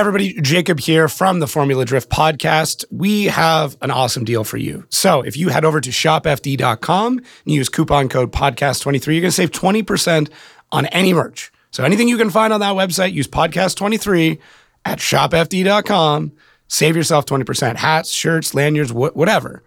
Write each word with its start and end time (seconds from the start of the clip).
Everybody, 0.00 0.32
Jacob 0.40 0.80
here 0.80 1.08
from 1.08 1.40
the 1.40 1.46
Formula 1.46 1.84
Drift 1.84 2.08
podcast. 2.08 2.86
We 2.90 3.24
have 3.24 3.76
an 3.82 3.90
awesome 3.90 4.24
deal 4.24 4.44
for 4.44 4.56
you. 4.56 4.86
So, 4.88 5.20
if 5.20 5.36
you 5.36 5.50
head 5.50 5.62
over 5.62 5.78
to 5.78 5.90
shopfd.com 5.90 7.18
and 7.18 7.26
use 7.44 7.68
coupon 7.68 8.08
code 8.08 8.32
podcast23, 8.32 9.06
you're 9.08 9.20
going 9.20 9.24
to 9.24 9.30
save 9.30 9.50
20% 9.50 10.30
on 10.72 10.86
any 10.86 11.12
merch. 11.12 11.52
So, 11.70 11.84
anything 11.84 12.08
you 12.08 12.16
can 12.16 12.30
find 12.30 12.50
on 12.50 12.60
that 12.60 12.76
website, 12.76 13.12
use 13.12 13.28
podcast23 13.28 14.38
at 14.86 15.00
shopfd.com. 15.00 16.32
Save 16.66 16.96
yourself 16.96 17.26
20%. 17.26 17.76
Hats, 17.76 18.10
shirts, 18.10 18.54
lanyards, 18.54 18.92
wh- 18.92 19.14
whatever. 19.14 19.62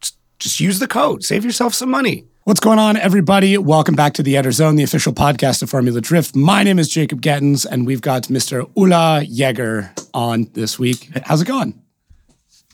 Just, 0.00 0.18
just 0.40 0.58
use 0.58 0.80
the 0.80 0.88
code, 0.88 1.22
save 1.22 1.44
yourself 1.44 1.72
some 1.72 1.88
money. 1.88 2.26
What's 2.48 2.60
going 2.60 2.78
on, 2.78 2.96
everybody? 2.96 3.58
Welcome 3.58 3.94
back 3.94 4.14
to 4.14 4.22
the 4.22 4.36
Outerzone, 4.36 4.78
the 4.78 4.82
official 4.82 5.12
podcast 5.12 5.62
of 5.62 5.68
Formula 5.68 6.00
Drift. 6.00 6.34
My 6.34 6.62
name 6.62 6.78
is 6.78 6.88
Jacob 6.88 7.20
Gettins, 7.20 7.66
and 7.66 7.86
we've 7.86 8.00
got 8.00 8.22
Mr. 8.28 8.70
Ola 8.74 9.22
Jaeger 9.22 9.92
on 10.14 10.48
this 10.54 10.78
week. 10.78 11.10
How's 11.24 11.42
it 11.42 11.44
going? 11.44 11.78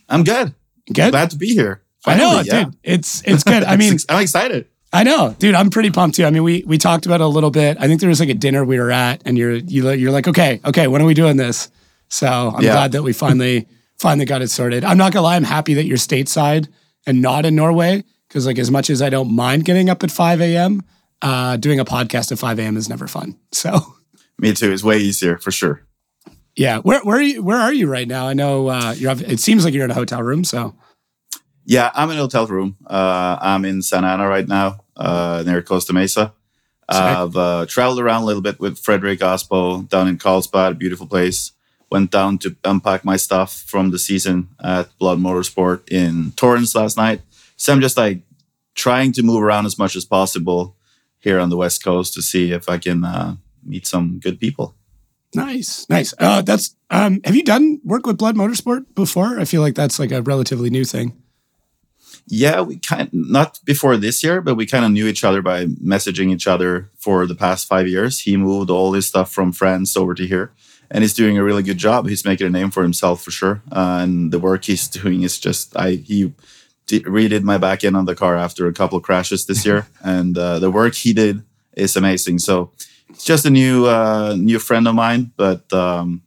I'm 0.09 0.23
good. 0.23 0.55
Good. 0.93 1.11
Glad 1.11 1.31
to 1.31 1.37
be 1.37 1.49
here. 1.55 1.83
I 2.07 2.17
know, 2.17 2.41
yeah. 2.45 2.67
dude. 2.67 2.77
It's 2.85 3.23
it's 3.23 3.43
good. 3.43 3.65
I 3.65 3.77
mean, 3.85 3.99
I'm 4.09 4.23
excited. 4.23 4.69
I 4.93 5.03
know, 5.03 5.35
dude. 5.41 5.57
I'm 5.57 5.71
pretty 5.71 5.91
pumped 5.91 6.19
too. 6.19 6.25
I 6.25 6.31
mean, 6.31 6.45
we 6.45 6.63
we 6.65 6.79
talked 6.79 7.05
about 7.05 7.21
it 7.21 7.25
a 7.25 7.27
little 7.27 7.51
bit. 7.51 7.77
I 7.81 7.89
think 7.89 7.99
there 7.99 8.09
was 8.09 8.21
like 8.21 8.29
a 8.29 8.35
dinner 8.35 8.65
we 8.65 8.79
were 8.79 8.93
at, 8.93 9.23
and 9.27 9.37
you're 9.37 9.55
you 9.55 9.91
you're 9.91 10.13
like, 10.13 10.29
okay, 10.29 10.61
okay, 10.65 10.87
when 10.87 11.03
are 11.03 11.05
we 11.05 11.15
doing 11.15 11.37
this? 11.37 11.69
So 12.11 12.29
I'm 12.29 12.63
Yeah. 12.63 12.75
glad 12.75 12.93
that 12.93 13.03
we 13.03 13.13
finally 13.13 13.67
finally 13.99 14.25
got 14.25 14.41
it 14.41 14.51
sorted. 14.51 14.85
I'm 14.85 14.99
not 14.99 15.13
gonna 15.13 15.25
lie, 15.25 15.35
I'm 15.35 15.43
happy 15.43 15.75
that 15.75 15.85
you're 15.85 15.97
stateside 15.97 16.69
and 17.09 17.21
not 17.21 17.45
in 17.45 17.57
Norway 17.57 18.05
because 18.35 18.47
like 18.47 18.59
as 18.59 18.69
much 18.69 18.91
as 18.91 19.01
I 19.01 19.11
don't 19.11 19.33
mind 19.33 19.65
getting 19.65 19.89
up 19.89 20.03
at 20.03 20.11
5 20.11 20.41
a.m., 20.41 20.83
uh, 21.23 21.57
doing 21.57 21.79
a 21.79 21.85
podcast 21.85 22.33
at 22.33 22.39
5 22.41 22.59
a.m. 22.59 22.77
is 22.77 22.89
never 22.89 23.07
fun. 23.07 23.39
So 23.53 23.95
Me 24.39 24.53
too. 24.53 24.73
It's 24.73 24.83
way 24.83 24.99
easier 24.99 25.39
for 25.39 25.53
sure. 25.53 25.87
yeah, 26.57 26.79
where 26.79 27.01
where 27.05 27.19
are 27.19 27.23
you? 27.23 27.43
Where 27.45 27.57
are 27.57 27.73
you 27.73 27.87
right 27.87 28.09
now? 28.09 28.27
I 28.27 28.35
know 28.35 28.67
uh, 28.67 28.95
you're. 28.97 29.13
It 29.13 29.39
seems 29.39 29.65
like 29.65 29.73
you're 29.73 29.85
in 29.85 29.93
a 29.93 29.95
hotel 30.03 30.21
room. 30.21 30.43
So 30.43 30.75
Yeah, 31.65 31.93
I'm 31.95 32.11
in 32.11 32.19
a 32.19 32.23
hotel 32.23 32.49
room. 32.49 32.77
Uh, 32.85 33.39
I'm 33.41 33.65
in 33.65 33.81
Santa 33.81 34.09
Ana 34.09 34.27
right 34.27 34.49
now, 34.49 34.81
uh, 34.97 35.45
near 35.47 35.63
Costa 35.63 35.93
Mesa. 35.93 36.35
I've 36.89 37.37
uh, 37.37 37.67
traveled 37.67 38.01
around 38.01 38.23
a 38.23 38.27
little 38.27 38.43
bit 38.43 38.59
with 38.59 38.79
Frederick 38.79 39.21
Aasbø 39.21 39.89
down 39.89 40.09
in 40.09 40.19
Carlsbad, 40.19 40.73
a 40.73 40.75
beautiful 40.75 41.07
place. 41.07 41.53
Went 41.91 42.11
down 42.11 42.39
to 42.39 42.57
unpack 42.65 43.05
my 43.05 43.17
stuff 43.17 43.63
from 43.67 43.91
the 43.93 43.99
season 43.99 44.49
at 44.63 44.91
Blood 44.99 45.19
Motorsport 45.19 45.89
in 45.91 46.33
Torrance 46.33 46.75
last 46.75 46.97
night. 46.97 47.23
So 47.57 47.73
I'm 47.73 47.81
just 47.81 47.97
like 47.97 48.21
trying 48.75 49.13
to 49.13 49.23
move 49.23 49.43
around 49.43 49.67
as 49.67 49.79
much 49.79 49.97
as 49.97 50.05
possible 50.05 50.77
here 51.19 51.41
on 51.41 51.49
the 51.49 51.57
West 51.57 51.83
Coast 51.83 52.15
to 52.15 52.23
see 52.23 52.53
if 52.53 52.69
I 52.69 52.79
can 52.79 53.05
uh, 53.05 53.37
meet 53.65 53.87
some 53.87 54.19
good 54.21 54.39
people. 54.39 54.75
nice, 55.35 55.89
nice. 55.89 56.15
Uh, 56.19 56.43
that's. 56.43 56.77
Um, 56.91 57.21
have 57.25 57.35
you 57.35 57.43
done 57.43 57.81
work 57.85 58.07
with 58.07 58.19
Blood 58.19 58.37
Motorsport 58.37 58.95
before? 58.95 59.41
I 59.41 59.45
feel 59.45 59.63
like 59.63 59.75
that's 59.75 59.99
like 59.99 60.13
a 60.13 60.23
relatively 60.23 60.71
new 60.71 60.85
thing. 60.85 61.21
Yeah, 62.27 62.63
we 62.63 62.79
kind 62.79 63.11
not 63.13 63.61
before 63.65 63.97
this 63.97 64.23
year, 64.25 64.41
but 64.41 64.55
we 64.55 64.65
kind 64.65 64.85
of 64.85 64.93
knew 64.93 65.07
each 65.07 65.25
other 65.25 65.43
by 65.43 65.67
messaging 65.67 66.33
each 66.33 66.47
other 66.47 66.91
for 66.97 67.27
the 67.27 67.35
past 67.35 67.69
five 67.69 67.87
years. 67.87 68.21
He 68.21 68.37
moved 68.37 68.71
all 68.71 68.93
his 68.93 69.07
stuff 69.07 69.31
from 69.31 69.53
France 69.53 69.97
over 69.97 70.15
to 70.15 70.27
here, 70.27 70.53
and 70.91 71.03
he's 71.03 71.13
doing 71.13 71.37
a 71.37 71.45
really 71.45 71.63
good 71.63 71.77
job. 71.77 72.09
He's 72.09 72.25
making 72.25 72.47
a 72.47 72.51
name 72.51 72.71
for 72.71 72.83
himself 72.83 73.23
for 73.23 73.31
sure, 73.31 73.63
uh, 73.73 74.01
and 74.03 74.33
the 74.33 74.39
work 74.39 74.65
he's 74.65 74.89
doing 74.89 75.23
is 75.23 75.39
just 75.39 75.77
I 75.77 75.97
he 75.97 76.33
redid 76.87 77.43
my 77.43 77.59
back 77.59 77.85
end 77.85 77.97
on 77.97 78.05
the 78.05 78.15
car 78.15 78.37
after 78.37 78.67
a 78.67 78.73
couple 78.73 78.99
of 78.99 79.05
crashes 79.05 79.47
this 79.47 79.65
year, 79.65 79.87
and 80.05 80.37
uh, 80.37 80.59
the 80.59 80.71
work 80.71 80.95
he 80.95 81.13
did 81.13 81.43
is 81.75 81.97
amazing. 81.97 82.39
So 82.39 82.73
it's 83.09 83.25
just 83.25 83.47
a 83.47 83.51
new 83.51 83.87
uh, 83.87 84.37
new 84.39 84.59
friend 84.59 84.87
of 84.89 84.95
mine, 84.95 85.33
but 85.37 85.73
um, 85.73 86.23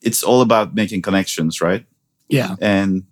it's 0.00 0.22
all 0.22 0.42
about 0.42 0.74
making 0.74 1.02
connections, 1.02 1.60
right? 1.60 1.84
Yeah, 2.28 2.56
And 2.60 3.04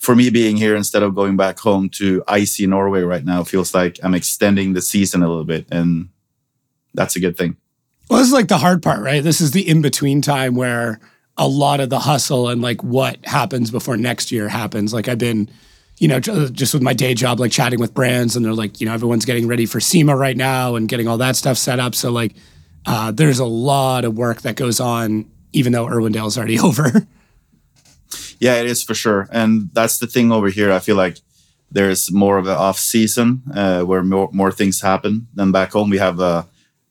for 0.00 0.16
me 0.16 0.30
being 0.30 0.56
here 0.56 0.74
instead 0.74 1.02
of 1.02 1.14
going 1.14 1.36
back 1.36 1.58
home 1.58 1.88
to 1.90 2.24
icy 2.26 2.66
Norway 2.66 3.02
right 3.02 3.24
now 3.24 3.44
feels 3.44 3.74
like 3.74 3.98
I'm 4.02 4.14
extending 4.14 4.72
the 4.72 4.80
season 4.80 5.22
a 5.22 5.28
little 5.28 5.44
bit. 5.44 5.66
And 5.70 6.08
that's 6.94 7.16
a 7.16 7.20
good 7.20 7.36
thing. 7.36 7.56
Well, 8.08 8.18
this 8.18 8.28
is 8.28 8.32
like 8.32 8.48
the 8.48 8.58
hard 8.58 8.82
part, 8.82 9.02
right? 9.02 9.22
This 9.22 9.40
is 9.40 9.52
the 9.52 9.68
in 9.68 9.82
between 9.82 10.22
time 10.22 10.56
where 10.56 11.00
a 11.36 11.46
lot 11.46 11.80
of 11.80 11.90
the 11.90 12.00
hustle 12.00 12.48
and 12.48 12.62
like 12.62 12.82
what 12.82 13.24
happens 13.26 13.70
before 13.70 13.96
next 13.96 14.32
year 14.32 14.48
happens. 14.48 14.92
Like 14.92 15.06
I've 15.06 15.18
been, 15.18 15.50
you 16.00 16.08
know, 16.08 16.18
just 16.18 16.72
with 16.72 16.82
my 16.82 16.94
day 16.94 17.12
job, 17.12 17.38
like 17.38 17.52
chatting 17.52 17.78
with 17.78 17.92
brands, 17.92 18.34
and 18.34 18.42
they're 18.42 18.54
like, 18.54 18.80
you 18.80 18.86
know, 18.86 18.94
everyone's 18.94 19.26
getting 19.26 19.46
ready 19.46 19.66
for 19.66 19.80
SEMA 19.80 20.16
right 20.16 20.36
now 20.36 20.74
and 20.74 20.88
getting 20.88 21.06
all 21.06 21.18
that 21.18 21.36
stuff 21.36 21.58
set 21.58 21.78
up. 21.78 21.94
So 21.94 22.10
like, 22.10 22.34
uh, 22.86 23.12
there's 23.12 23.38
a 23.38 23.44
lot 23.44 24.06
of 24.06 24.16
work 24.16 24.40
that 24.40 24.56
goes 24.56 24.80
on, 24.80 25.30
even 25.52 25.72
though 25.72 25.86
Irwindale's 25.86 26.38
already 26.38 26.58
over. 26.68 27.06
Yeah, 28.38 28.54
it 28.54 28.66
is 28.66 28.82
for 28.82 28.94
sure. 28.94 29.28
And 29.30 29.68
that's 29.74 29.98
the 29.98 30.06
thing 30.06 30.32
over 30.32 30.48
here. 30.48 30.72
I 30.72 30.78
feel 30.78 30.96
like 30.96 31.18
there's 31.70 32.10
more 32.10 32.38
of 32.38 32.46
an 32.46 32.56
off 32.56 32.78
season 32.78 33.42
uh, 33.54 33.82
where 33.82 34.02
more, 34.02 34.30
more 34.32 34.50
things 34.50 34.80
happen 34.80 35.28
than 35.34 35.52
back 35.52 35.72
home. 35.72 35.90
We 35.90 35.98
have 35.98 36.18
uh, 36.18 36.44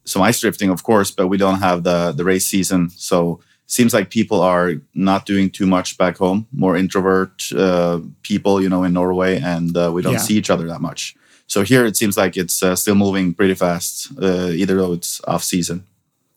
some 0.06 0.22
ice 0.22 0.40
drifting, 0.40 0.70
of 0.70 0.84
course, 0.84 1.10
but 1.10 1.30
we 1.30 1.38
don't 1.38 1.60
have 1.60 1.82
the, 1.82 2.12
the 2.12 2.24
race 2.24 2.46
season. 2.46 2.92
So 2.92 3.40
seems 3.72 3.94
like 3.94 4.10
people 4.10 4.42
are 4.42 4.74
not 4.96 5.26
doing 5.28 5.50
too 5.50 5.68
much 5.68 5.96
back 5.98 6.18
home, 6.18 6.48
more 6.52 6.76
introvert 6.76 7.44
uh, 7.54 8.00
people, 8.24 8.60
you 8.62 8.68
know, 8.70 8.84
in 8.84 8.94
Norway, 8.94 9.40
and 9.40 9.78
uh, 9.78 9.92
we 9.94 10.02
don't 10.02 10.14
Yeah. 10.14 10.20
see 10.28 10.36
each 10.36 10.50
other 10.50 10.68
that 10.68 10.82
much. 10.82 11.16
So 11.46 11.64
here 11.64 11.86
it 11.86 11.96
seems 11.96 12.18
like 12.18 12.36
it's 12.36 12.62
uh, 12.64 12.76
still 12.76 12.96
moving 12.96 13.34
pretty 13.36 13.54
fast, 13.56 14.12
uh, 14.22 14.50
either 14.50 14.76
though 14.76 14.94
it's 14.94 15.22
off 15.28 15.44
season. 15.44 15.84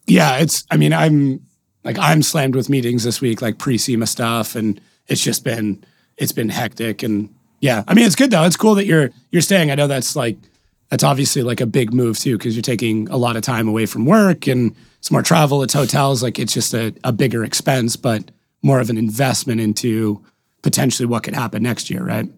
yeah, 0.07 0.37
it's. 0.39 0.65
I 0.71 0.77
mean, 0.77 0.93
I'm 0.93 1.41
like 1.85 1.99
I'm 1.99 2.23
slammed 2.23 2.55
with 2.55 2.69
meetings 2.69 3.03
this 3.05 3.21
week, 3.21 3.41
like 3.43 3.57
pre 3.59 3.79
SEMA 3.79 4.07
stuff, 4.07 4.55
and 4.57 4.81
it's 5.09 5.23
just 5.25 5.43
been 5.45 5.85
it's 6.19 6.33
been 6.33 6.49
hectic. 6.51 7.03
And 7.03 7.29
yeah, 7.61 7.83
I 7.89 7.95
mean, 7.95 8.05
it's 8.07 8.17
good 8.17 8.31
though. 8.31 8.45
It's 8.45 8.57
cool 8.57 8.75
that 8.77 8.87
you're 8.87 9.11
you're 9.31 9.43
staying. 9.43 9.71
I 9.71 9.75
know 9.75 9.87
that's 9.87 10.15
like 10.17 10.37
that's 10.93 11.05
obviously 11.05 11.41
like 11.41 11.63
a 11.63 11.67
big 11.67 11.95
move 11.95 12.19
too, 12.19 12.37
because 12.37 12.55
you're 12.55 12.61
taking 12.61 13.09
a 13.09 13.17
lot 13.17 13.35
of 13.35 13.41
time 13.41 13.67
away 13.67 13.87
from 13.87 14.05
work 14.05 14.47
and 14.47 14.77
it's 14.99 15.11
more 15.11 15.23
travel. 15.23 15.63
It's 15.63 15.73
hotels. 15.73 16.23
Like 16.23 16.39
it's 16.39 16.53
just 16.53 16.75
a, 16.75 16.95
a 17.03 17.13
bigger 17.13 17.45
expense, 17.45 17.97
but 17.97 18.31
more 18.61 18.79
of 18.79 18.91
an 18.91 18.99
investment 18.99 19.59
into 19.59 20.23
potentially 20.61 21.07
what 21.07 21.23
could 21.23 21.35
happen 21.35 21.63
next 21.63 21.89
year, 21.89 22.05
right? 22.05 22.29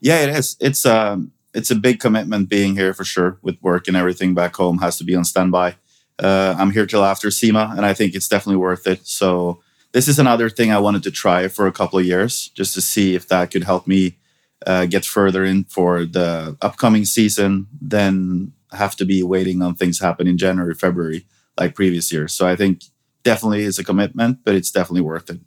Yeah, 0.00 0.20
it 0.20 0.28
is. 0.28 0.56
It's 0.60 0.86
um, 0.86 1.32
it's 1.52 1.72
a 1.72 1.74
big 1.74 1.98
commitment 1.98 2.48
being 2.48 2.76
here 2.76 2.94
for 2.94 3.02
sure. 3.02 3.38
With 3.42 3.60
work 3.60 3.88
and 3.88 3.96
everything 3.96 4.34
back 4.34 4.54
home 4.54 4.78
has 4.78 4.96
to 4.98 5.04
be 5.04 5.16
on 5.16 5.24
standby. 5.24 5.74
Uh, 6.20 6.54
I'm 6.56 6.70
here 6.70 6.86
till 6.86 7.04
after 7.04 7.28
SEMA, 7.32 7.74
and 7.76 7.84
I 7.84 7.92
think 7.92 8.14
it's 8.14 8.28
definitely 8.28 8.60
worth 8.60 8.86
it. 8.86 9.04
So 9.04 9.60
this 9.90 10.06
is 10.06 10.20
another 10.20 10.48
thing 10.48 10.70
I 10.70 10.78
wanted 10.78 11.02
to 11.02 11.10
try 11.10 11.48
for 11.48 11.66
a 11.66 11.72
couple 11.72 11.98
of 11.98 12.06
years, 12.06 12.52
just 12.54 12.72
to 12.74 12.80
see 12.80 13.16
if 13.16 13.26
that 13.26 13.50
could 13.50 13.64
help 13.64 13.88
me 13.88 14.18
uh, 14.66 14.86
get 14.86 15.04
further 15.04 15.44
in 15.44 15.64
for 15.64 16.04
the 16.04 16.56
upcoming 16.60 17.04
season. 17.04 17.66
Then 17.80 18.52
have 18.72 18.96
to 18.96 19.04
be 19.04 19.22
waiting 19.22 19.62
on 19.62 19.74
things 19.74 20.00
happen 20.00 20.26
in 20.26 20.38
January, 20.38 20.74
February, 20.74 21.26
like 21.58 21.74
previous 21.74 22.12
years. 22.12 22.34
So 22.34 22.46
I 22.46 22.56
think 22.56 22.84
definitely 23.22 23.62
is 23.62 23.78
a 23.78 23.84
commitment, 23.84 24.38
but 24.44 24.54
it's 24.54 24.70
definitely 24.70 25.02
worth 25.02 25.30
it. 25.30 25.40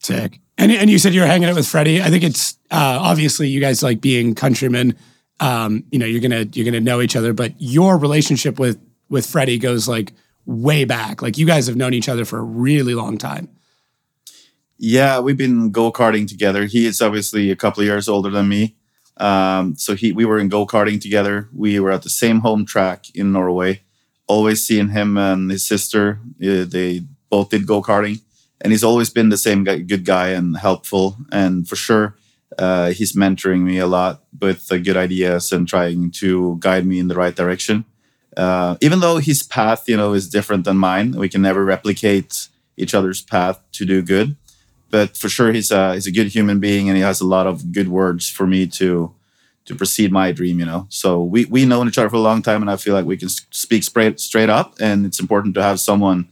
Sick. 0.00 0.40
And 0.56 0.72
and 0.72 0.90
you 0.90 0.98
said 0.98 1.14
you 1.14 1.20
were 1.20 1.26
hanging 1.26 1.48
out 1.48 1.56
with 1.56 1.66
Freddie. 1.66 2.02
I 2.02 2.10
think 2.10 2.24
it's 2.24 2.54
uh, 2.70 2.98
obviously 3.00 3.48
you 3.48 3.60
guys 3.60 3.82
like 3.82 4.00
being 4.00 4.34
countrymen. 4.34 4.96
Um, 5.40 5.84
you 5.90 5.98
know, 5.98 6.06
you're 6.06 6.20
gonna 6.20 6.46
you're 6.52 6.64
gonna 6.64 6.80
know 6.80 7.00
each 7.00 7.16
other, 7.16 7.32
but 7.32 7.52
your 7.58 7.96
relationship 7.96 8.58
with 8.58 8.78
with 9.08 9.26
Freddie 9.26 9.58
goes 9.58 9.88
like 9.88 10.12
way 10.46 10.84
back. 10.84 11.22
Like 11.22 11.38
you 11.38 11.46
guys 11.46 11.66
have 11.66 11.76
known 11.76 11.94
each 11.94 12.08
other 12.08 12.24
for 12.24 12.38
a 12.38 12.42
really 12.42 12.94
long 12.94 13.18
time. 13.18 13.48
Yeah, 14.78 15.18
we've 15.18 15.36
been 15.36 15.70
go 15.72 15.90
karting 15.90 16.28
together. 16.28 16.64
He 16.66 16.86
is 16.86 17.02
obviously 17.02 17.50
a 17.50 17.56
couple 17.56 17.80
of 17.80 17.86
years 17.86 18.08
older 18.08 18.30
than 18.30 18.48
me. 18.48 18.76
Um, 19.16 19.74
so 19.74 19.96
he 19.96 20.12
we 20.12 20.24
were 20.24 20.38
in 20.38 20.48
go 20.48 20.66
karting 20.66 21.00
together. 21.00 21.48
We 21.52 21.80
were 21.80 21.90
at 21.90 22.02
the 22.02 22.10
same 22.10 22.40
home 22.40 22.64
track 22.64 23.06
in 23.14 23.32
Norway. 23.32 23.82
Always 24.28 24.64
seeing 24.64 24.90
him 24.90 25.18
and 25.18 25.50
his 25.50 25.66
sister. 25.66 26.20
they 26.38 27.02
both 27.28 27.50
did 27.50 27.66
go 27.66 27.82
karting, 27.82 28.20
and 28.60 28.72
he's 28.72 28.84
always 28.84 29.10
been 29.10 29.30
the 29.30 29.36
same 29.36 29.64
guy, 29.64 29.78
good 29.78 30.04
guy 30.04 30.28
and 30.28 30.56
helpful. 30.56 31.16
And 31.32 31.68
for 31.68 31.74
sure, 31.74 32.16
uh, 32.56 32.90
he's 32.90 33.16
mentoring 33.16 33.62
me 33.62 33.78
a 33.78 33.86
lot 33.86 34.22
with 34.40 34.68
good 34.68 34.96
ideas 34.96 35.50
and 35.50 35.66
trying 35.66 36.12
to 36.12 36.56
guide 36.60 36.86
me 36.86 37.00
in 37.00 37.08
the 37.08 37.16
right 37.16 37.34
direction. 37.34 37.84
Uh, 38.36 38.76
even 38.80 39.00
though 39.00 39.16
his 39.16 39.42
path, 39.42 39.88
you 39.88 39.96
know, 39.96 40.12
is 40.12 40.28
different 40.28 40.64
than 40.64 40.76
mine, 40.76 41.12
we 41.12 41.28
can 41.28 41.42
never 41.42 41.64
replicate 41.64 42.48
each 42.76 42.94
other's 42.94 43.20
path 43.20 43.60
to 43.72 43.84
do 43.84 44.02
good 44.02 44.36
but 44.90 45.16
for 45.16 45.28
sure 45.28 45.52
he's 45.52 45.70
a 45.70 45.94
he's 45.94 46.06
a 46.06 46.12
good 46.12 46.28
human 46.28 46.60
being 46.60 46.88
and 46.88 46.96
he 46.96 47.02
has 47.02 47.20
a 47.20 47.26
lot 47.26 47.46
of 47.46 47.72
good 47.72 47.88
words 47.88 48.28
for 48.28 48.46
me 48.46 48.66
to 48.66 49.12
to 49.64 49.74
proceed 49.74 50.10
my 50.10 50.32
dream 50.32 50.58
you 50.60 50.66
know 50.66 50.86
so 50.88 51.22
we 51.22 51.44
we 51.46 51.64
known 51.66 51.88
each 51.88 51.98
other 51.98 52.08
for 52.10 52.16
a 52.16 52.20
long 52.30 52.42
time 52.42 52.62
and 52.62 52.70
i 52.70 52.76
feel 52.76 52.94
like 52.94 53.04
we 53.04 53.16
can 53.16 53.28
speak 53.28 53.82
straight 53.84 54.18
straight 54.20 54.48
up 54.48 54.74
and 54.80 55.04
it's 55.06 55.20
important 55.20 55.54
to 55.54 55.62
have 55.62 55.78
someone 55.78 56.26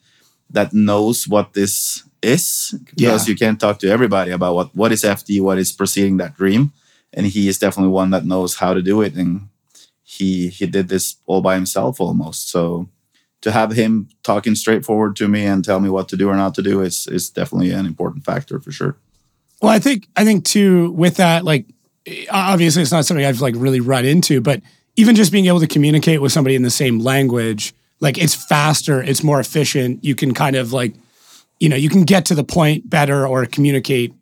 that 0.51 0.73
knows 0.73 1.29
what 1.29 1.53
this 1.53 2.03
is 2.23 2.75
because 2.87 3.27
Yeah. 3.27 3.33
you 3.33 3.37
can't 3.37 3.61
talk 3.61 3.79
to 3.81 3.89
everybody 3.91 4.31
about 4.31 4.55
what 4.55 4.75
what 4.75 4.93
is 4.93 5.03
fd 5.03 5.41
what 5.43 5.59
is 5.59 5.71
proceeding 5.73 6.17
that 6.19 6.35
dream 6.37 6.73
and 7.13 7.27
he 7.27 7.49
is 7.49 7.59
definitely 7.59 7.93
one 7.93 8.11
that 8.11 8.25
knows 8.25 8.57
how 8.57 8.73
to 8.75 8.83
do 8.83 9.03
it 9.03 9.15
and 9.15 9.49
he 10.03 10.49
he 10.49 10.67
did 10.67 10.89
this 10.89 11.17
all 11.27 11.43
by 11.43 11.55
himself 11.57 12.01
almost 12.01 12.49
so 12.51 12.89
to 13.47 13.53
have 13.53 13.71
him 13.71 14.09
talking 14.25 14.57
straightforward 14.57 15.15
to 15.15 15.29
me 15.29 15.47
and 15.47 15.65
tell 15.65 15.79
me 15.79 15.89
what 15.89 16.09
to 16.09 16.17
do 16.17 16.29
or 16.29 16.35
not 16.35 16.53
to 16.53 16.63
do 16.63 16.81
is 16.81 17.07
is 17.07 17.31
definitely 17.31 17.71
an 17.71 17.87
important 17.87 18.25
factor 18.25 18.59
for 18.59 18.73
sure. 18.73 18.97
Well, 19.63 19.71
I 19.71 19.79
think 19.79 20.09
I 20.17 20.25
think 20.25 20.45
too 20.45 20.91
with 20.91 21.19
that, 21.19 21.45
like 21.45 21.67
obviously 22.29 22.83
it's 22.83 22.91
not 22.91 23.05
something 23.05 23.25
I've 23.25 23.41
like 23.41 23.55
really 23.57 23.79
run 23.79 24.05
into, 24.05 24.41
but 24.41 24.63
even 24.97 25.15
just 25.15 25.31
being 25.31 25.47
able 25.47 25.61
to 25.61 25.69
communicate 25.69 26.21
with 26.21 26.33
somebody 26.33 26.57
in 26.57 26.63
the 26.63 26.71
same 26.71 26.99
language, 26.99 27.73
like 28.01 28.19
it's 28.19 28.35
faster, 28.35 29.01
it's 29.01 29.23
more 29.23 29.39
efficient. 29.39 30.05
You 30.05 30.17
can 30.17 30.35
kind 30.35 30.57
of 30.57 30.73
like, 30.73 30.95
you 31.61 31.69
know, 31.69 31.77
you 31.77 31.89
can 31.89 32.03
get 32.03 32.27
to 32.27 32.35
the 32.35 32.43
point 32.43 32.91
better 32.91 33.29
or 33.29 33.47
communicate, 33.47 34.13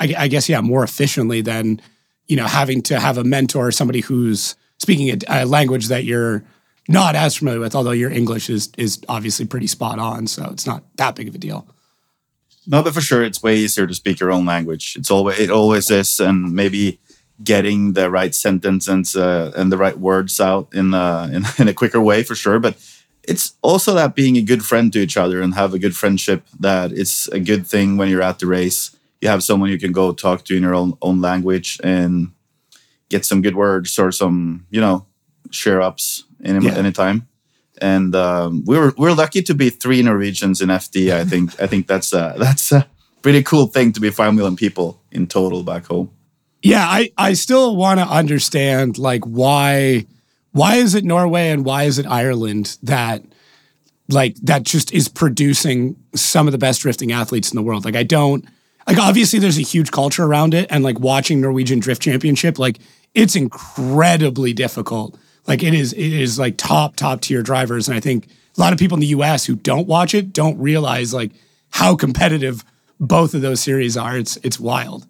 I, 0.00 0.12
I 0.18 0.26
guess, 0.26 0.48
yeah, 0.48 0.60
more 0.60 0.82
efficiently 0.82 1.40
than, 1.40 1.80
you 2.26 2.34
know, 2.34 2.48
having 2.48 2.82
to 2.82 2.98
have 2.98 3.16
a 3.16 3.22
mentor, 3.22 3.70
somebody 3.70 4.00
who's 4.00 4.56
speaking 4.78 5.22
a, 5.28 5.44
a 5.44 5.46
language 5.46 5.86
that 5.86 6.02
you're 6.02 6.42
not 6.88 7.14
as 7.14 7.36
familiar 7.36 7.60
with, 7.60 7.74
although 7.74 7.92
your 7.92 8.10
English 8.10 8.50
is 8.50 8.70
is 8.76 9.00
obviously 9.08 9.46
pretty 9.46 9.66
spot 9.66 9.98
on, 9.98 10.26
so 10.26 10.48
it's 10.50 10.66
not 10.66 10.84
that 10.96 11.14
big 11.14 11.28
of 11.28 11.34
a 11.34 11.38
deal. 11.38 11.66
No, 12.66 12.82
but 12.82 12.94
for 12.94 13.00
sure, 13.00 13.24
it's 13.24 13.42
way 13.42 13.56
easier 13.56 13.86
to 13.86 13.94
speak 13.94 14.20
your 14.20 14.30
own 14.30 14.44
language. 14.44 14.96
It's 14.96 15.10
always 15.10 15.38
it 15.38 15.50
always 15.50 15.90
is, 15.90 16.20
and 16.20 16.52
maybe 16.52 17.00
getting 17.42 17.94
the 17.94 18.10
right 18.10 18.34
sentence 18.34 18.88
and 18.88 19.10
uh, 19.16 19.52
and 19.56 19.72
the 19.72 19.76
right 19.76 19.98
words 19.98 20.40
out 20.40 20.68
in, 20.72 20.94
uh, 20.94 21.28
in 21.32 21.44
in 21.58 21.68
a 21.68 21.74
quicker 21.74 22.00
way 22.00 22.22
for 22.22 22.34
sure. 22.34 22.58
But 22.58 22.76
it's 23.24 23.54
also 23.62 23.94
that 23.94 24.14
being 24.14 24.36
a 24.36 24.42
good 24.42 24.64
friend 24.64 24.92
to 24.92 25.00
each 25.00 25.16
other 25.16 25.40
and 25.40 25.54
have 25.54 25.74
a 25.74 25.78
good 25.78 25.96
friendship. 25.96 26.44
That 26.58 26.92
it's 26.92 27.28
a 27.28 27.40
good 27.40 27.66
thing 27.66 27.96
when 27.96 28.08
you're 28.08 28.22
at 28.22 28.38
the 28.38 28.46
race. 28.46 28.96
You 29.20 29.28
have 29.28 29.44
someone 29.44 29.70
you 29.70 29.78
can 29.78 29.92
go 29.92 30.12
talk 30.12 30.44
to 30.44 30.56
in 30.56 30.62
your 30.62 30.74
own 30.74 30.96
own 31.00 31.20
language 31.20 31.80
and 31.82 32.32
get 33.08 33.24
some 33.24 33.42
good 33.42 33.54
words 33.54 33.98
or 33.98 34.10
some 34.10 34.66
you 34.70 34.80
know 34.80 35.06
share 35.50 35.82
ups 35.82 36.24
any 36.42 36.66
yeah. 36.66 36.74
anytime. 36.74 37.28
And 37.80 38.14
um, 38.14 38.64
we 38.66 38.78
were 38.78 38.92
we 38.96 39.08
are 39.08 39.14
lucky 39.14 39.42
to 39.42 39.54
be 39.54 39.70
three 39.70 40.02
Norwegians 40.02 40.60
in 40.60 40.68
FD. 40.68 41.12
I 41.12 41.24
think 41.24 41.60
I 41.60 41.66
think 41.66 41.86
that's 41.86 42.12
a, 42.12 42.34
that's 42.38 42.72
a 42.72 42.86
pretty 43.22 43.42
cool 43.42 43.66
thing 43.66 43.92
to 43.92 44.00
be 44.00 44.10
five 44.10 44.34
million 44.34 44.56
people 44.56 45.00
in 45.10 45.26
total 45.26 45.62
back 45.62 45.86
home. 45.86 46.10
Yeah, 46.62 46.84
I 46.86 47.10
I 47.16 47.32
still 47.32 47.76
want 47.76 48.00
to 48.00 48.06
understand 48.06 48.98
like 48.98 49.24
why 49.24 50.06
why 50.52 50.76
is 50.76 50.94
it 50.94 51.04
Norway 51.04 51.48
and 51.50 51.64
why 51.64 51.84
is 51.84 51.98
it 51.98 52.06
Ireland 52.06 52.76
that 52.82 53.22
like 54.08 54.36
that 54.42 54.62
just 54.62 54.92
is 54.92 55.08
producing 55.08 55.96
some 56.14 56.46
of 56.46 56.52
the 56.52 56.58
best 56.58 56.82
drifting 56.82 57.12
athletes 57.12 57.50
in 57.50 57.56
the 57.56 57.62
world. 57.62 57.84
Like 57.84 57.96
I 57.96 58.02
don't 58.02 58.44
like 58.86 58.98
obviously 58.98 59.38
there's 59.38 59.58
a 59.58 59.62
huge 59.62 59.90
culture 59.90 60.24
around 60.24 60.54
it 60.54 60.66
and 60.70 60.84
like 60.84 61.00
watching 61.00 61.40
Norwegian 61.40 61.78
Drift 61.78 62.02
Championship 62.02 62.58
like 62.58 62.78
it's 63.14 63.36
incredibly 63.36 64.52
difficult 64.52 65.18
like 65.46 65.62
it 65.62 65.74
is, 65.74 65.92
it 65.92 66.12
is 66.12 66.38
like 66.38 66.56
top 66.56 66.96
top 66.96 67.20
tier 67.20 67.42
drivers, 67.42 67.88
and 67.88 67.96
I 67.96 68.00
think 68.00 68.28
a 68.56 68.60
lot 68.60 68.72
of 68.72 68.78
people 68.78 68.96
in 68.96 69.00
the 69.00 69.06
U.S. 69.08 69.44
who 69.44 69.56
don't 69.56 69.86
watch 69.86 70.14
it 70.14 70.32
don't 70.32 70.58
realize 70.58 71.12
like 71.12 71.32
how 71.70 71.96
competitive 71.96 72.64
both 73.00 73.34
of 73.34 73.42
those 73.42 73.60
series 73.60 73.96
are. 73.96 74.16
It's 74.16 74.36
it's 74.38 74.60
wild. 74.60 75.06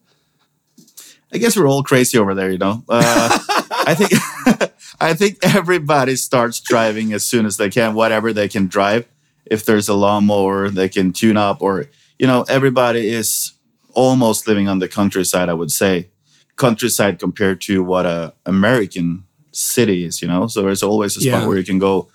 I 1.32 1.38
guess 1.38 1.56
we're 1.56 1.68
all 1.68 1.82
crazy 1.82 2.18
over 2.18 2.34
there, 2.34 2.50
you 2.50 2.58
know. 2.58 2.84
Uh, 2.88 3.38
I 3.70 3.94
think 3.94 4.72
I 5.00 5.14
think 5.14 5.38
everybody 5.42 6.16
starts 6.16 6.60
driving 6.60 7.12
as 7.12 7.24
soon 7.24 7.46
as 7.46 7.56
they 7.56 7.70
can, 7.70 7.94
whatever 7.94 8.32
they 8.32 8.48
can 8.48 8.66
drive. 8.68 9.06
If 9.44 9.64
there's 9.64 9.88
a 9.88 9.94
lawnmower, 9.94 10.70
they 10.70 10.88
can 10.88 11.12
tune 11.12 11.36
up, 11.36 11.60
or 11.60 11.86
you 12.18 12.26
know, 12.26 12.44
everybody 12.48 13.08
is 13.08 13.52
almost 13.94 14.46
living 14.46 14.68
on 14.68 14.78
the 14.78 14.88
countryside. 14.88 15.48
I 15.48 15.54
would 15.54 15.72
say 15.72 16.08
countryside 16.56 17.18
compared 17.18 17.60
to 17.62 17.82
what 17.82 18.06
a 18.06 18.34
American 18.46 19.24
cities, 19.52 20.20
you 20.20 20.28
know. 20.28 20.46
So 20.46 20.62
there's 20.62 20.82
always 20.82 21.16
a 21.16 21.20
spot 21.20 21.42
yeah. 21.42 21.46
where 21.46 21.58
you 21.58 21.64
can 21.64 21.78
go 21.78 22.08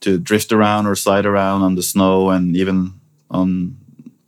to 0.00 0.18
drift 0.18 0.52
around 0.52 0.86
or 0.86 0.94
slide 0.94 1.26
around 1.26 1.62
on 1.62 1.74
the 1.74 1.82
snow 1.82 2.30
and 2.30 2.56
even 2.56 3.00
on 3.30 3.76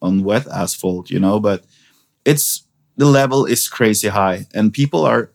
on 0.02 0.22
wet 0.22 0.46
asphalt, 0.48 1.10
you 1.10 1.18
know. 1.18 1.40
But 1.40 1.64
it's 2.24 2.64
the 2.96 3.06
level 3.06 3.44
is 3.44 3.68
crazy 3.68 4.08
high, 4.08 4.46
and 4.54 4.72
people 4.72 5.04
are 5.04 5.30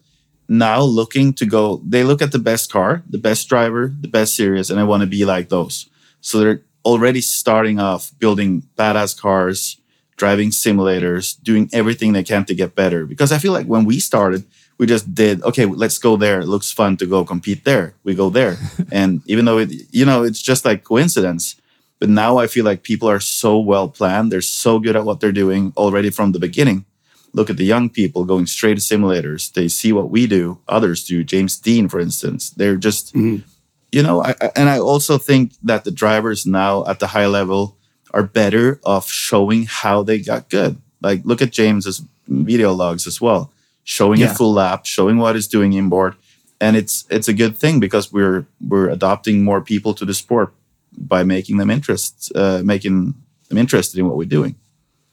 now 0.48 0.82
looking 0.82 1.34
to 1.34 1.46
go. 1.46 1.82
They 1.88 2.04
look 2.04 2.22
at 2.22 2.32
the 2.32 2.40
best 2.40 2.72
car, 2.72 3.04
the 3.10 3.18
best 3.18 3.48
driver, 3.48 3.94
the 4.00 4.08
best 4.08 4.36
series, 4.36 4.70
and 4.70 4.80
they 4.80 4.84
want 4.84 5.02
to 5.02 5.08
be 5.08 5.26
like 5.26 5.50
those. 5.50 5.90
So 6.22 6.40
they're 6.40 6.62
already 6.84 7.22
starting 7.22 7.80
off 7.80 8.12
building 8.20 8.64
badass 8.78 9.20
cars, 9.20 9.80
driving 10.18 10.50
simulators, 10.50 11.42
doing 11.42 11.70
everything 11.72 12.14
they 12.14 12.24
can 12.24 12.46
to 12.46 12.56
get 12.56 12.76
better. 12.76 13.06
Because 13.06 13.32
I 13.32 13.38
feel 13.38 13.54
like 13.54 13.68
when 13.68 13.86
we 13.86 14.00
started, 14.00 14.46
we 14.78 14.88
just 14.88 15.14
did 15.14 15.44
okay 15.44 15.66
let's 15.66 16.00
go 16.00 16.18
there. 16.18 16.40
It 16.42 16.48
looks 16.48 16.72
fun 16.72 16.98
to 16.98 17.06
go 17.06 17.24
compete 17.24 17.64
there. 17.66 17.94
We 18.04 18.16
go 18.16 18.30
there. 18.30 18.58
And 18.92 19.22
even 19.26 19.46
though 19.46 19.60
it 19.60 19.70
you 19.92 20.06
know 20.06 20.24
it's 20.24 20.42
just 20.42 20.66
like 20.66 20.84
coincidence 20.84 21.56
but 22.00 22.10
now 22.10 22.40
i 22.40 22.48
feel 22.48 22.66
like 22.66 22.82
people 22.82 23.08
are 23.08 23.20
so 23.20 23.60
well 23.60 23.88
planned. 23.88 24.32
They're 24.32 24.42
so 24.42 24.80
good 24.80 24.96
at 24.96 25.06
what 25.06 25.20
they're 25.20 25.32
doing 25.32 25.72
already 25.78 26.10
from 26.10 26.32
the 26.32 26.40
beginning. 26.40 26.86
Look 27.34 27.50
at 27.50 27.58
the 27.58 27.64
young 27.64 27.90
people 27.90 28.26
going 28.26 28.48
straight 28.48 28.78
to 28.78 28.82
simulators. 28.82 29.54
They 29.54 29.68
see 29.68 29.94
what 29.94 30.10
we 30.10 30.28
do. 30.28 30.60
Others 30.68 31.06
do. 31.06 31.24
James 31.24 31.58
Deane 31.58 31.88
for 31.88 32.00
instance. 32.00 32.50
They're 32.50 32.76
just 32.76 33.14
mm-hmm. 33.14 33.48
you 33.92 34.04
know 34.04 34.24
I, 34.24 34.34
and 34.56 34.68
i 34.68 34.80
also 34.80 35.18
think 35.18 35.54
that 35.64 35.84
the 35.84 35.92
drivers 35.92 36.46
now 36.46 36.86
at 36.88 37.00
the 37.00 37.08
high 37.08 37.28
level 37.28 37.78
are 38.14 38.24
better 38.24 38.80
off 38.84 39.10
showing 39.10 39.68
how 39.68 40.04
they 40.04 40.20
got 40.20 40.50
good. 40.50 40.82
Like 41.02 41.22
look 41.24 41.42
at 41.42 41.52
james's 41.52 42.02
video 42.28 42.74
logs 42.74 43.06
as 43.06 43.22
well 43.22 43.52
showing 43.84 44.20
yeah. 44.20 44.32
a 44.32 44.36
full 44.36 44.54
lap, 44.54 44.86
showing 44.86 45.18
what 45.18 45.36
it's 45.36 45.48
doing 45.48 45.74
inboard, 45.74 46.16
and 46.60 46.76
it's 46.76 47.06
it's 47.10 47.28
a 47.28 47.34
good 47.34 47.58
thing 47.58 47.80
because 47.80 48.12
we're 48.12 48.46
we're 48.60 48.90
adopting 48.90 49.44
more 49.44 49.62
people 49.62 49.94
to 49.96 50.06
the 50.06 50.14
sport 50.14 50.54
by 50.98 51.24
making 51.24 51.58
them 51.58 51.70
interest, 51.70 52.32
uh, 52.36 52.62
making 52.64 53.14
them 53.50 53.58
interested 53.58 54.00
in 54.00 54.08
what 54.08 54.18
we're 54.18 54.26
doing. 54.26 54.56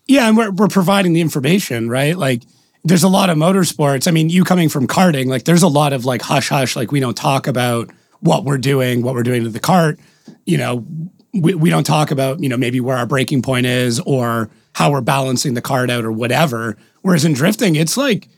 Yeah, 0.06 0.29
and 0.29 0.37
we're 0.37 0.50
we're 0.50 0.69
providing 0.69 1.12
the 1.12 1.20
information, 1.20 1.88
right? 1.88 2.17
Like 2.17 2.43
there's 2.85 3.03
a 3.03 3.09
lot 3.09 3.31
of 3.31 3.37
motorsports. 3.37 4.09
I 4.09 4.11
mean, 4.11 4.31
you 4.31 4.44
coming 4.44 4.69
from 4.69 4.87
karting, 4.87 5.26
like 5.26 5.44
there's 5.44 5.62
a 5.62 5.69
lot 5.69 5.93
of 5.93 6.05
like 6.05 6.23
hush 6.23 6.49
hush, 6.49 6.76
like 6.76 6.93
we 6.93 7.00
don't 7.00 7.17
talk 7.17 7.47
about 7.47 7.91
what 8.21 8.44
we're 8.44 8.59
doing, 8.59 9.03
what 9.03 9.14
we're 9.14 9.23
doing 9.23 9.44
to 9.44 9.50
the 9.50 9.61
cart. 9.61 9.99
You 10.44 10.59
know, 10.59 10.87
we, 11.32 11.55
we 11.55 11.71
don't 11.71 11.85
talk 11.85 12.11
about, 12.11 12.41
you 12.41 12.49
know, 12.49 12.56
maybe 12.56 12.81
where 12.81 12.97
our 12.97 13.06
breaking 13.06 13.43
point 13.43 13.67
is 13.67 14.00
or 14.00 14.50
how 14.73 14.91
we're 14.91 15.00
balancing 15.00 15.55
the 15.55 15.62
cart 15.62 15.91
out 15.91 16.04
or 16.04 16.12
whatever. 16.12 16.76
Whereas 17.02 17.25
in 17.25 17.33
drifting, 17.33 17.76
it's 17.76 17.97
like 17.97 18.28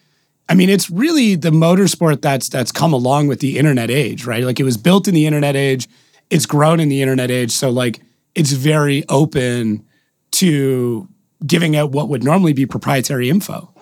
I 0.50 0.54
mean, 0.54 0.68
it's 0.68 0.90
really 0.90 1.36
the 1.36 1.50
motorsport 1.50 2.22
that's 2.22 2.48
that's 2.48 2.72
come 2.72 2.92
along 2.92 3.28
with 3.28 3.38
the 3.38 3.56
internet 3.56 3.88
age, 3.88 4.26
right? 4.26 4.42
Like 4.42 4.58
it 4.58 4.64
was 4.64 4.76
built 4.76 5.06
in 5.06 5.14
the 5.14 5.24
internet 5.24 5.54
age, 5.54 5.88
it's 6.28 6.44
grown 6.44 6.80
in 6.80 6.88
the 6.88 7.00
internet 7.00 7.30
age, 7.30 7.52
so 7.52 7.70
like 7.70 8.00
it's 8.34 8.50
very 8.50 9.04
open 9.08 9.86
to 10.32 11.08
giving 11.46 11.76
out 11.76 11.92
what 11.92 12.08
would 12.08 12.24
normally 12.24 12.52
be 12.52 12.66
proprietary 12.66 13.30
info. 13.30 13.72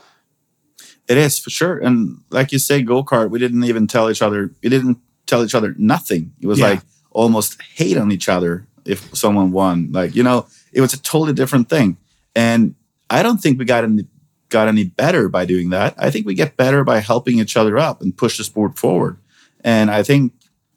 It 1.09 1.17
is 1.17 1.39
for 1.39 1.49
sure, 1.49 1.79
and 1.79 2.19
like 2.29 2.53
you 2.53 2.59
say, 2.59 2.83
go 2.83 3.03
kart. 3.03 3.31
We 3.31 3.39
didn't 3.39 3.65
even 3.65 3.87
tell 3.87 4.11
each 4.11 4.21
other. 4.21 4.51
We 4.63 4.69
didn't 4.69 4.99
tell 5.27 5.43
each 5.43 5.55
other 5.55 5.75
nothing. 5.79 6.35
It 6.39 6.49
was 6.49 6.59
yeah. 6.59 6.69
like 6.69 6.81
almost 7.11 7.63
hate 7.63 7.97
on 7.97 8.13
each 8.13 8.29
other 8.29 8.67
if 8.85 9.17
someone 9.17 9.53
won. 9.53 9.91
Like 9.91 10.15
you 10.15 10.23
know, 10.23 10.47
it 10.71 10.83
was 10.83 10.93
a 10.93 11.01
totally 11.01 11.33
different 11.33 11.71
thing, 11.71 11.97
and 12.37 12.75
I 13.09 13.23
don't 13.23 13.39
think 13.39 13.59
we 13.59 13.65
got 13.65 13.85
in 13.85 13.97
the 13.97 14.07
got 14.49 14.69
any 14.69 14.85
better 14.85 15.29
by 15.29 15.45
doing 15.45 15.71
that. 15.71 15.95
I 15.99 16.11
think 16.11 16.27
we 16.27 16.35
get 16.35 16.57
better 16.57 16.85
by 16.85 17.01
helping 17.01 17.39
each 17.39 17.57
other 17.57 17.79
up 17.79 18.01
and 18.01 18.17
push 18.17 18.39
the 18.39 18.45
sport 18.45 18.79
forward. 18.79 19.19
And 19.63 19.91
I 19.91 20.03
think 20.03 20.33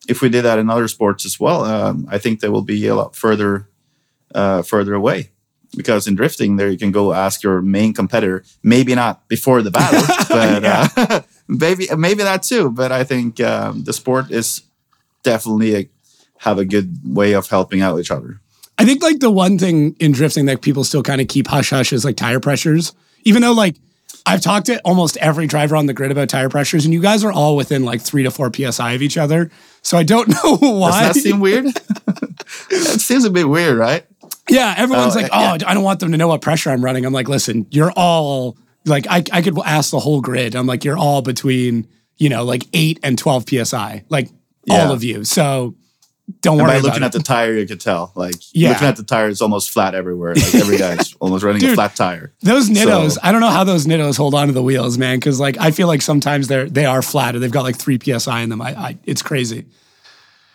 if 0.08 0.22
we 0.22 0.30
did 0.30 0.44
that 0.44 0.60
in 0.60 0.70
other 0.70 0.88
sports 0.88 1.26
as 1.26 1.40
well, 1.40 1.64
um, 1.64 2.08
I 2.10 2.18
think 2.18 2.40
they 2.40 2.50
will 2.50 2.64
be 2.64 2.88
a 2.88 2.96
lot 2.96 3.16
further 3.16 3.68
uh, 4.34 4.62
further 4.62 4.94
away. 4.94 5.32
Because 5.76 6.06
in 6.06 6.16
drifting, 6.16 6.58
there 6.58 6.70
you 6.70 6.78
can 6.78 6.92
go 6.92 7.14
ask 7.14 7.44
your 7.44 7.62
main 7.62 7.94
competitor. 7.94 8.44
Maybe 8.62 8.94
not 8.94 9.30
before 9.30 9.62
the 9.62 9.72
battle, 9.72 10.04
but 10.30 10.66
uh, 10.66 11.22
maybe 11.48 11.88
maybe 11.96 12.24
that 12.24 12.44
too. 12.44 12.72
But 12.72 12.92
I 12.92 13.06
think 13.06 13.40
um, 13.40 13.86
the 13.86 13.94
sport 13.94 14.32
is 14.32 14.64
definitely 15.24 15.76
a, 15.76 15.90
have 16.40 16.58
a 16.58 16.66
good 16.66 17.00
way 17.06 17.34
of 17.34 17.48
helping 17.48 17.82
out 17.82 17.98
each 18.02 18.12
other. 18.12 18.42
I 18.78 18.84
think 18.84 19.02
like 19.02 19.20
the 19.20 19.32
one 19.32 19.58
thing 19.58 19.96
in 20.00 20.12
drifting 20.12 20.46
that 20.48 20.62
people 20.62 20.84
still 20.84 21.04
kind 21.04 21.22
of 21.22 21.30
keep 21.30 21.48
hush 21.48 21.70
hush 21.70 21.94
is 21.94 22.04
like 22.04 22.18
tire 22.18 22.42
pressures 22.42 22.94
even 23.24 23.42
though 23.42 23.54
like 23.54 23.76
I've 24.26 24.42
talked 24.42 24.68
to 24.68 24.80
almost 24.82 25.18
every 25.18 25.48
driver 25.48 25.76
on 25.76 25.88
the 25.88 25.94
grid 25.94 26.12
about 26.12 26.30
tire 26.30 26.50
pressures, 26.50 26.86
and 26.86 26.94
you 26.94 27.02
guys 27.02 27.24
are 27.24 27.32
all 27.32 27.56
within 27.56 27.84
like 27.84 28.02
three 28.02 28.24
to 28.24 28.32
four 28.32 28.52
psi 28.54 28.92
of 28.92 29.02
each 29.02 29.18
other. 29.18 29.52
So 29.82 29.98
I 29.98 30.04
don't 30.04 30.28
know 30.44 30.58
why. 30.58 31.08
Does 31.08 31.16
that 31.16 31.22
seem 31.22 31.40
weird? 31.40 31.66
it 32.70 33.02
seems 33.02 33.26
a 33.26 33.32
bit 33.32 33.48
weird, 33.48 33.78
right? 33.78 34.06
Yeah, 34.50 34.74
everyone's 34.78 35.16
oh, 35.16 35.22
like, 35.22 35.32
"Oh, 35.32 35.40
yeah. 35.40 35.58
I 35.66 35.74
don't 35.74 35.84
want 35.84 36.00
them 36.00 36.12
to 36.12 36.18
know 36.18 36.28
what 36.28 36.42
pressure 36.42 36.70
I'm 36.70 36.84
running." 36.84 37.06
I'm 37.06 37.14
like, 37.14 37.30
"Listen, 37.30 37.66
you're 37.70 37.92
all 37.96 38.58
like, 38.86 39.08
I, 39.10 39.24
I 39.32 39.42
could 39.42 39.58
ask 39.60 39.92
the 39.92 40.00
whole 40.00 40.22
grid. 40.22 40.56
I'm 40.56 40.68
like, 40.68 40.84
you're 40.84 40.98
all 40.98 41.22
between, 41.22 41.88
you 42.18 42.30
know, 42.30 42.44
like 42.44 42.66
eight 42.74 43.00
and 43.04 43.18
twelve 43.18 43.46
psi, 43.48 44.04
like 44.10 44.30
yeah. 44.66 44.86
all 44.86 44.92
of 44.92 45.04
you. 45.04 45.24
So 45.24 45.76
don't 46.42 46.58
worry. 46.58 46.72
and. 46.72 46.84
By 46.84 46.88
looking 46.88 47.04
at 47.04 47.12
the 47.12 47.20
tire, 47.20 47.54
you 47.54 47.68
could 47.68 47.82
tell. 47.82 48.12
Like 48.16 48.36
yeah. 48.54 48.70
looking 48.70 48.88
at 48.88 48.96
the 48.96 49.04
tire, 49.04 49.30
it's 49.30 49.42
almost 49.42 49.70
flat 49.70 49.96
everywhere. 49.96 50.36
Like 50.36 50.56
every 50.56 50.78
guy's 50.78 51.14
almost 51.20 51.44
running 51.44 51.60
Dude, 51.60 51.72
a 51.72 51.76
flat 51.76 51.96
tire. 51.96 52.34
Those 52.42 52.70
Nittos, 52.70 53.12
so, 53.12 53.20
I 53.24 53.32
don't 53.32 53.42
know 53.42 53.50
how 53.50 53.64
those 53.64 53.86
Nittos 53.86 54.18
hold 54.18 54.34
on 54.34 54.48
to 54.48 54.54
the 54.54 54.64
wheels, 54.64 54.98
man. 54.98 55.18
Because 55.18 55.40
like 55.40 55.58
I 55.60 55.72
feel 55.72 55.88
like 55.88 56.02
sometimes 56.02 56.48
they're 56.48 56.70
they 56.70 56.86
are 56.86 57.02
flat 57.02 57.36
or 57.36 57.40
they've 57.40 57.52
got 57.52 57.64
like 57.64 57.78
three 57.78 58.00
psi 58.00 58.42
in 58.42 58.50
them. 58.50 58.62
I, 58.62 58.70
I 58.80 58.98
it's 59.04 59.22
crazy. 59.22 59.66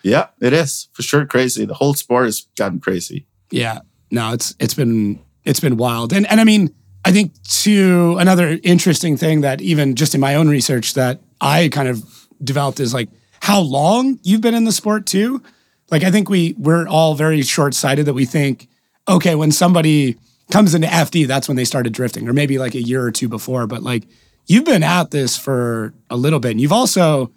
Yeah, 0.02 0.28
it 0.40 0.52
is 0.52 0.88
for 0.92 1.02
sure 1.02 1.26
crazy. 1.26 1.64
The 1.64 1.74
whole 1.74 1.94
sport 1.94 2.26
has 2.26 2.46
gotten 2.56 2.80
crazy. 2.80 3.26
Yeah. 3.50 3.80
No, 4.10 4.32
it's 4.32 4.54
it's 4.60 4.74
been 4.74 5.20
it's 5.44 5.60
been 5.60 5.76
wild. 5.76 6.12
And 6.12 6.26
and 6.26 6.40
I 6.40 6.44
mean, 6.44 6.74
I 7.04 7.12
think 7.12 7.32
to 7.62 8.16
another 8.18 8.58
interesting 8.62 9.16
thing 9.16 9.40
that 9.40 9.60
even 9.60 9.94
just 9.94 10.14
in 10.14 10.20
my 10.20 10.34
own 10.34 10.48
research 10.48 10.94
that 10.94 11.20
I 11.40 11.68
kind 11.68 11.88
of 11.88 12.04
developed 12.42 12.80
is 12.80 12.92
like 12.92 13.08
how 13.40 13.60
long 13.60 14.18
you've 14.22 14.40
been 14.40 14.54
in 14.54 14.64
the 14.64 14.72
sport 14.72 15.06
too. 15.06 15.42
Like 15.90 16.02
I 16.02 16.10
think 16.10 16.28
we 16.28 16.54
we're 16.58 16.86
all 16.88 17.14
very 17.14 17.42
short-sighted 17.42 18.06
that 18.06 18.14
we 18.14 18.24
think, 18.24 18.68
okay, 19.08 19.34
when 19.34 19.52
somebody 19.52 20.16
comes 20.50 20.74
into 20.74 20.86
FD, 20.86 21.26
that's 21.26 21.48
when 21.48 21.56
they 21.56 21.64
started 21.64 21.92
drifting, 21.92 22.28
or 22.28 22.32
maybe 22.32 22.58
like 22.58 22.74
a 22.74 22.82
year 22.82 23.02
or 23.02 23.10
two 23.10 23.28
before. 23.28 23.66
But 23.66 23.82
like 23.82 24.04
you've 24.46 24.64
been 24.64 24.82
at 24.82 25.10
this 25.10 25.36
for 25.36 25.92
a 26.10 26.16
little 26.16 26.40
bit. 26.40 26.52
And 26.52 26.60
you've 26.60 26.72
also 26.72 27.30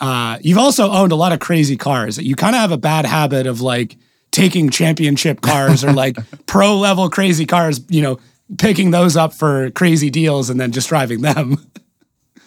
uh, 0.00 0.38
you've 0.40 0.58
also 0.58 0.90
owned 0.90 1.12
a 1.12 1.16
lot 1.16 1.32
of 1.32 1.40
crazy 1.40 1.76
cars. 1.76 2.18
You 2.18 2.34
kind 2.34 2.54
of 2.56 2.60
have 2.60 2.72
a 2.72 2.76
bad 2.76 3.06
habit 3.06 3.46
of 3.46 3.60
like 3.60 3.96
taking 4.32 4.70
championship 4.70 5.40
cars 5.40 5.84
or 5.84 5.92
like 5.92 6.16
pro 6.46 6.76
level 6.76 7.08
crazy 7.08 7.46
cars, 7.46 7.80
you 7.88 8.02
know, 8.02 8.18
picking 8.58 8.90
those 8.90 9.16
up 9.16 9.32
for 9.32 9.70
crazy 9.70 10.10
deals 10.10 10.50
and 10.50 10.60
then 10.60 10.72
just 10.72 10.88
driving 10.88 11.20
them. 11.20 11.56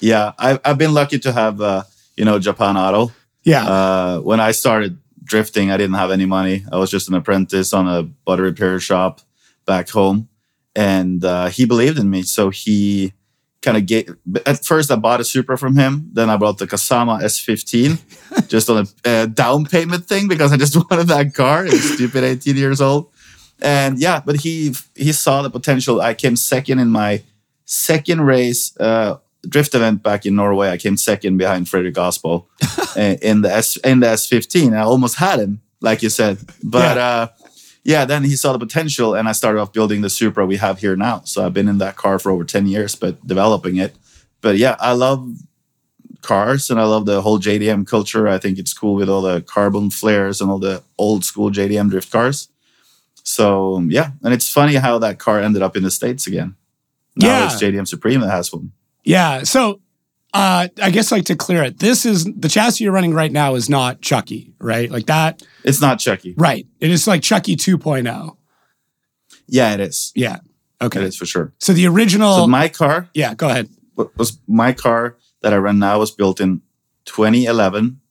Yeah, 0.02 0.34
I've, 0.38 0.60
I've 0.66 0.78
been 0.78 0.94
lucky 0.94 1.20
to 1.20 1.32
have, 1.32 1.62
uh, 1.62 1.84
you 2.18 2.26
know, 2.26 2.38
Japan 2.38 2.76
Auto. 2.76 3.14
Yeah. 3.44 3.66
Uh, 3.66 4.20
when 4.20 4.40
I 4.40 4.52
started 4.52 5.00
drifting, 5.26 5.72
I 5.72 5.78
didn't 5.78 5.96
have 5.96 6.12
any 6.12 6.26
money. 6.26 6.66
I 6.72 6.78
was 6.78 6.92
just 6.92 7.10
an 7.10 7.16
apprentice 7.16 7.74
on 7.74 7.88
a 7.88 8.04
butter 8.04 8.44
repair 8.44 8.80
shop 8.80 9.22
back 9.66 9.90
home. 9.90 10.30
And 10.76 11.24
uh, 11.24 11.48
he 11.48 11.66
believed 11.66 11.98
in 12.00 12.10
me. 12.10 12.24
So 12.24 12.50
he 12.50 13.14
kind 13.62 13.78
of 13.78 13.86
gave, 13.86 14.16
at 14.46 14.64
first 14.64 14.92
I 14.92 14.96
bought 14.96 15.22
a 15.22 15.24
Supra 15.24 15.58
from 15.58 15.76
him. 15.76 16.10
Then 16.14 16.30
I 16.30 16.38
bought 16.38 16.58
the 16.58 16.68
Kasama 16.68 17.22
S15 17.22 18.48
just 18.48 18.70
on 18.70 18.86
a 19.06 19.10
uh, 19.10 19.26
down 19.26 19.66
payment 19.66 20.06
thing 20.06 20.28
because 20.28 20.54
I 20.54 20.58
just 20.58 20.76
wanted 20.92 21.08
that 21.08 21.34
car. 21.34 21.66
It's 21.66 21.94
stupid 21.94 22.24
18 22.24 22.56
years 22.56 22.82
old. 22.82 23.12
And 23.62 24.00
yeah, 24.00 24.22
but 24.24 24.42
he 24.42 24.74
he 24.96 25.14
saw 25.14 25.42
the 25.42 25.50
potential. 25.50 26.02
I 26.02 26.14
came 26.14 26.36
second 26.36 26.80
in 26.80 26.90
my 26.90 27.24
second 27.64 28.22
race 28.22 28.76
uh, 28.80 29.18
drift 29.50 29.74
event 29.76 30.02
back 30.04 30.26
in 30.26 30.36
Norway. 30.36 30.70
I 30.70 30.78
came 30.78 30.98
second 30.98 31.38
behind 31.38 31.68
Frederick 31.70 31.96
Aasbø 31.96 32.44
in 33.22 33.42
the 33.42 33.52
S 33.52 33.78
in 33.78 34.00
the 34.02 34.08
S15. 34.08 34.74
I 34.78 34.82
almost 34.82 35.16
had 35.18 35.40
him, 35.40 35.62
like 35.82 36.02
you 36.04 36.10
said. 36.10 36.38
But 36.64 36.96
Yeah. 36.98 37.08
uh, 37.08 37.28
yeah, 37.84 38.06
then 38.06 38.24
he 38.24 38.36
saw 38.36 38.52
the 38.54 38.60
potential, 38.68 39.14
and 39.18 39.28
I 39.30 39.34
started 39.34 39.60
off 39.62 39.72
building 39.72 40.02
the 40.02 40.10
Supra 40.10 40.46
we 40.46 40.58
have 40.58 40.80
here 40.80 40.96
now. 40.96 41.22
So 41.26 41.46
I've 41.46 41.54
been 41.54 41.68
in 41.70 41.78
that 41.80 41.96
car 41.96 42.18
for 42.20 42.32
over 42.32 42.44
ten 42.44 42.66
years, 42.68 42.96
but 42.96 43.14
developing 43.28 43.78
it. 43.78 43.96
But 44.42 44.58
yeah, 44.58 44.76
I 44.80 44.94
love 44.94 45.20
cars 46.22 46.70
and 46.72 46.80
I 46.80 46.86
love 46.86 47.06
the 47.06 47.22
whole 47.22 47.40
JDM 47.40 47.86
culture. 47.86 48.28
I 48.28 48.40
think 48.40 48.58
it's 48.58 48.74
cool 48.74 48.96
with 48.96 49.10
all 49.10 49.22
the 49.22 49.42
carbon 49.42 49.92
flares 49.92 50.42
and 50.42 50.50
all 50.50 50.58
the 50.60 50.82
old 50.98 51.24
school 51.24 51.52
JDM 51.52 51.90
drift 51.90 52.12
cars. 52.12 52.50
So 53.24 53.80
yeah, 53.90 54.12
and 54.24 54.34
it's 54.34 54.50
funny 54.50 54.76
how 54.76 54.98
that 55.00 55.20
car 55.20 55.40
ended 55.40 55.62
up 55.62 55.76
in 55.78 55.84
the 55.84 55.92
states 55.92 56.28
again. 56.28 56.56
Now 57.16 57.28
Yeah. 57.28 57.46
it's 57.46 57.62
JDM 57.62 57.88
Supreme 57.88 58.22
that 58.22 58.32
has 58.32 58.52
one. 58.54 58.72
Yeah. 59.06 59.44
So 59.44 59.82
uh, 60.34 60.68
I 60.82 60.90
guess 60.90 61.14
like 61.14 61.26
to 61.26 61.36
clear 61.36 61.64
it, 61.64 61.80
this 61.80 62.06
is 62.06 62.26
the 62.26 62.50
chassis 62.50 62.84
you're 62.84 62.92
running 62.92 63.14
right 63.14 63.32
now 63.32 63.56
is 63.56 63.70
not 63.70 64.02
Chucky, 64.02 64.54
right? 64.60 64.92
Like 64.92 65.06
that. 65.06 65.42
It's 65.64 65.80
not 65.80 66.00
Chucky. 66.00 66.34
Right. 66.38 66.68
It 66.82 66.92
is 66.92 67.08
like 67.08 67.22
Chucky 67.22 67.56
2.0. 67.56 68.36
Yeah, 69.48 69.74
it 69.74 69.80
is. 69.80 70.12
Yeah. 70.14 70.40
Okay. 70.82 71.00
It 71.00 71.06
is 71.06 71.16
for 71.16 71.26
sure. 71.26 71.54
So 71.60 71.72
the 71.72 71.88
original. 71.88 72.36
So 72.36 72.48
my 72.48 72.68
car 72.68 73.08
yeah. 73.14 73.34
Go 73.34 73.48
ahead. 73.48 73.70
was 73.96 74.38
my 74.48 74.74
car 74.74 75.16
that 75.42 75.54
I 75.54 75.58
run 75.58 75.80
now 75.80 76.00
was 76.00 76.12
built 76.12 76.42
in 76.42 76.62
2011, 77.06 78.02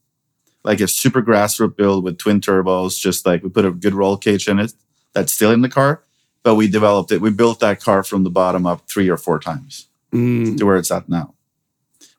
like 0.62 0.80
a 0.80 0.88
super 0.88 1.20
grassroots 1.20 1.76
build 1.76 2.04
with 2.04 2.16
twin 2.16 2.40
turbos. 2.40 2.98
Just 2.98 3.26
like 3.26 3.42
we 3.42 3.50
put 3.50 3.66
a 3.66 3.70
good 3.70 3.92
roll 3.92 4.16
cage 4.16 4.48
in 4.48 4.60
it. 4.60 4.72
That's 5.12 5.32
still 5.32 5.50
in 5.50 5.60
the 5.60 5.68
car, 5.68 6.02
but 6.42 6.54
we 6.54 6.68
developed 6.68 7.12
it. 7.12 7.20
We 7.20 7.30
built 7.30 7.60
that 7.60 7.80
car 7.80 8.02
from 8.02 8.24
the 8.24 8.30
bottom 8.30 8.66
up 8.66 8.88
three 8.88 9.10
or 9.10 9.16
four 9.16 9.38
times 9.38 9.88
Mm, 10.14 10.56
to 10.58 10.64
where 10.66 10.76
it's 10.76 10.90
at 10.90 11.08
now. 11.08 11.34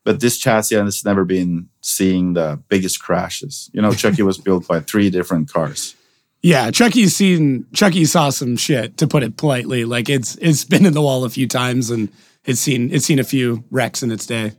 But 0.03 0.19
this 0.19 0.37
chassis 0.37 0.75
has 0.75 1.03
never 1.05 1.25
been 1.25 1.69
seeing 1.81 2.33
the 2.33 2.61
biggest 2.69 3.01
crashes. 3.01 3.69
You 3.73 3.81
know, 3.81 3.91
Chucky 3.93 4.21
was 4.21 4.37
built 4.47 4.67
by 4.67 4.79
three 4.81 5.09
different 5.09 5.51
cars. 5.51 5.95
yeah. 6.43 6.69
Chucky's 6.71 7.15
seen. 7.15 7.65
Chucky 7.73 8.05
saw 8.05 8.29
some 8.29 8.55
shit, 8.57 8.97
to 8.97 9.07
put 9.07 9.23
it 9.23 9.37
politely. 9.37 9.85
Like 9.85 10.09
it's 10.09 10.35
it's 10.41 10.63
been 10.71 10.85
in 10.85 10.93
the 10.93 11.01
wall 11.01 11.23
a 11.23 11.29
few 11.29 11.47
times, 11.47 11.89
and 11.89 12.09
it's 12.45 12.59
seen 12.59 12.93
it's 12.93 13.05
seen 13.05 13.19
a 13.19 13.23
few 13.23 13.63
wrecks 13.71 14.03
in 14.03 14.11
its 14.11 14.25
day. 14.27 14.51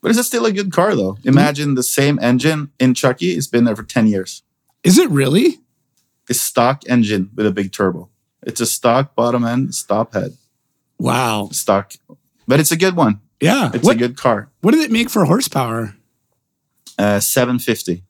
But 0.00 0.10
it's 0.10 0.26
still 0.26 0.46
a 0.46 0.52
good 0.52 0.72
car, 0.72 0.94
though. 0.96 1.16
Imagine 1.24 1.74
the 1.76 1.82
same 1.82 2.18
engine 2.20 2.70
in 2.80 2.92
Chucky. 2.94 3.32
It's 3.36 3.46
been 3.46 3.64
there 3.64 3.76
for 3.76 3.84
10 3.84 4.08
years. 4.08 4.42
Is 4.82 4.98
it 4.98 5.08
really? 5.10 5.60
It's 6.28 6.40
stock 6.40 6.82
engine 6.88 7.30
with 7.36 7.46
a 7.46 7.52
big 7.52 7.70
turbo. 7.72 8.08
It's 8.42 8.60
a 8.60 8.66
stock 8.66 9.14
bottom 9.14 9.44
end, 9.44 9.76
stop 9.76 10.14
head, 10.14 10.36
Wow. 10.98 11.50
stock. 11.52 11.92
But 12.52 12.60
it's 12.60 12.70
a 12.70 12.76
good 12.76 12.96
one. 12.96 13.20
Yeah. 13.40 13.70
It's 13.72 13.82
What, 13.82 13.96
a 13.96 13.98
good 13.98 14.16
car. 14.18 14.50
what 14.60 14.72
did 14.72 14.80
it 14.82 14.90
make 14.90 15.08
for 15.08 15.24
horsepower? 15.24 15.96
Uh, 16.98 17.18
750. 17.18 18.04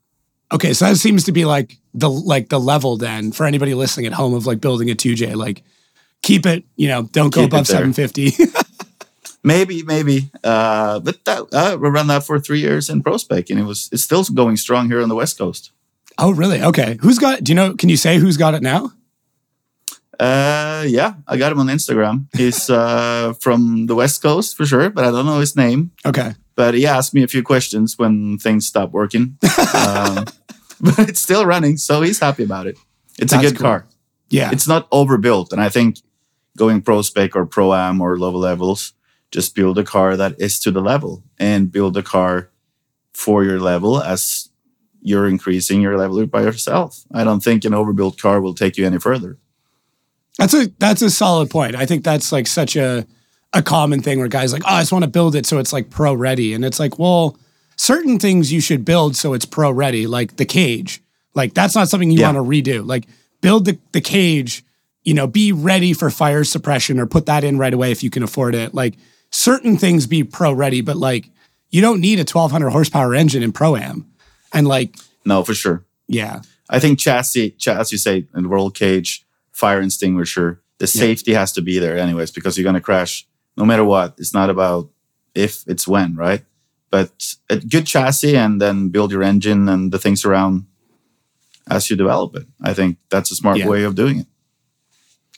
Okay, 0.52 0.72
so 0.72 0.86
that 0.86 0.96
seems 0.96 1.22
to 1.24 1.32
be 1.32 1.44
like 1.44 1.78
the 1.94 2.10
like 2.10 2.48
the 2.48 2.58
level 2.58 2.96
then 2.96 3.30
for 3.30 3.46
anybody 3.46 3.72
listening 3.74 4.06
at 4.06 4.12
home 4.14 4.34
of 4.34 4.44
like 4.44 4.60
building 4.60 4.90
a 4.90 4.94
2J. 4.94 5.36
Like 5.36 5.62
keep 6.22 6.44
it, 6.44 6.64
you 6.74 6.88
know, 6.88 7.04
don't 7.04 7.32
go 7.32 7.42
Keep 7.42 7.52
above 7.52 7.66
750. 7.68 8.32
Maybe, 9.44 9.82
maybe. 9.82 10.30
Uh, 10.44 11.00
but 11.00 11.24
that, 11.24 11.46
uh, 11.52 11.76
we 11.80 11.88
ran 11.88 12.06
that 12.08 12.24
for 12.24 12.38
three 12.38 12.60
years 12.60 12.88
in 12.88 13.02
ProSpec, 13.02 13.50
and 13.50 13.58
it 13.58 13.64
was 13.64 13.88
it's 13.92 14.02
still 14.04 14.22
going 14.24 14.56
strong 14.56 14.88
here 14.88 15.02
on 15.02 15.08
the 15.08 15.16
West 15.16 15.36
Coast. 15.38 15.72
oh, 16.18 16.32
really? 16.32 16.62
Okay. 16.62 16.96
Who's 17.00 17.18
got 17.18 17.42
do 17.42 17.50
you 17.50 17.56
know, 17.56 17.74
can 17.74 17.88
you 17.88 17.96
say 17.96 18.18
who's 18.18 18.36
got 18.36 18.54
it 18.54 18.62
now? 18.62 18.92
Uh, 20.18 20.84
yeah, 20.86 21.14
I 21.26 21.36
got 21.36 21.52
him 21.52 21.60
on 21.60 21.66
Instagram. 21.68 22.26
He's 22.36 22.68
uh, 22.70 23.32
from 23.40 23.86
the 23.86 23.94
West 23.94 24.22
Coast 24.22 24.56
for 24.56 24.66
sure, 24.66 24.90
but 24.90 25.04
I 25.04 25.10
don't 25.10 25.26
know 25.26 25.40
his 25.40 25.56
name. 25.56 25.92
Okay. 26.04 26.34
But 26.54 26.74
he 26.74 26.86
asked 26.86 27.14
me 27.14 27.22
a 27.22 27.28
few 27.28 27.42
questions 27.42 27.98
when 27.98 28.38
things 28.38 28.66
stopped 28.66 28.92
working. 28.92 29.38
um, 29.74 30.24
but 30.80 31.08
it's 31.08 31.20
still 31.20 31.46
running, 31.46 31.76
so 31.76 32.02
he's 32.02 32.18
happy 32.18 32.44
about 32.44 32.66
it. 32.66 32.76
It's 33.18 33.32
That's 33.32 33.44
a 33.44 33.48
good 33.48 33.56
cool. 33.58 33.64
car. 33.64 33.86
Yeah. 34.28 34.50
It's 34.52 34.68
not 34.68 34.88
overbuilt, 34.92 35.52
and 35.52 35.60
I 35.60 35.68
think 35.68 35.98
going 36.56 36.82
pro 36.82 37.02
spec 37.02 37.34
or 37.34 37.46
pro 37.46 37.74
am 37.74 38.00
or 38.00 38.18
lower 38.18 38.32
levels, 38.32 38.92
just 39.30 39.54
build 39.54 39.78
a 39.78 39.84
car 39.84 40.16
that 40.16 40.38
is 40.38 40.60
to 40.60 40.70
the 40.70 40.82
level 40.82 41.22
and 41.38 41.72
build 41.72 41.96
a 41.96 42.02
car 42.02 42.50
for 43.14 43.44
your 43.44 43.58
level 43.58 44.00
as 44.02 44.50
you're 45.00 45.26
increasing 45.26 45.80
your 45.80 45.98
level 45.98 46.24
by 46.26 46.42
yourself. 46.42 47.04
I 47.12 47.24
don't 47.24 47.42
think 47.42 47.64
an 47.64 47.74
overbuilt 47.74 48.18
car 48.18 48.40
will 48.40 48.54
take 48.54 48.76
you 48.76 48.86
any 48.86 48.98
further. 48.98 49.38
That's 50.38 50.54
a 50.54 50.66
that's 50.78 51.02
a 51.02 51.10
solid 51.10 51.50
point. 51.50 51.76
I 51.76 51.86
think 51.86 52.04
that's 52.04 52.32
like 52.32 52.46
such 52.46 52.76
a 52.76 53.06
a 53.52 53.62
common 53.62 54.00
thing 54.00 54.18
where 54.18 54.28
guys 54.28 54.52
like, 54.52 54.62
oh, 54.64 54.74
I 54.74 54.80
just 54.80 54.92
want 54.92 55.04
to 55.04 55.10
build 55.10 55.34
it 55.34 55.44
so 55.46 55.58
it's 55.58 55.72
like 55.72 55.90
pro 55.90 56.14
ready. 56.14 56.54
And 56.54 56.64
it's 56.64 56.80
like, 56.80 56.98
well, 56.98 57.36
certain 57.76 58.18
things 58.18 58.50
you 58.50 58.60
should 58.62 58.84
build 58.84 59.14
so 59.14 59.34
it's 59.34 59.44
pro 59.44 59.70
ready, 59.70 60.06
like 60.06 60.36
the 60.36 60.46
cage. 60.46 61.02
Like 61.34 61.52
that's 61.54 61.74
not 61.74 61.88
something 61.88 62.10
you 62.10 62.20
Yeah. 62.20 62.32
want 62.32 62.36
to 62.46 62.50
redo. 62.72 62.86
Like 62.86 63.04
build 63.42 63.66
the, 63.66 63.78
the 63.92 64.00
cage, 64.00 64.64
you 65.04 65.12
know, 65.12 65.26
be 65.26 65.52
ready 65.52 65.92
for 65.92 66.08
fire 66.08 66.44
suppression 66.44 66.98
or 66.98 67.04
put 67.06 67.26
that 67.26 67.44
in 67.44 67.58
right 67.58 67.74
away 67.74 67.90
if 67.92 68.02
you 68.02 68.08
can 68.08 68.22
afford 68.22 68.54
it. 68.54 68.72
Like 68.72 68.94
certain 69.30 69.76
things 69.76 70.06
be 70.06 70.24
pro 70.24 70.52
ready, 70.52 70.80
but 70.80 70.96
like 70.96 71.28
you 71.70 71.82
don't 71.82 72.00
need 72.00 72.18
a 72.18 72.22
1200 72.22 72.70
horsepower 72.70 73.14
engine 73.14 73.42
in 73.42 73.52
pro 73.52 73.76
am. 73.76 74.06
And 74.54 74.66
like, 74.66 74.96
No, 75.26 75.42
for 75.44 75.52
sure. 75.54 75.84
yeah, 76.08 76.40
I 76.70 76.78
think 76.78 76.98
chassis, 76.98 77.50
cha- 77.58 77.78
as 77.78 77.92
you 77.92 77.98
say, 77.98 78.26
and 78.32 78.48
roll 78.50 78.70
cage, 78.70 79.26
fire 79.52 79.80
extinguisher, 79.80 80.60
the 80.78 80.86
safety 80.86 81.32
has 81.34 81.52
to 81.52 81.62
be 81.62 81.78
there 81.78 81.96
anyways 81.96 82.30
because 82.32 82.56
you're 82.58 82.64
going 82.64 82.74
to 82.74 82.80
crash 82.80 83.26
no 83.56 83.64
matter 83.64 83.84
what. 83.84 84.14
It's 84.18 84.34
not 84.34 84.50
about 84.50 84.90
if, 85.34 85.62
it's 85.66 85.86
when, 85.86 86.16
right? 86.16 86.42
But 86.90 87.34
a 87.48 87.56
good 87.56 87.86
chassis 87.86 88.36
and 88.36 88.60
then 88.60 88.88
build 88.88 89.12
your 89.12 89.22
engine 89.22 89.68
and 89.68 89.92
the 89.92 89.98
things 89.98 90.24
around 90.24 90.66
as 91.70 91.88
you 91.88 91.96
develop 91.96 92.34
it. 92.36 92.46
I 92.60 92.74
think 92.74 92.98
that's 93.10 93.30
a 93.30 93.36
smart 93.36 93.58
Yeah. 93.58 93.68
way 93.68 93.84
of 93.84 93.94
doing 93.94 94.18
it. 94.20 94.26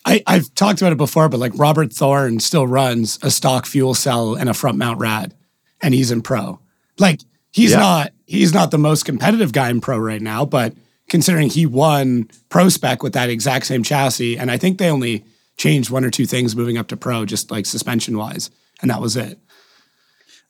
I, 0.06 0.22
I've 0.26 0.52
talked 0.54 0.80
about 0.82 0.92
it 0.92 0.98
before, 0.98 1.28
but 1.28 1.40
like 1.40 1.52
Robert 1.56 1.92
Thorne 1.92 2.40
still 2.40 2.66
runs 2.66 3.18
a 3.22 3.30
stock 3.30 3.66
fuel 3.66 3.94
cell 3.94 4.34
and 4.34 4.48
a 4.48 4.54
front 4.54 4.76
mount 4.78 4.98
rad, 5.00 5.34
and 5.82 5.94
he's 5.94 6.10
in 6.10 6.20
pro. 6.22 6.58
Like 6.98 7.20
he's 7.52 7.70
Yeah. 7.72 7.78
not 7.78 8.12
he's 8.26 8.52
not 8.52 8.70
the 8.70 8.78
most 8.78 9.04
competitive 9.04 9.52
guy 9.52 9.70
in 9.70 9.80
pro 9.80 9.96
right 9.98 10.20
now, 10.22 10.44
but 10.44 10.74
considering 11.08 11.48
he 11.48 11.66
won 11.66 12.28
pro 12.48 12.68
spec 12.68 13.02
with 13.02 13.12
that 13.14 13.30
exact 13.30 13.66
same 13.66 13.82
chassis, 13.82 14.38
and 14.38 14.50
I 14.50 14.56
think 14.58 14.78
they 14.78 14.90
only 14.90 15.24
changed 15.56 15.90
one 15.90 16.04
or 16.04 16.10
two 16.10 16.26
things 16.26 16.56
moving 16.56 16.76
up 16.78 16.88
to 16.88 16.96
pro, 16.96 17.24
just 17.24 17.50
like 17.50 17.66
suspension 17.66 18.16
wise, 18.18 18.50
and 18.82 18.90
that 18.90 19.00
was 19.00 19.16
it. 19.16 19.38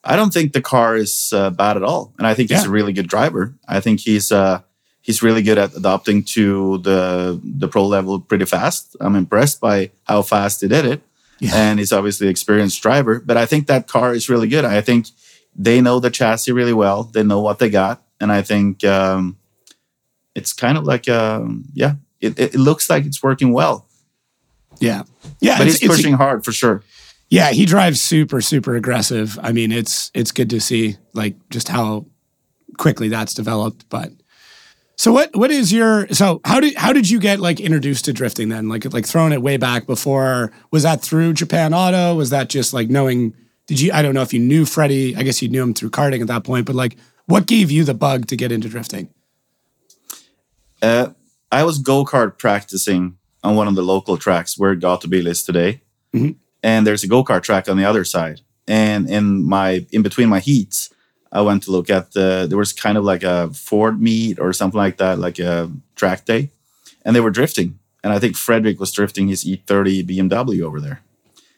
I 0.02 0.16
don't 0.16 0.32
think 0.32 0.52
the 0.52 0.60
car 0.60 0.96
is 0.96 1.32
uh, 1.34 1.50
bad 1.50 1.76
at 1.76 1.82
all, 1.82 2.12
and 2.18 2.26
I 2.26 2.34
think 2.34 2.50
he's 2.50 2.62
Yeah. 2.62 2.68
a 2.68 2.70
really 2.72 2.92
good 2.92 3.08
driver. 3.08 3.54
I 3.66 3.80
think 3.80 4.00
he's 4.00 4.30
uh, 4.30 4.60
he's 5.00 5.22
really 5.22 5.42
good 5.42 5.58
at 5.58 5.74
adapting 5.76 6.22
to 6.34 6.78
the 6.78 7.40
the 7.42 7.68
pro 7.68 7.86
level 7.86 8.20
pretty 8.20 8.44
fast. 8.44 8.96
I'm 9.00 9.16
impressed 9.16 9.60
by 9.60 9.90
how 10.04 10.22
fast 10.22 10.60
he 10.60 10.68
did 10.68 10.84
it, 10.84 11.00
Yeah. 11.40 11.52
and 11.54 11.78
he's 11.78 11.92
obviously 11.92 12.26
an 12.26 12.30
experienced 12.30 12.82
driver. 12.82 13.18
But 13.24 13.36
I 13.38 13.46
think 13.46 13.66
that 13.66 13.86
car 13.88 14.14
is 14.14 14.28
really 14.28 14.48
good. 14.48 14.64
I 14.66 14.80
think 14.82 15.06
they 15.56 15.80
know 15.80 16.00
the 16.00 16.10
chassis 16.10 16.52
really 16.52 16.74
well. 16.74 17.04
They 17.04 17.22
know 17.22 17.40
what 17.40 17.58
they 17.58 17.70
got, 17.70 18.02
and 18.20 18.30
I 18.30 18.42
think 18.42 18.84
um, 18.84 19.36
it's 20.34 20.52
kind 20.52 20.76
of 20.78 20.84
like 20.84 21.08
um, 21.08 21.64
yeah, 21.72 21.94
it, 22.20 22.38
it 22.38 22.54
looks 22.54 22.88
like 22.90 23.04
it's 23.06 23.22
working 23.22 23.52
well. 23.52 23.86
Yeah, 24.80 25.02
yeah, 25.40 25.58
but 25.58 25.66
it's- 25.68 25.78
he's 25.80 25.84
it's- 25.84 25.96
pushing 25.98 26.14
hard 26.14 26.44
for 26.44 26.52
sure. 26.52 26.82
Yeah, 27.30 27.50
he 27.50 27.64
drives 27.64 28.00
super, 28.00 28.40
super 28.40 28.76
aggressive. 28.76 29.38
I 29.42 29.50
mean, 29.52 29.72
it's 29.72 30.10
it's 30.14 30.30
good 30.30 30.50
to 30.50 30.60
see 30.60 30.96
like 31.14 31.34
just 31.50 31.68
how 31.68 32.06
quickly 32.78 33.08
that's 33.08 33.34
developed. 33.34 33.88
But 33.88 34.12
so 34.96 35.10
what 35.12 35.34
what 35.34 35.50
is 35.50 35.72
your 35.72 36.06
so 36.08 36.40
how 36.44 36.60
did 36.60 36.76
how 36.76 36.92
did 36.92 37.08
you 37.10 37.18
get 37.18 37.40
like 37.40 37.58
introduced 37.60 38.04
to 38.04 38.12
drifting 38.12 38.50
then? 38.50 38.68
Like 38.68 38.92
like 38.92 39.06
throwing 39.06 39.32
it 39.32 39.42
way 39.42 39.56
back 39.56 39.86
before 39.86 40.52
was 40.70 40.82
that 40.84 41.00
through 41.02 41.32
Japan 41.32 41.72
Auto? 41.74 42.14
Was 42.14 42.30
that 42.30 42.48
just 42.48 42.72
like 42.74 42.88
knowing 42.90 43.34
did 43.66 43.80
you 43.80 43.90
I 43.92 44.02
don't 44.02 44.14
know 44.14 44.22
if 44.22 44.32
you 44.34 44.40
knew 44.40 44.64
Freddie, 44.66 45.16
I 45.16 45.22
guess 45.22 45.40
you 45.42 45.48
knew 45.48 45.62
him 45.62 45.74
through 45.74 45.90
karting 45.90 46.20
at 46.20 46.26
that 46.28 46.44
point, 46.44 46.66
but 46.66 46.76
like 46.76 46.96
what 47.26 47.46
gave 47.46 47.70
you 47.70 47.84
the 47.84 47.94
bug 47.94 48.26
to 48.26 48.36
get 48.36 48.52
into 48.52 48.68
drifting? 48.68 49.08
Uh, 50.84 51.12
I 51.50 51.64
was 51.64 51.78
go 51.78 52.04
kart 52.04 52.38
practicing 52.38 53.16
on 53.42 53.56
one 53.56 53.68
of 53.68 53.74
the 53.74 53.82
local 53.82 54.16
tracks 54.16 54.58
where 54.58 54.74
Gatebil 54.76 55.26
is 55.26 55.42
today, 55.42 55.80
Mhm. 56.14 56.36
and 56.62 56.86
there's 56.86 57.04
a 57.04 57.08
go 57.08 57.24
kart 57.24 57.42
track 57.42 57.68
on 57.68 57.76
the 57.76 57.84
other 57.84 58.04
side. 58.04 58.40
And 58.66 59.08
in 59.08 59.44
my 59.56 59.86
in 59.92 60.02
between 60.02 60.28
my 60.28 60.40
heats, 60.40 60.90
I 61.32 61.40
went 61.42 61.62
to 61.64 61.70
look 61.70 61.90
at 61.90 62.12
the. 62.12 62.46
There 62.48 62.58
was 62.58 62.72
kind 62.72 62.96
of 62.98 63.04
like 63.04 63.22
a 63.22 63.50
Ford 63.52 64.00
meet 64.00 64.38
or 64.38 64.52
something 64.52 64.78
like 64.78 64.96
that, 64.98 65.18
like 65.18 65.38
a 65.38 65.70
track 65.96 66.24
day, 66.24 66.50
and 67.04 67.14
they 67.14 67.20
were 67.20 67.30
drifting. 67.40 67.78
And 68.02 68.12
I 68.12 68.18
think 68.18 68.36
Frederick 68.36 68.78
was 68.80 68.92
drifting 68.92 69.28
his 69.28 69.44
E30 69.44 70.02
BMW 70.02 70.62
over 70.62 70.80
there. 70.80 71.00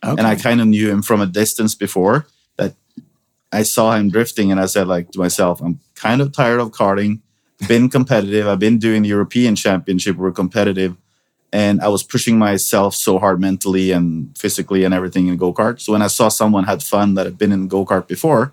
Okay. 0.04 0.18
and 0.18 0.26
I 0.26 0.36
kind 0.36 0.60
of 0.60 0.66
knew 0.68 0.88
him 0.90 1.02
from 1.02 1.20
a 1.20 1.26
distance 1.26 1.74
before 1.74 2.26
that 2.58 2.74
I 3.50 3.62
saw 3.64 3.96
him 3.96 4.10
drifting 4.10 4.52
and 4.52 4.60
I 4.60 4.66
said 4.66 4.86
like 4.86 5.10
to 5.12 5.18
myself, 5.18 5.60
I'm 5.60 5.80
kind 5.96 6.20
of 6.20 6.30
tired 6.32 6.60
of 6.60 6.70
karting, 6.70 7.20
been 7.68 7.88
competitive. 7.88 8.46
I've 8.46 8.58
been 8.58 8.78
doing 8.78 9.02
the 9.02 9.08
European 9.08 9.56
championship, 9.56 10.16
we're 10.16 10.32
competitive. 10.32 10.96
And 11.52 11.80
I 11.80 11.88
was 11.88 12.02
pushing 12.02 12.38
myself 12.38 12.94
so 12.94 13.18
hard 13.18 13.40
mentally 13.40 13.92
and 13.92 14.36
physically 14.36 14.84
and 14.84 14.92
everything 14.92 15.28
in 15.28 15.36
go-kart. 15.36 15.80
So 15.80 15.92
when 15.92 16.02
I 16.02 16.08
saw 16.08 16.28
someone 16.28 16.64
had 16.64 16.82
fun 16.82 17.14
that 17.14 17.24
had 17.24 17.38
been 17.38 17.52
in 17.52 17.68
go-kart 17.68 18.06
before, 18.08 18.52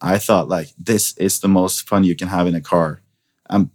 I 0.00 0.18
thought 0.18 0.48
like 0.48 0.68
this 0.78 1.16
is 1.18 1.40
the 1.40 1.48
most 1.48 1.86
fun 1.88 2.04
you 2.04 2.16
can 2.16 2.28
have 2.28 2.46
in 2.46 2.54
a 2.54 2.60
car. 2.60 3.02
I'm 3.48 3.70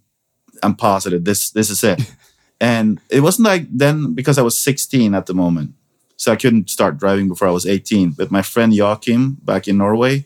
I'm 0.64 0.76
positive 0.76 1.24
this 1.24 1.52
this 1.52 1.70
is 1.70 1.84
it. 1.84 2.02
and 2.60 3.00
it 3.10 3.22
wasn't 3.22 3.48
like 3.48 3.68
then 3.70 4.14
because 4.14 4.38
I 4.38 4.42
was 4.42 4.58
16 4.58 5.14
at 5.14 5.28
the 5.28 5.34
moment. 5.34 5.74
So 6.18 6.32
I 6.32 6.38
couldn't 6.38 6.70
start 6.70 6.98
driving 6.98 7.28
before 7.28 7.48
I 7.48 7.52
was 7.52 7.66
18. 7.66 8.12
But 8.12 8.32
my 8.32 8.42
friend 8.42 8.74
Joachim 8.74 9.38
back 9.44 9.68
in 9.68 9.78
Norway, 9.78 10.26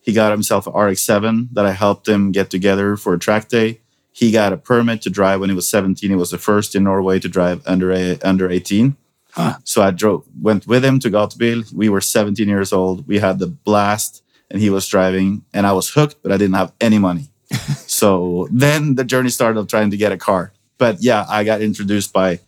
he 0.00 0.12
got 0.12 0.32
himself 0.32 0.66
an 0.66 0.72
RX-7 0.72 1.48
that 1.52 1.66
I 1.66 1.72
helped 1.72 2.08
him 2.08 2.32
get 2.32 2.48
together 2.50 2.96
for 2.96 3.14
a 3.14 3.18
track 3.18 3.48
day. 3.48 3.80
He 4.16 4.30
got 4.30 4.54
a 4.54 4.56
permit 4.56 5.02
to 5.02 5.10
drive 5.10 5.40
when 5.40 5.50
he 5.50 5.54
was 5.54 5.68
17. 5.68 6.08
He 6.08 6.16
was 6.16 6.30
the 6.30 6.38
first 6.38 6.74
in 6.74 6.84
Norway 6.84 7.20
to 7.20 7.28
drive 7.28 7.60
under 7.66 7.92
a, 7.92 8.18
under 8.20 8.50
18. 8.50 8.96
Huh. 9.32 9.58
So 9.62 9.82
I 9.82 9.90
drove, 9.90 10.24
went 10.40 10.66
with 10.66 10.82
him 10.82 10.98
to 11.00 11.10
Gatebil. 11.10 11.70
We 11.74 11.90
were 11.90 12.00
17 12.00 12.48
years 12.48 12.72
old. 12.72 13.06
We 13.06 13.18
had 13.18 13.38
the 13.38 13.46
blast, 13.46 14.22
and 14.50 14.58
he 14.58 14.70
was 14.70 14.88
driving, 14.88 15.44
and 15.52 15.66
I 15.66 15.72
was 15.72 15.90
hooked, 15.90 16.22
but 16.22 16.32
I 16.32 16.38
didn't 16.38 16.54
have 16.54 16.72
any 16.80 16.98
money. 16.98 17.28
so 17.86 18.48
then 18.50 18.94
the 18.94 19.04
journey 19.04 19.28
started 19.28 19.60
of 19.60 19.68
trying 19.68 19.90
to 19.90 19.98
get 19.98 20.12
a 20.12 20.16
car. 20.16 20.54
But 20.78 21.02
yeah, 21.02 21.26
I 21.28 21.44
got 21.44 21.60
introduced 21.60 22.14
by 22.14 22.40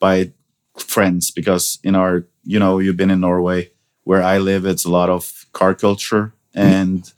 by 0.00 0.32
friends 0.76 1.30
because 1.30 1.78
in 1.84 1.94
our 1.94 2.26
you 2.42 2.58
know 2.58 2.80
you've 2.80 2.96
been 2.96 3.12
in 3.12 3.20
Norway 3.20 3.70
where 4.02 4.24
I 4.24 4.38
live 4.38 4.66
it's 4.66 4.84
a 4.84 4.90
lot 4.90 5.08
of 5.08 5.46
car 5.52 5.74
culture 5.74 6.34
mm-hmm. 6.56 6.66
and 6.66 7.12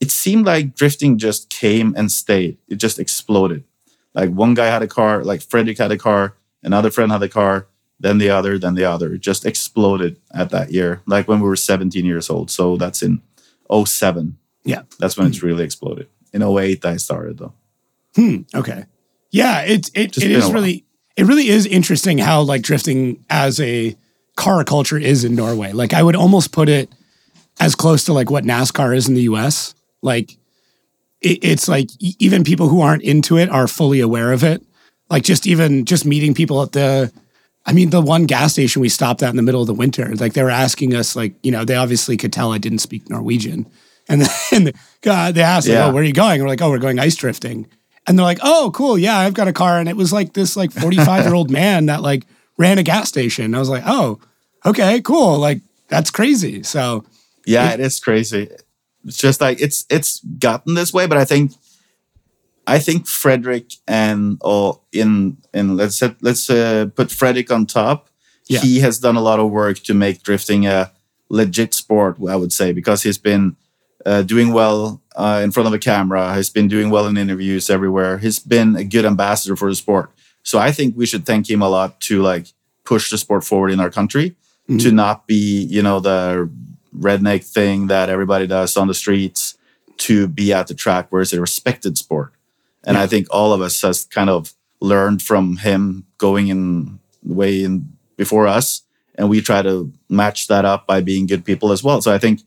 it 0.00 0.10
seemed 0.10 0.46
like 0.46 0.74
drifting 0.74 1.18
just 1.18 1.50
came 1.50 1.94
and 1.96 2.10
stayed 2.10 2.58
it 2.68 2.76
just 2.76 2.98
exploded 2.98 3.64
like 4.14 4.30
one 4.30 4.54
guy 4.54 4.66
had 4.66 4.82
a 4.82 4.88
car 4.88 5.22
like 5.24 5.42
Frederick 5.42 5.78
had 5.78 5.92
a 5.92 5.98
car 5.98 6.36
another 6.62 6.90
friend 6.90 7.12
had 7.12 7.22
a 7.22 7.28
car 7.28 7.66
then 7.98 8.18
the 8.18 8.30
other 8.30 8.58
then 8.58 8.74
the 8.74 8.84
other 8.84 9.14
it 9.14 9.20
just 9.20 9.44
exploded 9.46 10.16
at 10.34 10.50
that 10.50 10.72
year 10.72 11.02
like 11.06 11.28
when 11.28 11.40
we 11.40 11.48
were 11.48 11.56
17 11.56 12.04
years 12.04 12.30
old 12.30 12.50
so 12.50 12.76
that's 12.76 13.02
in 13.02 13.20
07 13.72 14.36
Yeah. 14.64 14.82
that's 14.98 15.16
when 15.16 15.26
it's 15.26 15.42
really 15.42 15.64
exploded 15.64 16.08
in 16.32 16.42
08 16.42 16.84
I 16.84 16.96
started 16.96 17.38
though 17.38 17.54
Hmm. 18.16 18.38
Okay. 18.54 18.86
Yeah, 19.30 19.60
it 19.62 19.90
it, 19.94 20.12
Just 20.12 20.26
it 20.26 20.32
is 20.32 20.52
really 20.52 20.84
it 21.16 21.24
really 21.26 21.48
is 21.48 21.66
interesting 21.66 22.18
how 22.18 22.42
like 22.42 22.62
drifting 22.62 23.24
as 23.30 23.60
a 23.60 23.96
car 24.36 24.64
culture 24.64 24.98
is 24.98 25.24
in 25.24 25.34
Norway. 25.36 25.72
Like 25.72 25.92
I 25.94 26.02
would 26.02 26.16
almost 26.16 26.50
put 26.50 26.68
it 26.68 26.90
as 27.60 27.74
close 27.74 28.04
to 28.06 28.12
like 28.12 28.30
what 28.30 28.44
NASCAR 28.44 28.96
is 28.96 29.08
in 29.08 29.14
the 29.14 29.22
US. 29.22 29.74
Like 30.02 30.36
it, 31.20 31.38
it's 31.42 31.68
like 31.68 31.88
even 32.00 32.44
people 32.44 32.68
who 32.68 32.80
aren't 32.80 33.02
into 33.02 33.36
it 33.38 33.48
are 33.50 33.68
fully 33.68 34.00
aware 34.00 34.32
of 34.32 34.42
it. 34.42 34.62
Like 35.08 35.24
just 35.24 35.46
even 35.46 35.84
just 35.84 36.04
meeting 36.06 36.34
people 36.34 36.62
at 36.62 36.72
the 36.72 37.12
I 37.66 37.72
mean 37.72 37.90
the 37.90 38.00
one 38.00 38.24
gas 38.24 38.52
station 38.52 38.80
we 38.80 38.88
stopped 38.88 39.22
at 39.22 39.30
in 39.30 39.36
the 39.36 39.42
middle 39.42 39.60
of 39.60 39.66
the 39.66 39.74
winter, 39.74 40.14
like 40.16 40.32
they 40.32 40.42
were 40.42 40.50
asking 40.50 40.94
us 40.94 41.14
like, 41.14 41.34
you 41.42 41.52
know, 41.52 41.64
they 41.64 41.74
obviously 41.74 42.16
could 42.16 42.32
tell 42.32 42.52
I 42.52 42.58
didn't 42.58 42.78
speak 42.78 43.10
Norwegian. 43.10 43.66
And 44.08 44.22
then 44.50 44.72
uh, 45.06 45.30
they 45.32 45.42
asked, 45.42 45.68
like, 45.68 45.74
Yeah. 45.74 45.86
oh, 45.86 45.92
where 45.92 46.02
are 46.02 46.06
you 46.06 46.12
going? 46.12 46.40
We're 46.40 46.48
like, 46.48 46.62
oh, 46.62 46.70
we're 46.70 46.78
going 46.78 46.98
ice 46.98 47.16
drifting. 47.16 47.68
And 48.06 48.18
they're 48.18 48.24
like, 48.24 48.40
oh, 48.42 48.72
cool. 48.74 48.98
Yeah, 48.98 49.18
I've 49.18 49.34
got 49.34 49.46
a 49.46 49.52
car. 49.52 49.78
And 49.78 49.88
it 49.88 49.96
was 49.96 50.12
like 50.12 50.32
this 50.32 50.56
like 50.56 50.72
45 50.84 51.24
year 51.26 51.34
old 51.34 51.50
man 51.50 51.86
that 51.86 52.00
like 52.02 52.24
ran 52.56 52.78
a 52.78 52.82
gas 52.82 53.08
station. 53.08 53.54
I 53.54 53.58
was 53.58 53.68
like, 53.68 53.84
oh, 53.86 54.18
okay, 54.64 55.00
cool. 55.02 55.38
Like 55.38 55.60
that's 55.88 56.10
crazy. 56.10 56.62
So 56.62 57.04
Yeah, 57.44 57.72
it 57.72 57.80
is 57.80 58.00
crazy. 58.00 58.48
It's 59.04 59.18
just 59.18 59.40
like 59.40 59.60
it's 59.60 59.86
it's 59.90 60.20
gotten 60.38 60.74
this 60.74 60.92
way, 60.92 61.06
but 61.06 61.18
I 61.18 61.24
think 61.24 61.52
I 62.66 62.78
think 62.78 63.06
Frederick 63.06 63.72
and 63.88 64.38
or 64.42 64.80
in 64.92 65.38
in 65.54 65.76
let's 65.76 65.96
set, 65.96 66.16
let's 66.22 66.48
uh, 66.50 66.86
put 66.94 67.10
Frederick 67.10 67.50
on 67.50 67.66
top. 67.66 68.08
Yeah. 68.48 68.60
He 68.60 68.80
has 68.80 68.98
done 68.98 69.16
a 69.16 69.20
lot 69.20 69.40
of 69.40 69.50
work 69.50 69.78
to 69.84 69.94
make 69.94 70.22
drifting 70.22 70.66
a 70.66 70.92
legit 71.28 71.74
sport. 71.74 72.16
I 72.28 72.36
would 72.36 72.52
say 72.52 72.72
because 72.72 73.02
he's 73.02 73.18
been 73.18 73.56
uh, 74.04 74.22
doing 74.22 74.52
well 74.52 75.02
uh, 75.16 75.40
in 75.42 75.50
front 75.50 75.66
of 75.66 75.72
a 75.72 75.78
camera. 75.78 76.34
He's 76.36 76.50
been 76.50 76.68
doing 76.68 76.90
well 76.90 77.06
in 77.06 77.16
interviews 77.16 77.70
everywhere. 77.70 78.18
He's 78.18 78.38
been 78.38 78.76
a 78.76 78.84
good 78.84 79.04
ambassador 79.04 79.56
for 79.56 79.68
the 79.68 79.76
sport. 79.76 80.10
So 80.42 80.58
I 80.58 80.72
think 80.72 80.96
we 80.96 81.06
should 81.06 81.26
thank 81.26 81.48
him 81.50 81.62
a 81.62 81.68
lot 81.68 82.00
to 82.02 82.22
like 82.22 82.46
push 82.84 83.10
the 83.10 83.18
sport 83.18 83.44
forward 83.44 83.70
in 83.70 83.80
our 83.80 83.90
country 83.90 84.36
to 84.78 84.92
not 84.92 85.26
be, 85.26 85.64
you 85.64 85.82
know, 85.82 85.98
the 86.00 86.48
redneck 86.96 87.44
thing 87.44 87.86
that 87.88 88.08
everybody 88.08 88.46
does 88.46 88.76
on 88.76 88.88
the 88.88 88.94
streets 88.94 89.56
to 89.98 90.26
be 90.26 90.52
at 90.52 90.66
the 90.66 90.74
track 90.74 91.10
where 91.10 91.22
it's 91.22 91.32
a 91.32 91.40
respected 91.40 91.98
sport. 91.98 92.32
And 92.84 92.96
I 92.96 93.06
think 93.06 93.26
all 93.30 93.52
of 93.52 93.60
us 93.60 93.80
has 93.82 94.04
kind 94.04 94.30
of 94.30 94.54
learned 94.80 95.20
from 95.22 95.58
him 95.58 96.06
going 96.16 96.48
in 96.48 96.98
way 97.22 97.62
in 97.62 97.92
before 98.16 98.46
us. 98.46 98.82
And 99.16 99.28
we 99.28 99.42
try 99.42 99.60
to 99.60 99.92
match 100.08 100.48
that 100.48 100.64
up 100.64 100.86
by 100.86 101.02
being 101.02 101.26
good 101.26 101.44
people 101.44 101.72
as 101.72 101.84
well. 101.84 102.00
So 102.00 102.12
I 102.12 102.18
think 102.18 102.40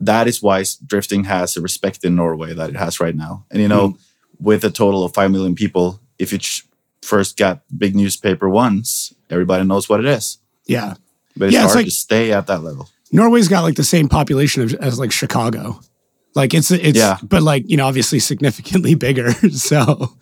that 0.00 0.28
is 0.28 0.42
why 0.42 0.64
drifting 0.86 1.24
has 1.24 1.56
a 1.56 1.62
respect 1.62 2.04
in 2.04 2.14
Norway 2.14 2.52
that 2.52 2.70
it 2.70 2.76
has 2.76 3.00
right 3.00 3.14
now. 3.14 3.46
And 3.50 3.62
you 3.62 3.68
know, 3.68 3.90
mm. 3.90 3.98
with 4.38 4.64
a 4.64 4.70
total 4.70 5.04
of 5.04 5.14
five 5.14 5.30
million 5.30 5.54
people, 5.54 6.00
if 6.18 6.32
it 6.32 6.46
first 7.00 7.38
got 7.38 7.62
big 7.76 7.96
newspaper 7.96 8.48
once, 8.48 9.14
everybody 9.30 9.64
knows 9.64 9.88
what 9.88 10.00
it 10.00 10.06
is. 10.06 10.38
yeah, 10.66 10.94
But 11.36 11.46
it's 11.46 11.54
Yeah, 11.54 11.64
it's 11.64 11.72
hard 11.72 11.76
like- 11.76 11.86
to 11.86 11.90
stay 11.92 12.32
at 12.32 12.46
that 12.48 12.62
level. 12.62 12.90
Norway's 13.12 13.48
got 13.48 13.62
like 13.62 13.76
the 13.76 13.84
same 13.84 14.08
population 14.08 14.62
of, 14.62 14.74
as 14.74 14.98
like 14.98 15.12
Chicago. 15.12 15.78
Like 16.34 16.54
it's 16.54 16.70
it's 16.70 16.98
Yeah. 16.98 17.18
but 17.22 17.42
like, 17.42 17.68
you 17.70 17.76
know, 17.76 17.86
obviously 17.86 18.18
significantly 18.18 18.94
bigger. 19.06 19.32
So 19.50 20.14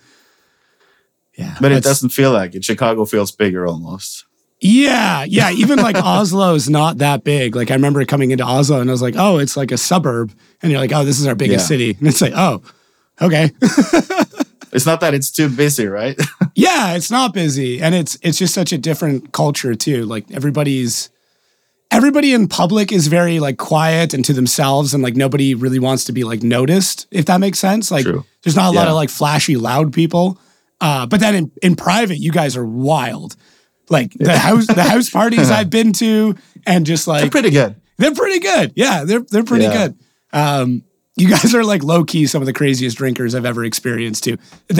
yeah. 1.38 1.57
But 1.61 1.72
it 1.72 1.83
doesn't 1.85 2.11
feel 2.11 2.33
like 2.33 2.55
it. 2.55 2.64
Chicago 2.64 3.05
feels 3.05 3.31
bigger 3.33 3.66
almost. 3.66 4.26
Yeah, 4.61 5.24
yeah. 5.24 5.50
Even 5.53 5.79
like 5.79 5.96
Oslo 6.05 6.55
is 6.55 6.68
not 6.68 6.98
that 6.98 7.24
big. 7.24 7.57
Like 7.57 7.70
I 7.70 7.74
remember 7.74 8.05
coming 8.05 8.31
into 8.33 8.44
Oslo 8.44 8.81
and 8.81 8.90
I 8.90 8.92
was 8.92 9.00
like, 9.00 9.14
oh, 9.16 9.38
it's 9.38 9.57
like 9.57 9.70
a 9.72 9.79
suburb. 9.79 10.33
And 10.61 10.70
you're 10.70 10.81
like, 10.81 10.92
oh, 10.92 11.05
this 11.05 11.18
is 11.20 11.26
our 11.26 11.35
biggest 11.35 11.64
Yeah. 11.64 11.68
city. 11.68 11.96
And 11.98 12.09
it's 12.09 12.20
like, 12.20 12.35
oh, 12.37 12.62
okay. 13.22 13.50
It's 14.72 14.87
not 14.87 15.00
that 15.00 15.14
it's 15.14 15.33
too 15.33 15.48
busy, 15.48 15.87
right? 15.88 16.16
yeah, 16.55 16.94
it's 16.94 17.11
not 17.11 17.35
busy. 17.35 17.83
And 17.83 17.92
it's 17.92 18.16
it's 18.22 18.38
just 18.38 18.55
such 18.55 18.72
a 18.72 18.79
different 18.79 19.33
culture 19.33 19.74
too. 19.74 20.05
Like 20.05 20.31
everybody's 20.31 21.11
everybody 21.90 22.33
in 22.33 22.48
public 22.48 22.92
is 22.92 23.07
very 23.09 23.40
like 23.40 23.57
quiet 23.59 24.14
and 24.14 24.24
to 24.24 24.33
themselves 24.33 24.94
and 24.94 25.03
like 25.03 25.16
nobody 25.16 25.55
really 25.55 25.79
wants 25.79 26.05
to 26.05 26.12
be 26.12 26.24
like 26.24 26.42
noticed, 26.42 27.07
if 27.11 27.26
that 27.26 27.38
makes 27.40 27.59
sense. 27.59 27.90
Like 27.90 28.05
True. 28.05 28.24
there's 28.42 28.57
not 28.57 28.72
a 28.72 28.76
lot 28.76 28.85
Yeah. 28.85 28.90
of 28.90 28.94
like 28.94 29.11
flashy, 29.11 29.57
loud 29.57 29.92
people. 29.92 30.38
Uh, 30.81 31.07
but 31.07 31.20
then 31.20 31.35
in, 31.35 31.53
in 31.62 31.76
private, 31.76 32.18
you 32.18 32.33
guys 32.33 32.57
are 32.57 32.64
wild. 32.64 33.37
Like 33.88 34.12
the 34.14 34.38
house 34.38 34.66
the 34.66 34.85
house 34.85 35.11
parties 35.11 35.50
I've 35.59 35.68
been 35.70 35.92
to 35.94 36.37
and 36.64 36.87
just 36.87 37.07
like 37.09 37.31
Pretty 37.33 37.50
good. 37.50 37.74
They're 37.98 38.14
pretty 38.14 38.38
good. 38.38 38.72
Yeah, 38.76 39.05
they're 39.05 39.20
they're 39.20 39.44
pretty 39.44 39.64
Yeah. 39.64 39.88
good. 39.88 39.98
Um, 40.33 40.85
you 41.16 41.29
guys 41.29 41.55
are 41.55 41.64
like 41.64 41.83
low 41.83 42.05
key 42.05 42.26
some 42.26 42.40
of 42.40 42.46
the 42.46 42.53
craziest 42.53 42.96
drinkers 42.96 43.35
I've 43.35 43.44
ever 43.44 43.64
experienced 43.64 44.24
too. 44.24 44.38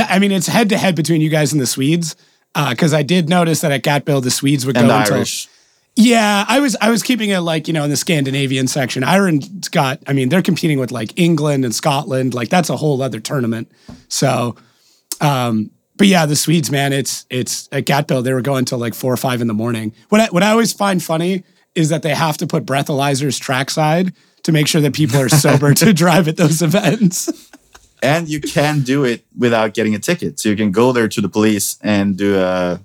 I 0.09 0.19
mean, 0.21 0.31
it's 0.33 0.47
head 0.47 0.69
to 0.71 0.79
head 0.79 0.95
between 0.95 1.21
you 1.21 1.29
guys 1.29 1.53
and 1.53 1.61
the 1.61 1.67
Swedes. 1.67 2.15
Because 2.55 2.95
I 2.95 3.03
did 3.03 3.29
notice 3.29 3.61
that 3.61 3.71
at 3.73 3.83
Gatebil 3.85 4.23
the 4.23 4.31
Swedes 4.31 4.65
would 4.67 4.77
And 4.77 4.87
go 4.89 4.93
the 4.93 4.99
until 5.01 5.17
Irish. 5.19 5.49
Yeah. 5.97 6.45
I 6.49 6.61
was 6.61 6.77
I 6.81 6.91
was 6.91 7.03
keeping 7.03 7.31
it 7.31 7.41
like 7.41 7.67
you 7.69 7.75
know 7.75 7.85
in 7.85 7.91
the 7.91 7.97
Scandinavian 7.97 8.67
section. 8.69 9.05
Ireland's 9.05 9.69
got 9.69 10.01
I 10.07 10.13
mean 10.13 10.29
they're 10.29 10.43
competing 10.43 10.79
with 10.79 10.91
like 10.93 11.19
England 11.19 11.65
and 11.65 11.75
Scotland 11.75 12.33
like 12.35 12.49
that's 12.49 12.71
a 12.71 12.77
whole 12.77 13.03
other 13.03 13.21
tournament. 13.21 13.71
So, 14.09 14.57
um, 15.21 15.71
but 15.97 16.07
yeah, 16.07 16.25
the 16.27 16.37
Swedes, 16.37 16.71
man, 16.71 16.93
it's 16.93 17.27
it's 17.29 17.69
at 17.73 17.85
Gatebil. 17.85 18.25
They 18.25 18.33
were 18.33 18.41
going 18.41 18.65
till 18.65 18.79
like 18.79 18.95
four 18.95 19.13
or 19.13 19.17
five 19.19 19.41
in 19.41 19.47
the 19.49 19.55
morning. 19.55 19.93
What 20.09 20.21
I, 20.23 20.27
what 20.29 20.43
I 20.43 20.51
always 20.51 20.73
find 20.73 21.03
funny 21.03 21.45
is 21.75 21.91
that 21.91 22.03
they 22.03 22.15
have 22.15 22.37
to 22.39 22.47
put 22.47 22.65
breathalyzers 22.65 23.39
trackside 23.39 24.13
to 24.45 24.53
make 24.53 24.67
sure 24.67 24.81
that 24.81 24.95
people 24.95 25.19
are 25.21 25.29
sober 25.29 25.75
to 25.75 25.93
drive 26.03 26.27
at 26.29 26.37
those 26.39 26.63
events. 26.63 27.29
and 28.03 28.29
you 28.29 28.41
can 28.41 28.81
do 28.81 29.05
it 29.05 29.25
without 29.37 29.75
getting 29.75 29.95
a 29.95 29.99
ticket. 29.99 30.41
So 30.41 30.49
you 30.49 30.57
can 30.57 30.73
go 30.73 30.93
there 30.93 31.07
to 31.09 31.21
the 31.21 31.29
police 31.29 31.79
and 31.83 32.17
do 32.17 32.39
a 32.39 32.81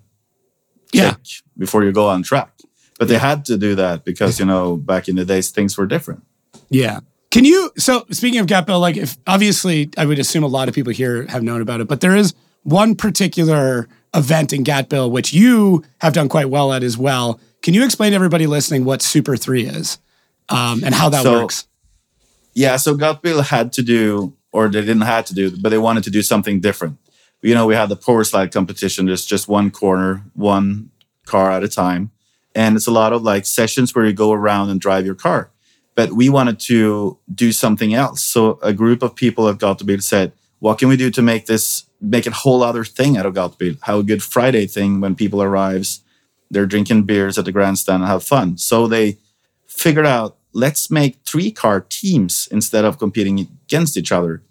Yeah. 0.92 1.12
check 1.12 1.20
before 1.58 1.84
you 1.86 1.94
go 1.94 2.10
on 2.10 2.22
track. 2.22 2.52
But 3.00 3.08
they 3.10 3.18
had 3.18 3.46
to 3.46 3.58
do 3.58 3.76
that 3.76 4.06
because 4.06 4.40
you 4.40 4.46
know 4.46 4.78
back 4.78 5.08
in 5.10 5.16
the 5.16 5.26
days 5.26 5.50
things 5.50 5.78
were 5.78 5.86
different. 5.86 6.24
Yeah. 6.70 7.00
Can 7.32 7.44
you? 7.44 7.72
So 7.78 8.06
speaking 8.12 8.40
of 8.40 8.48
Gatebil, 8.48 8.80
like 8.80 8.96
if 8.96 9.18
obviously 9.28 9.90
I 9.98 10.06
would 10.06 10.20
assume 10.20 10.44
a 10.44 10.48
lot 10.48 10.70
of 10.70 10.76
people 10.76 10.94
here 10.94 11.26
have 11.28 11.44
known 11.44 11.62
about 11.62 11.82
it, 11.82 11.88
but 11.88 12.00
there 12.02 12.16
is 12.16 12.34
one 12.64 12.96
particular 12.96 13.88
event 14.14 14.54
in 14.54 14.64
Gatebil 14.64 15.12
which 15.12 15.34
you 15.34 15.84
have 16.00 16.14
done 16.14 16.30
quite 16.30 16.50
well 16.50 16.72
at 16.72 16.84
as 16.84 16.98
well. 16.98 17.40
Can 17.62 17.74
you 17.74 17.84
explain 17.84 18.12
to 18.12 18.16
everybody 18.16 18.48
listening 18.48 18.86
what 18.86 19.02
Super 19.02 19.36
Three 19.36 19.66
is 19.66 19.98
um, 20.48 20.82
and 20.86 20.96
how 20.96 21.10
that 21.10 21.24
So- 21.24 21.34
works? 21.42 21.68
Yeah, 22.54 22.78
so 22.78 22.96
Gatebil 22.96 23.44
had 23.44 23.74
to 23.74 23.82
do, 23.84 24.34
or 24.54 24.70
they 24.70 24.80
didn't 24.80 25.02
have 25.02 25.26
to 25.26 25.34
do, 25.34 25.58
but 25.58 25.70
they 25.70 25.78
wanted 25.78 26.06
to 26.06 26.10
do 26.10 26.22
something 26.22 26.62
different. 26.62 26.98
You 27.42 27.54
know, 27.54 27.66
we 27.66 27.76
had 27.76 27.90
the 27.90 27.98
power 27.98 28.24
slide 28.24 28.54
competition. 28.54 29.08
There's 29.08 29.26
just 29.26 29.50
one 29.50 29.72
corner, 29.72 30.24
one 30.36 30.90
car 31.26 31.52
at 31.52 31.64
a 31.64 31.68
time, 31.68 32.12
and 32.56 32.76
it's 32.76 32.88
a 32.88 32.92
lot 32.92 33.14
of 33.14 33.22
like 33.22 33.46
sessions 33.46 33.94
where 33.94 34.06
you 34.06 34.14
go 34.14 34.32
around 34.32 34.70
and 34.70 34.80
drive 34.80 35.06
your 35.06 35.16
car. 35.16 35.52
But 35.94 36.14
we 36.14 36.30
wanted 36.30 36.60
to 36.62 37.20
do 37.34 37.52
something 37.52 37.94
else. 37.94 38.22
So 38.24 38.60
a 38.64 38.74
group 38.74 39.04
of 39.04 39.16
people 39.16 39.48
at 39.50 39.58
Gatebil 39.58 40.02
said, 40.02 40.32
"What 40.60 40.80
can 40.80 40.90
we 40.90 40.98
do 40.98 41.12
to 41.12 41.22
make 41.22 41.46
this 41.46 41.84
make 42.02 42.26
a 42.26 42.32
whole 42.32 42.64
other 42.64 42.84
thing 42.84 43.18
out 43.18 43.26
of 43.26 43.34
Gatebil? 43.34 43.78
How 43.82 44.00
a 44.00 44.04
Good 44.04 44.24
Friday 44.24 44.68
thing 44.68 45.02
when 45.02 45.16
people 45.16 45.42
arrives, 45.42 46.02
they're 46.50 46.66
drinking 46.66 47.04
beers 47.04 47.38
at 47.38 47.46
the 47.46 47.52
grandstand 47.52 48.04
and 48.04 48.12
have 48.12 48.24
fun." 48.24 48.58
So 48.58 48.88
they 48.88 49.18
figured 49.68 50.06
out 50.06 50.38
let's 50.54 50.90
make 50.90 51.18
three 51.26 51.52
car 51.52 51.82
teams 51.82 52.48
instead 52.52 52.86
of 52.86 52.98
competing 52.98 53.40
against 53.40 53.98
each 53.98 54.12
other. 54.12 54.42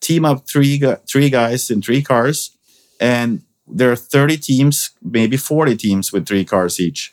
Team 0.00 0.24
up 0.24 0.48
three 0.48 0.82
three 1.06 1.30
guys 1.30 1.70
in 1.70 1.82
three 1.82 2.02
cars, 2.02 2.50
and 2.98 3.42
there 3.72 3.92
are 3.92 3.96
30 3.96 4.36
teams, 4.38 4.90
maybe 5.02 5.36
40 5.36 5.76
teams 5.76 6.12
with 6.12 6.26
three 6.26 6.44
cars 6.44 6.80
each. 6.80 7.12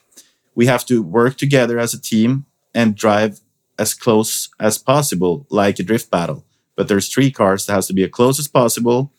We 0.57 0.65
have 0.65 0.87
to 0.87 1.03
work 1.03 1.37
together 1.37 1.77
as 1.77 1.93
a 1.93 2.01
team 2.01 2.47
and 2.73 2.95
drive 2.95 3.41
as 3.77 3.93
close 3.93 4.49
as 4.59 4.79
possible, 4.79 5.45
like 5.51 5.77
a 5.77 5.83
drift 5.83 6.09
battle. 6.09 6.45
But 6.75 6.87
there's 6.87 7.09
three 7.09 7.29
cars 7.29 7.67
that 7.67 7.73
has 7.73 7.85
to 7.87 7.93
be 7.93 8.03
as 8.03 8.09
close 8.09 8.39
as 8.39 8.47
possible 8.47 9.13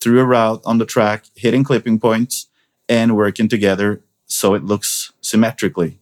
through 0.00 0.20
a 0.20 0.24
route 0.24 0.62
on 0.64 0.78
the 0.78 0.86
track, 0.86 1.24
hitting 1.34 1.64
clipping 1.64 1.98
points, 1.98 2.46
and 2.88 3.16
working 3.16 3.48
together 3.48 4.04
so 4.26 4.54
it 4.54 4.64
looks 4.64 5.12
symmetrically. 5.20 5.98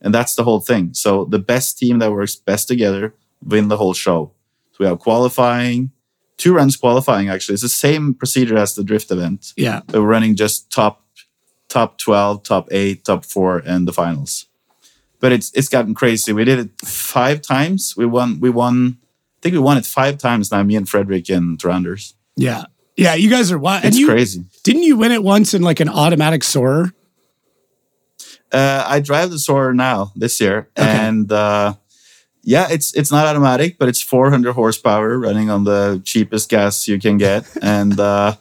And 0.00 0.14
that's 0.14 0.34
the 0.34 0.44
whole 0.44 0.60
thing. 0.60 0.94
So 0.94 1.26
the 1.26 1.38
best 1.38 1.78
team 1.78 1.98
that 1.98 2.10
works 2.10 2.34
best 2.34 2.66
together 2.66 3.14
win 3.42 3.68
the 3.68 3.76
whole 3.76 3.92
show. 3.92 4.32
So 4.72 4.76
we 4.80 4.86
have 4.86 5.00
qualifying, 5.00 5.90
two 6.38 6.54
runs 6.54 6.76
qualifying 6.76 7.28
actually. 7.28 7.54
It's 7.54 7.62
the 7.62 7.68
same 7.68 8.14
procedure 8.14 8.56
as 8.56 8.74
the 8.74 8.84
drift 8.84 9.10
event. 9.10 9.52
Yeah. 9.54 9.82
But 9.86 10.00
we're 10.00 10.08
running 10.08 10.34
just 10.34 10.72
top 10.72 11.03
top 11.74 11.98
12, 11.98 12.42
top 12.44 12.68
8, 12.70 13.04
top 13.04 13.24
4 13.24 13.58
and 13.66 13.86
the 13.88 13.92
finals. 13.92 14.46
But 15.20 15.32
it's 15.32 15.50
it's 15.58 15.68
gotten 15.68 15.94
crazy. 15.94 16.32
We 16.32 16.44
did 16.44 16.58
it 16.58 16.70
5 16.86 17.42
times. 17.42 17.94
We 17.96 18.06
won 18.06 18.40
we 18.40 18.50
won 18.50 18.98
I 19.02 19.38
think 19.42 19.52
we 19.54 19.58
won 19.58 19.76
it 19.76 19.86
5 19.86 20.16
times 20.18 20.50
now 20.52 20.62
me 20.62 20.76
and 20.76 20.88
Frederick 20.88 21.28
and 21.30 21.58
Tranders. 21.60 22.14
Yeah. 22.36 22.64
Yeah. 22.96 23.14
You 23.16 23.28
guys 23.30 23.50
are 23.52 23.58
wild. 23.58 23.84
It's 23.84 23.98
you, 23.98 24.06
crazy. 24.06 24.44
Didn't 24.62 24.84
you 24.84 24.96
win 24.96 25.12
it 25.12 25.22
once 25.22 25.52
in 25.54 25.62
like 25.62 25.80
an 25.80 25.88
automatic 25.88 26.44
soarer? 26.44 26.92
Uh, 28.52 28.84
I 28.86 29.00
drive 29.00 29.30
the 29.30 29.38
Soarer 29.38 29.74
now 29.74 30.12
this 30.14 30.40
year, 30.40 30.68
Okay. 30.78 30.88
and 30.88 31.30
uh, 31.32 31.74
yeah, 32.44 32.68
it's 32.70 32.94
it's 32.94 33.10
not 33.10 33.26
automatic, 33.26 33.78
but 33.78 33.88
it's 33.88 34.00
400 34.00 34.52
horsepower 34.52 35.18
running 35.18 35.50
on 35.50 35.64
the 35.64 36.00
cheapest 36.04 36.50
gas 36.50 36.86
you 36.86 37.00
can 37.00 37.18
get. 37.18 37.42
and 37.62 37.98
uh, 37.98 38.36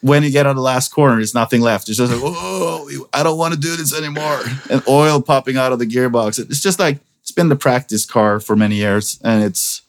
when 0.00 0.22
you 0.22 0.30
get 0.30 0.46
on 0.46 0.56
the 0.56 0.62
last 0.62 0.90
corner, 0.92 1.16
there's 1.16 1.34
nothing 1.34 1.60
left. 1.60 1.88
It's 1.88 1.98
just 1.98 2.12
like, 2.12 2.20
oh, 2.22 3.06
I 3.12 3.22
don't 3.22 3.38
want 3.38 3.54
to 3.54 3.60
do 3.60 3.74
this 3.76 3.96
anymore, 3.96 4.40
and 4.70 4.82
oil 4.88 5.20
popping 5.20 5.56
out 5.56 5.72
of 5.72 5.78
the 5.78 5.86
gearbox. 5.86 6.38
It's 6.38 6.60
just 6.60 6.78
like 6.78 6.98
it's 7.22 7.32
been 7.32 7.48
the 7.48 7.56
practice 7.56 8.04
car 8.06 8.40
for 8.40 8.56
many 8.56 8.76
years, 8.76 9.18
and 9.24 9.42
it's 9.42 9.82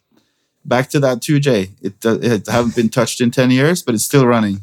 back 0.65 0.89
to 0.91 1.00
that 1.02 1.19
2J. 1.19 1.69
It 1.82 2.06
uh, 2.06 2.19
it 2.22 2.48
haven't 2.48 2.76
been 2.76 2.89
touched 2.89 3.22
in 3.22 3.32
10 3.32 3.52
years, 3.52 3.84
but 3.84 3.93
it's 3.95 4.04
still 4.04 4.26
running. 4.26 4.62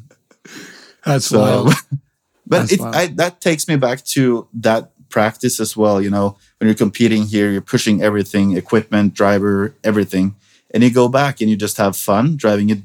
That's 1.05 1.27
So, 1.27 1.41
wild. 1.41 1.75
but 2.47 2.59
That's 2.61 2.73
it, 2.73 2.81
wild. 2.81 2.95
I, 2.97 3.07
that 3.07 3.41
takes 3.41 3.69
me 3.69 3.77
back 3.77 4.05
to 4.07 4.49
that 4.55 4.91
practice 5.09 5.61
as 5.61 5.77
well. 5.77 6.03
You 6.03 6.11
know, 6.11 6.37
when 6.59 6.67
you're 6.67 6.75
competing 6.75 7.23
here, 7.27 7.51
you're 7.51 7.61
pushing 7.61 8.03
everything, 8.03 8.57
equipment, 8.57 9.15
driver, 9.15 9.75
everything, 9.85 10.35
and 10.73 10.83
you 10.83 10.91
go 10.91 11.09
back 11.09 11.41
and 11.41 11.49
you 11.49 11.57
just 11.57 11.77
have 11.77 11.97
fun 11.97 12.37
driving 12.37 12.71
a, 12.73 12.83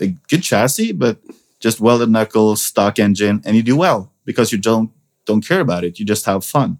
a 0.00 0.06
good 0.28 0.42
chassis, 0.42 0.92
but 0.92 1.18
just 1.60 1.80
welded 1.80 2.10
knuckles, 2.10 2.62
stock 2.62 2.98
engine, 2.98 3.42
and 3.44 3.54
you 3.54 3.62
do 3.62 3.76
well 3.76 4.12
because 4.24 4.50
you 4.50 4.58
don't 4.58 4.90
don't 5.26 5.46
care 5.46 5.60
about 5.60 5.84
it. 5.84 5.98
You 5.98 6.06
just 6.06 6.24
have 6.26 6.44
fun, 6.44 6.78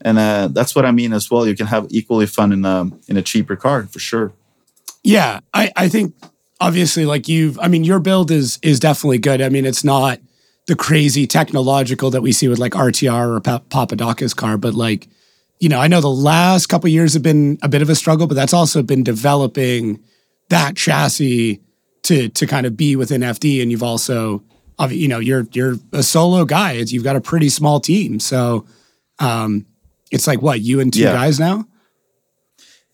and 0.00 0.18
uh, 0.18 0.48
that's 0.48 0.74
what 0.74 0.84
I 0.84 0.90
mean 0.90 1.12
as 1.12 1.30
well. 1.30 1.46
You 1.46 1.56
can 1.56 1.68
have 1.68 1.86
equally 1.90 2.26
fun 2.26 2.52
in 2.52 2.64
a 2.64 2.90
in 3.06 3.16
a 3.16 3.22
cheaper 3.22 3.56
car 3.56 3.86
for 3.86 3.98
sure. 3.98 4.32
Yeah, 5.02 5.40
I, 5.54 5.72
I 5.76 5.88
think 5.88 6.14
obviously 6.60 7.06
like 7.06 7.28
you've 7.28 7.58
I 7.60 7.68
mean 7.68 7.84
your 7.84 8.00
build 8.00 8.30
is 8.30 8.58
is 8.62 8.80
definitely 8.80 9.18
good. 9.18 9.40
I 9.40 9.48
mean 9.48 9.64
it's 9.64 9.84
not 9.84 10.20
the 10.66 10.76
crazy 10.76 11.26
technological 11.26 12.10
that 12.10 12.20
we 12.20 12.32
see 12.32 12.48
with 12.48 12.58
like 12.58 12.72
RTR 12.72 13.36
or 13.36 13.40
pa- 13.40 13.62
Papadakis 13.70 14.36
car, 14.36 14.58
but 14.58 14.74
like 14.74 15.08
you 15.60 15.68
know 15.68 15.80
I 15.80 15.86
know 15.86 16.00
the 16.00 16.10
last 16.10 16.66
couple 16.66 16.88
years 16.90 17.14
have 17.14 17.22
been 17.22 17.58
a 17.62 17.68
bit 17.68 17.82
of 17.82 17.88
a 17.88 17.94
struggle, 17.94 18.26
but 18.26 18.34
that's 18.34 18.52
also 18.52 18.82
been 18.82 19.04
developing 19.04 20.02
that 20.48 20.76
chassis 20.76 21.60
to 22.04 22.28
to 22.28 22.46
kind 22.46 22.66
of 22.66 22.76
be 22.76 22.96
within 22.96 23.20
FD, 23.22 23.62
and 23.62 23.70
you've 23.70 23.82
also 23.82 24.42
you 24.90 25.08
know 25.08 25.18
you're 25.18 25.46
you're 25.52 25.76
a 25.92 26.02
solo 26.02 26.44
guy. 26.44 26.72
It's, 26.72 26.92
you've 26.92 27.04
got 27.04 27.16
a 27.16 27.20
pretty 27.20 27.48
small 27.48 27.80
team, 27.80 28.20
so 28.20 28.66
um, 29.18 29.66
it's 30.10 30.26
like 30.26 30.40
what 30.42 30.60
you 30.60 30.80
and 30.80 30.92
two 30.92 31.00
Yeah. 31.00 31.12
guys 31.12 31.38
now. 31.40 31.66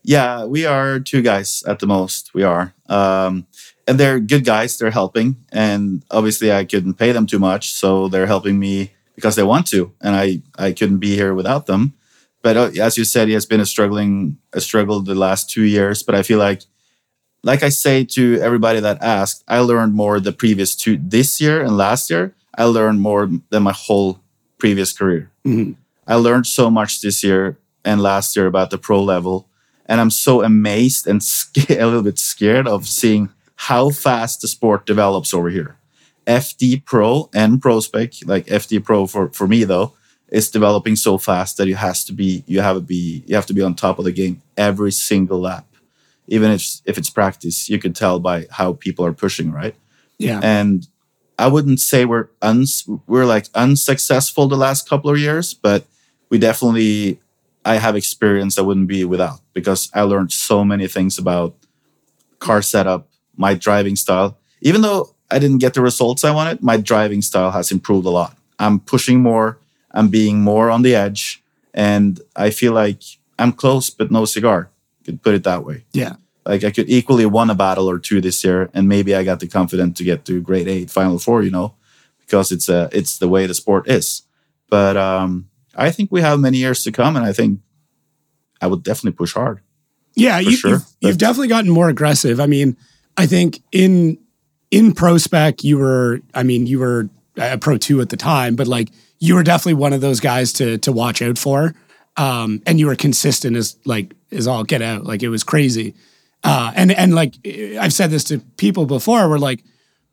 Yeah, 0.03 0.45
we 0.45 0.65
are 0.65 0.99
two 0.99 1.21
guys 1.21 1.63
at 1.65 1.79
the 1.79 1.87
most. 1.87 2.33
We 2.33 2.43
are. 2.43 2.73
Um, 2.89 3.47
and 3.87 3.99
they're 3.99 4.19
good 4.19 4.45
guys. 4.45 4.77
They're 4.77 4.91
helping. 4.91 5.37
And 5.51 6.03
obviously, 6.11 6.51
I 6.51 6.63
couldn't 6.65 6.95
pay 6.95 7.11
them 7.11 7.25
too 7.25 7.39
much. 7.39 7.71
So 7.73 8.07
they're 8.07 8.27
helping 8.27 8.59
me 8.59 8.91
because 9.15 9.35
they 9.35 9.41
want 9.43 9.65
to. 9.67 9.91
And 10.01 10.15
I, 10.15 10.41
I 10.59 10.73
couldn't 10.73 10.99
be 10.99 11.15
here 11.15 11.33
without 11.33 11.65
them. 11.65 11.93
But 12.43 12.55
uh, 12.57 12.69
as 12.79 12.97
you 12.99 13.03
said, 13.03 13.29
it 13.29 13.33
has 13.33 13.47
been 13.47 13.59
a 13.59 13.65
struggling, 13.65 14.37
a 14.53 14.61
struggle 14.61 14.99
the 15.01 15.15
last 15.15 15.49
two 15.49 15.63
years. 15.63 16.03
But 16.03 16.13
I 16.13 16.21
feel 16.21 16.37
like, 16.37 16.61
like 17.45 17.61
I 17.63 17.69
say 17.69 18.03
to 18.17 18.39
everybody 18.41 18.79
that 18.81 19.01
asked, 19.01 19.43
I 19.47 19.59
learned 19.59 19.93
more 19.93 20.19
the 20.19 20.31
previous 20.33 20.75
two, 20.75 20.97
this 20.97 21.39
year 21.39 21.61
and 21.61 21.77
last 21.77 22.09
year. 22.09 22.33
I 22.57 22.63
learned 22.65 22.99
more 23.01 23.29
than 23.51 23.63
my 23.63 23.71
whole 23.73 24.19
previous 24.57 24.91
career. 24.91 25.29
Mhm. 25.45 25.75
I 26.07 26.15
learned 26.15 26.47
so 26.47 26.69
much 26.69 27.01
this 27.01 27.23
year 27.23 27.57
and 27.83 28.01
last 28.01 28.35
year 28.35 28.47
about 28.47 28.69
the 28.71 28.77
pro 28.77 29.01
level. 29.01 29.47
And 29.85 30.01
I'm 30.01 30.09
so 30.09 30.43
amazed 30.43 31.05
and 31.07 31.21
a 31.69 31.85
little 31.85 32.01
bit 32.01 32.17
scared 32.17 32.67
of 32.67 32.87
seeing 32.87 33.29
how 33.69 33.91
fast 33.91 34.41
the 34.41 34.47
sport 34.47 34.85
develops 34.85 35.33
over 35.33 35.49
here. 35.49 35.77
FD 36.25 36.83
Pro 36.85 37.29
and 37.33 37.61
ProSpec, 37.61 38.27
like 38.27 38.47
FD 38.47 38.83
Pro 38.83 39.05
for, 39.05 39.29
for 39.29 39.47
me 39.47 39.63
though, 39.63 39.93
is 40.29 40.49
developing 40.49 40.95
so 40.95 41.19
fast 41.19 41.57
that 41.57 41.67
you 41.67 41.75
has 41.75 42.03
to 42.05 42.13
be 42.13 42.43
you 42.47 42.59
have 42.61 42.77
to 42.77 42.81
be 42.81 43.23
you 43.27 43.35
have 43.35 43.45
to 43.45 43.53
be 43.53 43.61
on 43.61 43.75
top 43.75 43.99
of 43.99 44.05
the 44.05 44.11
game 44.11 44.41
every 44.57 44.91
single 44.91 45.39
lap. 45.39 45.65
Even 46.27 46.51
if 46.51 46.81
if 46.85 46.97
it's 46.97 47.09
practice, 47.09 47.69
you 47.69 47.79
can 47.79 47.93
tell 47.93 48.19
by 48.19 48.47
how 48.51 48.73
people 48.73 49.05
are 49.05 49.13
pushing, 49.13 49.51
right? 49.51 49.75
Yeah, 50.17 50.39
and 50.43 50.87
I 51.37 51.47
wouldn't 51.47 51.79
say 51.79 52.05
we're 52.05 52.29
uns 52.41 52.87
we're 53.07 53.25
like 53.25 53.47
unsuccessful 53.53 54.47
the 54.47 54.57
last 54.57 54.89
couple 54.89 55.11
of 55.11 55.19
years, 55.19 55.53
but 55.53 55.85
we 56.29 56.37
definitely 56.37 57.19
I 57.65 57.75
have 57.75 57.95
experience 57.95 58.57
I 58.57 58.61
wouldn't 58.61 58.87
be 58.87 59.03
without 59.05 59.39
because 59.53 59.89
I 59.93 60.01
learned 60.01 60.31
so 60.31 60.63
many 60.63 60.87
things 60.87 61.17
about 61.17 61.55
car 62.39 62.61
setup, 62.61 63.07
my 63.35 63.53
driving 63.53 63.95
style. 63.95 64.37
Even 64.61 64.81
though 64.81 65.15
I 65.31 65.39
didn't 65.39 65.57
get 65.57 65.73
the 65.73 65.81
results 65.81 66.23
I 66.23 66.31
wanted, 66.31 66.61
my 66.61 66.77
driving 66.77 67.21
style 67.21 67.51
has 67.51 67.71
improved 67.71 68.05
a 68.05 68.11
lot. 68.11 68.37
I'm 68.59 68.79
pushing 68.79 69.21
more, 69.21 69.57
I'm 69.91 70.09
being 70.09 70.41
more 70.41 70.69
on 70.69 70.83
the 70.83 70.95
edge, 70.95 71.43
and 71.73 72.21
I 72.35 72.51
feel 72.51 72.73
like 72.73 73.01
I'm 73.37 73.51
close 73.51 73.89
but 73.89 74.11
no 74.11 74.25
cigar. 74.25 74.69
Could 75.05 75.21
put 75.21 75.35
it 75.35 75.43
that 75.43 75.63
way 75.63 75.85
yeah. 75.93 76.15
like 76.45 76.63
I 76.63 76.71
could 76.71 76.89
equally 76.89 77.25
won 77.25 77.49
a 77.49 77.55
battle 77.55 77.89
or 77.89 77.99
two 77.99 78.21
this 78.21 78.43
year, 78.43 78.69
and 78.73 78.87
maybe 78.87 79.15
I 79.15 79.23
got 79.23 79.39
the 79.39 79.47
confidence 79.47 79.97
to 79.99 80.03
get 80.03 80.25
to 80.25 80.41
grade 80.41 80.67
eight, 80.67 80.89
final 80.89 81.19
four, 81.19 81.43
you 81.43 81.51
know, 81.51 81.75
because 82.21 82.51
it's 82.51 82.69
uh, 82.69 82.89
it's 82.91 83.19
the 83.19 83.27
way 83.27 83.45
the 83.45 83.53
sport 83.53 83.87
is. 83.87 84.23
But 84.69 84.97
um, 84.97 85.49
I 85.75 85.91
think 85.91 86.11
we 86.11 86.21
have 86.21 86.39
many 86.39 86.57
years 86.57 86.83
to 86.83 86.91
come, 86.91 87.15
and 87.15 87.25
I 87.25 87.33
think 87.33 87.59
I 88.61 88.67
would 88.67 88.83
definitely 88.83 89.15
push 89.15 89.33
hard. 89.33 89.61
Yeah, 90.15 90.39
you, 90.39 90.55
sure, 90.55 90.71
you've, 90.71 90.85
you've 91.01 91.17
definitely 91.17 91.49
gotten 91.49 91.69
more 91.69 91.89
aggressive. 91.89 92.39
I 92.39 92.45
mean, 92.47 92.77
I 93.17 93.27
think 93.27 93.61
in 93.71 94.17
in 94.71 94.93
prospec 94.93 95.63
you 95.63 95.77
were, 95.77 96.21
I 96.33 96.43
mean, 96.43 96.67
you 96.67 96.79
were 96.79 97.09
a 97.37 97.57
Pro 97.57 97.77
Two 97.77 98.01
at 98.01 98.09
the 98.09 98.17
time, 98.17 98.55
but 98.55 98.67
like 98.67 98.89
you 99.19 99.35
were 99.35 99.43
definitely 99.43 99.75
one 99.75 99.93
of 99.93 100.01
those 100.01 100.19
guys 100.19 100.53
to 100.53 100.77
to 100.79 100.91
watch 100.91 101.21
out 101.21 101.37
for. 101.37 101.73
Um, 102.17 102.61
and 102.65 102.79
you 102.79 102.87
were 102.87 102.95
consistent 102.95 103.57
as 103.57 103.77
like 103.85 104.13
as 104.31 104.47
all 104.47 104.63
get 104.63 104.81
out. 104.81 105.03
Like 105.05 105.23
it 105.23 105.29
was 105.29 105.43
crazy. 105.43 105.95
Uh, 106.43 106.71
and 106.75 106.91
and 106.91 107.13
like 107.15 107.35
I've 107.45 107.93
said 107.93 108.11
this 108.11 108.23
to 108.25 108.39
people 108.57 108.85
before, 108.85 109.29
we're 109.29 109.37
like 109.37 109.63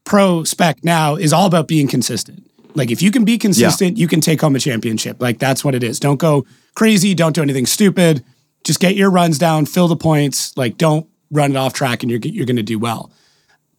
pro 0.05 0.45
spec 0.45 0.83
now 0.83 1.15
is 1.17 1.33
all 1.33 1.47
about 1.47 1.69
being 1.69 1.87
consistent. 1.89 2.49
Like 2.75 2.91
if 2.91 3.03
you 3.03 3.11
can 3.11 3.25
be 3.25 3.39
consistent, 3.39 3.99
you 3.99 4.09
can 4.09 4.21
take 4.21 4.41
home 4.41 4.57
a 4.57 4.59
championship. 4.59 5.21
Like 5.21 5.39
that's 5.39 5.65
what 5.65 5.75
it 5.75 5.85
is. 5.85 6.01
Don't 6.01 6.19
go 6.19 6.47
crazy. 6.75 7.15
Don't 7.15 7.35
do 7.35 7.43
anything 7.43 7.67
stupid. 7.67 8.25
Just 8.65 8.81
get 8.81 8.97
your 8.97 9.11
runs 9.11 9.39
down, 9.39 9.67
fill 9.67 9.89
the 9.89 9.97
points. 9.97 10.57
Like 10.57 10.79
don't 10.79 11.07
run 11.31 11.51
it 11.53 11.57
off 11.57 11.73
track, 11.73 12.03
and 12.03 12.11
you're 12.11 12.21
you're 12.21 12.47
going 12.47 12.57
to 12.57 12.63
do 12.63 12.79
well. 12.79 13.11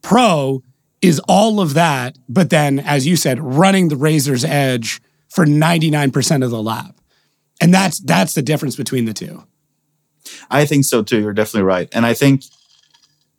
Pro 0.02 0.62
is 1.00 1.20
all 1.28 1.60
of 1.60 1.74
that, 1.74 2.16
but 2.28 2.50
then 2.50 2.78
as 2.78 3.06
you 3.06 3.16
said, 3.16 3.38
running 3.40 3.88
the 3.88 3.96
razor's 3.96 4.44
edge 4.44 5.02
for 5.28 5.44
99% 5.44 6.44
of 6.44 6.50
the 6.50 6.62
lap. 6.62 6.94
And 7.60 7.72
that's 7.72 8.00
that's 8.00 8.34
the 8.34 8.42
difference 8.42 8.76
between 8.76 9.04
the 9.04 9.12
two. 9.12 9.44
I 10.50 10.64
think 10.64 10.84
so 10.84 11.02
too. 11.02 11.20
You're 11.20 11.32
definitely 11.32 11.66
right, 11.66 11.88
and 11.92 12.06
I 12.06 12.14
think, 12.14 12.44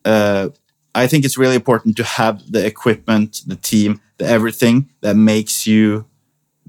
uh, 0.03 0.49
I 0.93 1.07
think 1.07 1.25
it's 1.25 1.37
really 1.37 1.55
important 1.55 1.97
to 1.97 2.03
have 2.03 2.51
the 2.51 2.65
equipment, 2.65 3.41
the 3.45 3.55
team, 3.55 4.01
the 4.17 4.25
everything 4.25 4.89
that 5.01 5.15
makes 5.15 5.67
you 5.67 6.05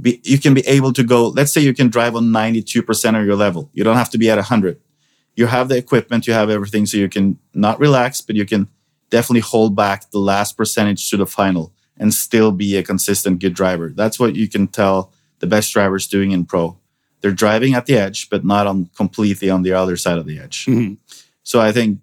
be. 0.01 0.21
You 0.25 0.39
can 0.39 0.55
be 0.55 0.67
able 0.67 0.93
to 0.95 1.05
go. 1.05 1.29
Let's 1.29 1.53
say 1.53 1.61
you 1.61 1.75
can 1.75 1.89
drive 1.89 2.17
on 2.17 2.33
92 2.33 2.83
percent 2.83 3.17
of 3.17 3.25
your 3.25 3.37
level. 3.37 3.71
You 3.73 3.85
don't 3.85 3.97
have 3.97 4.11
to 4.11 4.19
be 4.19 4.31
at 4.31 4.37
100. 4.37 4.81
You 5.37 5.47
have 5.47 5.69
the 5.69 5.77
equipment, 5.77 6.27
you 6.27 6.33
have 6.33 6.49
everything, 6.49 6.87
so 6.87 6.97
you 6.97 7.11
can 7.11 7.39
not 7.53 7.79
relax, 7.79 8.23
but 8.23 8.37
you 8.37 8.47
can 8.47 8.69
definitely 9.11 9.41
hold 9.41 9.77
back 9.77 10.11
the 10.11 10.19
last 10.19 10.57
percentage 10.57 11.11
to 11.11 11.17
the 11.19 11.27
final 11.27 11.73
and 11.99 12.13
still 12.13 12.53
be 12.53 12.77
a 12.77 12.83
consistent 12.83 13.39
good 13.39 13.55
driver. 13.55 13.93
That's 13.95 14.19
what 14.19 14.35
you 14.35 14.49
can 14.49 14.67
tell 14.67 15.13
the 15.39 15.47
best 15.47 15.73
drivers 15.73 16.07
doing 16.07 16.33
in 16.33 16.47
pro 16.47 16.79
they're 17.21 17.33
driving 17.33 17.75
at 17.75 17.87
the 17.87 17.97
edge, 17.97 18.29
but 18.31 18.45
not 18.45 18.67
on 18.67 18.91
completely 18.97 19.51
on 19.51 19.63
the 19.63 19.73
other 19.73 19.97
side 19.97 20.19
of 20.19 20.27
the 20.27 20.39
edge. 20.39 20.67
Mm-hmm. 20.67 20.95
So 21.43 21.61
I 21.61 21.73
think 21.73 22.01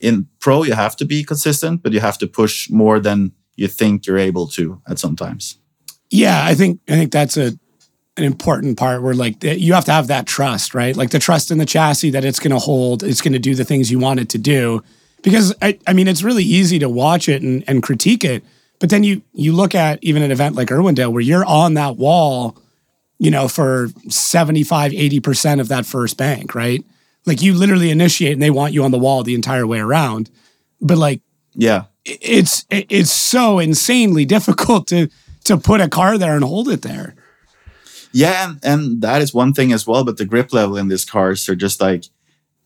in 0.00 0.26
pro 0.38 0.62
you 0.62 0.74
have 0.74 0.96
to 0.96 1.04
be 1.04 1.24
consistent, 1.24 1.82
but 1.82 1.92
you 1.92 2.00
have 2.00 2.18
to 2.18 2.26
push 2.26 2.70
more 2.70 2.98
than 3.00 3.32
you 3.56 3.68
think 3.68 4.06
you're 4.06 4.18
able 4.18 4.46
to 4.48 4.80
at 4.88 4.98
sometimes. 4.98 5.58
Yeah, 6.10 6.44
I 6.44 6.54
think 6.54 6.80
I 6.88 6.92
think 6.92 7.12
that's 7.12 7.36
a 7.36 7.52
an 8.16 8.24
important 8.24 8.76
part 8.76 9.02
where 9.02 9.14
like 9.14 9.42
you 9.42 9.72
have 9.74 9.84
to 9.86 9.92
have 9.92 10.08
that 10.08 10.26
trust, 10.26 10.74
right? 10.74 10.96
Like 10.96 11.10
the 11.10 11.18
trust 11.18 11.50
in 11.50 11.58
the 11.58 11.66
chassis 11.66 12.10
that 12.10 12.24
it's 12.24 12.38
going 12.38 12.50
to 12.50 12.58
hold, 12.58 13.02
it's 13.02 13.20
going 13.20 13.32
to 13.32 13.38
do 13.38 13.54
the 13.54 13.64
things 13.64 13.90
you 13.90 13.98
want 13.98 14.20
it 14.20 14.28
to 14.30 14.38
do. 14.38 14.82
Because 15.22 15.54
I, 15.62 15.78
I 15.86 15.92
mean, 15.92 16.08
it's 16.08 16.22
really 16.22 16.44
easy 16.44 16.78
to 16.78 16.88
watch 16.88 17.28
it 17.28 17.42
and, 17.42 17.62
and 17.66 17.82
critique 17.82 18.24
it, 18.24 18.42
but 18.78 18.90
then 18.90 19.04
you 19.04 19.22
you 19.32 19.52
look 19.52 19.74
at 19.74 20.02
even 20.02 20.22
an 20.22 20.30
event 20.30 20.56
like 20.56 20.68
Irwindale 20.68 21.12
where 21.12 21.22
you're 21.22 21.44
on 21.44 21.74
that 21.74 21.96
wall 21.96 22.56
you 23.20 23.30
know, 23.30 23.48
for 23.48 23.88
75, 24.08 24.92
80% 24.92 25.60
of 25.60 25.68
that 25.68 25.84
first 25.84 26.16
bank, 26.16 26.54
right? 26.54 26.82
Like 27.26 27.42
you 27.42 27.52
literally 27.52 27.90
initiate 27.90 28.32
and 28.32 28.40
they 28.40 28.50
want 28.50 28.72
you 28.72 28.82
on 28.82 28.92
the 28.92 28.98
wall 28.98 29.22
the 29.22 29.34
entire 29.34 29.66
way 29.66 29.78
around. 29.78 30.30
But 30.80 30.96
like, 30.96 31.20
yeah, 31.54 31.84
it's 32.06 32.64
it's 32.70 33.12
so 33.12 33.58
insanely 33.58 34.24
difficult 34.36 34.86
to 34.88 35.08
to 35.44 35.58
put 35.58 35.82
a 35.82 35.88
car 35.88 36.16
there 36.16 36.34
and 36.34 36.42
hold 36.42 36.70
it 36.70 36.80
there. 36.80 37.14
Yeah, 38.12 38.48
and, 38.48 38.58
and 38.64 39.02
that 39.02 39.20
is 39.20 39.34
one 39.34 39.52
thing 39.52 39.70
as 39.70 39.86
well. 39.86 40.02
But 40.02 40.16
the 40.16 40.24
grip 40.24 40.54
level 40.54 40.78
in 40.78 40.88
these 40.88 41.04
cars 41.04 41.46
are 41.50 41.54
just 41.54 41.78
like, 41.78 42.06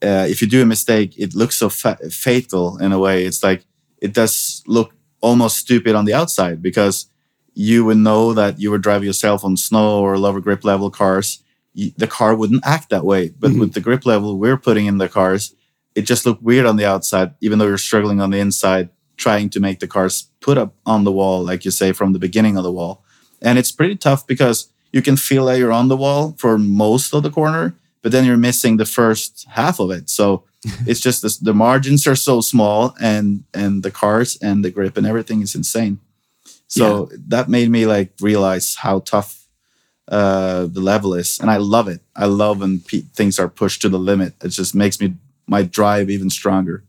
uh, 0.03 0.27
if 0.31 0.41
you 0.41 0.47
do 0.49 0.63
a 0.63 0.67
mistake, 0.67 1.19
it 1.19 1.35
looks 1.35 1.57
so 1.57 1.69
fa- 1.69 1.99
fatal 2.11 2.79
in 2.79 2.93
a 2.93 2.99
way. 3.01 3.25
It's 3.25 3.43
like 3.43 3.65
it 4.01 4.13
does 4.13 4.63
look 4.69 4.93
almost 5.21 5.59
stupid 5.59 5.97
on 5.97 6.05
the 6.05 6.15
outside 6.15 6.63
because 6.63 7.07
you 7.55 7.85
would 7.85 7.97
know 7.97 8.33
that 8.33 8.61
you 8.61 8.71
were 8.71 8.79
driving 8.79 9.07
yourself 9.07 9.45
on 9.45 9.57
snow 9.57 10.01
or 10.01 10.19
lower 10.19 10.41
grip 10.41 10.65
level 10.65 10.91
cars. 10.91 11.43
the 11.75 12.07
car 12.07 12.37
wouldn't 12.37 12.65
act 12.65 12.91
that 12.91 13.05
way. 13.05 13.31
But 13.31 13.51
mm-hmm. 13.51 13.61
with 13.61 13.75
the 13.75 13.81
grip 13.81 14.07
level 14.07 14.39
we're 14.39 14.57
putting 14.57 14.87
in 14.87 14.99
the 14.99 15.09
cars, 15.09 15.55
it 15.95 16.03
just 16.03 16.27
looked 16.27 16.43
weird 16.43 16.67
on 16.67 16.77
the 16.77 16.85
outside, 16.85 17.35
even 17.41 17.59
though 17.59 17.67
you're 17.67 17.79
struggling 17.79 18.21
on 18.21 18.31
the 18.31 18.39
inside, 18.39 18.91
trying 19.17 19.49
to 19.51 19.61
make 19.61 19.81
the 19.81 19.87
cars 19.87 20.29
put 20.41 20.59
up 20.59 20.75
on 20.85 21.05
the 21.05 21.13
wall, 21.13 21.45
like 21.45 21.65
you 21.65 21.71
say, 21.71 21.93
from 21.93 22.13
the 22.13 22.19
beginning 22.19 22.57
of 22.57 22.65
the 22.65 22.73
wall. 22.73 23.05
And 23.41 23.59
it's 23.59 23.73
pretty 23.73 23.97
tough 23.97 24.27
because 24.27 24.73
you 24.93 25.03
can 25.03 25.17
feel 25.17 25.47
that 25.47 25.59
you're 25.59 25.73
on 25.73 25.89
the 25.89 25.97
wall 25.97 26.35
for 26.39 26.59
most 26.59 27.15
of 27.15 27.23
the 27.23 27.31
corner, 27.31 27.75
but 28.03 28.13
then 28.13 28.25
you're 28.25 28.37
missing 28.37 28.77
the 28.77 28.85
first 28.85 29.47
half 29.51 29.79
of 29.79 29.91
it. 29.91 30.11
So 30.11 30.45
it's 30.87 31.01
just 31.01 31.23
this, 31.23 31.37
the 31.37 31.55
margins 31.55 32.07
are 32.07 32.17
so 32.17 32.41
small 32.41 32.95
and 33.01 33.45
and 33.53 33.83
the 33.83 33.91
cars 33.91 34.39
and 34.41 34.65
the 34.65 34.71
grip 34.71 34.97
and 34.97 35.07
everything 35.07 35.43
is 35.43 35.55
insane. 35.55 36.01
So 36.75 37.09
yeah. 37.11 37.19
that 37.29 37.49
made 37.49 37.71
me 37.71 37.87
like 37.87 38.13
realize 38.21 38.75
how 38.75 38.99
tough 39.01 39.47
uh, 40.09 40.67
the 40.67 40.81
level 40.81 41.15
is, 41.15 41.39
and 41.39 41.49
I 41.49 41.59
love 41.59 41.87
it. 41.87 42.01
I 42.17 42.27
love 42.27 42.61
when 42.61 42.81
things 42.81 43.39
are 43.39 43.49
pushed 43.49 43.83
to 43.83 43.89
the 43.89 43.99
limit. 43.99 44.35
It 44.43 44.49
just 44.49 44.75
makes 44.75 45.01
me 45.01 45.15
my 45.47 45.63
drive 45.63 46.11
even 46.11 46.31
stronger. 46.31 46.83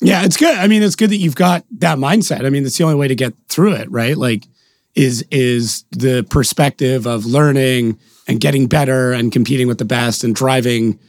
Yeah, 0.00 0.24
it's 0.24 0.36
good. 0.36 0.56
I 0.56 0.68
mean, 0.68 0.82
it's 0.82 0.96
good 0.96 1.10
that 1.10 1.16
you've 1.16 1.34
got 1.34 1.64
that 1.78 1.98
mindset. 1.98 2.46
I 2.46 2.50
mean, 2.50 2.64
it's 2.64 2.78
the 2.78 2.84
only 2.84 2.96
way 2.96 3.08
to 3.08 3.14
get 3.16 3.34
through 3.48 3.74
it, 3.74 3.90
right? 3.90 4.16
Like, 4.16 4.46
is 4.94 5.24
is 5.30 5.84
the 5.90 6.24
perspective 6.30 7.06
of 7.06 7.26
learning 7.26 7.98
and 8.28 8.40
getting 8.40 8.68
better 8.68 9.12
and 9.12 9.32
competing 9.32 9.66
with 9.66 9.78
the 9.78 9.84
best 9.84 10.22
and 10.22 10.34
driving, 10.34 11.00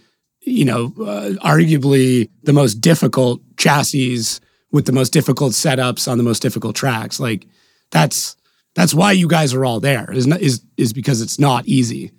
you 0.41 0.65
know, 0.65 0.93
uh, 1.02 1.34
arguably 1.43 2.30
the 2.43 2.54
most 2.54 2.76
difficult 2.82 3.41
chassis 3.58 4.39
with 4.72 4.86
the 4.86 4.91
most 4.91 5.13
difficult 5.13 5.54
setups 5.54 6.12
on 6.12 6.17
the 6.17 6.24
most 6.24 6.41
difficult 6.41 6.76
tracks. 6.76 7.19
Like, 7.19 7.46
that's 7.93 8.36
that's 8.75 8.93
why 8.93 9.12
you 9.12 9.27
guys 9.27 9.53
are 9.53 9.63
all 9.63 9.79
there. 9.79 10.12
Is 10.12 10.27
is 10.27 10.62
is 10.75 10.91
because 10.91 11.21
it's 11.21 11.39
not 11.39 11.65
easy. 11.67 12.12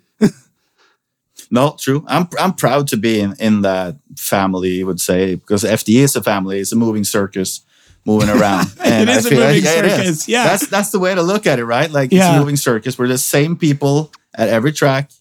no, 1.51 1.75
true. 1.77 2.03
I'm 2.07 2.27
I'm 2.39 2.53
proud 2.53 2.87
to 2.87 2.97
be 2.97 3.19
in 3.19 3.35
in 3.39 3.61
that 3.61 3.97
family. 4.17 4.83
Would 4.83 5.01
say 5.01 5.35
because 5.35 5.63
FD 5.63 5.95
is 5.97 6.15
a 6.15 6.23
family. 6.23 6.59
It's 6.59 6.71
a 6.71 6.77
moving 6.77 7.03
circus 7.03 7.61
moving 8.05 8.29
around. 8.29 8.67
And 8.85 9.09
it 9.09 9.17
is 9.17 9.25
I 9.25 9.29
a 9.29 9.33
moving 9.33 9.49
like, 9.49 9.63
yeah, 9.63 9.97
circus. 9.97 10.27
Yeah, 10.27 10.43
that's 10.45 10.67
that's 10.67 10.91
the 10.91 10.99
way 10.99 11.13
to 11.13 11.21
look 11.21 11.45
at 11.45 11.59
it, 11.59 11.65
right? 11.65 11.91
Like 11.91 12.11
yeah. 12.11 12.29
it's 12.29 12.37
a 12.37 12.39
moving 12.39 12.55
circus. 12.55 12.97
We're 12.97 13.07
the 13.07 13.17
same 13.17 13.57
people 13.57 14.11
at 14.33 14.47
every 14.47 14.71
track, 14.71 15.11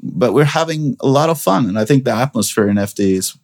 but 0.00 0.32
we're 0.32 0.44
having 0.44 0.96
a 1.00 1.08
lot 1.08 1.28
of 1.28 1.40
fun. 1.40 1.66
And 1.66 1.78
I 1.78 1.84
think 1.84 2.04
the 2.04 2.12
atmosphere 2.12 2.68
in 2.68 2.76
FD 2.76 3.00
is 3.00 3.36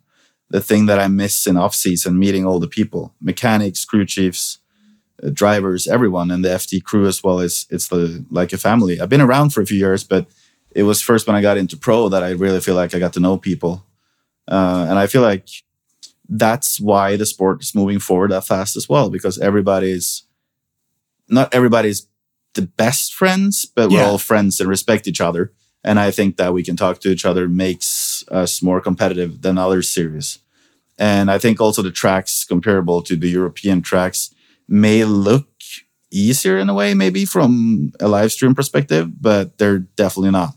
the 0.51 0.61
thing 0.61 0.87
that 0.87 1.01
I 1.01 1.09
miss 1.09 1.47
in 1.47 1.57
off 1.57 1.75
season, 1.75 2.19
meeting 2.19 2.47
all 2.47 2.61
the 2.61 2.69
people, 2.69 3.15
mechanics, 3.21 3.85
crew 3.85 4.05
chiefs, 4.05 4.60
drivers, 5.33 5.87
everyone, 5.87 6.31
and 6.31 6.45
the 6.45 6.51
FD 6.51 6.83
crew 6.83 7.07
as 7.07 7.23
well. 7.23 7.41
Is 7.41 7.67
it's 7.71 7.89
the 7.89 8.25
like 8.31 8.53
a 8.53 8.59
family. 8.59 9.01
I've 9.01 9.09
been 9.09 9.21
around 9.21 9.51
for 9.51 9.61
a 9.61 9.67
few 9.67 9.79
years, 9.79 10.05
but 10.05 10.27
it 10.71 10.85
was 10.85 11.03
first 11.03 11.27
when 11.27 11.37
I 11.37 11.43
got 11.43 11.59
into 11.59 11.77
pro 11.77 12.09
that 12.09 12.23
I 12.23 12.31
really 12.31 12.61
feel 12.61 12.75
like 12.75 12.95
I 12.95 12.99
got 12.99 13.13
to 13.15 13.21
know 13.21 13.37
people, 13.37 13.85
uh, 14.49 14.87
and 14.89 14.99
I 14.99 15.07
feel 15.07 15.23
like 15.23 15.49
that's 16.29 16.81
why 16.81 17.17
the 17.17 17.27
sport 17.27 17.61
is 17.61 17.75
moving 17.75 17.99
forward 17.99 18.31
that 18.31 18.47
fast 18.47 18.77
as 18.77 18.89
well 18.89 19.11
because 19.11 19.39
everybody's 19.39 20.25
not 21.29 21.53
everybody's 21.53 22.07
the 22.55 22.63
best 22.63 23.15
friends, 23.15 23.65
but 23.65 23.91
we're 23.91 24.03
all 24.03 24.19
friends 24.19 24.61
and 24.61 24.69
respect 24.69 25.07
each 25.07 25.21
other. 25.21 25.53
And 25.83 25.99
I 25.99 26.11
think 26.11 26.37
that 26.37 26.53
we 26.53 26.63
can 26.63 26.77
talk 26.77 27.01
to 27.01 27.11
each 27.11 27.25
other 27.25 27.49
makes 27.49 28.25
us 28.31 28.63
more 28.63 28.81
competitive 28.81 29.43
than 29.43 29.57
other 29.57 29.83
series. 29.83 30.39
And 30.99 31.31
I 31.31 31.39
think 31.39 31.61
also 31.61 31.81
the 31.81 31.91
tracks 31.91 32.45
comparable 32.45 33.03
to 33.03 33.17
the 33.17 33.29
European 33.29 33.81
tracks 33.81 34.35
may 34.71 35.05
look 35.05 35.49
easier 36.11 36.59
in 36.59 36.69
a 36.69 36.75
way, 36.75 36.95
maybe 36.95 37.25
from 37.25 37.93
a 38.01 38.09
live 38.09 38.33
stream 38.33 38.55
perspective, 38.55 39.21
but 39.21 39.59
they're 39.59 39.81
definitely 39.81 40.31
not 40.31 40.55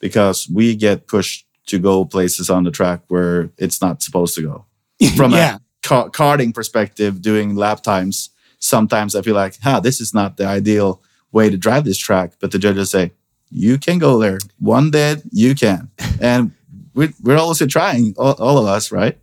because 0.00 0.48
we 0.48 0.76
get 0.76 1.08
pushed 1.08 1.46
to 1.66 1.78
go 1.78 2.04
places 2.04 2.48
on 2.48 2.64
the 2.64 2.70
track 2.70 3.00
where 3.08 3.50
it's 3.58 3.80
not 3.80 4.02
supposed 4.02 4.34
to 4.36 4.42
go. 4.42 4.64
From 5.16 5.32
yeah. 5.32 5.56
a 5.56 5.86
car- 5.86 6.10
karting 6.10 6.54
perspective, 6.54 7.20
doing 7.20 7.56
lap 7.56 7.82
times, 7.82 8.30
sometimes 8.58 9.14
I 9.14 9.22
feel 9.22 9.34
like, 9.34 9.56
huh, 9.62 9.80
this 9.80 10.00
is 10.00 10.14
not 10.14 10.36
the 10.36 10.46
ideal 10.46 11.02
way 11.32 11.50
to 11.50 11.56
drive 11.56 11.84
this 11.84 11.98
track. 11.98 12.34
But 12.40 12.52
the 12.52 12.58
judges 12.58 12.90
say, 12.90 13.12
you 13.50 13.78
can 13.78 13.98
go 13.98 14.18
there. 14.18 14.38
One 14.58 14.90
dead, 14.90 15.22
you 15.32 15.54
can. 15.54 15.90
And 16.20 16.52
we're, 16.94 17.12
we're 17.22 17.36
also 17.36 17.66
trying, 17.66 18.14
all, 18.16 18.34
all 18.34 18.58
of 18.58 18.66
us, 18.66 18.92
right? 18.92 19.18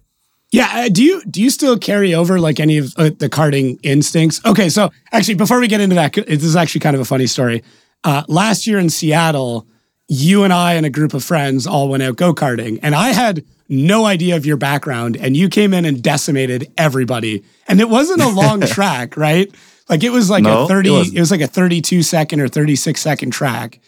Yeah. 0.54 0.70
Uh, 0.72 0.90
do 0.90 1.04
you 1.04 1.24
do 1.26 1.42
you 1.42 1.50
still 1.50 1.80
carry 1.80 2.14
over 2.14 2.40
like 2.40 2.60
any 2.60 2.78
of 2.78 2.94
uh, 2.96 3.10
the 3.18 3.28
karting 3.28 3.80
instincts? 3.82 4.40
Okay. 4.46 4.70
So 4.70 4.92
actually, 5.12 5.34
before 5.34 5.60
we 5.60 5.68
get 5.68 5.82
into 5.82 5.96
that, 5.96 6.14
this 6.14 6.44
is 6.44 6.56
actually 6.56 6.82
kind 6.82 6.96
of 6.96 7.02
a 7.02 7.06
funny 7.06 7.26
story. 7.26 7.64
Uh, 8.04 8.24
last 8.28 8.68
year 8.68 8.78
in 8.78 8.90
Seattle, 8.92 9.68
you 10.08 10.44
and 10.44 10.54
I 10.54 10.74
and 10.74 10.86
a 10.86 10.92
group 10.92 11.16
of 11.16 11.24
friends 11.24 11.66
all 11.66 11.90
went 11.90 12.04
out 12.04 12.18
go 12.18 12.36
karting, 12.36 12.80
and 12.84 12.94
I 12.94 13.14
had 13.14 13.44
no 13.68 14.06
idea 14.06 14.36
of 14.36 14.46
your 14.46 14.58
background, 14.58 15.18
and 15.18 15.36
you 15.36 15.50
came 15.50 15.74
in 15.74 15.86
and 15.86 16.04
decimated 16.04 16.72
everybody. 16.78 17.44
And 17.68 17.82
it 17.82 17.90
wasn't 17.90 18.22
a 18.22 18.30
long 18.30 18.62
track, 18.68 19.18
right? 19.18 19.52
Like 19.90 20.04
it 20.04 20.12
was 20.12 20.30
like 20.30 20.44
no, 20.44 20.66
a 20.66 20.68
thirty. 20.68 20.94
It, 20.94 21.16
it, 21.16 21.20
was 21.20 21.32
like 21.32 21.42
a 21.42 21.48
thirty-two 21.48 22.04
second 22.04 22.42
or 22.42 22.48
thirty-six 22.48 23.02
second 23.02 23.32
track, 23.32 23.80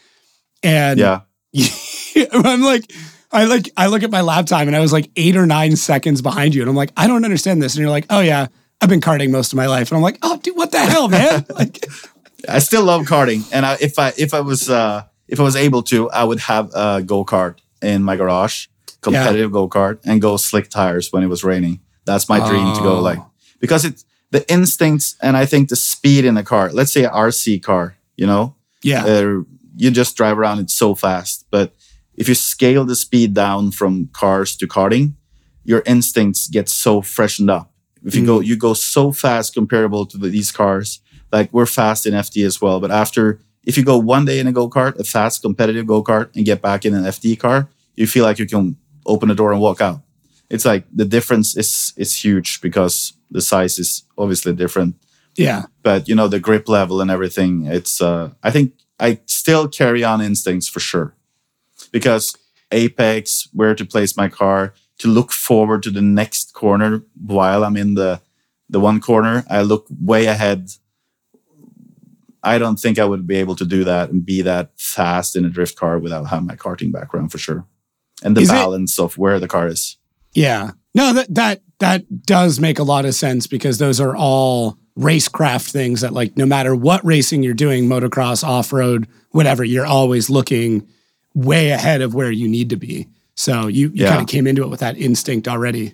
and 0.63 0.99
yeah, 0.99 1.21
I'm 2.34 2.63
like 2.63 2.91
I 3.31 3.45
like 3.45 3.69
I 3.77 3.88
look 3.88 4.03
at 4.03 4.11
my 4.11 4.21
lap 4.21 4.45
time 4.45 4.67
and 4.67 4.75
I 4.75 4.79
was 4.79 4.93
like 4.93 5.09
eight 5.15 5.35
or 5.35 5.45
nine 5.45 5.75
seconds 5.75 6.21
behind 6.21 6.55
you, 6.55 6.61
and 6.61 6.69
I'm 6.69 6.75
like, 6.75 6.91
I 6.95 7.07
don't 7.07 7.25
understand 7.25 7.61
this. 7.61 7.75
And 7.75 7.81
you're 7.81 7.89
like, 7.89 8.05
Oh 8.09 8.21
yeah, 8.21 8.47
I've 8.81 8.89
been 8.89 9.01
karting 9.01 9.31
most 9.31 9.51
of 9.53 9.57
my 9.57 9.67
life, 9.67 9.89
and 9.91 9.97
I'm 9.97 10.03
like, 10.03 10.17
Oh, 10.21 10.38
dude, 10.38 10.55
what 10.55 10.71
the 10.71 10.79
hell, 10.79 11.07
man? 11.07 11.45
like, 11.55 11.85
I 12.47 12.59
still 12.59 12.83
love 12.83 13.03
karting, 13.05 13.49
and 13.53 13.65
I, 13.65 13.77
if 13.81 13.97
I 13.99 14.13
if 14.17 14.33
I 14.33 14.41
was 14.41 14.69
uh, 14.69 15.03
if 15.27 15.39
I 15.39 15.43
was 15.43 15.55
able 15.55 15.83
to, 15.83 16.09
I 16.11 16.23
would 16.23 16.39
have 16.41 16.71
a 16.75 17.01
go 17.03 17.25
kart 17.25 17.57
in 17.81 18.03
my 18.03 18.15
garage, 18.15 18.67
competitive 19.01 19.51
go 19.51 19.67
kart, 19.67 19.99
and 20.05 20.21
go 20.21 20.38
slick 20.38 20.69
tires 20.69 21.11
when 21.11 21.23
it 21.23 21.27
was 21.27 21.43
raining. 21.43 21.79
That's 22.05 22.29
my 22.29 22.39
dream 22.47 22.75
to 22.75 22.81
go 22.81 22.97
Oh. 22.97 23.01
like 23.01 23.19
because 23.59 23.83
it's 23.85 24.05
the 24.31 24.47
instincts 24.51 25.15
and 25.21 25.35
I 25.35 25.45
think 25.45 25.69
the 25.69 25.75
speed 25.75 26.25
in 26.25 26.35
the 26.35 26.43
car. 26.43 26.69
Let's 26.71 26.91
say 26.91 27.03
an 27.05 27.11
RC 27.11 27.63
car, 27.63 27.95
you 28.17 28.27
know, 28.27 28.55
Yeah. 28.83 29.05
uh, 29.05 29.41
you 29.75 29.89
just 29.91 30.15
drive 30.17 30.38
around 30.38 30.59
it 30.59 30.69
so 30.69 30.93
fast. 30.93 31.45
But 31.49 31.73
if 32.17 32.28
you 32.28 32.36
scale 32.36 32.86
the 32.86 32.95
speed 32.95 33.34
down 33.34 33.71
from 33.71 34.10
cars 34.13 34.56
to 34.58 34.67
karting, 34.67 35.13
your 35.63 35.84
instincts 35.86 36.47
get 36.47 36.69
so 36.69 37.01
freshened 37.01 37.49
up. 37.49 37.71
If 38.04 38.13
you 38.13 38.25
go, 38.25 38.39
you 38.39 38.56
go 38.56 38.73
so 38.73 39.12
fast 39.12 39.56
comparable 39.56 40.06
to 40.06 40.17
the, 40.17 40.30
these 40.30 40.51
cars. 40.51 41.01
Like 41.32 41.51
we're 41.51 41.65
fast 41.65 42.06
in 42.06 42.13
FD 42.13 42.45
as 42.45 42.62
well. 42.62 42.80
But 42.80 42.91
after, 42.91 43.39
if 43.65 43.78
you 43.78 43.84
go 43.84 43.97
one 43.97 44.25
day 44.25 44.39
in 44.39 44.45
a 44.45 44.51
go 44.51 44.69
kart, 44.69 44.99
a 44.99 45.04
fast 45.04 45.41
competitive 45.41 45.88
go 45.88 46.04
kart, 46.04 46.30
and 46.36 46.45
get 46.45 46.62
back 46.62 46.86
in 46.86 46.93
an 46.93 47.04
FD 47.04 47.39
car, 47.39 47.67
you 47.95 48.06
feel 48.06 48.23
like 48.23 48.38
you 48.38 48.45
can 48.45 48.78
open 49.08 49.30
the 49.30 49.36
door 49.36 49.51
and 49.51 49.60
walk 49.60 49.82
out. 49.82 50.01
It's 50.51 50.65
like 50.65 50.86
the 50.93 51.06
difference 51.06 51.58
is 51.58 51.93
is 51.97 52.23
huge 52.23 52.62
because 52.62 53.13
the 53.32 53.41
size 53.41 53.80
is 53.80 54.04
obviously 54.17 54.54
different 54.54 54.95
yeah. 55.36 55.63
but 55.84 56.08
you 56.08 56.15
know 56.15 56.28
the 56.28 56.39
grip 56.39 56.67
level 56.69 57.01
and 57.01 57.12
everything 57.12 57.65
it's 57.65 58.01
uh 58.01 58.32
i 58.43 58.51
think 58.51 58.73
i 58.99 59.19
still 59.25 59.67
carry 59.67 60.04
on 60.04 60.21
instincts 60.21 60.67
for 60.67 60.80
sure 60.80 61.15
because 61.95 62.36
apex 62.71 63.47
where 63.53 63.73
to 63.75 63.86
place 63.86 64.17
my 64.17 64.27
car 64.27 64.73
to 64.97 65.08
look 65.08 65.31
forward 65.31 65.81
to 65.84 65.91
the 65.91 66.01
next 66.01 66.53
corner 66.53 67.01
while 67.36 67.63
i'm 67.63 67.77
in 67.77 67.93
the 67.95 68.19
the 68.69 68.79
one 68.79 68.99
corner 68.99 69.43
i 69.49 69.62
look 69.62 69.86
way 70.12 70.25
ahead. 70.25 70.69
I 72.43 72.58
don't 72.58 72.79
think 72.79 72.99
i 72.99 73.05
would 73.05 73.25
be 73.25 73.38
able 73.38 73.55
to 73.55 73.65
do 73.65 73.84
that 73.86 74.10
and 74.12 74.25
be 74.25 74.41
that 74.43 74.71
fast 74.77 75.36
in 75.36 75.45
a 75.45 75.49
drift 75.49 75.75
car 75.77 75.97
without 75.99 76.27
having 76.27 76.47
my 76.47 76.55
karting 76.55 76.91
background 76.91 77.31
for 77.31 77.39
sure. 77.39 77.65
And 78.23 78.36
the 78.38 78.41
Is 78.41 78.49
it- 78.49 78.53
balance 78.53 78.99
of 78.99 79.17
where 79.17 79.39
the 79.39 79.47
car 79.47 79.67
is. 79.67 79.97
Yeah. 80.34 80.71
No, 80.93 81.13
that 81.13 81.34
that 81.34 81.62
that 81.79 82.01
does 82.25 82.60
make 82.60 82.77
a 82.79 82.84
lot 82.84 83.05
of 83.05 83.15
sense 83.15 83.47
because 83.47 83.77
those 83.77 83.99
are 83.99 84.15
all 84.15 84.77
racecraft 84.97 85.71
things 85.71 86.01
that 86.01 86.13
like 86.13 86.38
no 86.38 86.45
matter 86.45 86.75
what 86.75 87.03
racing 87.05 87.41
you're 87.43 87.53
doing, 87.65 87.88
motocross, 87.88 88.43
off-road, 88.43 89.08
whatever, 89.31 89.63
you're 89.63 89.86
always 89.86 90.29
looking 90.29 90.88
way 91.36 91.69
ahead 91.69 92.02
of 92.02 92.15
where 92.15 92.32
you 92.32 92.48
need 92.48 92.69
to 92.71 92.76
be. 92.78 93.08
So 93.36 93.67
you, 93.67 93.89
you 93.93 94.04
Yeah. 94.04 94.10
kind 94.10 94.21
of 94.21 94.28
came 94.28 94.48
into 94.48 94.63
it 94.63 94.69
with 94.69 94.80
that 94.80 94.98
instinct 94.98 95.48
already. 95.48 95.93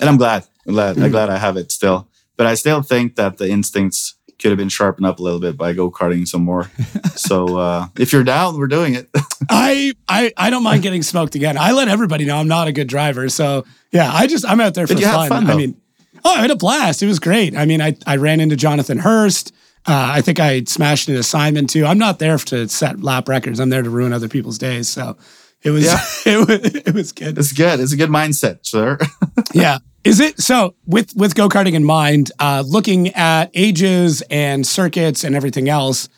and 0.00 0.08
I'm 0.08 0.16
glad. 0.18 0.44
I'm 0.66 0.74
glad. 0.74 0.98
I'm 0.98 1.10
glad 1.10 1.30
I 1.30 1.38
have 1.38 1.56
it 1.56 1.70
still. 1.72 2.08
But 2.36 2.46
I 2.46 2.54
still 2.54 2.82
think 2.82 3.16
that 3.16 3.38
the 3.38 3.48
instincts 3.48 4.14
could 4.38 4.50
have 4.50 4.58
been 4.58 4.68
sharpened 4.70 5.06
up 5.06 5.18
a 5.18 5.22
little 5.22 5.38
bit 5.40 5.56
by 5.56 5.72
go 5.74 5.90
karting 5.90 6.26
some 6.26 6.42
more. 6.42 6.70
so 7.14 7.58
uh, 7.58 7.86
if 7.98 8.12
you're 8.12 8.24
down, 8.24 8.56
we're 8.58 8.66
doing 8.66 8.94
it. 8.94 9.08
I, 9.50 9.92
I 10.08 10.32
I 10.36 10.50
don't 10.50 10.62
mind 10.62 10.82
getting 10.82 11.02
smoked 11.02 11.34
again. 11.34 11.58
I 11.58 11.72
let 11.72 11.88
everybody 11.88 12.24
know 12.24 12.36
I'm 12.38 12.48
not 12.48 12.66
a 12.68 12.72
good 12.72 12.88
driver. 12.88 13.28
So 13.28 13.64
yeah, 13.92 14.10
I 14.12 14.26
just 14.26 14.46
I'm 14.46 14.60
out 14.60 14.74
there 14.74 14.86
for 14.86 14.94
But 14.94 15.00
you 15.02 15.06
had 15.06 15.28
fun. 15.28 15.46
fun, 15.46 15.50
I 15.50 15.54
mean, 15.56 15.76
oh, 16.24 16.34
I 16.34 16.40
had 16.40 16.50
a 16.50 16.56
blast. 16.56 17.02
It 17.02 17.06
was 17.06 17.18
great. 17.18 17.54
I 17.54 17.66
mean, 17.66 17.82
I 17.82 17.96
I 18.06 18.16
ran 18.16 18.40
into 18.40 18.56
Jonathan 18.56 18.98
Hurst. 18.98 19.52
Uh, 19.86 20.12
I 20.14 20.20
think 20.20 20.38
I 20.40 20.62
smashed 20.64 21.08
an 21.08 21.16
assignment 21.16 21.70
too. 21.70 21.86
I'm 21.86 21.98
not 21.98 22.18
there 22.18 22.36
to 22.38 22.68
set 22.68 23.02
lap 23.02 23.28
records. 23.28 23.58
I'm 23.60 23.70
there 23.70 23.82
to 23.82 23.90
ruin 23.90 24.12
other 24.12 24.28
people's 24.28 24.58
days. 24.58 24.88
So 24.88 25.16
it 25.62 25.70
was 25.70 25.84
Yeah. 25.86 26.00
it 26.26 26.48
was 26.48 26.74
it 26.74 26.94
was 26.94 27.12
good. 27.12 27.38
it's 27.38 27.52
good. 27.52 27.80
It's 27.80 27.92
a 27.92 27.96
good 27.96 28.10
mindset, 28.10 28.60
sir. 28.66 28.98
Yeah. 29.54 29.78
Is 30.04 30.20
it 30.20 30.38
so 30.40 30.74
with 30.86 31.14
with 31.16 31.34
go 31.34 31.48
karting 31.48 31.74
in 31.74 31.84
mind, 31.84 32.30
uh, 32.38 32.62
looking 32.66 33.08
at 33.14 33.50
ages 33.54 34.22
and 34.30 34.66
circuits 34.66 35.24
and 35.24 35.34
everything 35.34 35.68
else? 35.68 36.08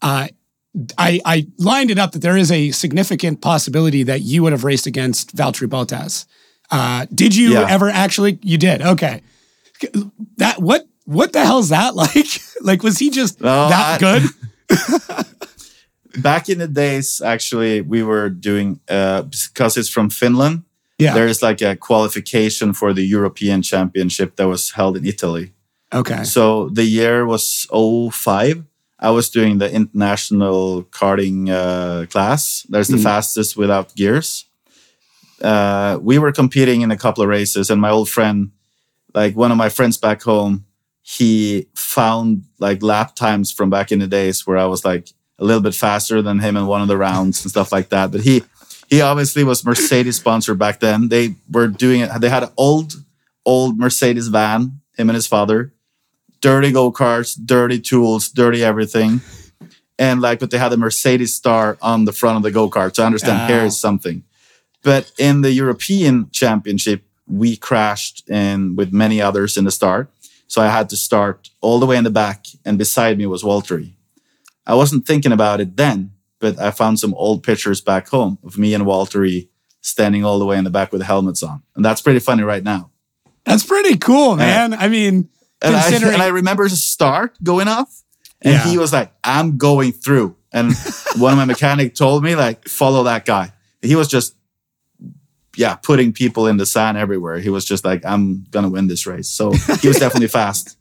Uh, 0.00 0.28
I 0.98 1.20
I 1.24 1.46
lined 1.58 1.90
it 1.90 1.98
up 1.98 2.12
that 2.12 2.22
there 2.22 2.36
is 2.36 2.50
a 2.52 2.70
significant 2.70 3.40
possibility 3.40 4.02
that 4.04 4.20
you 4.22 4.42
would 4.42 4.52
have 4.52 4.64
raced 4.64 4.86
against 4.86 5.34
Valtteri 5.36 5.68
Bottas. 5.68 6.26
Uh, 6.70 7.06
did 7.14 7.34
you 7.36 7.52
Yeah. 7.52 7.66
ever 7.68 7.88
actually? 7.90 8.38
You 8.42 8.58
did. 8.58 8.80
Okay. 8.82 9.22
That 10.38 10.60
what 10.62 10.86
what 11.12 11.32
the 11.32 11.44
hell's 11.44 11.68
that 11.70 11.94
like? 12.02 12.40
like 12.60 12.82
was 12.82 12.98
he 12.98 13.10
just 13.10 13.40
No, 13.40 13.68
that 13.68 13.96
I- 13.96 13.98
good? 13.98 14.22
Back 16.22 16.48
in 16.50 16.58
the 16.58 16.68
days, 16.68 17.22
actually, 17.24 17.80
we 17.80 18.02
were 18.02 18.28
doing 18.28 18.80
uh, 18.88 19.22
because 19.22 19.78
it's 19.78 19.88
from 19.88 20.10
Finland. 20.10 20.62
Yeah. 20.98 21.14
There 21.14 21.26
is 21.26 21.40
like 21.42 21.62
a 21.62 21.74
qualification 21.74 22.74
for 22.74 22.92
the 22.92 23.02
European 23.02 23.62
Championship 23.62 24.36
that 24.36 24.46
was 24.46 24.72
held 24.72 24.96
in 24.98 25.06
Italy. 25.06 25.52
Okay. 25.90 26.22
So 26.24 26.68
the 26.68 26.84
year 26.84 27.24
was 27.24 27.66
05. 27.72 28.62
I 28.98 29.10
was 29.10 29.30
doing 29.30 29.56
the 29.58 29.72
international 29.72 30.84
karting 30.90 31.48
uh, 31.48 32.06
class. 32.06 32.66
There's 32.68 32.88
the 32.88 32.98
Mm. 32.98 33.02
fastest 33.02 33.56
without 33.56 33.94
gears. 33.96 34.44
Uh, 35.40 35.98
we 36.02 36.18
were 36.18 36.30
competing 36.32 36.82
in 36.82 36.90
a 36.90 36.96
couple 36.96 37.22
of 37.24 37.28
races, 37.30 37.70
and 37.70 37.80
my 37.80 37.90
old 37.90 38.08
friend, 38.10 38.50
like 39.14 39.34
one 39.34 39.50
of 39.50 39.56
my 39.56 39.70
friends 39.70 39.96
back 39.98 40.22
home, 40.22 40.64
he 41.02 41.66
found 41.74 42.44
like 42.58 42.82
lap 42.82 43.14
times 43.14 43.52
from 43.52 43.70
back 43.70 43.90
in 43.92 43.98
the 43.98 44.06
days 44.06 44.46
where 44.46 44.56
I 44.56 44.66
was 44.66 44.84
like 44.84 45.08
a 45.38 45.44
little 45.44 45.60
bit 45.62 45.74
faster 45.74 46.22
than 46.22 46.38
him 46.38 46.56
in 46.56 46.66
one 46.66 46.80
of 46.82 46.88
the 46.88 46.96
rounds 46.96 47.42
and 47.44 47.50
stuff 47.50 47.72
like 47.72 47.88
that. 47.90 48.12
But 48.12 48.20
he 48.22 48.42
he 48.88 49.00
obviously 49.00 49.42
was 49.44 49.64
Mercedes 49.64 50.16
sponsor 50.16 50.54
back 50.54 50.80
then. 50.80 51.08
They 51.08 51.34
were 51.50 51.66
doing 51.68 52.00
it. 52.02 52.10
They 52.20 52.28
had 52.28 52.44
an 52.44 52.50
old 52.56 52.94
old 53.44 53.78
Mercedes 53.78 54.28
van. 54.28 54.80
Him 54.96 55.08
and 55.08 55.14
his 55.16 55.26
father 55.26 55.72
dirty 56.42 56.72
go 56.72 56.92
karts, 56.92 57.38
dirty 57.42 57.80
tools, 57.80 58.28
dirty 58.28 58.62
everything. 58.62 59.20
And 59.98 60.20
like, 60.20 60.40
but 60.40 60.50
they 60.50 60.58
had 60.58 60.72
a 60.72 60.76
Mercedes 60.76 61.34
star 61.34 61.78
on 61.80 62.04
the 62.04 62.12
front 62.12 62.36
of 62.36 62.42
the 62.42 62.50
go 62.50 62.68
kart. 62.68 62.96
So 62.96 63.04
I 63.04 63.06
understand 63.06 63.42
Ah. 63.42 63.46
here 63.46 63.64
is 63.64 63.78
something. 63.80 64.24
But 64.82 65.12
in 65.18 65.42
the 65.42 65.52
European 65.52 66.28
Championship, 66.32 67.04
we 67.26 67.56
crashed 67.56 68.28
in 68.28 68.74
with 68.74 68.92
many 68.92 69.22
others 69.22 69.56
in 69.56 69.64
the 69.64 69.70
start. 69.70 70.10
So 70.52 70.60
I 70.60 70.68
had 70.68 70.90
to 70.90 70.98
start 70.98 71.48
all 71.62 71.80
the 71.80 71.86
way 71.86 71.96
in 71.96 72.04
the 72.04 72.10
back, 72.10 72.44
and 72.66 72.76
beside 72.76 73.16
me 73.16 73.24
was 73.24 73.42
Valtteri. 73.42 73.94
I 74.66 74.74
wasn't 74.74 75.06
thinking 75.06 75.32
about 75.32 75.62
it 75.62 75.78
then, 75.78 76.12
but 76.40 76.58
I 76.60 76.70
found 76.70 77.00
some 77.00 77.14
old 77.14 77.42
pictures 77.42 77.80
back 77.80 78.06
home 78.08 78.36
of 78.44 78.58
me 78.58 78.74
and 78.74 78.84
Valtteri 78.84 79.48
standing 79.80 80.26
all 80.26 80.38
the 80.38 80.44
way 80.44 80.58
in 80.58 80.64
the 80.64 80.70
back 80.78 80.92
with 80.92 81.00
helmets 81.00 81.42
on. 81.42 81.62
And 81.74 81.82
that's 81.82 82.02
pretty 82.02 82.18
funny 82.18 82.42
right 82.42 82.62
now. 82.62 82.90
That's 83.46 83.64
pretty 83.64 83.96
cool, 83.96 84.36
man. 84.36 84.74
I 84.74 84.88
mean, 84.88 85.30
And 85.62 85.74
I, 85.74 85.80
considering 85.84 86.12
and 86.12 86.22
I 86.22 86.26
remember 86.26 86.68
the 86.68 86.76
start 86.76 87.38
going 87.42 87.66
off, 87.66 88.02
and 88.42 88.52
Yeah. 88.52 88.64
he 88.66 88.76
was 88.76 88.92
like, 88.92 89.10
"I'm 89.24 89.56
going 89.56 89.92
through." 89.92 90.36
And 90.52 90.74
one 91.16 91.32
of 91.32 91.38
my 91.38 91.46
mechanic 91.46 91.94
told 91.94 92.22
me, 92.22 92.36
like, 92.36 92.68
"Follow 92.68 93.04
that 93.04 93.24
guy." 93.24 93.54
He 93.80 93.96
was 93.96 94.06
just, 94.06 94.34
yeah, 95.56 95.74
putting 95.76 96.12
people 96.12 96.46
in 96.46 96.56
the 96.56 96.66
sand 96.66 96.96
everywhere. 96.96 97.38
He 97.38 97.50
was 97.50 97.64
just 97.64 97.84
like, 97.84 98.04
"I'm 98.04 98.44
gonna 98.50 98.68
win 98.68 98.86
this 98.86 99.06
race." 99.06 99.28
So 99.28 99.52
he 99.52 99.88
was 99.88 99.98
definitely 100.00 100.28
fast. 100.28 100.76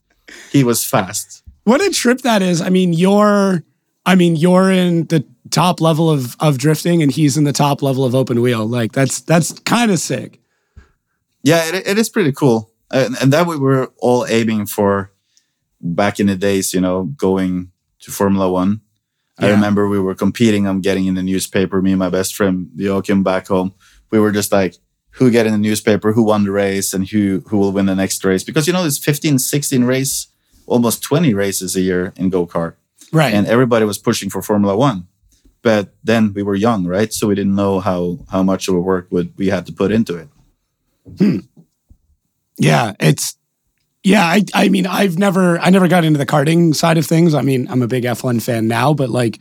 He 0.51 0.63
was 0.63 0.83
fast. 0.83 1.43
What 1.63 1.81
a 1.81 1.89
trip 1.89 2.21
that 2.21 2.41
is. 2.41 2.61
I 2.61 2.69
mean, 2.69 2.93
you're 2.93 3.63
I 4.05 4.15
mean, 4.15 4.35
you're 4.35 4.71
in 4.71 5.05
the 5.07 5.25
top 5.49 5.81
level 5.81 6.09
of 6.09 6.35
of 6.39 6.57
drifting 6.57 7.03
and 7.03 7.11
he's 7.11 7.37
in 7.37 7.43
the 7.43 7.53
top 7.53 7.81
level 7.81 8.05
of 8.05 8.15
open 8.15 8.41
wheel. 8.41 8.65
Like 8.65 8.93
that's 8.93 9.21
that's 9.21 9.59
kind 9.59 9.91
of 9.91 9.99
sick. 9.99 10.39
Yeah, 11.43 11.65
it, 11.65 11.87
it 11.87 11.97
is 11.97 12.09
pretty 12.09 12.31
cool, 12.31 12.71
and, 12.91 13.15
and 13.21 13.33
that 13.33 13.47
we 13.47 13.57
were 13.57 13.91
all 13.97 14.25
aiming 14.27 14.67
for 14.67 15.11
back 15.81 16.19
in 16.19 16.27
the 16.27 16.35
days. 16.35 16.73
You 16.73 16.81
know, 16.81 17.03
going 17.03 17.71
to 18.01 18.11
Formula 18.11 18.49
One. 18.49 18.81
I 19.39 19.49
remember 19.49 19.87
we 19.87 19.99
were 19.99 20.13
competing. 20.13 20.67
I'm 20.67 20.81
getting 20.81 21.07
in 21.07 21.15
the 21.15 21.23
newspaper. 21.23 21.81
Me 21.81 21.91
and 21.91 21.99
my 21.99 22.09
best 22.09 22.35
friend 22.35 22.69
Joachim 22.75 23.23
back 23.23 23.47
home. 23.47 23.73
We 24.11 24.19
were 24.19 24.31
just 24.31 24.51
like, 24.51 24.75
who 25.15 25.31
get 25.31 25.45
in 25.45 25.51
the 25.51 25.57
newspaper, 25.57 26.13
who 26.13 26.23
won 26.23 26.43
the 26.45 26.51
race, 26.51 26.93
and 26.93 27.07
who 27.09 27.43
who 27.47 27.57
will 27.57 27.71
win 27.71 27.85
the 27.87 27.95
next 27.95 28.23
race. 28.23 28.43
Because 28.43 28.67
you 28.67 28.73
know, 28.73 28.81
there's 28.81 28.97
15, 28.97 29.39
16 29.39 29.83
race, 29.83 30.27
almost 30.67 31.01
20 31.03 31.33
races 31.33 31.75
a 31.75 31.81
year 31.81 32.13
in 32.15 32.29
go 32.29 32.45
kart, 32.47 32.75
Right. 33.11 33.33
and 33.33 33.45
everybody 33.47 33.85
was 33.85 33.97
pushing 33.97 34.29
for 34.29 34.41
Formula 34.41 34.75
One. 34.77 35.07
But 35.63 35.93
then 36.03 36.33
we 36.33 36.43
were 36.43 36.55
young, 36.55 36.85
right? 36.87 37.11
So 37.13 37.27
we 37.27 37.35
didn't 37.35 37.55
know 37.55 37.79
how 37.81 38.19
how 38.31 38.41
much 38.43 38.67
of 38.67 38.75
a 38.75 38.79
work 38.81 39.07
would 39.11 39.33
we 39.37 39.47
had 39.47 39.65
to 39.67 39.73
put 39.73 39.91
into 39.91 40.15
it. 40.17 40.27
Hmm. 41.19 41.39
yeah, 42.57 42.93
it's 42.99 43.35
yeah, 44.03 44.23
I 44.25 44.43
I 44.53 44.69
mean, 44.69 44.87
I've 44.87 45.17
never 45.17 45.59
I 45.59 45.69
never 45.69 45.87
got 45.87 46.03
into 46.05 46.17
the 46.17 46.25
karting 46.25 46.73
side 46.75 46.97
of 46.97 47.05
things. 47.05 47.33
I 47.33 47.41
mean, 47.41 47.67
I'm 47.69 47.81
a 47.81 47.87
big 47.87 48.03
F1 48.05 48.41
fan 48.41 48.67
now, 48.67 48.93
but 48.93 49.09
like 49.09 49.39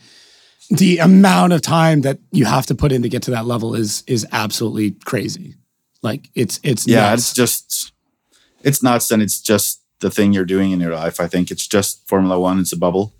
the 0.70 0.98
amount 0.98 1.52
of 1.52 1.62
time 1.62 2.02
that 2.02 2.18
you 2.32 2.44
have 2.44 2.66
to 2.66 2.74
put 2.74 2.92
in 2.92 3.02
to 3.02 3.08
get 3.08 3.22
to 3.24 3.30
that 3.32 3.46
level 3.46 3.74
is 3.74 4.02
is 4.06 4.26
absolutely 4.32 4.92
crazy. 5.04 5.54
Like 6.02 6.28
it's 6.34 6.58
it's 6.62 6.86
yeah 6.86 7.10
nuts. 7.10 7.22
it's 7.22 7.34
just 7.34 7.92
it's 8.62 8.82
nuts 8.82 9.10
and 9.10 9.22
it's 9.22 9.40
just 9.40 9.82
the 10.00 10.10
thing 10.10 10.32
you're 10.32 10.46
doing 10.46 10.70
in 10.72 10.80
your 10.80 10.94
life 10.94 11.20
i 11.20 11.26
think 11.28 11.50
it's 11.50 11.66
just 11.66 12.08
formula 12.08 12.40
one 12.40 12.58
it's 12.58 12.72
a 12.72 12.76
bubble 12.76 13.12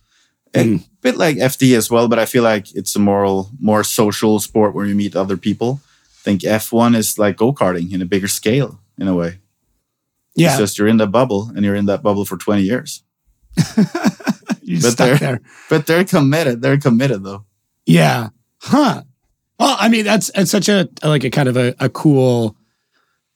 Mm. 0.55 0.61
and 0.61 0.81
a 0.81 0.85
bit 1.03 1.17
like 1.17 1.37
fd 1.37 1.77
as 1.77 1.91
well 1.91 2.09
but 2.09 2.19
i 2.19 2.25
feel 2.27 2.43
like 2.43 2.75
it's 2.75 2.97
a 2.97 2.99
moral 2.99 3.51
more 3.61 3.85
social 3.85 4.41
sport 4.41 4.75
where 4.75 4.87
you 4.87 4.95
meet 4.97 5.15
other 5.15 5.37
people 5.37 5.81
i 5.85 6.23
think 6.25 6.41
f1 6.41 6.97
is 6.97 7.19
like 7.19 7.37
go-karting 7.37 7.93
in 7.93 8.03
a 8.03 8.07
bigger 8.07 8.27
scale 8.29 8.81
in 8.99 9.07
a 9.09 9.15
way 9.15 9.39
yeah. 10.35 10.49
it's 10.49 10.59
just 10.59 10.79
you're 10.79 10.89
in 10.89 10.97
that 10.97 11.13
bubble 11.13 11.53
and 11.55 11.65
you're 11.65 11.77
in 11.77 11.87
that 11.87 12.03
bubble 12.03 12.25
for 12.25 12.37
20 12.39 12.63
years 12.63 13.03
You're 14.71 14.83
But 14.83 14.91
stuck 14.93 15.09
they're- 15.09 15.19
there. 15.19 15.41
But 15.69 15.87
they're 15.87 16.05
committed. 16.05 16.63
They're 16.63 16.79
committed 16.79 17.25
though. 17.25 17.45
Yeah. 17.87 18.29
Huh. 18.63 19.03
Well, 19.59 19.77
I 19.79 19.89
mean, 19.89 20.05
that's 20.05 20.31
it's 20.35 20.51
such 20.51 20.69
a 20.69 20.89
like 21.03 21.25
a 21.25 21.31
kind 21.31 21.49
of 21.49 21.57
a, 21.57 21.75
a 21.81 21.89
cool, 21.89 22.57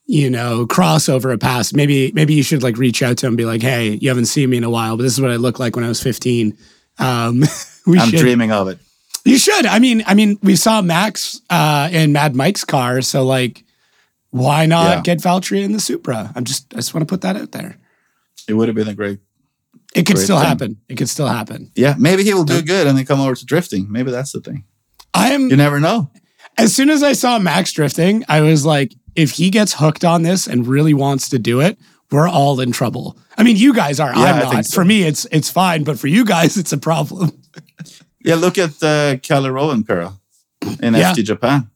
you 0.07 0.31
know, 0.31 0.67
crossover 0.67 1.39
past. 1.41 1.75
Maybe 1.75 2.13
maybe 2.13 2.35
you 2.35 2.43
should 2.43 2.63
like 2.63 2.77
reach 2.79 3.03
out 3.03 3.17
to 3.19 3.27
him 3.27 3.33
and 3.33 3.37
be 3.37 3.45
like, 3.45 3.63
hey, 3.63 3.99
you 4.01 4.09
haven't 4.09 4.27
seen 4.27 4.51
me 4.51 4.57
in 4.59 4.65
a 4.65 4.71
while, 4.71 4.97
but 4.97 5.03
this 5.03 5.13
is 5.13 5.21
what 5.21 5.31
I 5.31 5.37
looked 5.37 5.59
like 5.59 5.77
when 5.77 5.85
I 5.85 5.89
was 5.89 6.03
15. 6.03 6.57
Um, 6.99 7.41
we 7.87 7.99
I'm 7.99 8.09
should. 8.11 8.21
dreaming 8.21 8.53
of 8.53 8.69
it. 8.69 8.79
You 9.25 9.39
should. 9.39 9.67
I 9.67 9.79
mean, 9.79 10.03
I 10.07 10.15
mean, 10.15 10.39
we 10.43 10.55
saw 10.57 10.83
Max 10.83 11.41
uh, 11.51 11.89
in 11.91 12.13
Mad 12.13 12.37
Mike's 12.37 12.65
car, 12.65 13.01
so 13.03 13.25
like, 13.25 13.65
why 14.31 14.67
not 14.67 14.97
Yeah. 14.97 15.01
get 15.03 15.19
Valtteri 15.19 15.63
in 15.65 15.73
the 15.73 15.81
Supra? 15.81 16.31
I'm 16.37 16.45
just, 16.45 16.73
I 16.75 16.77
just 16.77 16.93
want 16.95 17.07
to 17.09 17.13
put 17.13 17.23
that 17.23 17.37
out 17.37 17.53
there. 17.53 17.79
It 18.47 18.53
would 18.55 18.69
have 18.69 18.75
been 18.77 18.89
a 18.89 18.95
great. 18.95 19.21
It 19.95 20.07
could 20.07 20.19
still 20.19 20.39
thing. 20.39 20.47
happen. 20.49 20.81
It 20.89 20.97
could 20.97 21.09
still 21.09 21.27
happen. 21.29 21.71
Yeah, 21.77 21.95
maybe 21.99 22.25
he 22.25 22.35
will 22.35 22.45
do 22.45 22.63
good 22.63 22.87
and 22.87 22.99
then 22.99 23.05
come 23.07 23.21
over 23.21 23.35
to 23.35 23.45
drifting. 23.47 23.87
Maybe 23.91 24.11
that's 24.11 24.33
the 24.33 24.41
thing. 24.41 24.65
I'm 25.15 25.49
You 25.49 25.57
never 25.57 25.79
know. 25.81 26.11
as 26.59 26.75
soon 26.75 26.91
as 26.91 27.03
I 27.03 27.13
saw 27.13 27.39
Max 27.39 27.73
drifting, 27.73 28.25
I 28.29 28.41
was 28.41 28.65
like, 28.67 28.93
if 29.15 29.33
he 29.33 29.51
gets 29.51 29.75
hooked 29.75 30.05
on 30.05 30.23
this 30.23 30.49
and 30.49 30.67
really 30.67 30.95
wants 30.95 31.29
to 31.29 31.39
do 31.39 31.61
it, 31.61 31.79
we're 32.11 32.29
all 32.29 32.61
in 32.61 32.73
trouble. 32.73 33.17
I 33.39 33.43
mean, 33.45 33.57
you 33.57 33.73
guys 33.73 34.01
are. 34.01 34.13
Yeah, 34.15 34.23
I'm 34.33 34.49
I 34.49 34.53
not. 34.55 34.65
so. 34.67 34.75
For 34.75 34.85
me, 34.85 35.05
it's 35.05 35.27
it's 35.31 35.51
fine, 35.51 35.85
but 35.85 35.99
for 35.99 36.09
you 36.09 36.25
guys, 36.25 36.57
it's 36.61 36.73
a 36.73 36.79
problem. 36.79 37.31
Yeah, 38.25 38.35
look 38.37 38.59
at 38.59 38.83
uh, 38.83 39.17
Kalle 39.23 39.51
Rovanperä 39.51 40.13
in 40.83 40.95
Yeah. 40.95 41.13
FD 41.13 41.25
Japan, 41.25 41.69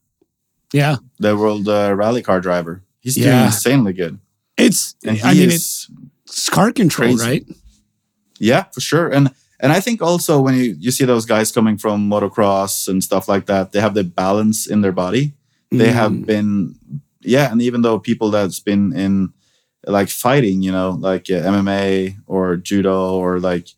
Yeah, 0.72 0.96
the 1.20 1.36
world 1.36 1.68
uh, 1.68 1.94
rally 1.94 2.22
car 2.22 2.40
driver. 2.40 2.82
He's 3.00 3.14
doing 3.14 3.44
insanely 3.46 3.92
good. 3.92 4.18
it's. 4.56 4.94
And 5.04 5.16
he 5.16 5.22
I 5.22 5.34
mean, 5.34 5.50
is, 5.50 5.88
it's 6.26 6.48
car 6.50 6.72
control, 6.72 7.16
crazy. 7.16 7.30
right? 7.30 7.46
Yeah, 8.38 8.64
for 8.72 8.80
sure. 8.80 9.08
And 9.08 9.30
and 9.60 9.72
I 9.72 9.80
think 9.80 10.00
also 10.02 10.40
when 10.40 10.54
you, 10.54 10.76
you 10.78 10.90
see 10.92 11.04
those 11.04 11.26
guys 11.26 11.50
coming 11.52 11.76
from 11.78 12.08
motocross 12.08 12.86
and 12.88 13.02
stuff 13.02 13.28
like 13.28 13.46
that, 13.46 13.72
they 13.72 13.80
have 13.80 13.94
the 13.94 14.04
balance 14.04 14.66
in 14.66 14.82
their 14.82 14.92
body. 14.92 15.32
They 15.70 15.90
have 15.92 16.12
Mm. 16.12 16.26
been, 16.26 16.74
yeah. 17.20 17.50
And 17.52 17.60
even 17.60 17.82
though 17.82 17.98
people 17.98 18.30
that's 18.30 18.60
been 18.60 18.92
in 18.96 19.32
like 19.86 20.08
fighting, 20.10 20.62
you 20.62 20.70
know, 20.72 20.90
like 21.00 21.28
uh, 21.28 21.42
MMA 21.42 22.16
or 22.26 22.56
judo 22.56 23.14
or 23.14 23.40
like 23.40 23.68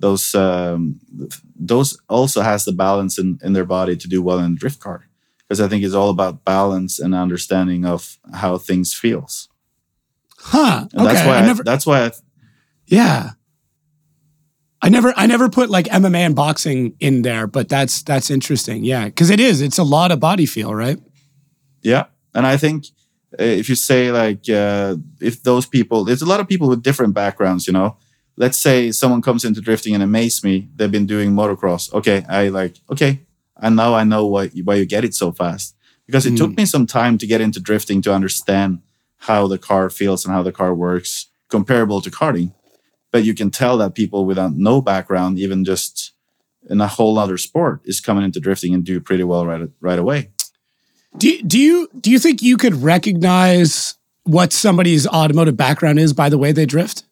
those, 0.00 0.34
um, 0.34 0.98
those 1.54 1.98
also 2.08 2.40
has 2.40 2.64
the 2.64 2.72
balance 2.72 3.18
in, 3.18 3.38
in 3.42 3.52
their 3.52 3.64
body 3.66 3.94
to 3.96 4.08
do 4.08 4.22
well 4.22 4.38
in 4.38 4.54
drift 4.56 4.80
car. 4.80 5.06
Because 5.46 5.60
I 5.60 5.68
think 5.68 5.84
it's 5.84 5.94
all 5.94 6.10
about 6.10 6.44
balance 6.44 6.98
and 6.98 7.14
understanding 7.14 7.84
of 7.84 8.16
how 8.34 8.58
things 8.58 8.92
feels. 8.94 9.48
Huh. 10.38 10.88
And 10.92 11.02
okay. 11.02 11.12
that's 11.14 11.26
why 11.26 11.34
I 11.36 11.38
I, 11.42 11.46
never. 11.46 11.62
that's 11.62 11.86
why 11.86 12.06
I, 12.06 12.10
Yeah. 12.86 13.30
I 14.86 14.88
never 14.88 15.12
I 15.16 15.26
never 15.26 15.48
put 15.48 15.68
like 15.68 15.86
MMA 15.86 16.18
and 16.18 16.36
boxing 16.36 16.94
in 17.00 17.22
there, 17.22 17.48
but 17.48 17.68
that's 17.68 18.02
that's 18.02 18.30
interesting. 18.30 18.84
Yeah, 18.84 19.10
cuz 19.10 19.30
it 19.30 19.40
is 19.40 19.60
it's 19.60 19.78
a 19.78 19.82
lot 19.82 20.12
of 20.12 20.20
body 20.20 20.46
feel, 20.46 20.72
right? 20.72 20.98
Yeah, 21.82 22.04
and 22.34 22.46
I 22.46 22.56
think 22.56 22.86
uh, 23.38 23.42
if 23.42 23.68
you 23.68 23.74
say 23.74 24.12
like 24.12 24.48
uh, 24.48 24.94
if 25.20 25.42
those 25.42 25.66
people, 25.66 26.04
there's 26.04 26.22
a 26.22 26.26
lot 26.26 26.38
of 26.38 26.46
people 26.46 26.68
with 26.68 26.84
different 26.84 27.14
backgrounds. 27.14 27.66
You 27.66 27.72
know, 27.72 27.96
let's 28.36 28.58
say 28.58 28.92
someone 28.92 29.22
comes 29.22 29.44
into 29.44 29.60
drifting 29.60 29.92
and 29.92 30.04
amaze 30.04 30.44
me. 30.44 30.68
They've 30.76 30.96
been 30.98 31.06
doing 31.06 31.32
motocross. 31.32 31.92
Okay, 31.92 32.24
I 32.28 32.48
like 32.48 32.76
okay, 32.88 33.26
and 33.56 33.74
now 33.74 33.92
I 33.94 34.04
know 34.04 34.24
why 34.26 34.48
why 34.62 34.76
you 34.76 34.86
get 34.86 35.04
it 35.04 35.14
so 35.16 35.32
fast 35.32 35.74
because 36.06 36.26
it 36.26 36.36
took 36.36 36.56
me 36.56 36.64
some 36.64 36.86
time 36.86 37.18
to 37.18 37.26
get 37.26 37.40
into 37.40 37.58
drifting 37.58 38.02
to 38.02 38.14
understand 38.14 38.82
how 39.16 39.48
the 39.48 39.58
car 39.58 39.90
feels 39.90 40.24
and 40.24 40.32
how 40.32 40.44
the 40.44 40.52
car 40.52 40.72
works, 40.72 41.26
comparable 41.48 42.00
to 42.00 42.10
karting. 42.10 42.52
But 43.12 43.24
you 43.24 43.34
can 43.34 43.50
tell 43.50 43.78
that 43.78 43.94
people 43.94 44.26
without 44.26 44.52
no 44.54 44.80
background, 44.80 45.38
even 45.38 45.64
just 45.64 46.12
in 46.68 46.80
a 46.80 46.86
whole 46.88 47.18
other 47.18 47.38
sport, 47.38 47.80
is 47.84 48.00
coming 48.00 48.24
into 48.24 48.40
drifting 48.40 48.74
and 48.74 48.84
do 48.84 49.00
pretty 49.00 49.24
well 49.24 49.46
right 49.46 49.68
right 49.80 49.98
away. 49.98 50.30
Do 51.16 51.40
do 51.42 51.58
you 51.58 51.88
do 52.00 52.10
you 52.10 52.18
think 52.18 52.42
you 52.42 52.56
could 52.56 52.74
recognize 52.82 53.94
what 54.24 54.52
somebody's 54.52 55.06
automotive 55.06 55.56
background 55.56 55.98
is 55.98 56.12
by 56.12 56.28
the 56.28 56.36
way 56.38 56.52
they 56.52 56.66
drift? 56.66 57.04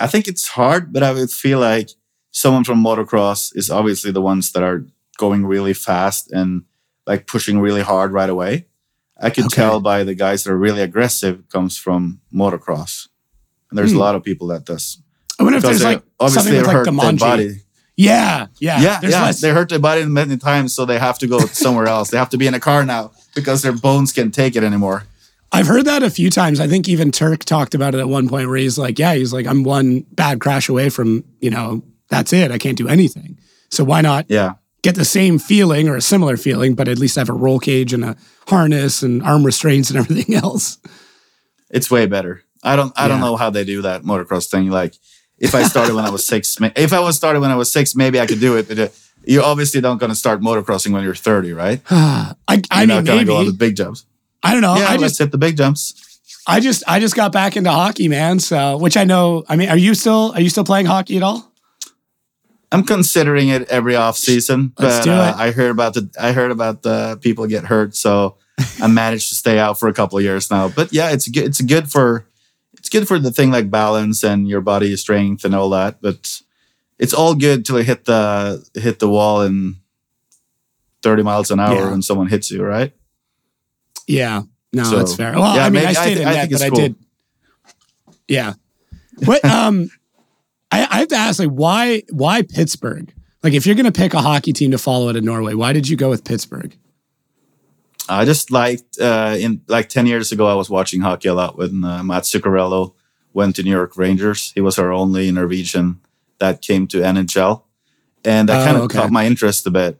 I 0.00 0.06
think 0.06 0.26
it's 0.28 0.48
hard, 0.48 0.92
but 0.92 1.02
I 1.02 1.12
would 1.12 1.30
feel 1.30 1.60
like 1.60 1.90
someone 2.30 2.64
from 2.64 2.82
motocross 2.82 3.52
is 3.56 3.70
obviously 3.70 4.10
the 4.10 4.20
ones 4.20 4.52
that 4.52 4.62
are 4.62 4.84
going 5.18 5.46
really 5.46 5.72
fast 5.72 6.30
and 6.32 6.64
like 7.06 7.26
pushing 7.26 7.60
really 7.60 7.82
hard 7.82 8.12
right 8.12 8.28
away. 8.28 8.66
I 9.20 9.30
could 9.30 9.46
Okay. 9.46 9.56
tell 9.62 9.80
by 9.80 10.02
the 10.04 10.14
guys 10.14 10.44
that 10.44 10.52
are 10.52 10.58
really 10.58 10.80
aggressive 10.82 11.48
comes 11.48 11.78
from 11.78 12.20
motocross. 12.32 13.08
And 13.70 13.78
there's 13.78 13.92
Hmm. 13.92 13.98
a 13.98 14.00
lot 14.00 14.14
of 14.14 14.22
people 14.22 14.48
that 14.48 14.64
does. 14.64 14.98
I 15.38 15.42
wonder 15.42 15.56
if 15.58 15.62
there's 15.64 15.80
they 15.80 15.84
like 15.84 16.02
obviously 16.20 16.42
something 16.42 16.58
with 16.58 16.66
like 16.66 16.76
hurt 16.76 16.84
the 16.84 16.90
their 16.92 17.00
Manji. 17.12 17.18
body. 17.18 17.60
Yeah, 17.96 18.46
yeah, 18.58 18.80
Yeah, 18.80 19.00
yeah. 19.02 19.22
less- 19.24 19.40
They 19.40 19.50
hurt 19.50 19.68
their 19.68 19.78
body 19.78 20.04
many 20.04 20.36
times, 20.36 20.72
so 20.74 20.84
they 20.84 20.98
have 20.98 21.18
to 21.20 21.26
go 21.26 21.38
somewhere 21.52 21.86
else. 21.86 22.10
They 22.10 22.18
have 22.18 22.30
to 22.30 22.36
be 22.38 22.46
in 22.46 22.54
a 22.54 22.60
car 22.60 22.84
now 22.84 23.12
because 23.34 23.62
their 23.62 23.72
bones 23.72 24.12
can't 24.12 24.34
take 24.34 24.56
it 24.56 24.64
anymore. 24.64 25.04
I've 25.52 25.68
heard 25.68 25.84
that 25.84 26.02
a 26.02 26.10
few 26.10 26.30
times. 26.30 26.58
I 26.58 26.66
think 26.66 26.88
even 26.88 27.12
Tuerck 27.12 27.44
talked 27.44 27.74
about 27.76 27.94
it 27.94 28.00
at 28.00 28.08
one 28.08 28.28
point 28.28 28.48
where 28.48 28.56
he's 28.56 28.76
like, 28.78 28.98
"Yeah, 28.98 29.14
he's 29.14 29.32
like, 29.32 29.46
I'm 29.46 29.62
one 29.62 30.04
bad 30.12 30.40
crash 30.40 30.68
away 30.68 30.88
from 30.88 31.22
you 31.40 31.50
know 31.50 31.82
that's 32.08 32.32
it. 32.32 32.50
I 32.50 32.58
can't 32.58 32.76
do 32.76 32.88
anything. 32.88 33.38
So 33.70 33.82
why 33.84 34.00
not 34.02 34.26
Yeah. 34.28 34.54
get 34.82 34.94
the 34.96 35.04
same 35.04 35.38
feeling 35.38 35.88
or 35.88 35.96
a 35.96 36.00
similar 36.02 36.36
feeling, 36.36 36.74
but 36.74 36.86
at 36.88 36.98
least 36.98 37.16
have 37.16 37.28
a 37.28 37.32
roll 37.32 37.58
cage 37.60 37.92
and 37.92 38.04
a 38.04 38.16
harness 38.48 39.02
and 39.02 39.22
arm 39.22 39.44
restraints 39.44 39.90
and 39.90 39.98
everything 40.00 40.34
else. 40.34 40.78
it's 41.70 41.90
way 41.90 42.06
better. 42.06 42.42
I 42.64 42.76
don't 42.76 42.92
I 42.96 43.08
don't 43.08 43.20
know 43.20 43.36
how 43.36 43.50
they 43.50 43.64
do 43.64 43.82
that 43.82 44.02
motocross 44.02 44.50
thing. 44.50 44.70
Like 44.70 44.94
if 45.38 45.54
I 45.54 45.62
started 45.64 45.94
when 45.94 46.04
I 46.04 46.10
was 46.10 46.26
six, 46.26 46.56
if 46.60 46.92
I 46.92 47.00
was 47.00 47.16
started 47.16 47.40
when 47.40 47.50
I 47.50 47.56
was 47.56 47.70
six, 47.70 47.94
maybe 47.94 48.18
I 48.20 48.26
could 48.26 48.40
do 48.40 48.56
it. 48.56 48.68
But 48.68 48.78
uh, 48.78 48.88
you 49.26 49.42
obviously 49.42 49.80
don't 49.80 49.98
going 49.98 50.10
to 50.10 50.16
start 50.16 50.40
motocrossing 50.40 50.92
when 50.92 51.02
you're 51.02 51.14
30, 51.14 51.52
right? 51.52 51.80
I, 51.90 52.34
I 52.48 52.54
You're 52.54 52.80
mean, 52.80 52.88
not 52.88 53.04
going 53.04 53.18
to 53.20 53.24
go 53.24 53.36
on 53.36 53.46
the 53.46 53.52
big 53.52 53.76
jumps. 53.76 54.06
I 54.42 54.52
don't 54.52 54.60
know. 54.60 54.76
yeah, 54.76 54.86
I 54.88 54.96
let's 54.96 55.12
just, 55.12 55.18
hit 55.20 55.32
the 55.32 55.38
big 55.38 55.56
jumps. 55.56 56.20
I 56.46 56.60
just, 56.60 56.84
I 56.86 57.00
just 57.00 57.16
got 57.16 57.32
back 57.32 57.56
into 57.56 57.70
hockey, 57.70 58.08
man. 58.08 58.38
So, 58.38 58.76
which 58.76 58.96
I 58.96 59.04
know. 59.04 59.44
I 59.48 59.56
mean, 59.56 59.70
are 59.70 59.76
you 59.76 59.94
still, 59.94 60.32
are 60.34 60.40
you 60.40 60.50
still 60.50 60.64
playing 60.64 60.86
hockey 60.86 61.16
at 61.16 61.22
all? 61.22 61.50
I'm 62.70 62.84
considering 62.84 63.48
it 63.48 63.68
every 63.68 63.94
off 63.94 64.18
season, 64.18 64.72
Let's 64.78 65.06
but 65.06 65.12
uh. 65.12 65.34
I 65.36 65.52
heard 65.52 65.70
about 65.70 65.94
the 65.94 66.10
I 66.20 66.32
heard 66.32 66.50
about 66.50 66.82
the 66.82 67.16
people 67.20 67.46
get 67.46 67.64
hurt, 67.64 67.94
so 67.94 68.36
I 68.82 68.88
managed 68.88 69.28
to 69.28 69.36
stay 69.36 69.60
out 69.60 69.78
for 69.78 69.88
a 69.88 69.94
couple 69.94 70.18
of 70.18 70.24
years 70.24 70.50
now. 70.50 70.68
But 70.68 70.92
yeah, 70.92 71.12
it's 71.12 71.28
good. 71.28 71.44
It's 71.44 71.60
good 71.60 71.88
for 71.88 72.26
good 72.94 73.08
for 73.08 73.18
the 73.18 73.30
thing 73.32 73.50
like 73.50 73.70
balance 73.70 74.22
and 74.22 74.48
your 74.48 74.60
body 74.60 74.94
strength 74.96 75.44
and 75.44 75.54
all 75.54 75.68
that. 75.70 76.00
But 76.00 76.40
it's 76.98 77.12
all 77.12 77.34
good 77.34 77.64
till 77.66 77.78
you 77.78 77.84
hit 77.84 78.04
the 78.04 78.64
hit 78.74 78.98
the 79.00 79.08
wall 79.08 79.42
in 79.42 79.76
30 81.02 81.22
miles 81.22 81.50
an 81.50 81.58
hour 81.60 81.74
Yeah. 81.74 81.90
when 81.90 82.02
someone 82.02 82.28
hits 82.28 82.50
you, 82.50 82.62
right? 82.64 82.92
Yeah. 84.06 84.42
No, 84.72 84.84
So, 84.84 84.96
that's 84.98 85.14
fair. 85.16 85.32
Well, 85.34 85.54
yeah, 85.56 85.66
I 85.66 85.70
mean, 85.70 85.84
maybe- 85.84 85.86
I 85.86 85.90
I 85.90 85.92
stayed 85.92 86.14
thi- 86.16 86.22
in 86.22 86.28
I 86.28 86.32
think 86.34 86.50
but 86.50 86.60
it's 86.60 86.62
I 86.62 86.68
did. 86.70 86.94
Yeah. 88.28 88.52
What? 89.24 89.44
Um, 89.58 89.90
I, 90.72 90.86
I 90.90 90.98
have 91.00 91.08
to 91.08 91.16
ask, 91.16 91.38
like, 91.38 91.50
why, 91.50 92.02
why 92.10 92.42
Pittsburgh? 92.42 93.12
Like, 93.44 93.52
if 93.52 93.64
you're 93.66 93.76
to 93.76 93.92
pick 93.92 94.12
a 94.14 94.20
hockey 94.22 94.52
team 94.52 94.70
to 94.72 94.78
follow 94.78 95.08
out 95.08 95.14
of 95.16 95.22
Norway, 95.22 95.54
why 95.54 95.72
did 95.72 95.88
you 95.88 95.96
go 95.96 96.08
with 96.10 96.24
Pittsburgh? 96.24 96.76
I 98.08 98.24
just 98.24 98.50
liked 98.50 98.98
uh, 99.00 99.34
in 99.38 99.62
like 99.68 99.88
ten 99.88 100.06
years 100.06 100.32
ago. 100.32 100.46
I 100.46 100.54
was 100.54 100.68
watching 100.68 101.00
hockey 101.00 101.28
a 101.28 101.34
lot 101.34 101.56
when 101.56 101.84
uh, 101.84 102.02
Matt 102.02 102.24
Zuccarello 102.24 102.92
went 103.32 103.56
to 103.56 103.62
New 103.62 103.70
York 103.70 103.96
Rangers. 103.96 104.52
He 104.54 104.60
was 104.60 104.78
our 104.78 104.92
only 104.92 105.30
Norwegian 105.32 106.00
that 106.38 106.60
came 106.60 106.86
to 106.88 106.98
NHL, 106.98 107.62
and 108.24 108.48
that 108.48 108.60
Oh, 108.62 108.64
kind 108.64 108.76
of 108.76 108.82
okay. 108.84 108.98
caught 108.98 109.10
my 109.10 109.24
interest 109.26 109.66
a 109.66 109.70
bit. 109.70 109.98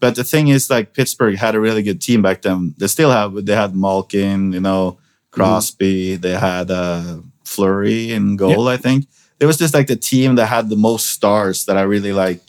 But 0.00 0.16
the 0.16 0.24
thing 0.24 0.48
is, 0.48 0.68
like 0.68 0.92
Pittsburgh 0.94 1.36
had 1.36 1.54
a 1.54 1.60
really 1.60 1.82
good 1.82 2.00
team 2.00 2.22
back 2.22 2.42
then. 2.42 2.74
They 2.78 2.88
still 2.88 3.10
have. 3.10 3.46
They 3.46 3.54
had 3.54 3.74
Malkin, 3.76 4.52
you 4.52 4.60
know, 4.60 4.98
Crosby. 5.30 6.16
They 6.16 6.32
had 6.34 6.70
uh, 6.70 7.18
Fleury 7.44 8.12
in 8.12 8.36
goal. 8.36 8.68
I 8.68 8.76
think 8.76 9.06
it 9.38 9.46
was 9.46 9.58
just 9.58 9.74
like 9.74 9.86
the 9.86 9.96
team 9.96 10.34
that 10.36 10.46
had 10.46 10.68
the 10.68 10.76
most 10.76 11.06
stars 11.10 11.64
that 11.66 11.76
I 11.76 11.82
really 11.82 12.12
like. 12.12 12.40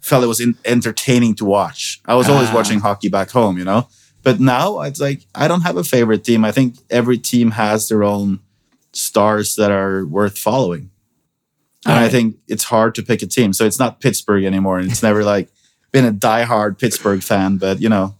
Felt 0.00 0.22
it 0.22 0.28
was 0.28 0.38
in, 0.40 0.54
entertaining 0.64 1.34
to 1.36 1.44
watch. 1.44 2.00
I 2.04 2.14
was 2.14 2.28
always 2.28 2.48
Ah. 2.50 2.54
watching 2.54 2.78
hockey 2.78 3.08
back 3.08 3.30
home, 3.30 3.58
you 3.58 3.64
know. 3.64 3.88
But 4.26 4.40
now 4.40 4.80
it's 4.80 5.00
like 5.00 5.22
I 5.36 5.46
don't 5.46 5.60
have 5.60 5.76
a 5.76 5.84
favorite 5.84 6.24
team. 6.24 6.44
I 6.44 6.50
think 6.50 6.74
every 6.90 7.16
team 7.16 7.52
has 7.52 7.88
their 7.88 8.02
own 8.02 8.40
stars 8.92 9.54
that 9.54 9.70
are 9.70 10.04
worth 10.04 10.36
following. 10.36 10.90
And 11.86 11.94
I 11.94 12.08
think 12.08 12.34
it's 12.48 12.64
hard 12.64 12.96
to 12.96 13.04
pick 13.04 13.22
a 13.22 13.26
team. 13.28 13.52
So 13.52 13.64
it's 13.64 13.78
not 13.78 14.00
Pittsburgh 14.00 14.42
anymore. 14.44 14.80
And 14.80 14.90
it's 14.90 15.00
never 15.04 15.22
like 15.22 15.48
been 15.92 16.04
a 16.04 16.10
diehard 16.10 16.80
Pittsburgh 16.80 17.22
fan, 17.22 17.58
but 17.58 17.80
you 17.80 17.88
know, 17.88 18.16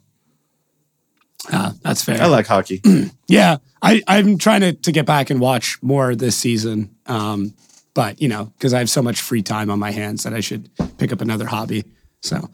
Ah, 1.53 1.75
that's 1.83 2.05
fair. 2.05 2.23
I 2.23 2.27
like 2.27 2.47
hockey. 2.47 2.81
Yeah, 3.29 3.57
I, 3.83 4.03
I'm 4.07 4.39
trying 4.39 4.61
to, 4.61 4.73
to 4.73 4.93
get 4.93 5.05
back 5.05 5.31
and 5.31 5.41
watch 5.41 5.83
more 5.83 6.15
this 6.15 6.37
season. 6.37 6.95
Um, 7.07 7.55
but 7.93 8.23
you 8.23 8.29
know, 8.29 8.53
because 8.57 8.73
I 8.73 8.79
have 8.79 8.89
so 8.89 9.03
much 9.03 9.21
free 9.21 9.43
time 9.43 9.69
on 9.69 9.81
my 9.81 9.91
hands 9.91 10.23
that 10.23 10.33
I 10.33 10.39
should 10.39 10.71
pick 10.99 11.13
up 11.13 11.21
another 11.21 11.47
hobby. 11.47 11.85
So, 12.23 12.49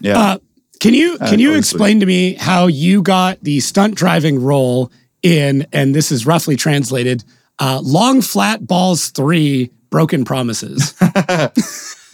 Yeah. 0.00 0.18
uh, 0.18 0.38
can 0.80 0.94
you 0.94 1.18
can 1.18 1.38
you 1.38 1.54
explain 1.54 2.00
to 2.00 2.06
me 2.06 2.34
how 2.34 2.66
you 2.66 3.02
got 3.02 3.42
the 3.42 3.60
stunt 3.60 3.94
driving 3.94 4.42
role 4.42 4.90
in, 5.22 5.66
and 5.72 5.94
this 5.94 6.12
is 6.12 6.26
roughly 6.26 6.56
translated, 6.56 7.24
uh, 7.58 7.80
Long 7.82 8.20
Flat 8.20 8.66
Balls 8.66 9.08
Three 9.08 9.70
broken 9.90 10.24
promises. 10.24 10.94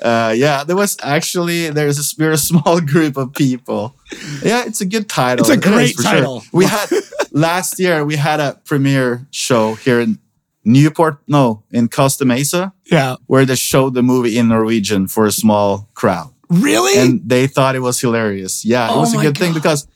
uh, 0.02 0.34
yeah, 0.36 0.64
there 0.64 0.76
was 0.76 0.96
actually 1.02 1.70
there's 1.70 1.98
a, 1.98 2.22
we're 2.22 2.32
a 2.32 2.38
small 2.38 2.80
group 2.92 3.16
of 3.16 3.32
people. 3.32 3.94
Yeah, 4.42 4.64
it's 4.66 4.80
a 4.80 4.86
good 4.86 5.08
title. 5.08 5.44
It's 5.44 5.50
a 5.50 5.54
It 5.54 5.62
great 5.62 5.96
for 5.96 6.02
sure. 6.02 6.12
title. 6.12 6.42
We 6.52 6.66
had 6.66 6.88
last 7.32 7.78
year 7.78 8.04
we 8.04 8.16
had 8.16 8.40
a 8.40 8.60
premiere 8.64 9.26
show 9.30 9.74
here 9.74 10.00
in 10.00 10.18
Newport, 10.64 11.18
no, 11.28 11.62
in 11.70 11.88
Costa 11.88 12.24
Mesa, 12.24 12.72
yeah. 12.90 13.16
where 13.26 13.44
they 13.44 13.54
showed 13.54 13.94
the 13.94 14.02
movie 14.02 14.38
in 14.38 14.48
Norwegian 14.48 15.08
for 15.08 15.26
a 15.26 15.32
small 15.32 15.90
crowd, 15.94 16.32
Really? 16.50 16.98
and 17.00 17.20
they 17.24 17.46
thought 17.46 17.74
it 17.74 17.80
was 17.80 18.00
hilarious. 18.00 18.64
Yeah, 18.64 18.88
it 18.88 18.92
Oh 18.92 19.00
was 19.00 19.14
a 19.14 19.18
good 19.18 19.36
thing 19.38 19.54
because 19.54 19.86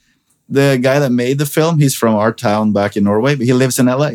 the 0.49 0.79
guy 0.81 0.99
that 0.99 1.11
made 1.13 1.39
the 1.39 1.47
film, 1.47 1.79
he's 1.79 1.95
from 1.95 2.15
our 2.15 2.33
town 2.33 2.73
back 2.73 2.97
in 2.97 3.05
Norway, 3.05 3.35
but 3.35 3.45
he 3.47 3.53
lives 3.53 3.79
in 3.79 3.87
LA. 3.87 4.11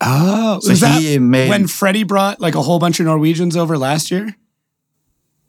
oh, 0.00 0.58
So 0.60 0.70
was 0.70 0.80
that 0.80 1.00
he 1.00 1.18
made 1.18 1.48
when 1.50 1.66
Freddie 1.66 2.04
brought 2.04 2.40
like 2.40 2.54
a 2.54 2.62
whole 2.62 2.78
bunch 2.78 2.98
of 3.00 3.06
Norwegians 3.06 3.56
over 3.56 3.76
last 3.76 4.10
year? 4.10 4.34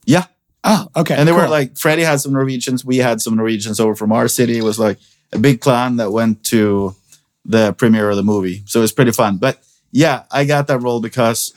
yeah. 0.06 0.26
Oh, 0.64 0.88
okay. 0.96 1.16
And 1.16 1.28
they 1.28 1.32
were 1.32 1.48
like, 1.48 1.76
Freddie 1.76 2.04
had 2.04 2.20
some 2.22 2.34
Norwegians. 2.34 2.86
We 2.86 2.98
had 2.98 3.20
some 3.20 3.36
Norwegians 3.36 3.80
over 3.80 3.96
from 3.96 4.12
our 4.12 4.28
city. 4.28 4.60
It 4.60 4.64
was 4.64 4.78
like 4.78 5.00
a 5.34 5.40
big 5.40 5.60
clan 5.60 5.96
that 5.96 6.12
went 6.12 6.44
to 6.46 6.94
the 7.46 7.74
premiere 7.74 8.12
of 8.12 8.16
the 8.16 8.22
movie. 8.22 8.62
So 8.68 8.80
it 8.80 8.84
was 8.84 8.92
pretty 8.92 9.12
fun. 9.12 9.38
But 9.38 9.58
yeah, 9.92 10.24
I 10.30 10.46
got 10.46 10.68
that 10.68 10.78
role 10.78 11.02
because 11.02 11.52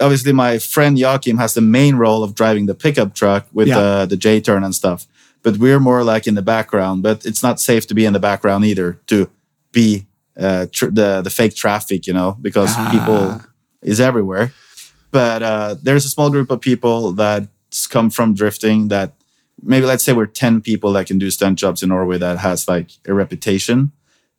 obviously 0.00 0.32
my 0.32 0.58
friend 0.58 0.98
Joachim 0.98 1.38
has 1.38 1.54
the 1.54 1.60
main 1.60 1.96
role 1.96 2.22
of 2.22 2.34
driving 2.34 2.66
the 2.66 2.74
pickup 2.74 3.14
truck 3.14 3.46
with 3.52 3.68
Yeah. 3.68 3.78
uh, 3.78 4.06
the 4.06 4.16
J 4.16 4.40
turn 4.40 4.64
and 4.64 4.74
stuff. 4.74 5.06
But 5.42 5.58
we're 5.58 5.80
more 5.80 6.02
like 6.02 6.26
in 6.26 6.34
the 6.34 6.42
background. 6.42 7.02
But 7.02 7.24
it's 7.24 7.42
not 7.42 7.60
safe 7.60 7.86
to 7.86 7.94
be 7.94 8.04
in 8.04 8.12
the 8.12 8.18
background 8.20 8.64
either 8.64 8.98
to 9.06 9.28
be 9.72 10.06
uh, 10.38 10.66
tr- 10.72 10.90
the 10.90 11.22
the 11.22 11.30
fake 11.30 11.54
traffic, 11.54 12.06
you 12.06 12.12
know, 12.14 12.36
because 12.42 12.70
Ah. 12.76 12.90
people 12.90 13.40
is 13.82 14.00
everywhere. 14.00 14.52
But 15.10 15.42
uh, 15.42 15.76
there's 15.82 16.04
a 16.04 16.08
small 16.10 16.30
group 16.30 16.50
of 16.50 16.60
people 16.60 17.12
that's 17.12 17.86
come 17.86 18.10
from 18.10 18.34
drifting 18.34 18.88
that 18.88 19.12
maybe 19.62 19.86
let's 19.86 20.04
say 20.04 20.12
we're 20.12 20.26
10 20.26 20.60
people 20.60 20.92
that 20.92 21.06
can 21.06 21.18
do 21.18 21.30
stunt 21.30 21.58
jobs 21.58 21.82
in 21.82 21.88
Norway 21.88 22.18
that 22.18 22.38
has 22.38 22.68
like 22.68 22.90
a 23.08 23.14
reputation. 23.14 23.92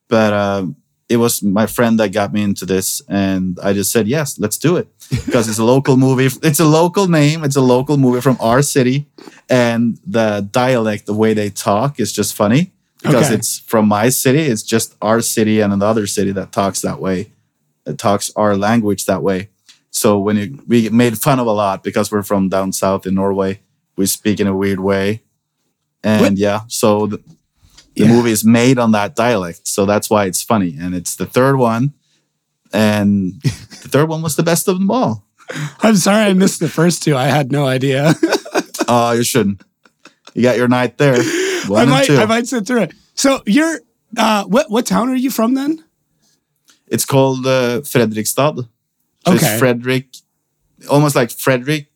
But 0.08 0.32
um, 0.32 0.76
it 1.08 1.16
was 1.16 1.42
my 1.42 1.66
friend 1.66 1.98
that 1.98 2.12
got 2.12 2.32
me 2.32 2.42
into 2.42 2.64
this, 2.66 3.02
and 3.08 3.58
I 3.62 3.72
just 3.72 3.90
said 3.90 4.06
yes, 4.06 4.38
let's 4.38 4.58
do 4.58 4.76
it 4.76 4.86
because 5.10 5.48
it's 5.48 5.58
a 5.58 5.64
local 5.64 5.96
movie. 5.96 6.28
It's 6.42 6.60
a 6.60 6.64
local 6.64 7.08
name. 7.08 7.44
It's 7.44 7.56
a 7.56 7.60
local 7.60 7.96
movie 7.96 8.20
from 8.20 8.36
our 8.40 8.62
city, 8.62 9.06
and 9.48 9.98
the 10.06 10.46
dialect, 10.50 11.06
the 11.06 11.14
way 11.14 11.34
they 11.34 11.50
talk, 11.50 11.98
is 12.00 12.12
just 12.12 12.34
funny 12.34 12.72
because 13.02 13.26
Okay. 13.26 13.34
it's 13.36 13.58
from 13.60 13.88
my 13.88 14.08
city. 14.10 14.40
It's 14.40 14.62
just 14.62 14.94
our 15.00 15.20
city 15.20 15.60
and 15.60 15.72
another 15.72 16.06
city 16.06 16.32
that 16.32 16.52
talks 16.52 16.80
that 16.82 17.00
way. 17.00 17.32
It 17.86 17.96
talks 17.98 18.30
our 18.36 18.56
language 18.56 19.06
that 19.06 19.22
way. 19.22 19.48
So 19.90 20.18
when 20.18 20.36
you, 20.36 20.62
we 20.66 20.88
made 20.90 21.18
fun 21.18 21.38
of 21.40 21.46
a 21.46 21.52
lot 21.52 21.82
because 21.82 22.10
we're 22.12 22.22
from 22.22 22.48
down 22.50 22.72
south 22.72 23.06
in 23.06 23.14
Norway, 23.14 23.60
we 23.96 24.06
speak 24.06 24.38
in 24.40 24.46
a 24.46 24.54
weird 24.54 24.80
way, 24.80 25.22
and 26.04 26.20
What? 26.20 26.36
yeah, 26.36 26.60
so 26.68 27.06
the, 27.06 27.16
the 27.16 28.04
Yeah. 28.04 28.08
movie 28.08 28.30
is 28.30 28.44
made 28.44 28.78
on 28.78 28.92
that 28.92 29.16
dialect, 29.16 29.66
so 29.66 29.86
that's 29.86 30.10
why 30.10 30.26
it's 30.26 30.42
funny. 30.42 30.76
And 30.78 30.94
it's 30.94 31.16
the 31.16 31.24
third 31.26 31.56
one, 31.56 31.94
and 32.72 33.40
the 33.42 33.88
third 33.88 34.08
one 34.08 34.22
was 34.22 34.36
the 34.36 34.42
best 34.42 34.68
of 34.68 34.78
them 34.78 34.90
all. 34.90 35.24
I'm 35.80 35.96
sorry 35.96 36.26
I 36.26 36.32
missed 36.34 36.60
the 36.60 36.68
first 36.68 37.02
two. 37.02 37.16
I 37.16 37.26
had 37.26 37.50
no 37.52 37.66
idea. 37.66 38.14
Oh, 38.90 39.12
you 39.12 39.22
shouldn't. 39.22 39.62
You 40.32 40.40
got 40.42 40.56
your 40.56 40.66
night 40.68 40.96
there. 40.96 41.16
I 41.16 41.64
One 41.68 41.82
and 41.82 41.90
might 41.90 42.06
two. 42.06 42.16
I 42.16 42.24
might 42.24 42.46
sit 42.46 42.66
through 42.66 42.84
it. 42.84 42.94
So 43.14 43.42
you're 43.44 43.80
uh 44.16 44.44
what 44.44 44.70
what 44.70 44.86
town 44.86 45.10
are 45.10 45.14
you 45.14 45.30
from 45.30 45.52
then? 45.52 45.84
It's 46.86 47.04
called 47.04 47.44
uh, 47.46 47.80
Fredrikstad. 47.82 48.56
So 48.56 49.32
Okay. 49.34 49.34
It's 49.36 49.58
Frederick, 49.58 50.06
almost 50.90 51.14
like 51.16 51.30
Frederick 51.30 51.88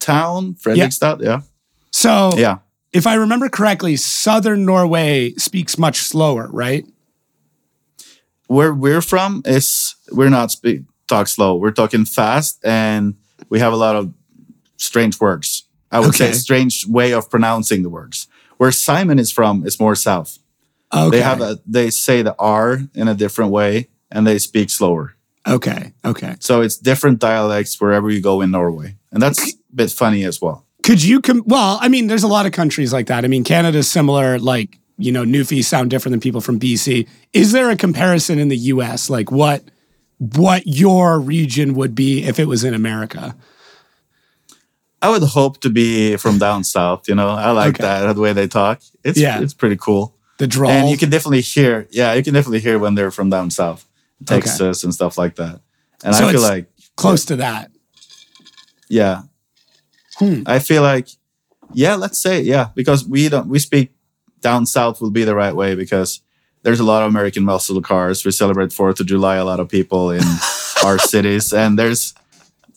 Town, 0.00 0.54
Fredrikstad. 0.54 1.20
Yeah. 1.22 1.42
So 1.90 2.30
Yeah. 2.38 2.60
if 2.94 3.06
I 3.06 3.14
remember 3.16 3.50
correctly, 3.50 3.96
southern 3.96 4.64
Norway 4.64 5.34
speaks 5.34 5.76
much 5.76 5.98
slower, 6.00 6.48
right? 6.50 6.86
Where 8.52 8.74
we're 8.74 9.00
from 9.02 9.42
is 9.46 9.94
we're 10.10 10.28
not 10.30 10.50
speak 10.50 10.82
talk 11.08 11.26
slow. 11.28 11.56
We're 11.56 11.70
talking 11.72 12.04
fast, 12.04 12.58
and 12.64 13.14
we 13.48 13.58
have 13.60 13.72
a 13.72 13.76
lot 13.76 13.96
of 13.96 14.12
strange 14.76 15.18
words. 15.20 15.64
I 15.90 16.00
would 16.00 16.08
Okay. 16.14 16.32
say 16.32 16.38
strange 16.38 16.86
way 16.86 17.12
of 17.14 17.28
pronouncing 17.30 17.82
the 17.82 17.88
words. 17.88 18.26
Where 18.58 18.72
Simon 18.72 19.18
is 19.18 19.30
from 19.32 19.66
is 19.66 19.80
more 19.80 19.94
south. 19.96 20.38
Okay. 20.92 21.16
They 21.16 21.22
have 21.22 21.40
a 21.40 21.58
they 21.66 21.90
say 21.90 22.22
the 22.22 22.34
R 22.38 22.82
in 22.94 23.08
a 23.08 23.14
different 23.14 23.50
way, 23.52 23.88
and 24.10 24.26
they 24.26 24.38
speak 24.38 24.68
slower. 24.70 25.14
okay. 25.48 25.92
Okay. 26.04 26.34
So 26.40 26.60
it's 26.62 26.76
different 26.76 27.18
dialects 27.20 27.80
wherever 27.80 28.10
you 28.10 28.20
go 28.20 28.42
in 28.42 28.50
Norway, 28.50 28.96
and 29.12 29.22
that's 29.22 29.40
a 29.42 29.52
bit 29.74 29.90
funny 29.90 30.24
as 30.26 30.40
well. 30.42 30.64
Could 30.82 31.02
you 31.02 31.20
com- 31.20 31.42
well, 31.46 31.78
I 31.80 31.88
mean, 31.88 32.06
there's 32.08 32.24
a 32.24 32.28
lot 32.36 32.44
of 32.46 32.52
countries 32.52 32.92
like 32.92 33.06
that. 33.06 33.24
I 33.24 33.28
mean, 33.28 33.44
Canada's 33.44 33.90
similar, 33.90 34.38
like, 34.38 34.78
you 35.02 35.12
know, 35.12 35.24
Newfies 35.24 35.64
sound 35.64 35.90
different 35.90 36.12
than 36.12 36.20
people 36.20 36.40
from 36.40 36.58
BC. 36.60 37.06
Is 37.32 37.52
there 37.52 37.70
a 37.70 37.76
comparison 37.76 38.38
in 38.38 38.48
the 38.48 38.56
US? 38.56 39.10
Like 39.10 39.30
what 39.30 39.64
what 40.18 40.62
your 40.66 41.18
region 41.18 41.74
would 41.74 41.94
be 41.94 42.22
if 42.24 42.38
it 42.38 42.46
was 42.46 42.62
in 42.64 42.74
America? 42.74 43.34
I 45.00 45.08
would 45.10 45.22
hope 45.22 45.60
to 45.62 45.70
be 45.70 46.16
from 46.16 46.38
down 46.38 46.62
south. 46.62 47.08
You 47.08 47.16
know, 47.16 47.28
I 47.30 47.50
like 47.50 47.74
Okay. 47.74 47.82
that 47.82 48.12
the 48.14 48.20
way 48.20 48.32
they 48.32 48.46
talk. 48.46 48.80
It's 49.02 49.18
Yeah. 49.18 49.40
it's 49.40 49.54
pretty 49.54 49.76
cool, 49.76 50.14
The 50.38 50.46
drawl. 50.46 50.70
and 50.70 50.88
you 50.90 50.96
can 50.96 51.10
definitely 51.10 51.40
hear. 51.40 51.88
Yeah, 51.90 52.14
you 52.14 52.22
can 52.22 52.34
definitely 52.34 52.60
hear 52.60 52.78
when 52.78 52.94
they're 52.94 53.10
from 53.10 53.28
down 53.30 53.50
south, 53.50 53.84
Okay. 54.22 54.40
Texas 54.40 54.84
and 54.84 54.94
stuff 54.94 55.18
like 55.18 55.34
that. 55.36 55.60
And 56.04 56.14
So 56.14 56.28
I 56.28 56.32
feel 56.32 56.40
like 56.42 56.66
close 56.96 57.24
to 57.26 57.36
that. 57.36 57.70
yeah, 58.88 59.22
Hmm. 60.18 60.42
I 60.46 60.58
feel 60.60 60.82
like 60.82 61.08
yeah. 61.74 61.94
Let's 61.96 62.18
say 62.22 62.42
yeah, 62.42 62.68
because 62.76 63.04
we 63.04 63.28
don't 63.28 63.48
we 63.48 63.58
speak 63.58 63.91
down 64.42 64.66
south 64.66 65.00
will 65.00 65.10
be 65.10 65.24
the 65.24 65.34
right 65.34 65.56
way 65.56 65.74
because 65.74 66.20
there's 66.62 66.80
a 66.80 66.84
lot 66.84 67.02
of 67.02 67.08
American 67.08 67.44
muscle 67.44 67.80
cars. 67.80 68.24
We 68.24 68.30
celebrate 68.30 68.72
Fourth 68.72 69.00
of 69.00 69.06
July. 69.06 69.36
A 69.36 69.44
lot 69.44 69.58
of 69.60 69.68
people 69.68 70.10
in 70.10 70.22
our 70.84 70.98
cities, 70.98 71.52
and 71.52 71.78
there's 71.78 72.14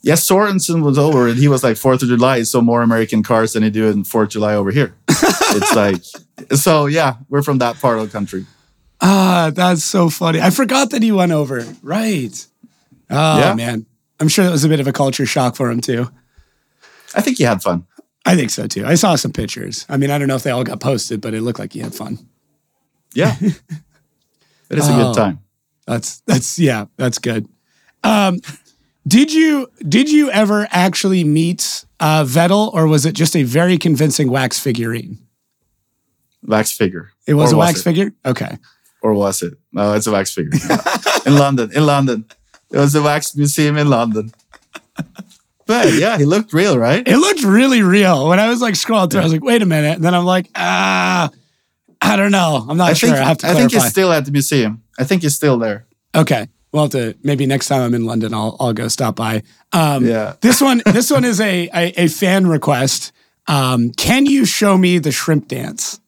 yes, 0.02 0.26
Sorensen 0.28 0.82
was 0.84 0.98
over, 0.98 1.28
and 1.28 1.38
he 1.38 1.48
was 1.48 1.64
like 1.64 1.78
Fourth 1.78 2.02
of 2.02 2.08
July 2.10 2.38
is 2.38 2.50
so 2.50 2.62
more 2.62 2.82
American 2.82 3.22
cars 3.24 3.54
than 3.54 3.64
they 3.64 3.70
do 3.70 3.88
in 3.90 4.04
Fourth 4.04 4.28
of 4.28 4.32
July 4.32 4.56
over 4.56 4.72
here. 4.72 4.96
it's 5.10 5.76
like 5.76 6.02
so 6.58 6.86
yeah, 6.88 7.16
we're 7.30 7.44
from 7.44 7.58
that 7.60 7.80
part 7.80 8.00
of 8.00 8.06
the 8.06 8.12
country. 8.12 8.46
Ah, 9.02 9.52
that's 9.54 9.84
so 9.84 10.10
funny. 10.10 10.40
I 10.42 10.50
forgot 10.50 10.90
that 10.92 11.04
he 11.04 11.12
went 11.12 11.32
over. 11.34 11.66
Right. 11.84 12.48
Oh 13.10 13.40
Yeah. 13.40 13.54
man. 13.54 13.86
I'm 14.20 14.30
sure 14.30 14.46
that 14.46 14.52
was 14.52 14.64
a 14.64 14.70
bit 14.70 14.80
of 14.80 14.88
a 14.88 14.94
culture 14.94 15.26
shock 15.26 15.56
for 15.58 15.70
him 15.70 15.82
too. 15.82 16.10
I 17.14 17.22
think 17.22 17.38
he 17.38 17.44
had 17.44 17.62
fun. 17.62 17.86
I 18.26 18.36
think 18.36 18.50
so 18.52 18.68
too. 18.68 18.86
I 18.86 18.96
saw 18.96 19.16
some 19.16 19.32
pictures. 19.32 19.86
I 19.88 19.98
mean, 19.98 20.10
I 20.10 20.18
don't 20.18 20.28
know 20.28 20.36
if 20.36 20.44
they 20.44 20.52
all 20.52 20.64
got 20.64 20.80
posted, 20.80 21.22
but 21.22 21.34
it 21.34 21.42
looked 21.42 21.60
like 21.60 21.76
you 21.76 21.84
had 21.84 21.94
fun. 21.94 22.18
Yeah, 23.14 23.36
it 23.42 24.78
is 24.78 24.88
a 24.90 24.94
Oh. 24.94 24.98
good 25.14 25.16
time. 25.16 25.40
That's 25.86 26.22
that's 26.22 26.58
yeah, 26.58 26.86
that's 26.98 27.20
good. 27.20 27.48
Um, 28.04 28.40
did 29.08 29.32
you 29.32 29.68
did 29.88 30.12
you 30.12 30.32
ever 30.32 30.68
actually 30.72 31.24
meet 31.24 31.86
uh, 32.00 32.24
Vettel, 32.24 32.74
or 32.74 32.88
was 32.88 33.06
it 33.06 33.14
just 33.14 33.36
a 33.36 33.44
very 33.44 33.78
convincing 33.78 34.30
wax 34.32 34.60
figurine? 34.60 35.20
Wax 36.44 36.72
figure. 36.72 37.12
It 37.28 37.36
was 37.36 37.52
Or 37.54 37.56
a 37.56 37.60
wax 37.60 37.80
it? 37.80 37.84
figure. 37.84 38.12
Okay. 38.26 38.58
or 39.02 39.14
was 39.14 39.42
it? 39.44 39.54
No, 39.72 39.94
it's 39.94 40.08
a 40.08 40.12
wax 40.12 40.34
figure. 40.34 40.60
in 41.28 41.36
London, 41.38 41.72
in 41.76 41.86
London. 41.86 42.26
It 42.72 42.78
was 42.80 42.96
a 42.96 43.02
wax 43.04 43.36
museum 43.36 43.78
in 43.78 43.90
London. 43.90 44.32
But 45.68 45.94
yeah, 45.94 46.18
he 46.18 46.26
looked 46.26 46.54
real, 46.54 46.78
right? 46.78 47.08
It 47.08 47.18
looked 47.18 47.44
really 47.44 47.82
real. 47.82 48.28
When 48.30 48.40
I 48.40 48.50
was 48.50 48.62
like 48.62 48.76
scrolling 48.76 49.10
through, 49.12 49.22
I 49.22 49.24
was 49.24 49.34
like, 49.34 49.44
wait 49.44 49.62
a 49.62 49.66
minute. 49.66 49.96
And 49.96 50.04
then 50.04 50.14
I'm 50.14 50.26
like, 50.26 50.50
ah, 50.56 51.30
I 52.02 52.16
don't 52.16 52.32
know. 52.32 52.66
I'm 52.70 52.78
not 52.78 52.90
I 52.92 52.94
sure. 52.94 53.10
think 53.10 53.20
I 53.20 53.28
have 53.28 53.38
to 53.40 53.48
I 53.48 53.54
think 53.54 53.72
he's 53.72 53.86
still 53.86 54.12
at 54.12 54.26
the 54.26 54.32
museum. 54.32 54.84
I 55.00 55.04
think 55.06 55.24
he's 55.24 55.36
still 55.36 55.58
there. 55.58 55.86
okay. 56.16 56.48
We'll 56.72 56.84
have 56.84 56.92
to 56.92 57.16
maybe 57.24 57.46
next 57.46 57.70
time 57.70 57.82
I'm 57.82 57.94
in 57.94 58.04
London, 58.06 58.34
I'll 58.34 58.58
I'll 58.60 58.74
go 58.74 58.90
stop 58.90 59.16
by. 59.16 59.44
Um, 59.72 60.06
Yeah. 60.06 60.36
this 60.42 60.60
one 60.62 60.82
this 60.86 61.10
one 61.10 61.24
is 61.24 61.40
a 61.40 61.70
a, 61.74 62.04
a 62.04 62.08
fan 62.10 62.48
request. 62.48 63.14
Um, 63.48 63.92
can 63.92 64.26
you 64.26 64.44
show 64.46 64.78
me 64.78 64.98
the 65.00 65.12
shrimp 65.14 65.48
dance? 65.48 66.00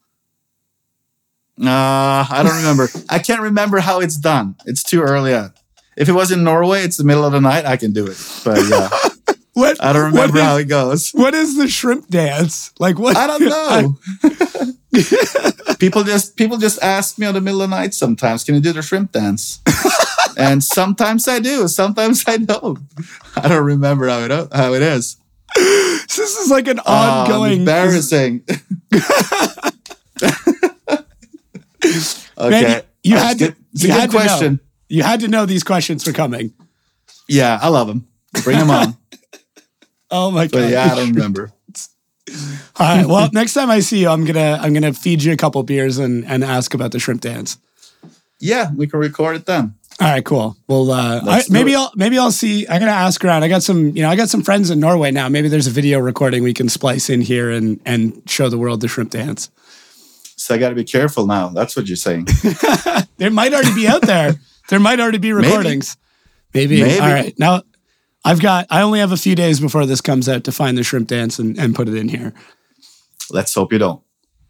Uh, 1.60 2.26
I 2.30 2.42
don't 2.44 2.56
remember. 2.58 2.90
I 3.10 3.20
can't 3.20 3.42
remember 3.42 3.80
how 3.80 4.00
it's 4.02 4.18
done. 4.18 4.56
It's 4.66 4.84
too 4.84 5.02
early. 5.02 5.34
Out. 5.34 5.52
If 5.96 6.10
it 6.10 6.14
was 6.14 6.32
in 6.32 6.44
Norway, 6.44 6.82
it's 6.84 6.98
the 6.98 7.04
middle 7.04 7.26
of 7.26 7.32
the 7.32 7.42
night. 7.42 7.66
I 7.66 7.78
can 7.78 7.94
do 7.94 8.06
it. 8.06 8.18
But 8.44 8.60
yeah, 8.70 8.90
What 9.58 9.84
I 9.84 9.92
don't 9.92 10.12
remember 10.14 10.38
is- 10.38 10.44
how 10.44 10.58
it 10.58 10.66
goes. 10.66 11.10
What 11.12 11.34
is 11.34 11.58
the 11.58 11.68
shrimp 11.68 12.10
dance? 12.10 12.72
Like 12.80 13.00
what? 13.00 13.18
I 13.18 13.26
don't 13.26 13.42
know. 13.50 13.98
people 15.80 16.04
just 16.04 16.36
people 16.38 16.58
just 16.58 16.78
ask 16.84 17.18
me 17.18 17.26
on 17.26 17.34
the 17.34 17.42
middle 17.42 17.64
of 17.64 17.70
the 17.72 17.76
night 17.76 17.96
sometimes, 17.96 18.44
can 18.44 18.54
you 18.54 18.62
do 18.62 18.72
the 18.72 18.84
shrimp 18.84 19.14
dance? 19.14 19.60
and 20.38 20.64
sometimes 20.64 21.28
I 21.28 21.40
do, 21.40 21.68
sometimes 21.68 22.24
I 22.28 22.38
don't. 22.38 22.78
I 23.36 23.48
don't 23.48 23.66
remember 23.66 24.08
how 24.08 24.20
it 24.20 24.32
how 24.54 24.74
it 24.76 24.84
is. 24.84 25.18
this 25.56 26.38
is 26.38 26.52
like 26.52 26.68
an 26.68 26.80
Ah, 26.86 27.24
ongoing. 27.24 27.62
embarrassing. 27.62 28.44
okay, 32.38 32.62
Man, 32.62 32.82
you 33.04 33.16
That's 33.16 33.26
had 33.26 33.40
to. 33.40 33.56
It's 33.74 33.84
you 33.84 33.92
had 33.92 34.12
good 34.12 34.20
to 34.20 34.24
know. 34.26 34.30
question. 34.30 34.60
You 34.90 35.04
had 35.04 35.20
to 35.22 35.28
know 35.28 35.46
these 35.46 35.64
questions 35.64 36.06
were 36.06 36.14
coming. 36.14 36.54
Yeah, 37.28 37.58
I 37.62 37.70
love 37.70 37.88
them. 37.88 38.08
Bring 38.44 38.58
them 38.60 38.70
on. 38.72 38.96
Oh 40.10 40.32
my 40.32 40.48
god! 40.48 40.72
Yeah, 40.72 40.92
I 40.92 40.96
don't 40.96 41.14
remember. 41.14 41.52
All 42.80 42.98
right. 42.98 43.06
Well, 43.06 43.30
next 43.32 43.54
time 43.54 43.70
I 43.70 43.80
see 43.80 44.02
you, 44.02 44.10
I'm 44.10 44.26
gonna 44.26 44.60
I'm 44.62 44.74
gonna 44.74 44.94
feed 44.94 45.24
you 45.24 45.32
a 45.32 45.38
couple 45.38 45.62
beers 45.64 45.98
and 45.98 46.26
and 46.26 46.44
ask 46.44 46.74
about 46.74 46.92
the 46.92 47.00
shrimp 47.00 47.22
dance. 47.22 47.58
Yeah, 48.40 48.72
we 48.76 48.88
can 48.88 49.00
record 49.00 49.36
it 49.36 49.46
then. 49.46 49.76
All 50.00 50.08
right, 50.08 50.24
cool. 50.24 50.56
Well, 50.68 50.92
uh, 50.92 51.22
I, 51.26 51.44
maybe. 51.50 51.74
I'll 51.74 51.92
maybe 51.96 52.20
I'll 52.20 52.32
see. 52.32 52.68
I'm 52.68 52.80
gonna 52.80 52.92
ask 52.92 53.24
around. 53.26 53.44
I 53.44 53.48
got 53.48 53.64
some, 53.64 53.96
you 53.96 54.04
know, 54.04 54.10
I 54.10 54.16
got 54.16 54.30
some 54.30 54.44
friends 54.44 54.70
in 54.70 54.80
Norway 54.80 55.10
now. 55.10 55.28
Maybe 55.28 55.48
there's 55.48 55.66
a 55.66 55.72
video 55.72 56.00
recording 56.00 56.44
we 56.44 56.54
can 56.54 56.70
splice 56.70 57.10
in 57.10 57.22
here 57.22 57.50
and 57.50 57.80
and 57.86 58.22
show 58.28 58.50
the 58.50 58.58
world 58.58 58.82
the 58.82 58.88
shrimp 58.88 59.12
dance. 59.12 59.50
So 60.36 60.54
I 60.54 60.60
got 60.60 60.70
to 60.70 60.76
be 60.76 60.84
careful 60.84 61.26
now. 61.26 61.50
That's 61.50 61.76
what 61.76 61.88
you're 61.88 61.96
saying. 61.96 62.28
There 63.18 63.32
might 63.32 63.52
already 63.52 63.74
be 63.74 63.88
out 63.88 64.04
there. 64.04 64.36
There 64.70 64.80
might 64.80 65.00
already 65.00 65.18
be 65.18 65.34
recordings. 65.34 65.98
Maybe. 66.54 66.84
Maybe. 66.84 67.00
All 67.00 67.08
right. 67.08 67.34
Now, 67.40 67.64
I've 68.26 68.42
got. 68.42 68.68
I 68.70 68.82
only 68.82 69.00
have 69.00 69.12
a 69.12 69.18
few 69.18 69.36
days 69.36 69.60
before 69.60 69.86
this 69.86 70.02
comes 70.02 70.28
out 70.28 70.44
to 70.46 70.52
find 70.52 70.78
the 70.78 70.84
shrimp 70.84 71.08
dance 71.08 71.40
and, 71.40 71.58
and 71.58 71.76
put 71.76 71.88
it 71.88 71.96
in 71.96 72.10
here. 72.10 72.34
Let's 73.30 73.54
hope 73.54 73.72
you 73.72 73.80
don't. 73.80 74.02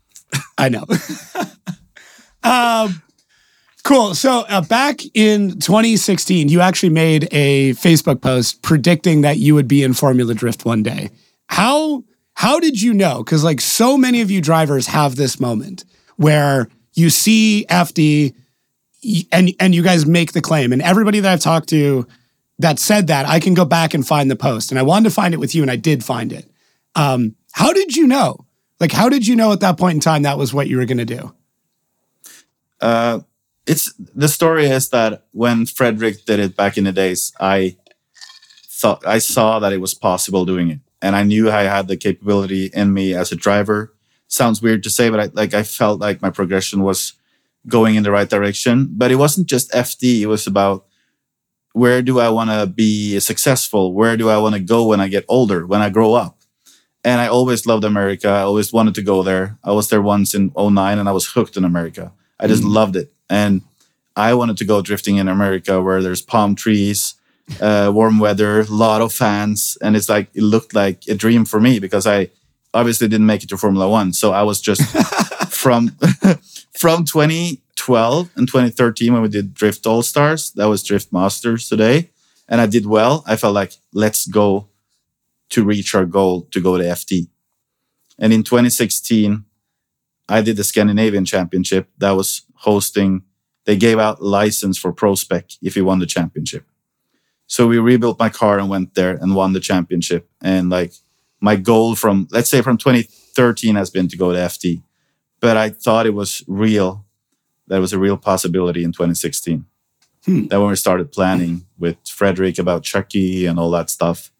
I 0.57 0.69
know. 0.69 0.85
um, 2.43 3.01
cool. 3.83 4.15
So 4.15 4.45
uh, 4.49 4.61
back 4.61 5.01
in 5.13 5.59
2016, 5.59 6.49
you 6.49 6.61
actually 6.61 6.89
made 6.89 7.27
a 7.31 7.71
Facebook 7.73 8.21
post 8.21 8.61
predicting 8.61 9.21
that 9.21 9.37
you 9.37 9.55
would 9.55 9.67
be 9.67 9.83
in 9.83 9.93
Formula 9.93 10.33
Drift 10.33 10.65
one 10.65 10.83
day. 10.83 11.09
How 11.47 12.03
how 12.33 12.59
did 12.59 12.81
you 12.81 12.93
know? 12.93 13.23
Because 13.23 13.43
like 13.43 13.61
so 13.61 13.97
many 13.97 14.21
of 14.21 14.29
you 14.29 14.41
drivers 14.41 14.87
have 14.87 15.15
this 15.15 15.39
moment 15.39 15.85
where 16.17 16.67
you 16.93 17.09
see 17.09 17.65
FD 17.69 18.35
and 19.31 19.53
and 19.59 19.73
you 19.73 19.83
guys 19.83 20.05
make 20.05 20.33
the 20.33 20.41
claim, 20.41 20.71
and 20.71 20.81
everybody 20.81 21.19
that 21.19 21.31
I've 21.31 21.39
talked 21.39 21.69
to 21.69 22.07
that 22.59 22.79
said 22.79 23.07
that, 23.07 23.27
I 23.27 23.39
can 23.39 23.53
go 23.53 23.65
back 23.65 23.93
and 23.93 24.05
find 24.05 24.31
the 24.31 24.35
post. 24.35 24.71
And 24.71 24.79
I 24.79 24.83
wanted 24.83 25.09
to 25.09 25.15
find 25.15 25.33
it 25.33 25.39
with 25.39 25.53
you, 25.53 25.61
and 25.61 25.71
I 25.71 25.75
did 25.75 26.03
find 26.03 26.33
it. 26.33 26.49
Um, 26.95 27.35
how 27.51 27.73
did 27.73 27.95
you 27.95 28.07
know? 28.07 28.45
Like, 28.79 28.91
how 28.91 29.09
did 29.09 29.27
you 29.27 29.35
know 29.35 29.51
at 29.51 29.59
that 29.61 29.77
point 29.77 29.95
in 29.95 29.99
time 30.01 30.23
that 30.23 30.37
was 30.37 30.53
what 30.53 30.67
you 30.67 30.77
were 30.77 30.85
going 30.85 30.97
to 30.97 31.05
do? 31.05 31.33
Uh, 32.79 33.19
it's 33.65 33.93
the 33.93 34.27
story 34.27 34.67
is 34.67 34.89
that 34.89 35.25
when 35.31 35.65
Fredric 35.65 36.25
did 36.25 36.39
it 36.39 36.55
back 36.55 36.77
in 36.77 36.85
the 36.85 36.91
days, 36.91 37.33
I 37.39 37.75
thought 38.69 39.05
I 39.05 39.17
saw 39.17 39.59
that 39.59 39.73
it 39.73 39.81
was 39.81 39.93
possible 39.93 40.45
doing 40.45 40.69
it, 40.69 40.79
and 41.01 41.15
I 41.15 41.23
knew 41.23 41.51
I 41.51 41.63
had 41.63 41.87
the 41.87 41.97
capability 41.97 42.71
in 42.73 42.93
me 42.93 43.13
as 43.13 43.31
a 43.31 43.35
driver. 43.35 43.93
Sounds 44.27 44.61
weird 44.61 44.83
to 44.83 44.89
say, 44.89 45.09
but 45.09 45.19
I, 45.19 45.25
like 45.33 45.53
I 45.53 45.63
felt 45.63 45.99
like 45.99 46.21
my 46.21 46.29
progression 46.29 46.81
was 46.81 47.13
going 47.67 47.95
in 47.95 48.03
the 48.03 48.11
right 48.11 48.29
direction. 48.29 48.87
But 48.91 49.11
it 49.11 49.15
wasn't 49.15 49.47
just 49.47 49.71
FD; 49.71 50.21
it 50.21 50.27
was 50.27 50.47
about 50.47 50.86
where 51.77 52.01
do 52.01 52.19
I 52.19 52.29
want 52.29 52.49
to 52.49 52.65
be 52.65 53.19
successful? 53.19 53.93
Where 53.93 54.17
do 54.17 54.29
I 54.29 54.37
want 54.37 54.55
to 54.55 54.59
go 54.59 54.87
when 54.87 54.99
I 54.99 55.07
get 55.07 55.25
older? 55.27 55.65
When 55.65 55.81
I 55.81 55.89
grow 55.89 56.15
up? 56.15 56.39
And 57.03 57.21
I 57.21 57.27
always 57.27 57.67
loved 57.67 57.83
America. 57.83 58.27
I 58.27 58.41
always 58.41 58.73
wanted 58.73 58.95
to 58.95 59.03
go 59.03 59.21
there. 59.21 59.57
I 59.63 59.71
was 59.71 59.89
there 59.89 60.01
once 60.01 60.33
in 60.33 60.51
09 60.57 60.97
and 60.97 61.07
I 61.07 61.11
was 61.11 61.27
hooked 61.27 61.55
in 61.55 61.63
America. 61.63 62.11
I 62.39 62.47
just 62.47 62.63
loved 62.63 62.95
it. 62.95 63.13
And 63.29 63.61
I 64.15 64.33
wanted 64.33 64.57
to 64.57 64.65
go 64.65 64.81
drifting 64.81 65.17
in 65.17 65.27
America 65.27 65.81
where 65.81 66.01
there's 66.01 66.21
palm 66.21 66.55
trees, 66.55 67.13
uh, 67.61 67.91
warm 67.93 68.17
weather, 68.17 68.61
a 68.61 68.65
lot 68.65 69.01
of 69.01 69.13
fans. 69.13 69.77
And 69.81 69.95
it's 69.95 70.09
like, 70.09 70.29
it 70.33 70.41
looked 70.41 70.73
like 70.73 71.03
a 71.07 71.13
dream 71.13 71.45
for 71.45 71.59
me 71.59 71.79
because 71.79 72.07
I 72.07 72.31
obviously 72.73 73.07
didn't 73.07 73.27
make 73.27 73.43
it 73.43 73.49
to 73.49 73.57
Formula 73.57 73.87
One. 73.87 74.13
So 74.13 74.33
I 74.33 74.41
was 74.41 74.59
just 74.59 74.81
from, 75.53 75.95
from 76.73 77.05
2012 77.87 78.29
and 78.35 78.47
2013 78.47 79.13
when 79.13 79.21
we 79.21 79.29
did 79.29 79.53
Drift 79.53 79.87
All 79.87 80.03
Stars, 80.03 80.51
that 80.51 80.65
was 80.65 80.83
Drift 80.83 81.13
Masters 81.13 81.69
today. 81.69 82.11
And 82.49 82.59
I 82.59 82.65
did 82.65 82.85
well. 82.85 83.23
I 83.25 83.37
felt 83.37 83.55
like, 83.55 83.73
let's 83.93 84.27
go 84.27 84.67
to 85.49 85.63
reach 85.63 85.95
our 85.95 86.05
goal 86.05 86.41
to 86.51 86.59
go 86.59 86.77
to 86.77 86.83
FD. 86.83 87.29
And 88.19 88.33
in 88.33 88.43
2016, 88.43 89.45
I 90.27 90.41
did 90.41 90.57
the 90.57 90.65
Scandinavian 90.65 91.23
Championship 91.23 91.87
that 91.97 92.11
was 92.11 92.41
hosting, 92.55 93.23
they 93.63 93.77
gave 93.77 93.99
out 93.99 94.21
license 94.21 94.77
for 94.77 94.91
ProSpec 94.91 95.57
if 95.61 95.77
you 95.77 95.85
won 95.85 95.99
the 95.99 96.05
championship. 96.05 96.65
So 97.47 97.67
we 97.67 97.77
rebuilt 97.77 98.19
my 98.19 98.29
car 98.29 98.59
and 98.59 98.69
went 98.69 98.95
there 98.95 99.15
and 99.15 99.33
won 99.33 99.53
the 99.53 99.61
championship. 99.61 100.29
And 100.41 100.69
like 100.69 100.91
my 101.39 101.55
goal 101.55 101.95
from, 101.95 102.27
let's 102.31 102.49
say 102.49 102.61
from 102.61 102.77
2013 102.77 103.75
has 103.75 103.89
been 103.89 104.09
to 104.09 104.17
go 104.17 104.33
to 104.33 104.39
FD. 104.39 104.81
But 105.39 105.55
I 105.55 105.69
thought 105.69 106.05
it 106.05 106.13
was 106.13 106.43
real. 106.47 107.06
That 107.67 107.79
was 107.79 107.93
a 107.93 107.99
real 107.99 108.17
possibility 108.17 108.83
in 108.83 108.91
2016. 108.91 109.65
Hmm. 110.25 110.47
Then 110.47 110.59
when 110.61 110.69
we 110.69 110.75
started 110.75 111.11
planning 111.11 111.65
with 111.77 112.03
Fredric 112.05 112.59
about 112.59 112.83
Chucky 112.83 113.45
and 113.45 113.59
all 113.59 113.71
that 113.71 113.89
stuff. 113.89 114.31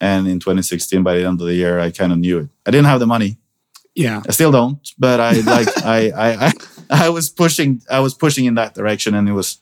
And 0.00 0.26
in 0.26 0.40
2016, 0.40 1.02
by 1.02 1.14
the 1.14 1.24
end 1.26 1.40
of 1.40 1.46
the 1.46 1.54
year, 1.54 1.78
I 1.78 1.90
kind 1.90 2.12
of 2.12 2.18
knew 2.18 2.40
it. 2.40 2.48
I 2.66 2.70
didn't 2.70 2.86
have 2.86 3.00
the 3.00 3.06
money. 3.06 3.38
Yeah. 3.94 4.22
I 4.28 4.32
still 4.32 4.50
don't, 4.50 4.86
but 4.98 5.20
I 5.20 5.32
like 5.40 5.68
I, 5.84 6.10
I 6.10 6.46
I 6.46 6.52
I 6.90 7.08
was 7.10 7.30
pushing 7.30 7.80
I 7.88 8.00
was 8.00 8.12
pushing 8.12 8.44
in 8.44 8.56
that 8.56 8.74
direction, 8.74 9.14
and 9.14 9.28
it 9.28 9.32
was 9.32 9.58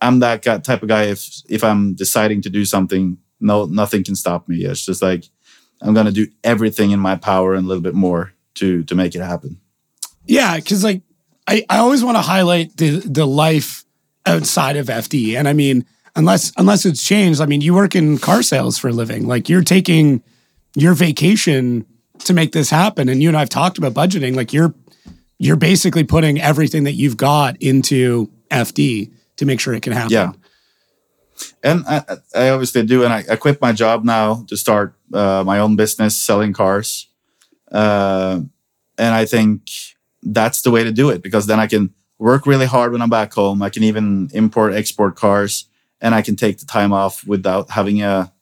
I'm 0.00 0.18
that 0.18 0.42
guy, 0.42 0.58
type 0.58 0.82
of 0.82 0.88
guy. 0.88 1.04
If 1.04 1.42
if 1.48 1.64
I'm 1.64 1.94
deciding 1.94 2.42
to 2.42 2.50
do 2.50 2.64
something, 2.66 3.16
no 3.40 3.64
nothing 3.64 4.04
can 4.04 4.14
stop 4.14 4.46
me. 4.46 4.64
It's 4.64 4.84
just 4.84 5.00
like 5.00 5.24
I'm 5.80 5.94
gonna 5.94 6.12
do 6.12 6.28
everything 6.44 6.90
in 6.90 7.00
my 7.00 7.16
power 7.16 7.54
and 7.54 7.64
a 7.64 7.68
little 7.68 7.82
bit 7.82 7.94
more 7.94 8.34
to 8.56 8.82
to 8.84 8.94
make 8.94 9.14
it 9.14 9.22
happen. 9.22 9.58
Yeah. 10.26 10.58
Cause 10.60 10.84
like, 10.84 11.02
I, 11.50 11.64
I 11.68 11.78
always 11.78 12.04
want 12.04 12.16
to 12.16 12.22
highlight 12.22 12.76
the, 12.76 13.00
the 13.00 13.26
life 13.26 13.84
outside 14.24 14.76
of 14.76 14.86
FD. 14.86 15.34
And 15.34 15.48
I 15.48 15.52
mean, 15.52 15.84
unless, 16.14 16.52
unless 16.56 16.86
it's 16.86 17.04
changed, 17.04 17.40
I 17.40 17.46
mean, 17.46 17.60
you 17.60 17.74
work 17.74 17.96
in 17.96 18.18
car 18.18 18.44
sales 18.44 18.78
for 18.78 18.88
a 18.88 18.92
living. 18.92 19.26
Like 19.26 19.48
you're 19.48 19.64
taking 19.64 20.22
your 20.76 20.94
vacation 20.94 21.84
to 22.20 22.32
make 22.34 22.52
this 22.52 22.70
happen. 22.70 23.08
And 23.08 23.20
you 23.20 23.28
and 23.28 23.36
I've 23.36 23.48
talked 23.48 23.78
about 23.78 23.94
budgeting. 23.94 24.36
Like 24.36 24.52
you're, 24.52 24.72
you're 25.38 25.56
basically 25.56 26.04
putting 26.04 26.40
everything 26.40 26.84
that 26.84 26.92
you've 26.92 27.16
got 27.16 27.60
into 27.60 28.30
FD 28.52 29.10
to 29.36 29.44
make 29.44 29.58
sure 29.58 29.74
it 29.74 29.82
can 29.82 29.92
happen. 29.92 30.12
Yeah. 30.12 30.32
And 31.64 31.84
I, 31.88 32.04
I 32.32 32.50
obviously 32.50 32.84
do, 32.84 33.02
and 33.02 33.12
I, 33.12 33.24
I 33.28 33.34
quit 33.34 33.60
my 33.60 33.72
job 33.72 34.04
now 34.04 34.44
to 34.46 34.56
start 34.56 34.94
uh, 35.12 35.42
my 35.44 35.58
own 35.58 35.74
business 35.74 36.16
selling 36.16 36.52
cars. 36.52 37.08
Uh, 37.72 38.42
and 38.98 39.14
I 39.14 39.24
think 39.24 39.62
that's 40.22 40.62
the 40.62 40.70
way 40.70 40.84
to 40.84 40.92
do 40.92 41.10
it 41.10 41.22
because 41.22 41.46
then 41.46 41.60
I 41.60 41.66
can 41.66 41.94
work 42.18 42.46
really 42.46 42.66
hard 42.66 42.92
when 42.92 43.02
I'm 43.02 43.10
back 43.10 43.32
home. 43.32 43.62
I 43.62 43.70
can 43.70 43.82
even 43.82 44.28
import, 44.32 44.74
export 44.74 45.16
cars, 45.16 45.66
and 46.00 46.14
I 46.14 46.22
can 46.22 46.36
take 46.36 46.58
the 46.58 46.66
time 46.66 46.92
off 46.92 47.26
without 47.26 47.70
having 47.70 48.02
a, 48.02 48.32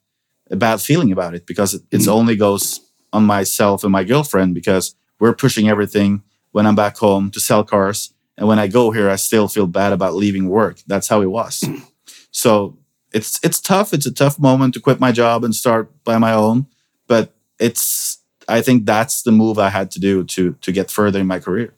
a 0.50 0.56
bad 0.56 0.80
feeling 0.80 1.12
about 1.12 1.34
it 1.34 1.46
because 1.46 1.74
it 1.74 1.82
it's 1.90 2.06
mm. 2.06 2.12
only 2.12 2.36
goes 2.36 2.80
on 3.12 3.24
myself 3.24 3.84
and 3.84 3.92
my 3.92 4.04
girlfriend 4.04 4.54
because 4.54 4.94
we're 5.20 5.34
pushing 5.34 5.68
everything 5.68 6.22
when 6.52 6.66
I'm 6.66 6.76
back 6.76 6.96
home 6.96 7.30
to 7.30 7.40
sell 7.40 7.64
cars. 7.64 8.12
And 8.36 8.46
when 8.46 8.58
I 8.58 8.68
go 8.68 8.90
here, 8.90 9.10
I 9.10 9.16
still 9.16 9.48
feel 9.48 9.66
bad 9.66 9.92
about 9.92 10.14
leaving 10.14 10.48
work. 10.48 10.80
That's 10.86 11.08
how 11.08 11.22
it 11.22 11.30
was. 11.30 11.60
Mm. 11.60 11.82
so 12.30 12.78
it's 13.12 13.40
it's 13.42 13.60
tough. 13.60 13.92
It's 13.92 14.06
a 14.06 14.12
tough 14.12 14.38
moment 14.38 14.74
to 14.74 14.80
quit 14.80 15.00
my 15.00 15.12
job 15.12 15.44
and 15.44 15.54
start 15.54 15.90
by 16.04 16.18
my 16.18 16.32
own. 16.32 16.66
But 17.06 17.34
it's 17.58 18.17
I 18.48 18.62
think 18.62 18.86
that's 18.86 19.22
the 19.22 19.32
move 19.32 19.58
I 19.58 19.68
had 19.68 19.90
to 19.92 20.00
do 20.00 20.24
to 20.24 20.54
to 20.54 20.72
get 20.72 20.90
further 20.90 21.20
in 21.20 21.26
my 21.26 21.38
career. 21.38 21.74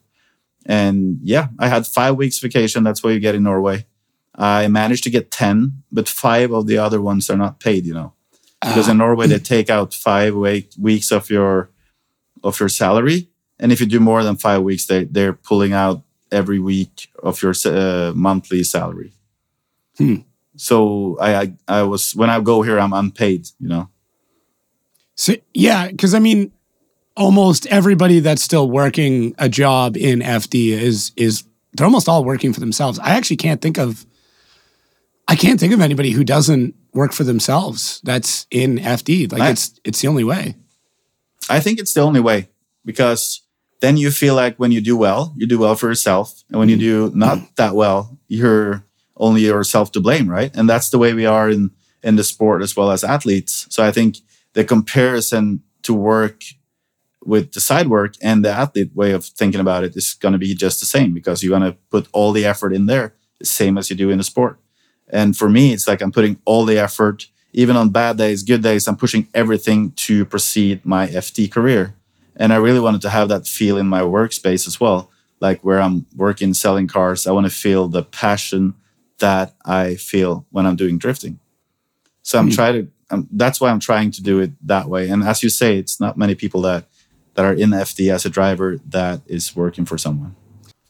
And 0.65 1.19
yeah, 1.21 1.47
I 1.59 1.67
had 1.67 1.85
five 1.85 2.15
weeks 2.15 2.39
vacation. 2.39 2.83
That's 2.83 3.03
what 3.03 3.13
you 3.13 3.19
get 3.19 3.35
in 3.35 3.43
Norway. 3.43 3.85
I 4.35 4.67
managed 4.67 5.03
to 5.03 5.09
get 5.09 5.31
ten, 5.31 5.83
but 5.91 6.07
five 6.07 6.51
of 6.51 6.67
the 6.67 6.77
other 6.77 7.01
ones 7.01 7.29
are 7.29 7.37
not 7.37 7.59
paid. 7.59 7.85
You 7.85 7.93
know, 7.93 8.13
because 8.61 8.87
in 8.87 8.97
Norway 8.97 9.27
they 9.27 9.39
take 9.55 9.69
out 9.69 9.93
five 9.93 10.35
weeks 10.35 11.11
of 11.11 11.29
your 11.29 11.69
of 12.43 12.59
your 12.59 12.69
salary, 12.69 13.29
and 13.59 13.71
if 13.71 13.81
you 13.81 13.85
do 13.85 13.99
more 13.99 14.23
than 14.23 14.37
five 14.37 14.61
weeks, 14.61 14.85
they 14.85 15.03
they're 15.05 15.33
pulling 15.33 15.73
out 15.73 16.03
every 16.31 16.59
week 16.59 17.11
of 17.21 17.41
your 17.41 17.53
uh, 17.65 18.13
monthly 18.15 18.63
salary. 18.63 19.11
Hmm. 19.97 20.21
So 20.55 21.17
I, 21.19 21.41
I 21.41 21.53
I 21.67 21.83
was 21.83 22.15
when 22.15 22.29
I 22.29 22.39
go 22.39 22.61
here, 22.61 22.79
I'm 22.79 22.93
unpaid. 22.93 23.47
You 23.59 23.67
know. 23.67 23.89
So 25.15 25.33
yeah, 25.53 25.87
because 25.87 26.13
I 26.13 26.19
mean, 26.19 26.51
almost 27.15 27.67
everybody 27.67 28.19
that's 28.19 28.43
still 28.43 28.69
working 28.69 29.35
a 29.37 29.49
job 29.49 29.97
in 29.97 30.19
FD 30.19 30.71
is 30.71 31.11
is 31.15 31.43
they're 31.73 31.85
almost 31.85 32.09
all 32.09 32.23
working 32.23 32.53
for 32.53 32.59
themselves. 32.59 32.99
I 32.99 33.11
actually 33.11 33.37
can't 33.37 33.61
think 33.61 33.77
of 33.77 34.05
I 35.27 35.35
can't 35.35 35.59
think 35.59 35.73
of 35.73 35.81
anybody 35.81 36.11
who 36.11 36.23
doesn't 36.23 36.75
work 36.93 37.13
for 37.13 37.23
themselves 37.23 38.01
that's 38.03 38.47
in 38.51 38.77
FD. 38.77 39.31
Like 39.31 39.41
I- 39.41 39.49
it's 39.51 39.79
it's 39.83 40.01
the 40.01 40.07
only 40.07 40.23
way. 40.23 40.55
I 41.49 41.59
think 41.59 41.79
it's 41.79 41.93
the 41.93 42.01
only 42.01 42.19
way 42.19 42.49
because 42.85 43.41
then 43.81 43.97
you 43.97 44.11
feel 44.11 44.35
like 44.35 44.57
when 44.57 44.71
you 44.71 44.79
do 44.79 44.95
well, 44.95 45.33
you 45.35 45.47
do 45.47 45.57
well 45.57 45.75
for 45.75 45.87
yourself, 45.87 46.43
and 46.49 46.59
when 46.59 46.69
you 46.69 46.77
mm-hmm. 46.77 47.13
do 47.13 47.17
not 47.17 47.37
mm-hmm. 47.37 47.45
that 47.55 47.75
well, 47.75 48.17
you're 48.27 48.83
only 49.17 49.41
yourself 49.41 49.91
to 49.93 49.99
blame, 49.99 50.29
right? 50.29 50.55
And 50.55 50.69
that's 50.69 50.89
the 50.89 50.99
way 50.99 51.13
we 51.13 51.25
are 51.25 51.49
in 51.49 51.71
in 52.03 52.15
the 52.15 52.23
sport 52.23 52.61
as 52.61 52.75
well 52.75 52.91
as 52.91 53.03
athletes. 53.03 53.67
So 53.69 53.83
I 53.83 53.91
think 53.91 54.17
the 54.53 54.63
comparison 54.63 55.61
to 55.83 55.93
work 55.93 56.43
with 57.23 57.51
the 57.53 57.61
side 57.61 57.87
work 57.87 58.15
and 58.21 58.43
the 58.43 58.49
athlete 58.49 58.95
way 58.95 59.11
of 59.11 59.25
thinking 59.25 59.61
about 59.61 59.83
it 59.83 59.95
is 59.95 60.13
going 60.13 60.33
to 60.33 60.39
be 60.39 60.53
just 60.55 60.79
the 60.79 60.85
same 60.85 61.13
because 61.13 61.43
you're 61.43 61.57
going 61.57 61.71
to 61.71 61.77
put 61.89 62.07
all 62.11 62.31
the 62.31 62.45
effort 62.45 62.73
in 62.73 62.87
there, 62.87 63.13
the 63.39 63.45
same 63.45 63.77
as 63.77 63.89
you 63.89 63.95
do 63.95 64.09
in 64.09 64.17
the 64.17 64.23
sport. 64.23 64.59
And 65.09 65.37
for 65.37 65.49
me, 65.49 65.73
it's 65.73 65.87
like 65.87 66.01
I'm 66.01 66.11
putting 66.11 66.39
all 66.45 66.65
the 66.65 66.79
effort 66.79 67.27
even 67.53 67.75
on 67.75 67.89
bad 67.89 68.17
days, 68.17 68.43
good 68.43 68.63
days, 68.63 68.87
I'm 68.87 68.95
pushing 68.95 69.27
everything 69.33 69.91
to 69.91 70.25
proceed 70.25 70.85
my 70.85 71.07
FD 71.07 71.51
career. 71.51 71.95
And 72.35 72.53
I 72.53 72.57
really 72.57 72.79
wanted 72.79 73.01
to 73.01 73.09
have 73.09 73.29
that 73.29 73.47
feel 73.47 73.77
in 73.77 73.87
my 73.87 74.01
workspace 74.01 74.67
as 74.67 74.79
well, 74.79 75.11
like 75.39 75.61
where 75.61 75.81
I'm 75.81 76.05
working 76.15 76.53
selling 76.53 76.87
cars. 76.87 77.27
I 77.27 77.31
want 77.31 77.45
to 77.45 77.51
feel 77.51 77.87
the 77.87 78.03
passion 78.03 78.73
that 79.19 79.53
I 79.65 79.95
feel 79.95 80.45
when 80.49 80.65
I'm 80.65 80.75
doing 80.75 80.97
drifting. 80.97 81.39
So 82.23 82.39
I'm 82.39 82.49
mm. 82.49 82.55
trying 82.55 82.73
to. 82.73 82.91
Um, 83.09 83.27
that's 83.33 83.59
why 83.59 83.69
I'm 83.69 83.81
trying 83.81 84.11
to 84.11 84.23
do 84.23 84.39
it 84.39 84.51
that 84.65 84.87
way. 84.87 85.09
And 85.09 85.21
as 85.21 85.43
you 85.43 85.49
say, 85.49 85.77
it's 85.77 85.99
not 85.99 86.17
many 86.17 86.33
people 86.33 86.61
that 86.61 86.85
that 87.35 87.45
are 87.45 87.53
in 87.53 87.69
FD 87.69 88.13
as 88.13 88.25
a 88.25 88.29
driver 88.29 88.77
that 88.89 89.21
is 89.25 89.55
working 89.55 89.85
for 89.85 89.97
someone. 89.97 90.35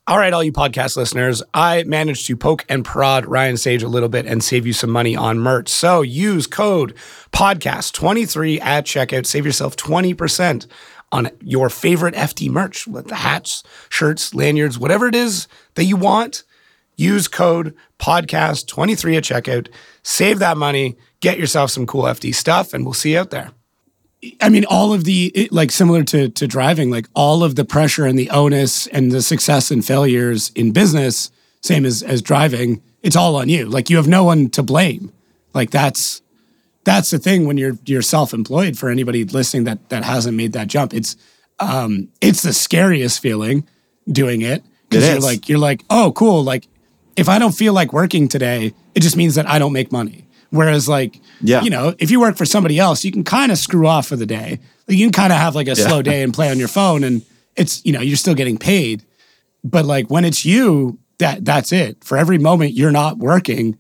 All 0.08 0.18
right, 0.18 0.34
all 0.34 0.44
you 0.44 0.52
podcast 0.52 0.98
listeners, 0.98 1.44
I 1.54 1.84
managed 1.84 2.26
to 2.26 2.36
poke 2.36 2.66
and 2.68 2.84
prod 2.84 3.26
Ryan 3.26 3.56
Sage 3.56 3.84
a 3.84 3.88
little 3.88 4.10
bit 4.10 4.26
and 4.26 4.44
save 4.44 4.66
you 4.66 4.74
some 4.74 4.90
money 4.90 5.16
on 5.16 5.40
merch. 5.40 5.70
So 5.70 6.02
use 6.02 6.48
code 6.48 6.96
podcast23 7.32 8.60
at 8.62 8.86
checkout. 8.86 9.26
Save 9.26 9.46
yourself 9.46 9.78
20% 9.78 10.68
on 11.12 11.30
your 11.42 11.70
favorite 11.70 12.16
FD 12.16 12.50
merch, 12.50 12.86
the 12.86 13.16
hats, 13.16 13.64
shirts, 13.90 14.34
lanyards, 14.34 14.80
whatever 14.80 15.08
it 15.08 15.16
is 15.16 15.48
that 15.76 15.86
you 15.86 15.96
want. 15.96 16.44
Use 16.98 17.28
code 17.28 17.76
podcast23 18.00 19.18
at 19.18 19.24
checkout. 19.24 19.70
Save 20.04 20.40
that 20.40 20.58
money, 20.58 20.98
get 21.20 21.38
yourself 21.38 21.72
some 21.72 21.86
cool 21.86 22.04
FD 22.04 22.34
stuff, 22.34 22.74
and 22.74 22.86
we'll 22.86 22.94
see 22.94 23.14
you 23.14 23.20
out 23.20 23.30
there. 23.30 23.52
I 24.40 24.50
mean, 24.50 24.66
all 24.66 24.94
of 24.94 25.04
the 25.04 25.50
like 25.52 25.72
similar 25.72 26.04
to 26.06 26.30
to 26.30 26.48
driving, 26.48 26.92
like 26.92 27.08
all 27.16 27.44
of 27.44 27.56
the 27.56 27.66
pressure 27.66 28.06
and 28.06 28.18
the 28.18 28.30
onus 28.30 28.88
and 28.88 29.12
the 29.12 29.22
success 29.22 29.72
and 29.72 29.84
failures 29.84 30.52
in 30.56 30.72
business, 30.72 31.32
same 31.62 31.86
as 31.86 32.04
as 32.04 32.22
driving, 32.22 32.82
it's 33.02 33.16
all 33.16 33.36
on 33.36 33.50
you. 33.50 33.66
Like 33.66 33.90
you 33.90 33.98
have 33.98 34.08
no 34.08 34.24
one 34.24 34.50
to 34.52 34.64
blame. 34.64 35.12
Like 35.54 35.72
that's 35.72 36.22
that's 36.84 37.10
the 37.10 37.20
thing 37.20 37.46
when 37.46 37.58
you're 37.58 37.78
you're 37.86 38.02
self-employed 38.02 38.78
for 38.78 38.90
anybody 38.90 39.24
listening 39.26 39.64
that 39.64 39.90
that 39.90 40.04
hasn't 40.04 40.38
made 40.38 40.54
that 40.54 40.68
jump. 40.68 40.94
It's 40.94 41.16
um 41.60 42.10
it's 42.22 42.44
the 42.44 42.54
scariest 42.54 43.22
feeling 43.22 43.68
doing 44.08 44.42
it 44.42 44.64
because 44.90 45.08
you're 45.08 45.20
like 45.20 45.50
you're 45.50 45.60
like, 45.60 45.84
"Oh, 45.90 46.12
cool, 46.16 46.44
like 46.44 46.68
if 47.16 47.28
I 47.28 47.40
don't 47.40 47.54
feel 47.54 47.74
like 47.74 47.92
working 47.92 48.28
today, 48.28 48.74
it 48.94 49.00
just 49.00 49.18
means 49.18 49.36
that 49.36 49.50
I 49.50 49.58
don't 49.58 49.74
make 49.74 49.92
money." 49.92 50.26
Whereas, 50.52 50.88
like, 50.88 51.20
yeah. 51.42 51.62
you 51.64 51.70
know, 51.70 51.96
if 51.98 52.12
you 52.12 52.20
work 52.20 52.36
for 52.36 52.46
somebody 52.46 52.78
else, 52.78 53.04
you 53.04 53.12
can 53.12 53.24
kind 53.24 53.52
of 53.52 53.58
screw 53.58 53.88
off 53.88 54.08
for 54.08 54.18
the 54.18 54.26
day. 54.26 54.60
Like, 54.88 54.98
you 54.98 55.06
can 55.06 55.14
kind 55.14 55.34
of 55.34 55.40
have 55.40 55.56
like 55.56 55.68
a 55.68 55.72
yeah. 55.72 55.88
slow 55.88 56.02
day 56.02 56.24
and 56.24 56.34
play 56.34 56.52
on 56.52 56.60
your 56.60 56.68
phone, 56.68 57.04
and 57.04 57.26
it's 57.56 57.84
you 57.86 57.94
know 57.94 58.02
you're 58.02 58.18
still 58.18 58.36
getting 58.36 58.58
paid. 58.58 59.04
But 59.64 59.86
like 59.86 60.10
when 60.10 60.26
it's 60.26 60.46
you, 60.46 61.00
that 61.20 61.46
that's 61.46 61.72
it. 61.72 62.04
For 62.04 62.18
every 62.18 62.38
moment 62.38 62.74
you're 62.74 62.92
not 62.92 63.18
working, 63.18 63.80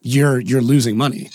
you're 0.00 0.38
you're 0.38 0.62
losing 0.62 0.96
money. 0.96 1.30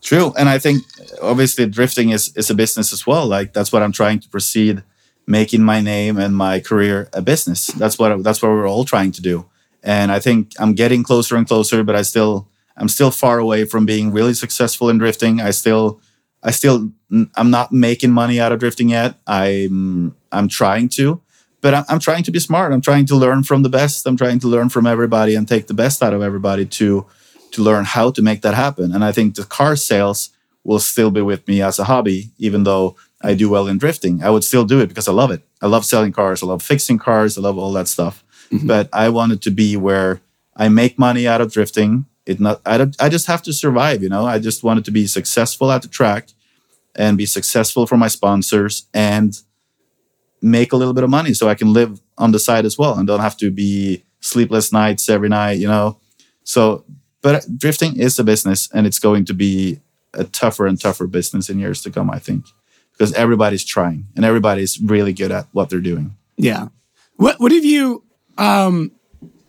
True, 0.00 0.32
and 0.38 0.48
I 0.48 0.58
think 0.58 0.82
obviously 1.20 1.66
drifting 1.66 2.10
is 2.10 2.34
is 2.36 2.48
a 2.48 2.54
business 2.54 2.92
as 2.92 3.06
well. 3.06 3.26
Like 3.26 3.52
that's 3.52 3.72
what 3.72 3.82
I'm 3.82 3.92
trying 3.92 4.20
to 4.20 4.28
proceed, 4.30 4.82
making 5.26 5.62
my 5.62 5.80
name 5.80 6.18
and 6.18 6.34
my 6.34 6.60
career 6.60 7.10
a 7.12 7.20
business. 7.20 7.66
That's 7.66 7.98
what 7.98 8.22
that's 8.22 8.40
what 8.40 8.50
we're 8.50 8.68
all 8.68 8.84
trying 8.84 9.12
to 9.12 9.22
do. 9.22 9.46
And 9.82 10.12
I 10.12 10.20
think 10.20 10.52
I'm 10.58 10.74
getting 10.74 11.02
closer 11.02 11.36
and 11.36 11.46
closer, 11.46 11.82
but 11.82 11.96
I 11.96 12.02
still 12.02 12.49
I'm 12.80 12.88
still 12.88 13.10
far 13.10 13.38
away 13.38 13.66
from 13.66 13.84
being 13.84 14.10
really 14.10 14.32
successful 14.32 14.88
in 14.88 14.96
drifting. 14.96 15.40
I 15.40 15.50
still, 15.50 16.00
I 16.42 16.50
still, 16.50 16.90
I'm 17.36 17.50
not 17.50 17.72
making 17.72 18.10
money 18.10 18.40
out 18.40 18.52
of 18.52 18.58
drifting 18.58 18.88
yet. 18.88 19.16
I'm, 19.26 20.16
I'm 20.32 20.48
trying 20.48 20.88
to, 20.96 21.20
but 21.60 21.74
I'm, 21.74 21.84
I'm 21.90 21.98
trying 21.98 22.22
to 22.24 22.30
be 22.30 22.38
smart. 22.38 22.72
I'm 22.72 22.80
trying 22.80 23.04
to 23.06 23.16
learn 23.16 23.42
from 23.42 23.62
the 23.62 23.68
best. 23.68 24.06
I'm 24.06 24.16
trying 24.16 24.38
to 24.40 24.48
learn 24.48 24.70
from 24.70 24.86
everybody 24.86 25.34
and 25.34 25.46
take 25.46 25.66
the 25.66 25.74
best 25.74 26.02
out 26.02 26.14
of 26.14 26.22
everybody 26.22 26.64
to, 26.64 27.06
to 27.50 27.62
learn 27.62 27.84
how 27.84 28.10
to 28.12 28.22
make 28.22 28.40
that 28.42 28.54
happen. 28.54 28.94
And 28.94 29.04
I 29.04 29.12
think 29.12 29.34
the 29.34 29.44
car 29.44 29.76
sales 29.76 30.30
will 30.64 30.78
still 30.78 31.10
be 31.10 31.20
with 31.20 31.46
me 31.46 31.60
as 31.60 31.78
a 31.78 31.84
hobby, 31.84 32.30
even 32.38 32.64
though 32.64 32.96
I 33.20 33.34
do 33.34 33.50
well 33.50 33.66
in 33.66 33.76
drifting. 33.76 34.22
I 34.24 34.30
would 34.30 34.44
still 34.44 34.64
do 34.64 34.80
it 34.80 34.86
because 34.86 35.06
I 35.06 35.12
love 35.12 35.30
it. 35.30 35.42
I 35.60 35.66
love 35.66 35.84
selling 35.84 36.12
cars. 36.12 36.42
I 36.42 36.46
love 36.46 36.62
fixing 36.62 36.98
cars. 36.98 37.36
I 37.36 37.42
love 37.42 37.58
all 37.58 37.72
that 37.74 37.88
stuff. 37.88 38.24
Mm-hmm. 38.50 38.66
But 38.66 38.88
I 38.90 39.10
wanted 39.10 39.42
to 39.42 39.50
be 39.50 39.76
where 39.76 40.22
I 40.56 40.70
make 40.70 40.98
money 40.98 41.28
out 41.28 41.42
of 41.42 41.52
drifting 41.52 42.06
it 42.30 42.40
not 42.40 42.60
I, 42.64 42.86
I 42.98 43.08
just 43.08 43.26
have 43.26 43.42
to 43.42 43.52
survive 43.52 44.02
you 44.02 44.08
know? 44.08 44.24
I 44.26 44.38
just 44.38 44.62
wanted 44.62 44.84
to 44.86 44.90
be 44.90 45.06
successful 45.06 45.70
at 45.70 45.82
the 45.82 45.88
track 45.88 46.28
and 46.94 47.18
be 47.18 47.26
successful 47.26 47.86
for 47.86 47.96
my 47.96 48.08
sponsors 48.08 48.86
and 48.92 49.38
make 50.42 50.72
a 50.72 50.76
little 50.76 50.94
bit 50.94 51.04
of 51.04 51.10
money 51.10 51.34
so 51.34 51.48
i 51.48 51.54
can 51.54 51.72
live 51.72 52.00
on 52.18 52.32
the 52.32 52.38
side 52.38 52.64
as 52.64 52.78
well 52.78 52.94
and 52.96 53.06
don't 53.06 53.20
have 53.20 53.36
to 53.36 53.50
be 53.50 54.04
sleepless 54.20 54.72
nights 54.72 55.08
every 55.08 55.28
night 55.28 55.58
you 55.58 55.68
know? 55.68 55.98
So 56.44 56.84
but 57.22 57.44
drifting 57.58 58.00
is 58.00 58.18
a 58.18 58.24
business 58.24 58.68
and 58.72 58.86
it's 58.86 58.98
going 58.98 59.24
to 59.26 59.34
be 59.34 59.80
a 60.14 60.24
tougher 60.24 60.66
and 60.66 60.80
tougher 60.80 61.06
business 61.06 61.50
in 61.50 61.58
years 61.58 61.82
to 61.82 61.90
come 61.90 62.10
i 62.10 62.18
think 62.18 62.44
because 63.00 63.14
everybody's 63.14 63.64
trying 63.64 64.06
and 64.14 64.26
everybody's 64.26 64.78
really 64.78 65.14
good 65.14 65.32
at 65.32 65.46
what 65.52 65.70
they're 65.70 65.80
doing. 65.80 66.14
Yeah. 66.36 66.68
What 67.16 67.40
what 67.40 67.50
have 67.50 67.64
you 67.64 68.04
um 68.36 68.92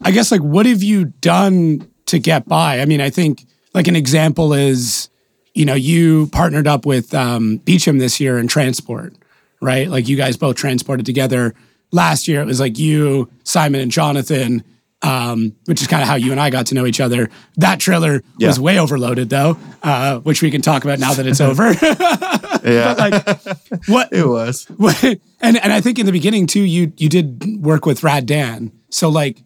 i 0.01 0.11
guess 0.11 0.31
like 0.31 0.41
what 0.41 0.65
have 0.65 0.81
you 0.81 1.05
done 1.05 1.90
to 2.11 2.19
get 2.19 2.47
by. 2.47 2.81
I 2.81 2.85
mean, 2.85 3.01
I 3.01 3.09
think 3.09 3.45
like 3.73 3.87
an 3.87 3.95
example 3.95 4.53
is, 4.53 5.09
you 5.53 5.65
know, 5.65 5.73
you 5.73 6.27
partnered 6.27 6.67
up 6.67 6.85
with 6.85 7.13
um, 7.13 7.57
Beecham 7.57 7.97
this 7.97 8.19
year 8.19 8.37
in 8.37 8.47
transport, 8.47 9.15
right? 9.61 9.87
Like 9.89 10.07
you 10.07 10.17
guys 10.17 10.37
both 10.37 10.57
transported 10.57 11.05
together. 11.05 11.55
Last 11.91 12.27
year, 12.27 12.41
it 12.41 12.45
was 12.45 12.59
like 12.59 12.77
you, 12.77 13.29
Simon, 13.43 13.81
and 13.81 13.91
Jonathan, 13.91 14.63
um, 15.01 15.55
which 15.65 15.81
is 15.81 15.87
kind 15.87 16.01
of 16.01 16.07
how 16.07 16.15
you 16.15 16.31
and 16.31 16.39
I 16.39 16.49
got 16.49 16.67
to 16.67 16.75
know 16.75 16.85
each 16.85 16.99
other. 16.99 17.29
That 17.57 17.79
trailer 17.79 18.21
yeah. 18.37 18.47
was 18.47 18.59
way 18.59 18.77
overloaded, 18.77 19.29
though, 19.29 19.57
uh, 19.83 20.19
which 20.19 20.41
we 20.41 20.51
can 20.51 20.61
talk 20.61 20.83
about 20.83 20.99
now 20.99 21.13
that 21.13 21.25
it's 21.25 21.41
over. 21.41 21.73
yeah, 22.63 22.93
like 22.97 23.87
what 23.87 24.11
it 24.13 24.25
was. 24.25 24.65
What, 24.77 25.01
and 25.41 25.57
and 25.57 25.73
I 25.73 25.81
think 25.81 25.99
in 25.99 26.05
the 26.05 26.11
beginning 26.11 26.47
too, 26.47 26.61
you 26.61 26.93
you 26.97 27.09
did 27.09 27.61
work 27.61 27.85
with 27.85 28.03
Rad 28.03 28.25
Dan. 28.25 28.71
So 28.89 29.09
like, 29.09 29.41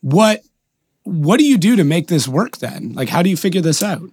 what 0.00 0.42
what 1.06 1.38
do 1.38 1.44
you 1.44 1.56
do 1.56 1.76
to 1.76 1.84
make 1.84 2.08
this 2.08 2.26
work 2.28 2.58
then? 2.58 2.92
Like, 2.94 3.08
how 3.08 3.22
do 3.22 3.30
you 3.30 3.36
figure 3.36 3.60
this 3.60 3.82
out? 3.82 4.10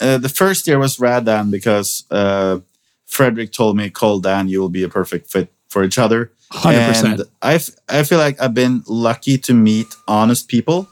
Uh, 0.00 0.18
the 0.18 0.28
first 0.28 0.66
year 0.66 0.78
was 0.78 1.00
rad 1.00 1.24
Dan 1.24 1.50
because 1.50 2.04
uh, 2.10 2.58
Fredric 3.08 3.52
told 3.52 3.76
me, 3.76 3.90
"Call 3.90 4.20
Dan, 4.20 4.48
you 4.48 4.60
will 4.60 4.68
be 4.68 4.82
a 4.82 4.88
perfect 4.88 5.30
fit 5.30 5.52
for 5.68 5.84
each 5.84 5.98
other." 5.98 6.32
Hundred 6.50 6.86
percent. 6.86 7.20
I, 7.42 7.54
f- 7.54 7.70
I 7.88 8.02
feel 8.04 8.18
like 8.18 8.40
I've 8.40 8.54
been 8.54 8.82
lucky 8.86 9.38
to 9.38 9.54
meet 9.54 9.86
honest 10.06 10.48
people. 10.48 10.88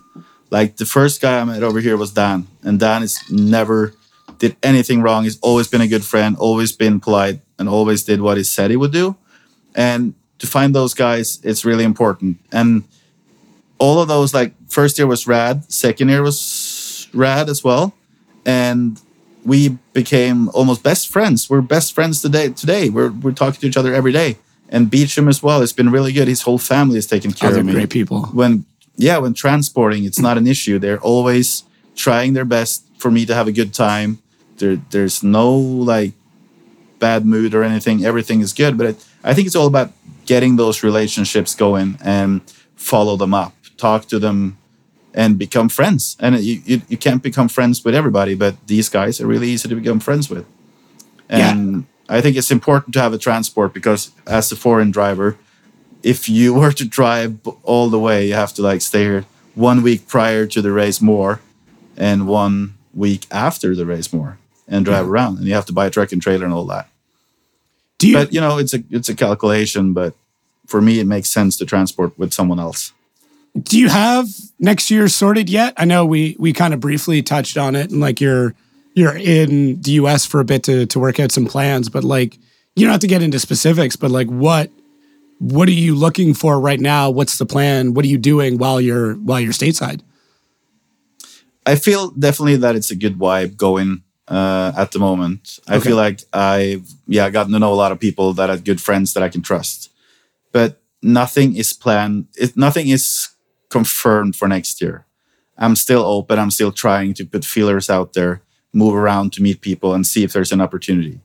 Like 0.51 0.77
the 0.77 0.87
first 0.87 1.21
guy 1.21 1.41
I 1.41 1.45
met 1.45 1.63
over 1.63 1.81
here 1.81 1.97
was 1.97 2.13
Dan, 2.13 2.47
and 2.63 2.79
Dan 2.79 3.03
is 3.03 3.19
never 3.31 3.95
did 4.39 4.57
anything 4.63 5.03
wrong. 5.03 5.25
He's 5.25 5.39
always 5.41 5.69
been 5.69 5.81
a 5.81 5.89
good 5.89 6.05
friend, 6.05 6.37
always 6.37 6.73
been 6.73 7.01
polite, 7.01 7.41
and 7.59 7.69
always 7.69 8.05
did 8.05 8.21
what 8.21 8.37
he 8.37 8.45
said 8.45 8.71
he 8.71 8.77
would 8.77 8.93
do. 8.93 9.17
And 9.75 10.15
to 10.39 10.47
find 10.47 10.75
those 10.75 10.95
guys, 10.95 11.41
it's 11.43 11.65
really 11.65 11.85
important. 11.85 12.39
And 12.53 12.85
all 13.79 14.01
of 14.01 14.09
those 14.09 14.33
like 14.35 14.53
first 14.69 14.99
year 14.99 15.07
was 15.07 15.27
rad, 15.27 15.71
second 15.73 16.09
year 16.09 16.23
was 16.23 17.09
rad 17.13 17.49
as 17.49 17.63
well, 17.63 17.95
and 18.45 19.01
we 19.45 19.79
became 19.93 20.49
almost 20.51 20.83
best 20.83 21.09
friends. 21.09 21.49
We're 21.49 21.61
best 21.61 21.93
friends 21.93 22.21
today. 22.21 22.51
Today 22.51 22.89
we're 22.91 23.11
we're 23.11 23.33
talking 23.33 23.61
to 23.61 23.67
each 23.67 23.77
other 23.77 23.95
every 23.95 24.13
day. 24.13 24.37
And 24.69 24.91
Beecham 24.91 25.29
as 25.29 25.43
well. 25.45 25.63
It's 25.63 25.73
been 25.73 25.91
really 25.91 26.13
good. 26.13 26.27
His 26.27 26.43
whole 26.43 26.59
family 26.59 26.99
is 26.99 27.07
taking 27.07 27.33
care 27.33 27.51
Other 27.51 27.61
of 27.61 27.67
me. 27.67 27.73
Great 27.73 27.91
people. 27.91 28.23
When 28.27 28.65
yeah, 28.97 29.19
when 29.19 29.35
transporting, 29.35 30.05
it's 30.05 30.19
not 30.19 30.39
an 30.39 30.47
issue. 30.47 30.79
They're 30.79 30.99
always 31.01 31.63
trying 31.95 32.33
their 32.33 32.45
best 32.45 32.85
for 32.99 33.11
me 33.11 33.27
to 33.27 33.35
have 33.35 33.47
a 33.47 33.53
good 33.53 33.73
time. 33.73 34.19
There, 34.57 34.77
there's 34.91 35.23
no 35.23 35.53
like 35.55 36.13
bad 36.99 37.25
mood 37.27 37.55
or 37.55 37.63
anything. 37.63 38.05
Everything 38.05 38.41
is 38.41 38.53
good. 38.53 38.77
But 38.77 38.87
it, 38.87 39.07
I 39.23 39.35
think 39.35 39.47
it's 39.47 39.57
all 39.57 39.67
about 39.67 39.93
getting 40.25 40.57
those 40.57 40.83
relationships 40.83 41.55
going 41.55 41.99
and 42.03 42.41
follow 42.75 43.17
them 43.17 43.35
up 43.35 43.56
talk 43.77 44.07
to 44.07 44.19
them 44.19 44.59
and 45.15 45.39
become 45.39 45.69
friends. 45.69 46.17
And 46.21 46.39
you, 46.39 46.61
you, 46.65 46.83
you, 46.89 46.97
can't 46.97 47.23
become 47.23 47.49
friends 47.49 47.85
with 47.85 47.95
everybody, 47.95 48.35
but 48.35 48.55
these 48.67 48.89
guys 48.89 49.21
are 49.21 49.27
really 49.27 49.49
easy 49.49 49.69
to 49.69 49.75
become 49.75 49.99
friends 49.99 50.29
with. 50.29 50.47
And 51.29 51.87
yeah. 52.09 52.17
I 52.17 52.21
think 52.21 52.37
it's 52.37 52.51
important 52.51 52.93
to 52.95 53.01
have 53.01 53.15
a 53.15 53.19
transport 53.19 53.73
because 53.73 54.11
as 54.27 54.53
a 54.53 54.57
foreign 54.57 54.91
driver, 54.91 55.39
if 56.03 56.29
you 56.29 56.55
were 56.55 56.73
to 56.73 56.85
drive 56.85 57.39
all 57.63 57.89
the 57.89 57.99
way, 57.99 58.29
you 58.29 58.35
have 58.35 58.53
to 58.55 58.63
like 58.63 58.83
stay 58.83 59.05
here 59.05 59.25
one 59.55 59.83
week 59.83 60.07
prior 60.07 60.47
to 60.47 60.61
the 60.61 60.71
race 60.71 61.01
more 61.01 61.41
and 61.97 62.29
one 62.29 62.75
week 62.95 63.27
after 63.31 63.75
the 63.75 63.87
race 63.87 64.13
more 64.13 64.39
and 64.69 64.85
drive 64.85 65.07
yeah. 65.07 65.11
around 65.11 65.39
and 65.39 65.47
you 65.47 65.55
have 65.55 65.67
to 65.67 65.73
buy 65.73 65.87
a 65.87 65.91
truck 65.91 66.13
and 66.13 66.23
trailer 66.23 66.45
and 66.45 66.55
all 66.55 66.67
that. 66.67 66.89
Do 67.99 68.09
you, 68.09 68.15
but 68.15 68.33
you 68.33 68.41
know, 68.41 68.59
it's 68.59 68.75
a 68.75 68.83
it's 68.91 69.09
a 69.09 69.15
calculation, 69.15 69.95
but 69.95 70.15
for 70.67 70.83
me 70.83 71.01
it 71.01 71.07
makes 71.07 71.31
sense 71.31 71.57
to 71.57 71.65
transport 71.65 72.19
with 72.19 72.35
someone 72.35 72.61
else. 72.61 72.93
Do 73.63 73.79
you 73.79 73.89
have 73.89 74.29
next 74.59 74.91
year 74.91 75.09
sorted 75.09 75.49
yet? 75.49 75.75
I 75.77 75.85
know 75.85 76.05
we 76.05 76.37
we 76.39 76.53
kind 76.53 76.75
of 76.75 76.81
briefly 76.81 77.23
touched 77.23 77.57
on 77.57 77.75
it, 77.75 77.91
and 77.91 78.01
like 78.01 78.21
you're 78.21 78.55
you're 78.95 79.17
in 79.17 79.81
the 79.83 79.93
U.S. 79.93 80.27
for 80.27 80.41
a 80.41 80.45
bit 80.45 80.63
to 80.65 80.87
to 80.87 80.99
work 80.99 81.19
out 81.21 81.33
some 81.33 81.47
plans, 81.47 81.89
but 81.89 82.05
like 82.05 82.39
you 82.75 82.85
don't 82.85 82.93
have 82.93 83.01
to 83.01 83.07
get 83.07 83.23
into 83.23 83.39
specifics. 83.39 83.97
But 83.97 84.11
like 84.11 84.29
what 84.29 84.71
what 85.39 85.69
are 85.69 85.73
you 85.73 85.95
looking 85.95 86.35
for 86.35 86.59
right 86.61 86.81
now? 86.81 87.11
What's 87.11 87.39
the 87.39 87.47
plan? 87.47 87.95
What 87.95 88.05
are 88.05 88.09
you 88.09 88.19
doing 88.19 88.59
while 88.59 88.81
you're 88.81 89.15
while 89.15 89.41
you're 89.41 89.53
stateside? 89.53 90.01
I 91.65 91.77
feel 91.77 92.11
definitely 92.11 92.57
that 92.57 92.77
it's 92.77 92.91
a 92.91 92.97
good 92.97 93.19
vibe 93.19 93.57
going 93.57 94.03
uh, 94.29 94.73
at 94.77 94.93
the 94.93 94.99
moment. 94.99 95.59
I 95.67 95.81
feel 95.81 95.97
like 95.97 96.23
I've 96.33 96.89
yeah 97.07 97.29
gotten 97.31 97.53
to 97.53 97.59
know 97.59 97.73
a 97.73 97.75
lot 97.75 97.93
of 97.93 98.01
people 98.01 98.33
that 98.35 98.51
are 98.51 98.57
good 98.57 98.81
friends 98.81 99.15
that 99.15 99.23
I 99.23 99.29
can 99.29 99.43
trust, 99.43 99.91
but 100.53 100.81
nothing 101.03 101.57
is 101.57 101.73
planned. 101.73 102.29
It, 102.37 102.57
nothing 102.57 102.89
is 102.89 103.29
confirmed 103.69 104.37
for 104.37 104.49
next 104.49 104.81
year. 104.81 105.07
I'm 105.59 105.77
still 105.77 106.03
open. 106.05 106.39
I'm 106.39 106.51
still 106.51 106.73
trying 106.73 107.15
to 107.15 107.25
put 107.25 107.45
feelers 107.45 107.89
out 107.89 108.13
there, 108.13 108.43
move 108.73 108.95
around 108.95 109.33
to 109.35 109.43
meet 109.43 109.61
people, 109.61 109.95
and 109.95 110.07
see 110.07 110.23
if 110.23 110.33
there's 110.33 110.53
an 110.53 110.61
opportunity. 110.61 111.21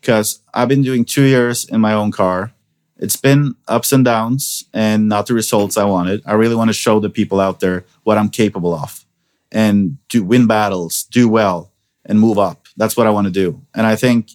Because 0.00 0.40
I've 0.52 0.68
been 0.68 0.82
doing 0.82 1.04
two 1.04 1.24
years 1.24 1.64
in 1.64 1.80
my 1.80 1.92
own 1.92 2.10
car. 2.10 2.52
It's 2.96 3.16
been 3.16 3.54
ups 3.68 3.92
and 3.92 4.04
downs, 4.04 4.64
and 4.72 5.08
not 5.08 5.26
the 5.26 5.34
results 5.34 5.76
I 5.76 5.84
wanted. 5.84 6.22
I 6.24 6.34
really 6.34 6.54
want 6.54 6.68
to 6.68 6.74
show 6.74 7.00
the 7.00 7.10
people 7.10 7.40
out 7.40 7.60
there 7.60 7.84
what 8.04 8.18
I'm 8.18 8.30
capable 8.30 8.74
of, 8.74 9.04
and 9.50 9.98
to 10.10 10.22
win 10.22 10.46
battles, 10.46 11.02
do 11.04 11.28
well, 11.28 11.72
and 12.06 12.20
move 12.20 12.38
up. 12.38 12.66
That's 12.76 12.96
what 12.96 13.06
I 13.06 13.10
want 13.10 13.26
to 13.26 13.32
do. 13.32 13.62
And 13.74 13.86
I 13.86 13.96
think 13.96 14.30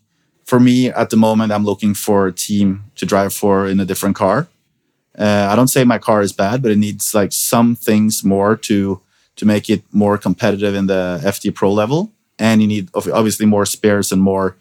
for 0.45 0.60
me 0.60 0.89
at 0.89 1.10
the 1.10 1.18
moment, 1.18 1.51
I'm 1.51 1.66
looking 1.66 1.93
for 1.93 2.28
a 2.28 2.34
team 2.34 2.86
to 2.95 3.05
drive 3.05 3.34
for 3.34 3.68
in 3.68 3.80
a 3.80 3.86
different 3.86 4.16
car. 4.16 4.47
Uh, 5.20 5.49
I 5.51 5.55
don't 5.55 5.67
say 5.67 5.84
my 5.84 5.99
car 5.99 6.22
is 6.22 6.32
bad, 6.32 6.61
but 6.61 6.72
it 6.72 6.78
needs 6.78 7.13
like 7.13 7.34
some 7.34 7.76
things 7.76 8.24
more 8.24 8.55
to 8.55 9.01
to 9.36 9.45
make 9.45 9.70
it 9.70 9.84
more 9.91 10.17
competitive 10.17 10.76
in 10.76 10.88
the 10.88 11.20
FD 11.24 11.55
Pro 11.55 11.72
level, 11.72 12.11
and 12.38 12.61
you 12.61 12.67
need 12.67 12.89
obviously 12.93 13.45
more 13.45 13.65
spares 13.65 14.11
and 14.11 14.22
more 14.22 14.57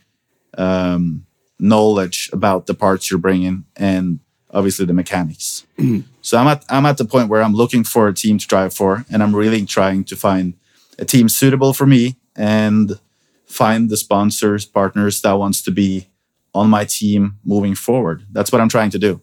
um, 0.57 1.27
knowledge 1.59 2.31
about 2.33 2.67
the 2.67 2.75
parts 2.75 3.11
you're 3.11 3.19
bringing, 3.19 3.65
and 3.77 4.21
obviously 4.51 4.85
the 4.85 4.93
mechanics. 4.93 5.65
so 6.23 6.39
I'm 6.39 6.49
at 6.49 6.65
I'm 6.69 6.87
at 6.87 6.99
the 6.99 7.05
point 7.05 7.29
where 7.29 7.43
I'm 7.43 7.55
looking 7.55 7.85
for 7.85 8.09
a 8.09 8.15
team 8.15 8.39
to 8.39 8.47
drive 8.47 8.75
for, 8.75 9.05
and 9.11 9.23
I'm 9.23 9.35
really 9.35 9.65
trying 9.65 10.05
to 10.05 10.17
find 10.17 10.55
a 10.99 11.05
team 11.05 11.29
suitable 11.29 11.73
for 11.73 11.87
me 11.87 12.17
and 12.35 12.99
find 13.47 13.91
the 13.91 13.97
sponsors, 13.97 14.65
partners 14.65 15.21
that 15.23 15.33
wants 15.33 15.63
to 15.63 15.71
be 15.71 16.09
on 16.55 16.69
my 16.69 16.85
team 16.85 17.39
moving 17.45 17.75
forward. 17.75 18.27
That's 18.33 18.51
what 18.51 18.61
I'm 18.61 18.69
trying 18.69 18.91
to 18.91 18.99
do. 18.99 19.21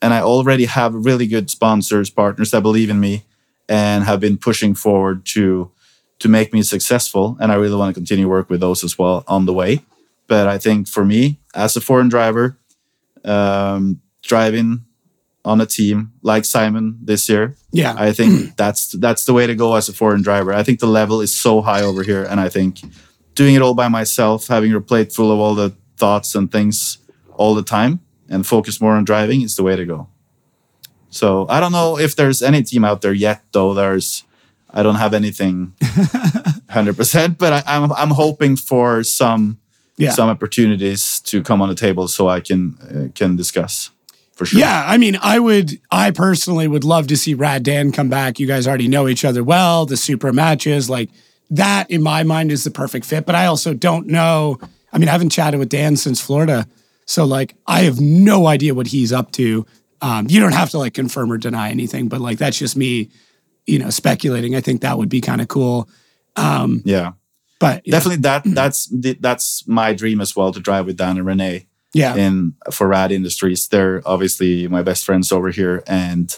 And 0.00 0.14
I 0.14 0.20
already 0.20 0.66
have 0.66 0.94
really 0.94 1.26
good 1.26 1.50
sponsors, 1.50 2.10
partners 2.10 2.50
that 2.52 2.62
believe 2.62 2.90
in 2.90 3.00
me 3.00 3.24
and 3.68 4.04
have 4.04 4.20
been 4.20 4.38
pushing 4.38 4.74
forward 4.74 5.24
to 5.26 5.70
to 6.18 6.28
make 6.28 6.52
me 6.52 6.62
successful. 6.62 7.36
And 7.40 7.52
I 7.52 7.56
really 7.56 7.76
want 7.76 7.94
to 7.94 7.98
continue 8.00 8.28
work 8.28 8.48
with 8.48 8.60
those 8.60 8.82
as 8.84 8.98
well 8.98 9.22
on 9.28 9.44
the 9.44 9.52
way. 9.52 9.82
But 10.28 10.46
I 10.48 10.58
think 10.58 10.88
for 10.88 11.04
me, 11.04 11.38
as 11.54 11.76
a 11.76 11.80
foreign 11.80 12.08
driver, 12.08 12.56
um, 13.24 14.00
driving 14.22 14.84
on 15.44 15.60
a 15.60 15.66
team 15.66 16.12
like 16.22 16.44
Simon 16.44 16.98
this 17.02 17.28
year, 17.28 17.54
Yeah. 17.70 17.94
I 17.96 18.12
think 18.12 18.56
that's 18.56 18.92
that's 18.92 19.24
the 19.24 19.32
way 19.32 19.46
to 19.46 19.54
go 19.54 19.74
as 19.74 19.88
a 19.88 19.92
foreign 19.92 20.22
driver. 20.22 20.52
I 20.52 20.62
think 20.62 20.80
the 20.80 20.86
level 20.88 21.20
is 21.20 21.34
so 21.34 21.60
high 21.60 21.82
over 21.82 22.02
here, 22.02 22.24
and 22.24 22.40
I 22.40 22.48
think 22.48 22.80
doing 23.34 23.54
it 23.54 23.62
all 23.62 23.74
by 23.74 23.88
myself, 23.88 24.46
having 24.48 24.70
your 24.70 24.80
plate 24.80 25.12
full 25.12 25.30
of 25.30 25.38
all 25.38 25.54
the 25.54 25.72
thoughts 25.96 26.34
and 26.34 26.50
things 26.50 26.98
all 27.34 27.54
the 27.54 27.62
time, 27.62 28.00
and 28.28 28.46
focus 28.46 28.80
more 28.80 28.92
on 28.96 29.04
driving 29.04 29.42
is 29.42 29.56
the 29.56 29.62
way 29.62 29.76
to 29.76 29.84
go. 29.84 30.08
So 31.10 31.46
I 31.48 31.60
don't 31.60 31.72
know 31.72 31.98
if 31.98 32.16
there's 32.16 32.42
any 32.42 32.62
team 32.62 32.84
out 32.84 33.00
there 33.00 33.12
yet, 33.12 33.42
though. 33.52 33.74
There's 33.74 34.24
I 34.70 34.82
don't 34.82 34.96
have 34.96 35.14
anything 35.14 35.72
hundred 36.70 36.96
percent, 36.96 37.38
but 37.38 37.52
I, 37.52 37.62
I'm 37.66 37.92
I'm 37.92 38.10
hoping 38.10 38.56
for 38.56 39.02
some 39.04 39.58
Yeah. 39.96 40.10
some 40.10 40.28
opportunities 40.28 41.20
to 41.20 41.42
come 41.42 41.62
on 41.62 41.68
the 41.68 41.74
table 41.74 42.08
so 42.08 42.28
I 42.28 42.40
can 42.40 42.76
uh, 42.82 43.08
can 43.14 43.36
discuss 43.36 43.90
for 44.34 44.44
sure. 44.44 44.60
Yeah, 44.60 44.84
I 44.86 44.98
mean, 44.98 45.16
I 45.22 45.38
would, 45.38 45.80
I 45.90 46.10
personally 46.10 46.68
would 46.68 46.84
love 46.84 47.06
to 47.06 47.16
see 47.16 47.32
Rad 47.32 47.62
Dan 47.62 47.90
come 47.92 48.10
back. 48.10 48.38
You 48.38 48.46
guys 48.46 48.66
already 48.68 48.86
know 48.88 49.08
each 49.08 49.24
other 49.24 49.42
well, 49.42 49.86
the 49.86 49.96
super 49.96 50.30
matches, 50.32 50.90
like 50.90 51.08
that 51.48 51.90
in 51.90 52.02
my 52.02 52.22
mind 52.24 52.52
is 52.52 52.62
the 52.64 52.70
perfect 52.70 53.06
fit. 53.06 53.24
But 53.24 53.34
I 53.34 53.46
also 53.46 53.72
don't 53.72 54.06
know. 54.08 54.58
I 54.92 54.98
mean, 54.98 55.08
I 55.08 55.12
haven't 55.12 55.30
chatted 55.30 55.58
with 55.58 55.70
Dan 55.70 55.96
since 55.96 56.20
Florida. 56.20 56.66
So, 57.06 57.24
like, 57.24 57.54
I 57.66 57.82
have 57.82 58.00
no 58.00 58.46
idea 58.46 58.74
what 58.74 58.88
he's 58.88 59.12
up 59.12 59.32
to. 59.32 59.64
Um, 60.02 60.26
you 60.28 60.40
don't 60.40 60.52
have 60.52 60.70
to 60.70 60.78
like 60.78 60.94
confirm 60.94 61.32
or 61.32 61.38
deny 61.38 61.70
anything, 61.70 62.08
but 62.08 62.20
like, 62.20 62.38
that's 62.38 62.58
just 62.58 62.76
me, 62.76 63.10
you 63.66 63.78
know, 63.78 63.90
speculating. 63.90 64.54
I 64.54 64.60
think 64.60 64.82
that 64.82 64.98
would 64.98 65.08
be 65.08 65.20
kind 65.20 65.40
of 65.40 65.48
cool. 65.48 65.88
yeah. 66.36 67.12
But 67.58 67.86
yeah, 67.86 67.92
definitely 67.92 68.20
that 68.22 68.42
that's 68.44 68.86
the, 68.88 69.16
that's 69.18 69.66
my 69.66 69.94
dream 69.94 70.20
as 70.20 70.36
well 70.36 70.52
to 70.52 70.60
drive 70.60 70.84
with 70.84 70.98
Dan 70.98 71.16
and 71.16 71.24
Renee 71.24 71.66
yeah, 71.94 72.14
in 72.14 72.54
for 72.70 72.86
Rad 72.86 73.12
Industries. 73.12 73.68
They're 73.68 74.02
obviously 74.04 74.68
my 74.68 74.82
best 74.82 75.04
friends 75.04 75.32
over 75.32 75.48
here, 75.48 75.82
and 75.86 76.36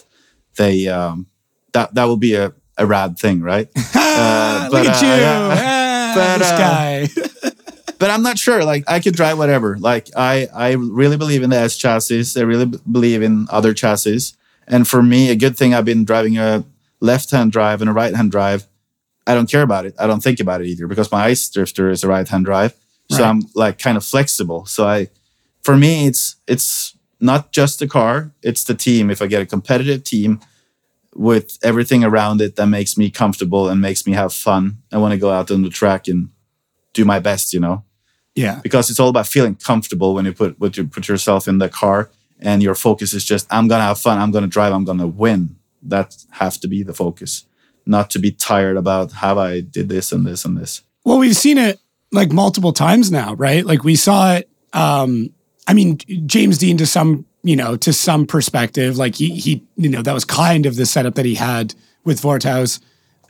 they 0.55 0.87
um, 0.87 1.27
that 1.73 1.93
that 1.95 2.05
will 2.05 2.17
be 2.17 2.35
a, 2.35 2.53
a 2.77 2.85
rad 2.85 3.19
thing, 3.19 3.41
right? 3.41 3.67
Uh, 4.21 4.67
look 4.69 4.85
at 4.85 5.01
uh, 5.01 5.05
you, 5.05 5.11
yeah. 5.13 5.55
Ah, 5.57 6.13
But, 6.15 6.37
this 6.39 6.51
uh, 6.51 6.57
guy. 6.57 7.49
but 7.99 8.09
I'm 8.09 8.23
not 8.23 8.37
sure. 8.39 8.63
Like 8.63 8.85
I 8.87 8.99
could 8.99 9.15
drive 9.15 9.37
whatever. 9.37 9.77
Like 9.77 10.09
I 10.15 10.47
I 10.53 10.71
really 10.73 11.17
believe 11.17 11.43
in 11.43 11.49
the 11.51 11.57
S 11.57 11.77
chassis. 11.77 12.39
I 12.39 12.43
really 12.43 12.65
b- 12.65 12.79
believe 12.91 13.21
in 13.21 13.47
other 13.51 13.73
chassis. 13.73 14.33
And 14.67 14.87
for 14.87 15.03
me, 15.03 15.29
a 15.29 15.35
good 15.35 15.57
thing 15.57 15.73
I've 15.73 15.85
been 15.85 16.05
driving 16.05 16.37
a 16.37 16.63
left 17.01 17.31
hand 17.31 17.51
drive 17.51 17.81
and 17.81 17.89
a 17.89 17.93
right 17.93 18.15
hand 18.15 18.31
drive. 18.31 18.67
I 19.27 19.35
don't 19.35 19.49
care 19.51 19.61
about 19.61 19.85
it. 19.85 19.95
I 19.99 20.07
don't 20.07 20.23
think 20.23 20.39
about 20.39 20.61
it 20.61 20.67
either 20.67 20.87
because 20.87 21.11
my 21.11 21.25
ice 21.25 21.47
drifter 21.49 21.89
is 21.89 22.03
a 22.03 22.07
right 22.07 22.27
hand 22.27 22.45
drive. 22.45 22.73
So 23.11 23.17
Right. 23.23 23.29
I'm 23.29 23.41
like 23.55 23.79
kind 23.79 23.97
of 23.97 24.05
flexible. 24.05 24.65
So 24.65 24.87
I, 24.87 25.07
for 25.63 25.75
me, 25.75 26.07
it's 26.07 26.37
it's 26.47 26.95
not 27.19 27.51
just 27.51 27.79
the 27.79 27.87
car; 27.87 28.31
it's 28.41 28.63
the 28.63 28.75
team. 28.75 29.09
If 29.09 29.21
I 29.21 29.27
get 29.27 29.41
a 29.41 29.45
competitive 29.45 30.03
team 30.03 30.39
with 31.15 31.57
everything 31.63 32.03
around 32.03 32.39
it 32.39 32.55
that 32.55 32.67
makes 32.67 32.97
me 32.97 33.09
comfortable 33.09 33.67
and 33.67 33.81
makes 33.81 34.05
me 34.07 34.13
have 34.13 34.31
fun, 34.33 34.77
I 34.91 34.97
want 34.99 35.11
to 35.13 35.17
go 35.19 35.31
out 35.31 35.51
on 35.51 35.63
the 35.63 35.69
track 35.69 36.07
and 36.07 36.29
do 36.93 37.03
my 37.03 37.19
best. 37.19 37.51
You 37.53 37.59
know 37.59 37.83
yeah, 38.39 38.59
because 38.63 38.89
it's 38.89 38.99
all 38.99 39.09
about 39.09 39.27
feeling 39.27 39.55
comfortable 39.55 40.13
when 40.13 40.25
you 40.25 40.33
put 40.33 40.59
when 40.59 40.71
you 40.73 40.87
put 40.87 41.07
yourself 41.07 41.47
in 41.47 41.57
the 41.57 41.69
car 41.69 42.09
and 42.39 42.63
your 42.63 42.75
focus 42.75 43.13
is 43.13 43.25
just 43.25 43.45
I'm 43.51 43.67
gonna 43.67 43.83
have 43.83 43.99
fun, 43.99 44.17
I'm 44.17 44.31
gonna 44.31 44.47
drive, 44.47 44.73
I'm 44.73 44.85
gonna 44.85 45.07
win. 45.07 45.57
That 45.83 46.15
have 46.31 46.59
to 46.61 46.67
be 46.67 46.83
the 46.83 46.93
focus, 46.93 47.45
not 47.85 48.09
to 48.11 48.19
be 48.19 48.31
tired 48.31 48.77
about 48.77 49.11
have 49.13 49.37
I 49.37 49.59
did 49.59 49.89
this 49.89 50.11
and 50.11 50.25
this 50.25 50.45
and 50.45 50.57
this. 50.57 50.83
Well, 51.03 51.17
we've 51.17 51.35
seen 51.35 51.57
it 51.57 51.79
like 52.11 52.31
multiple 52.31 52.73
times 52.73 53.11
now, 53.11 53.33
right? 53.33 53.65
Like 53.65 53.83
we 53.83 53.95
saw 53.95 54.35
it. 54.35 54.49
Um, 54.73 55.31
I 55.67 55.73
mean, 55.73 55.97
James 56.25 56.57
Deane 56.57 56.77
to 56.77 56.85
some, 56.85 57.25
you 57.43 57.55
know, 57.55 57.75
to 57.77 57.93
some 57.93 58.25
perspective, 58.25 58.97
like 58.97 59.15
he, 59.15 59.35
he, 59.39 59.63
you 59.75 59.89
know, 59.89 60.01
that 60.01 60.13
was 60.13 60.25
kind 60.25 60.65
of 60.65 60.75
the 60.75 60.85
setup 60.85 61.15
that 61.15 61.25
he 61.25 61.35
had 61.35 61.75
with 62.03 62.23
Worthouse. 62.23 62.79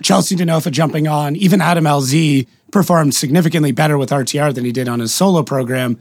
Chelsea 0.01 0.35
DeNofa 0.35 0.71
jumping 0.71 1.07
on, 1.07 1.35
even 1.35 1.61
Adam 1.61 1.83
LZ 1.83 2.47
performed 2.71 3.13
significantly 3.13 3.71
better 3.71 3.97
with 3.97 4.09
RTR 4.09 4.53
than 4.53 4.65
he 4.65 4.71
did 4.71 4.87
on 4.87 4.99
his 4.99 5.13
solo 5.13 5.43
program. 5.43 5.99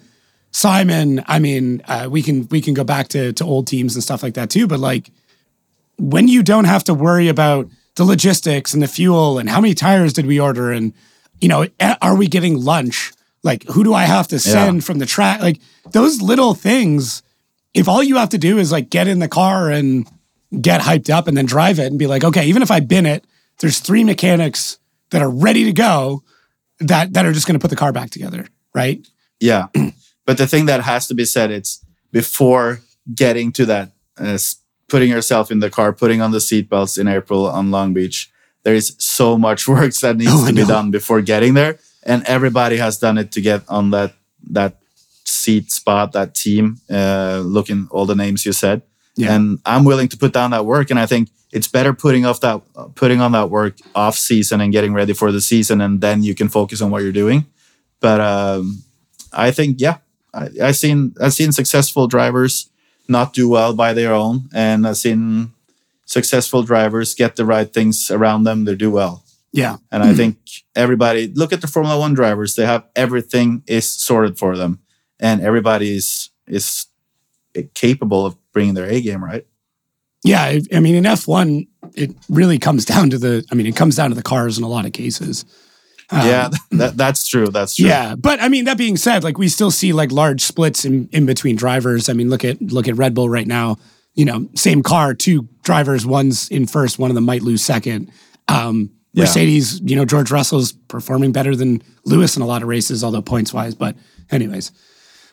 Simon, 0.50 1.22
I 1.26 1.38
mean, 1.38 1.82
uh, 1.86 2.08
we 2.10 2.22
can 2.22 2.48
we 2.48 2.60
can 2.60 2.74
go 2.74 2.84
back 2.84 3.08
to 3.08 3.32
to 3.34 3.44
old 3.44 3.66
teams 3.66 3.94
and 3.94 4.02
stuff 4.02 4.22
like 4.22 4.34
that 4.34 4.50
too, 4.50 4.66
but 4.66 4.80
like 4.80 5.10
when 5.98 6.28
you 6.28 6.42
don't 6.42 6.64
have 6.64 6.84
to 6.84 6.94
worry 6.94 7.28
about 7.28 7.68
the 7.96 8.04
logistics 8.04 8.72
and 8.72 8.82
the 8.82 8.88
fuel 8.88 9.38
and 9.38 9.50
how 9.50 9.60
many 9.60 9.74
tires 9.74 10.12
did 10.12 10.26
we 10.26 10.38
order 10.38 10.70
and 10.70 10.92
you 11.40 11.48
know 11.48 11.66
are 12.00 12.14
we 12.14 12.28
getting 12.28 12.56
lunch? 12.56 13.12
Like 13.42 13.64
who 13.64 13.84
do 13.84 13.94
i 13.94 14.04
have 14.04 14.28
to 14.28 14.38
send 14.38 14.84
from 14.84 14.98
the 14.98 15.06
track? 15.06 15.40
Like 15.40 15.60
those 15.92 16.22
little 16.22 16.54
things 16.54 17.22
if 17.74 17.88
all 17.88 18.02
you 18.02 18.16
have 18.16 18.30
to 18.30 18.38
do 18.38 18.58
is 18.58 18.72
like 18.72 18.90
get 18.90 19.08
in 19.08 19.18
the 19.18 19.28
car 19.28 19.70
and 19.70 20.08
get 20.60 20.80
hyped 20.80 21.10
up 21.10 21.28
and 21.28 21.36
then 21.36 21.46
drive 21.46 21.78
it 21.78 21.86
and 21.86 21.98
be 21.98 22.06
like 22.06 22.24
okay 22.24 22.46
even 22.46 22.62
if 22.62 22.70
i 22.70 22.80
bin 22.80 23.04
it 23.06 23.24
there's 23.60 23.80
three 23.80 24.02
mechanics 24.02 24.78
that 25.10 25.22
are 25.22 25.30
ready 25.30 25.64
to 25.64 25.72
go 25.72 26.22
that 26.80 27.12
that 27.14 27.26
are 27.26 27.32
just 27.32 27.46
going 27.46 27.58
to 27.58 27.62
put 27.62 27.70
the 27.70 27.76
car 27.76 27.92
back 27.92 28.10
together 28.10 28.46
right 28.74 29.06
Yeah, 29.40 29.66
but 30.26 30.36
the 30.38 30.46
thing 30.46 30.66
that 30.66 30.80
has 30.82 31.06
to 31.08 31.14
be 31.14 31.24
said, 31.24 31.50
it's 31.50 31.84
before 32.12 32.80
getting 33.14 33.52
to 33.52 33.66
that, 33.66 33.92
uh, 34.18 34.38
putting 34.88 35.10
yourself 35.10 35.50
in 35.50 35.60
the 35.60 35.70
car, 35.70 35.92
putting 35.92 36.20
on 36.22 36.30
the 36.32 36.38
seatbelts 36.40 36.98
in 36.98 37.06
April 37.08 37.46
on 37.46 37.70
Long 37.70 37.94
Beach. 37.94 38.30
There 38.64 38.74
is 38.74 38.96
so 38.98 39.38
much 39.38 39.68
work 39.76 39.94
that 40.02 40.16
needs 40.16 40.32
Oh, 40.34 40.46
to 40.46 40.52
be 40.52 40.64
done 40.64 40.90
before 40.90 41.22
getting 41.22 41.54
there, 41.54 41.78
and 42.02 42.22
everybody 42.26 42.76
has 42.78 42.98
done 42.98 43.18
it 43.18 43.30
to 43.32 43.40
get 43.40 43.62
on 43.68 43.90
that 43.90 44.12
that 44.50 44.72
seat 45.24 45.70
spot, 45.70 46.12
that 46.12 46.34
team. 46.34 46.76
Uh, 46.90 47.42
looking 47.44 47.88
all 47.90 48.06
the 48.06 48.14
names 48.16 48.44
you 48.44 48.52
said, 48.52 48.82
Yeah. 49.18 49.34
and 49.34 49.58
I'm 49.66 49.84
willing 49.84 50.08
to 50.08 50.16
put 50.16 50.32
down 50.32 50.52
that 50.52 50.64
work, 50.64 50.90
and 50.90 50.98
I 50.98 51.06
think 51.06 51.30
it's 51.50 51.66
better 51.66 51.92
putting 51.92 52.24
off 52.24 52.40
that 52.40 52.62
putting 52.94 53.20
on 53.20 53.32
that 53.32 53.50
work 53.50 53.76
off 53.94 54.16
season 54.16 54.60
and 54.60 54.72
getting 54.72 54.94
ready 54.94 55.12
for 55.12 55.32
the 55.32 55.40
season, 55.40 55.80
and 55.80 56.00
then 56.00 56.22
you 56.22 56.34
can 56.34 56.48
focus 56.48 56.80
on 56.80 56.90
what 56.90 57.02
you're 57.02 57.12
doing. 57.12 57.46
But 58.00 58.20
um, 58.20 58.84
I 59.32 59.50
think 59.50 59.80
yeah, 59.80 59.98
I, 60.32 60.48
I 60.62 60.72
seen 60.72 61.14
I've 61.20 61.34
seen 61.34 61.50
successful 61.50 62.06
drivers 62.06 62.70
not 63.08 63.32
do 63.32 63.48
well 63.48 63.74
by 63.74 63.92
their 63.92 64.14
own, 64.14 64.48
and 64.54 64.86
I've 64.86 64.98
seen 64.98 65.50
successful 66.04 66.62
drivers 66.62 67.14
get 67.14 67.34
the 67.34 67.44
right 67.44 67.72
things 67.72 68.10
around 68.10 68.44
them 68.44 68.64
to 68.66 68.76
do 68.76 68.90
well. 68.90 69.24
yeah 69.52 69.76
And 69.90 70.02
I 70.02 70.14
think 70.14 70.36
everybody 70.76 71.26
look 71.34 71.52
at 71.52 71.60
the 71.60 71.66
Formula 71.66 71.98
One 71.98 72.14
drivers; 72.14 72.54
they 72.54 72.66
have 72.66 72.84
everything 72.94 73.62
is 73.66 73.90
sorted 73.90 74.38
for 74.38 74.56
them, 74.56 74.78
and 75.18 75.40
everybody 75.40 75.96
is 75.96 76.30
is 76.46 76.86
capable 77.74 78.24
of 78.26 78.36
bringing 78.58 78.74
their 78.74 78.90
A 78.90 79.00
game 79.00 79.24
right. 79.24 79.46
Yeah, 80.24 80.58
I, 80.72 80.80
mean, 80.80 80.96
in 80.96 81.04
F1, 81.04 81.68
it 81.94 82.10
really 82.28 82.58
comes 82.58 82.84
down 82.84 83.10
to 83.10 83.18
the. 83.18 83.44
I 83.52 83.54
mean, 83.54 83.66
it 83.66 83.76
comes 83.76 83.94
down 83.94 84.10
to 84.10 84.16
the 84.16 84.22
cars 84.22 84.58
in 84.58 84.64
a 84.64 84.68
lot 84.68 84.84
of 84.84 84.92
cases. 84.92 85.44
Um, 86.10 86.26
yeah, 86.26 86.50
that, 86.72 86.96
that's 86.96 87.28
true. 87.28 87.46
That's 87.46 87.76
true. 87.76 87.86
Yeah, 87.86 88.16
but 88.16 88.42
I 88.42 88.48
mean, 88.48 88.64
that 88.64 88.76
being 88.78 88.96
said, 88.96 89.22
like 89.22 89.38
we 89.38 89.48
still 89.48 89.70
see 89.70 89.92
like 89.92 90.10
large 90.10 90.40
splits 90.42 90.84
in, 90.84 91.08
in 91.12 91.24
between 91.24 91.54
drivers. 91.54 92.08
I 92.08 92.14
mean, 92.14 92.30
look 92.30 92.44
at 92.44 92.60
look 92.60 92.88
at 92.88 92.96
Red 92.96 93.14
Bull 93.14 93.28
right 93.28 93.46
now. 93.46 93.76
You 94.14 94.24
know, 94.24 94.48
same 94.54 94.82
car, 94.82 95.14
two 95.14 95.48
drivers, 95.62 96.04
one's 96.04 96.48
in 96.48 96.66
first, 96.66 96.98
one 96.98 97.10
of 97.10 97.14
them 97.14 97.24
might 97.24 97.42
lose 97.42 97.62
second. 97.62 98.10
Um, 98.48 98.90
Yeah. 99.12 99.22
Mercedes, 99.22 99.80
you 99.84 99.94
know, 99.94 100.04
George 100.04 100.32
Russell's 100.32 100.72
performing 100.72 101.30
better 101.30 101.54
than 101.54 101.82
Lewis 102.04 102.36
in 102.36 102.42
a 102.42 102.46
lot 102.46 102.62
of 102.62 102.68
races, 102.68 103.04
although 103.04 103.22
points 103.22 103.54
wise. 103.54 103.76
But 103.76 103.96
anyways, 104.30 104.72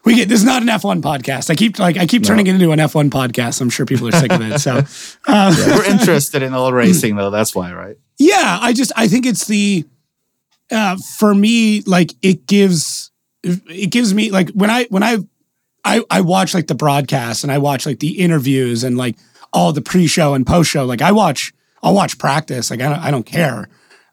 we 0.06 0.16
get 0.16 0.30
this 0.30 0.40
is 0.40 0.46
not 0.46 0.62
an 0.62 0.68
F1 0.68 1.02
podcast. 1.02 1.50
I 1.50 1.56
keep 1.56 1.80
like 1.80 1.98
I 1.98 2.06
keep 2.06 2.24
turning 2.24 2.48
it 2.48 2.54
into 2.54 2.72
an 2.72 2.80
F1 2.80 3.10
podcast. 3.10 3.60
I'm 3.60 3.70
sure 3.70 3.86
people 3.86 4.08
are 4.08 4.12
sick 4.12 4.32
of 4.32 4.42
it. 4.42 4.60
So 4.60 4.84
We're 5.28 5.86
interested 5.86 6.44
in 6.44 6.54
all 6.54 6.72
racing 6.84 7.16
though. 7.16 7.32
That's 7.32 7.56
why, 7.56 7.74
right? 7.74 7.98
yeah, 8.18 8.60
I 8.62 8.72
just 8.74 8.92
I 8.96 9.08
think 9.08 9.26
it's 9.26 9.46
the 9.48 9.86
uh 10.72 10.98
for 11.18 11.34
me 11.36 11.82
like 11.82 12.14
it 12.22 12.48
gives 12.48 13.12
it 13.44 13.92
gives 13.92 14.14
me 14.14 14.32
like 14.32 14.50
when 14.52 14.70
I 14.70 14.86
when 14.86 15.04
I 15.04 15.18
I 15.84 16.02
I 16.10 16.22
watch 16.22 16.54
like 16.54 16.68
the 16.68 16.76
broadcast 16.76 17.44
and 17.44 17.52
I 17.52 17.58
watch 17.58 17.86
like 17.86 18.00
the 18.00 18.20
interviews 18.20 18.84
and 18.84 18.98
like 18.98 19.16
all 19.54 19.74
the 19.74 19.82
pre-show 19.82 20.34
and 20.34 20.46
post-show 20.46 20.86
like 20.86 21.02
I 21.02 21.12
watch 21.12 21.54
I'll 21.84 21.94
watch 21.94 22.18
practice 22.18 22.70
like 22.72 22.82
I 22.82 22.90
don't 22.90 23.00
I 23.00 23.12
don't 23.12 23.26
care. 23.26 23.70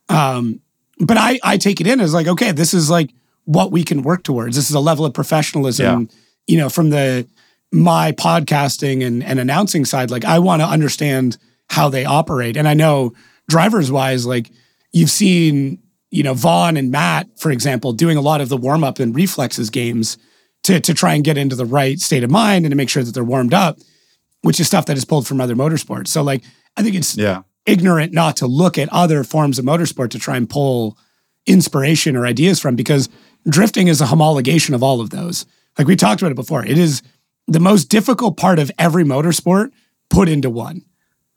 Um 0.09 0.61
but 0.99 1.17
I 1.17 1.39
I 1.43 1.57
take 1.59 1.81
it 1.81 1.87
in 1.87 2.01
as 2.01 2.13
like 2.15 2.27
okay, 2.27 2.53
this 2.53 2.75
is 2.75 2.91
like 2.91 3.13
what 3.45 3.73
we 3.73 3.83
can 3.85 4.03
work 4.03 4.23
towards. 4.23 4.57
This 4.57 4.69
is 4.69 4.75
a 4.75 4.81
level 4.81 5.05
of 5.05 5.13
professionalism, 5.15 6.09
you 6.47 6.57
know, 6.59 6.69
from 6.69 6.91
the 6.91 7.27
my 7.73 8.13
podcasting 8.13 9.05
and, 9.05 9.23
and 9.25 9.41
announcing 9.41 9.85
side, 9.85 10.11
like 10.11 10.25
I 10.27 10.39
want 10.39 10.61
to 10.61 10.67
understand 10.69 11.39
how 11.71 11.89
they 11.89 12.05
operate. 12.05 12.57
And 12.57 12.69
I 12.69 12.75
know 12.75 13.15
drivers 13.49 13.91
wise, 13.91 14.27
like 14.27 14.51
you've 14.93 15.11
seen, 15.11 15.79
you 16.11 16.23
know, 16.23 16.35
Vaughn 16.35 16.77
and 16.77 16.91
Matt, 16.91 17.29
for 17.39 17.51
example, 17.51 17.93
doing 17.95 18.19
a 18.19 18.21
lot 18.21 18.43
of 18.43 18.51
the 18.51 18.59
warm 18.59 18.85
up 18.85 18.99
and 18.99 19.15
reflexes 19.17 19.71
games 19.71 20.19
to, 20.65 20.81
to 20.81 20.93
try 20.93 21.15
and 21.15 21.25
get 21.25 21.39
into 21.39 21.57
the 21.57 21.65
right 21.65 21.99
state 21.99 22.23
of 22.23 22.31
mind 22.31 22.67
and 22.67 22.73
to 22.73 22.77
make 22.77 22.91
sure 22.91 23.03
that 23.03 23.13
they're 23.15 23.25
warmed 23.25 23.55
up, 23.55 23.79
which 24.43 24.61
is 24.61 24.67
stuff 24.67 24.85
that 24.87 24.99
is 24.99 25.07
pulled 25.07 25.27
from 25.27 25.41
other 25.41 25.57
motorsports. 25.57 26.09
So 26.09 26.23
like, 26.23 26.45
I 26.77 26.83
think 26.83 26.95
it's 26.95 27.17
Yeah. 27.17 27.43
ignorant 27.65 28.13
not 28.13 28.37
to 28.37 28.47
look 28.47 28.77
at 28.77 28.91
other 28.91 29.25
forms 29.25 29.59
of 29.59 29.65
motorsport 29.65 30.11
to 30.11 30.19
try 30.19 30.37
and 30.37 30.49
pull 30.49 30.99
inspiration 31.47 32.17
or 32.17 32.27
ideas 32.27 32.61
from 32.61 32.77
because 32.77 33.09
drifting 33.49 33.89
is 33.89 34.01
a 34.01 34.07
homologation 34.07 34.75
of 34.75 34.83
all 34.83 35.01
of 35.01 35.11
those. 35.11 35.47
Like 35.79 35.87
we 35.87 35.97
talked 35.97 36.21
about 36.23 36.33
it 36.33 36.37
before, 36.37 36.65
it 36.65 36.79
is 36.79 37.03
the 37.49 37.61
most 37.61 37.85
difficult 37.87 38.37
part 38.37 38.59
of 38.59 38.71
every 38.79 39.05
motorsport 39.05 39.71
put 40.11 40.29
into 40.29 40.51
one. 40.51 40.83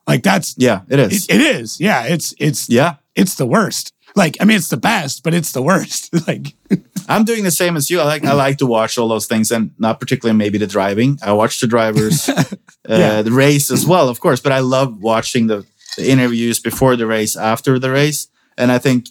Like 0.07 0.23
that's 0.23 0.55
Yeah, 0.57 0.81
it 0.89 0.99
is. 0.99 1.25
it, 1.27 1.35
it 1.35 1.41
is. 1.41 1.79
Yeah, 1.79 2.03
it's 2.03 2.33
it's 2.39 2.69
yeah. 2.69 2.95
it's 3.15 3.35
the 3.35 3.45
worst. 3.45 3.91
Like 4.15 4.37
I 4.39 4.45
mean 4.45 4.57
it's 4.57 4.69
the 4.69 4.77
best, 4.77 5.23
but 5.23 5.33
it's 5.33 5.51
the 5.51 5.61
worst. 5.63 6.09
like 6.27 6.53
I'm 7.07 7.23
doing 7.25 7.43
the 7.43 7.51
same 7.51 7.75
as 7.75 7.89
you. 7.89 7.99
I 7.99 8.03
like 8.03 8.23
I 8.25 8.33
like 8.33 8.57
to 8.59 8.65
watch 8.65 8.97
all 8.97 9.07
those 9.07 9.25
things, 9.27 9.51
and 9.51 9.71
not 9.79 9.99
particularly 9.99 10.37
maybe 10.37 10.57
the 10.57 10.67
driving. 10.67 11.17
I 11.23 11.33
watch 11.33 11.59
the 11.59 11.67
drivers, 11.67 12.29
uh, 12.29 12.43
Yeah. 12.87 13.21
the 13.23 13.31
race 13.31 13.71
as 13.71 13.85
well, 13.85 14.07
of 14.09 14.19
course. 14.19 14.39
But 14.41 14.51
I 14.51 14.59
love 14.59 15.01
watching 15.01 15.47
the, 15.47 15.65
the 15.97 16.09
interviews 16.09 16.59
before 16.59 16.95
the 16.95 17.07
race, 17.07 17.35
after 17.35 17.79
the 17.79 17.89
race, 17.91 18.27
and 18.57 18.71
I 18.71 18.77
think 18.79 19.07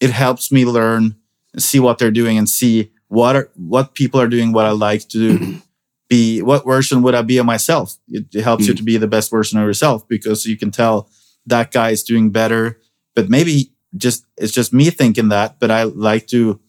it 0.00 0.10
helps 0.10 0.50
me 0.52 0.64
learn, 0.66 1.16
see 1.62 1.80
what 1.80 1.98
they're 1.98 2.10
doing, 2.10 2.38
and 2.38 2.48
see 2.48 2.92
what 3.08 3.36
are 3.36 3.50
what 3.54 3.94
people 3.94 4.20
are 4.20 4.28
doing. 4.28 4.52
What 4.52 4.66
I 4.66 4.70
like 4.70 5.08
to 5.08 5.38
do, 5.38 5.56
be 6.08 6.42
what 6.42 6.64
version 6.64 7.02
would 7.02 7.14
I 7.14 7.22
be 7.22 7.38
of 7.38 7.46
myself? 7.46 7.96
It, 8.08 8.26
it 8.34 8.42
helps 8.42 8.66
you 8.66 8.72
hmm. 8.72 8.78
to 8.78 8.82
be 8.82 8.96
the 8.96 9.08
best 9.08 9.30
version 9.30 9.58
of 9.58 9.66
yourself 9.66 10.06
because 10.08 10.46
you 10.46 10.56
can 10.56 10.70
tell 10.70 11.08
that 11.46 11.70
guy 11.70 11.90
is 11.90 12.02
doing 12.02 12.30
better, 12.30 12.80
but 13.14 13.28
maybe 13.28 13.72
just 13.96 14.24
it's 14.36 14.52
just 14.52 14.72
me 14.72 14.90
thinking 14.90 15.28
that. 15.28 15.58
But 15.60 15.70
I 15.70 15.84
like 15.84 16.26
to 16.28 16.60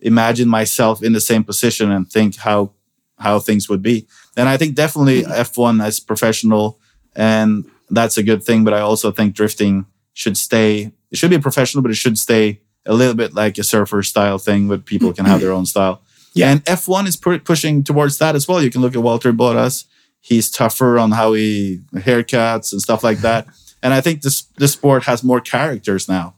imagine 0.00 0.48
myself 0.48 1.02
in 1.02 1.12
the 1.12 1.20
same 1.20 1.44
position 1.44 1.90
and 1.90 2.10
think 2.10 2.36
how 2.36 2.72
how 3.18 3.38
things 3.38 3.68
would 3.68 3.82
be. 3.82 4.06
And 4.36 4.48
I 4.48 4.56
think 4.56 4.74
definitely 4.74 5.22
hmm. 5.22 5.30
F1 5.30 5.82
as 5.82 6.00
professional 6.00 6.80
and 7.16 7.64
that's 7.90 8.16
a 8.16 8.22
good 8.22 8.42
thing. 8.42 8.64
But 8.64 8.74
I 8.74 8.80
also 8.80 9.10
think 9.10 9.34
drifting 9.34 9.86
should 10.12 10.36
stay. 10.36 10.92
It 11.10 11.18
should 11.18 11.30
be 11.30 11.38
professional, 11.38 11.82
but 11.82 11.90
it 11.90 11.96
should 11.96 12.18
stay 12.18 12.60
a 12.86 12.94
little 12.94 13.14
bit 13.14 13.34
like 13.34 13.58
a 13.58 13.64
surfer 13.64 14.02
style 14.02 14.38
thing, 14.38 14.68
where 14.68 14.78
people 14.78 15.12
can 15.12 15.24
have 15.26 15.40
their 15.40 15.52
own 15.52 15.66
style. 15.66 16.00
Yeah. 16.36 16.50
And 16.50 16.64
F1 16.64 17.06
is 17.06 17.14
pu- 17.16 17.38
pushing 17.38 17.84
towards 17.84 18.18
that 18.18 18.34
as 18.34 18.48
well. 18.48 18.60
You 18.60 18.68
can 18.68 18.80
look 18.82 18.96
at 18.96 19.02
Valtteri 19.02 19.36
Bottas. 19.36 19.84
He's 20.20 20.50
tougher 20.50 20.98
on 20.98 21.12
how 21.12 21.32
he 21.34 21.82
haircuts 21.94 22.72
and 22.72 22.82
stuff 22.82 23.04
like 23.04 23.18
that. 23.18 23.46
and 23.84 23.94
I 23.94 24.00
think 24.00 24.22
this 24.22 24.42
this 24.58 24.72
sport 24.72 25.04
has 25.04 25.22
more 25.22 25.40
characters 25.40 26.08
now 26.08 26.34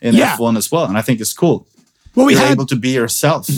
in 0.00 0.14
Yeah. 0.14 0.36
F1 0.36 0.56
as 0.56 0.70
well. 0.70 0.84
And 0.84 0.96
I 0.96 1.02
think 1.02 1.20
it's 1.20 1.32
cool. 1.32 1.66
well 2.14 2.26
we 2.26 2.34
You're 2.34 2.42
had 2.42 2.52
able 2.52 2.66
to 2.66 2.76
be 2.76 2.90
yourself. 2.90 3.48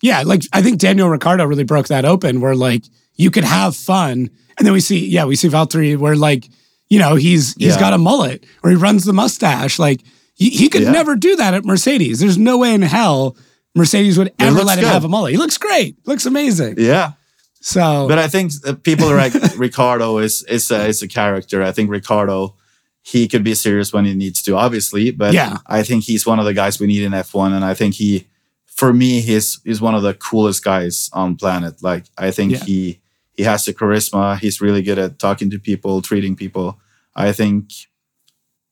Yeah, 0.00 0.22
like 0.24 0.42
I 0.52 0.62
think 0.62 0.78
Daniel 0.78 1.10
Ricciardo 1.10 1.44
really 1.44 1.64
broke 1.64 1.88
that 1.88 2.04
open 2.06 2.40
where 2.40 2.54
like 2.54 2.84
you 3.16 3.30
could 3.30 3.44
have 3.44 3.76
fun. 3.76 4.30
And 4.56 4.64
then 4.64 4.72
we 4.72 4.80
see, 4.80 5.04
yeah, 5.06 5.24
we 5.26 5.36
see 5.36 5.48
Valtteri 5.48 5.96
where 5.98 6.16
like, 6.16 6.48
you 6.88 6.98
know, 7.00 7.16
he's 7.16 7.52
he's 7.54 7.74
Yeah. 7.74 7.80
got 7.80 7.92
a 7.92 7.98
mullet 7.98 8.44
or 8.62 8.70
he 8.70 8.76
runs 8.76 9.04
the 9.04 9.12
mustache. 9.12 9.78
Like 9.78 10.00
he, 10.38 10.50
he 10.50 10.68
could 10.70 10.82
Yeah. 10.82 10.92
never 10.92 11.14
do 11.16 11.36
that 11.36 11.52
at 11.54 11.64
Mercedes. 11.64 12.20
There's 12.20 12.38
no 12.38 12.56
way 12.58 12.72
in 12.72 12.82
hell 12.82 13.36
Mercedes 13.74 14.16
would 14.18 14.32
ever 14.38 14.62
let 14.64 14.78
him 14.78 14.84
good. 14.84 14.92
have 14.92 15.04
a 15.04 15.08
mullet. 15.08 15.32
He 15.32 15.36
looks 15.36 15.58
great. 15.58 15.96
Looks 16.06 16.24
amazing. 16.26 16.76
Yeah. 16.78 17.12
So 17.60 18.06
But 18.08 18.18
I 18.18 18.28
think 18.28 18.52
people 18.82 19.06
are 19.10 19.16
like 19.16 19.34
Ricciardo 19.56 20.18
is 20.18 20.44
is 20.48 20.70
a, 20.70 20.86
is 20.86 21.02
a 21.02 21.08
character. 21.08 21.62
I 21.62 21.72
think 21.72 21.90
Ricciardo 21.90 22.54
he 23.02 23.26
could 23.26 23.42
be 23.42 23.54
serious 23.54 23.92
when 23.92 24.04
he 24.04 24.14
needs 24.14 24.42
to, 24.42 24.56
obviously. 24.56 25.10
But 25.10 25.32
Yeah. 25.34 25.58
I 25.66 25.82
think 25.82 26.04
he's 26.04 26.26
one 26.26 26.38
of 26.38 26.44
the 26.44 26.54
guys 26.54 26.78
we 26.80 26.86
need 26.86 27.02
in 27.02 27.12
F1, 27.12 27.52
and 27.52 27.64
I 27.64 27.74
think 27.74 27.94
he, 27.94 28.26
for 28.66 28.92
me, 28.92 29.20
he's 29.20 29.60
he's 29.64 29.80
one 29.80 29.94
of 29.96 30.02
the 30.02 30.14
coolest 30.14 30.62
guys 30.62 31.10
on 31.12 31.36
planet. 31.36 31.82
Like 31.82 32.04
I 32.16 32.30
think 32.30 32.52
Yeah. 32.52 32.64
he 32.64 33.00
he 33.36 33.42
has 33.44 33.64
the 33.64 33.72
charisma. 33.74 34.38
He's 34.38 34.60
really 34.60 34.82
good 34.82 34.98
at 34.98 35.18
talking 35.18 35.50
to 35.50 35.58
people, 35.58 36.02
treating 36.02 36.36
people. 36.36 36.78
I 37.16 37.32
think 37.32 37.70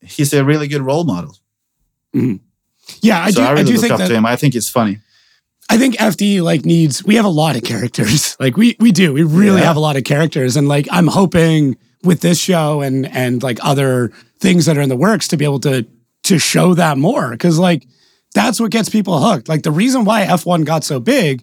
he's 0.00 0.32
a 0.32 0.44
really 0.44 0.68
good 0.68 0.82
role 0.82 1.04
model. 1.04 1.36
Yeah, 3.00 3.22
I 3.24 3.30
so 3.30 3.40
do 3.40 3.46
I 3.46 3.52
I, 3.60 3.62
do 3.62 3.76
think 3.76 3.92
up 3.92 3.98
that 3.98 4.08
to 4.08 4.14
him. 4.14 4.26
I 4.26 4.36
think 4.36 4.54
it's 4.54 4.68
funny. 4.68 4.98
I 5.68 5.78
think 5.78 5.96
FD 5.96 6.42
like 6.42 6.64
needs 6.64 7.04
we 7.04 7.16
have 7.16 7.24
a 7.24 7.28
lot 7.42 7.56
of 7.56 7.62
characters. 7.64 8.36
Like 8.40 8.56
we 8.56 8.76
we 8.78 8.92
do. 8.92 9.12
We 9.12 9.22
really 9.22 9.60
Yeah. 9.60 9.66
have 9.66 9.76
a 9.76 9.80
lot 9.80 9.96
of 9.96 10.04
characters. 10.04 10.56
And 10.56 10.68
like 10.68 10.86
I'm 10.90 11.06
hoping 11.08 11.76
with 12.02 12.20
this 12.20 12.38
show 12.38 12.82
and 12.82 13.06
and 13.06 13.42
like 13.42 13.58
other 13.62 14.12
things 14.38 14.66
that 14.66 14.76
are 14.78 14.82
in 14.82 14.88
the 14.88 14.96
works 14.96 15.28
to 15.28 15.36
be 15.36 15.44
able 15.44 15.60
to 15.60 15.86
to 16.24 16.38
show 16.38 16.74
that 16.74 16.98
more. 16.98 17.36
Cause 17.36 17.58
like 17.58 17.86
that's 18.34 18.60
what 18.60 18.70
gets 18.70 18.88
people 18.88 19.18
hooked. 19.20 19.48
Like 19.48 19.62
the 19.62 19.70
reason 19.70 20.04
why 20.04 20.24
F1 20.26 20.64
got 20.64 20.84
so 20.84 21.00
big 21.00 21.42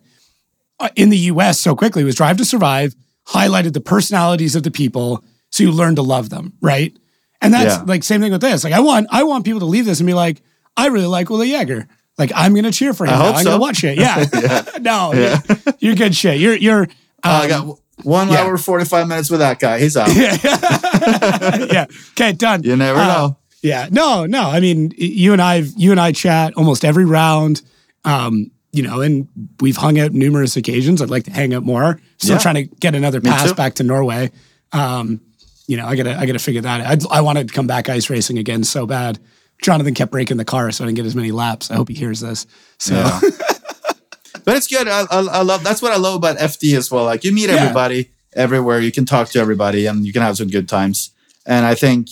uh, 0.80 0.89
in 0.95 1.09
the 1.09 1.17
US 1.32 1.59
so 1.59 1.76
quickly 1.76 2.03
was 2.03 2.15
Drive 2.15 2.38
to 2.38 2.45
Survive 2.45 2.95
highlighted 3.28 3.74
the 3.74 3.82
personalities 3.82 4.55
of 4.55 4.63
the 4.63 4.71
people 4.71 5.24
so 5.49 5.63
you 5.63 5.71
learn 5.71 5.95
to 5.95 6.01
love 6.01 6.30
them, 6.30 6.53
right? 6.61 6.95
And 7.41 7.53
that's 7.53 7.76
Yeah. 7.78 7.84
like 7.86 8.03
same 8.03 8.21
thing 8.21 8.32
with 8.32 8.41
this. 8.41 8.63
Like 8.63 8.74
I 8.74 8.80
want 8.80 9.07
I 9.11 9.24
want 9.24 9.43
people 9.45 9.59
to 9.61 9.65
leave 9.65 9.86
this 9.86 9.99
and 9.99 10.07
be 10.07 10.13
like, 10.13 10.41
I 10.78 10.88
really 10.88 11.05
like 11.07 11.30
Willie 11.30 11.51
Jaeger. 11.51 11.88
Like 12.17 12.32
I'm 12.36 12.53
gonna 12.55 12.71
cheer 12.71 12.93
for 12.93 13.05
him. 13.05 13.13
I 13.13 13.17
now. 13.17 13.24
hope 13.26 13.36
I'm 13.38 13.43
so. 13.43 13.49
gonna 13.51 13.61
watch 13.61 13.84
it. 13.84 13.97
Yeah. 13.97 14.26
no, 14.82 15.13
Yeah. 15.13 15.39
You're, 15.47 15.74
you're 15.80 15.95
good 15.95 16.15
shit. 16.15 16.39
You're 16.39 16.55
you're 16.55 16.88
I 17.24 17.43
um, 17.43 17.49
got 17.67 17.80
one 18.03 18.30
yeah. 18.30 18.41
hour 18.41 18.57
forty 18.57 18.86
five 18.86 19.07
minutes 19.07 19.30
with 19.30 19.39
that 19.39 19.59
guy. 19.59 19.80
He's 19.80 19.95
out. 19.97 20.09
yeah. 20.15 21.86
Okay, 22.11 22.34
done. 22.34 22.63
You 22.63 22.76
never 22.76 22.99
Uh, 22.99 23.07
know. 23.07 23.38
Yeah. 23.61 23.88
No, 23.91 24.26
no. 24.26 24.41
I 24.49 24.59
mean, 24.59 24.91
you 24.97 25.32
and 25.34 25.41
I, 25.41 25.63
you 25.78 25.91
and 25.91 25.99
I 25.99 26.11
chat 26.11 26.53
almost 26.57 26.84
every 26.84 27.05
round. 27.05 27.61
Um, 28.03 28.51
you 28.74 28.84
know, 28.84 29.01
and 29.01 29.28
we've 29.61 29.78
hung 29.78 29.99
out 29.99 30.11
numerous 30.11 30.57
occasions. 30.57 31.01
I'd 31.01 31.09
like 31.09 31.24
to 31.26 31.32
hang 31.32 31.53
out 31.53 31.63
more. 31.63 31.99
Still 32.17 32.36
Yeah. 32.36 32.39
trying 32.39 32.55
to 32.55 32.63
get 32.63 32.95
another 32.95 33.21
Me 33.21 33.30
pass 33.30 33.49
too. 33.49 33.55
back 33.55 33.76
to 33.76 33.84
Norway. 33.84 34.32
Um, 34.74 35.21
you 35.67 35.78
know, 35.78 35.86
I 35.86 35.95
gotta, 35.95 36.17
I 36.19 36.26
gotta 36.26 36.39
figure 36.39 36.61
that 36.61 36.82
out. 36.82 37.05
I, 37.11 37.17
I 37.19 37.21
wanted 37.21 37.47
to 37.47 37.53
come 37.53 37.67
back 37.67 37.88
ice 37.88 38.09
racing 38.09 38.38
again 38.38 38.63
so 38.65 38.86
bad. 38.86 39.19
Jonathan 39.64 39.93
kept 39.95 40.11
breaking 40.11 40.38
the 40.38 40.45
car, 40.45 40.72
so 40.72 40.84
I 40.84 40.88
didn't 40.88 40.97
get 40.97 41.05
as 41.05 41.16
many 41.16 41.32
laps. 41.32 41.72
I 41.72 41.76
hope 41.76 41.88
he 41.89 41.95
hears 41.95 42.20
this. 42.20 42.45
So 42.78 42.93
Yeah. 42.95 43.20
but 44.45 44.55
it's 44.57 44.68
good. 44.68 44.88
I, 44.88 45.01
I, 45.09 45.20
I 45.39 45.41
love 45.41 45.64
that's 45.64 45.82
what 45.82 45.91
I 45.93 45.97
love 45.97 46.16
about 46.16 46.38
FD 46.38 46.78
as 46.78 46.91
well. 46.91 47.05
Like 47.05 47.24
you 47.24 47.32
meet 47.34 47.49
Yeah. 47.49 47.55
everybody 47.55 48.09
everywhere, 48.36 48.80
you 48.80 48.91
can 48.91 49.05
talk 49.05 49.30
to 49.30 49.39
everybody, 49.39 49.86
and 49.86 50.05
you 50.05 50.14
can 50.14 50.22
have 50.22 50.38
some 50.38 50.49
good 50.49 50.68
times. 50.70 51.11
And 51.45 51.66
I 51.66 51.76
think, 51.76 52.09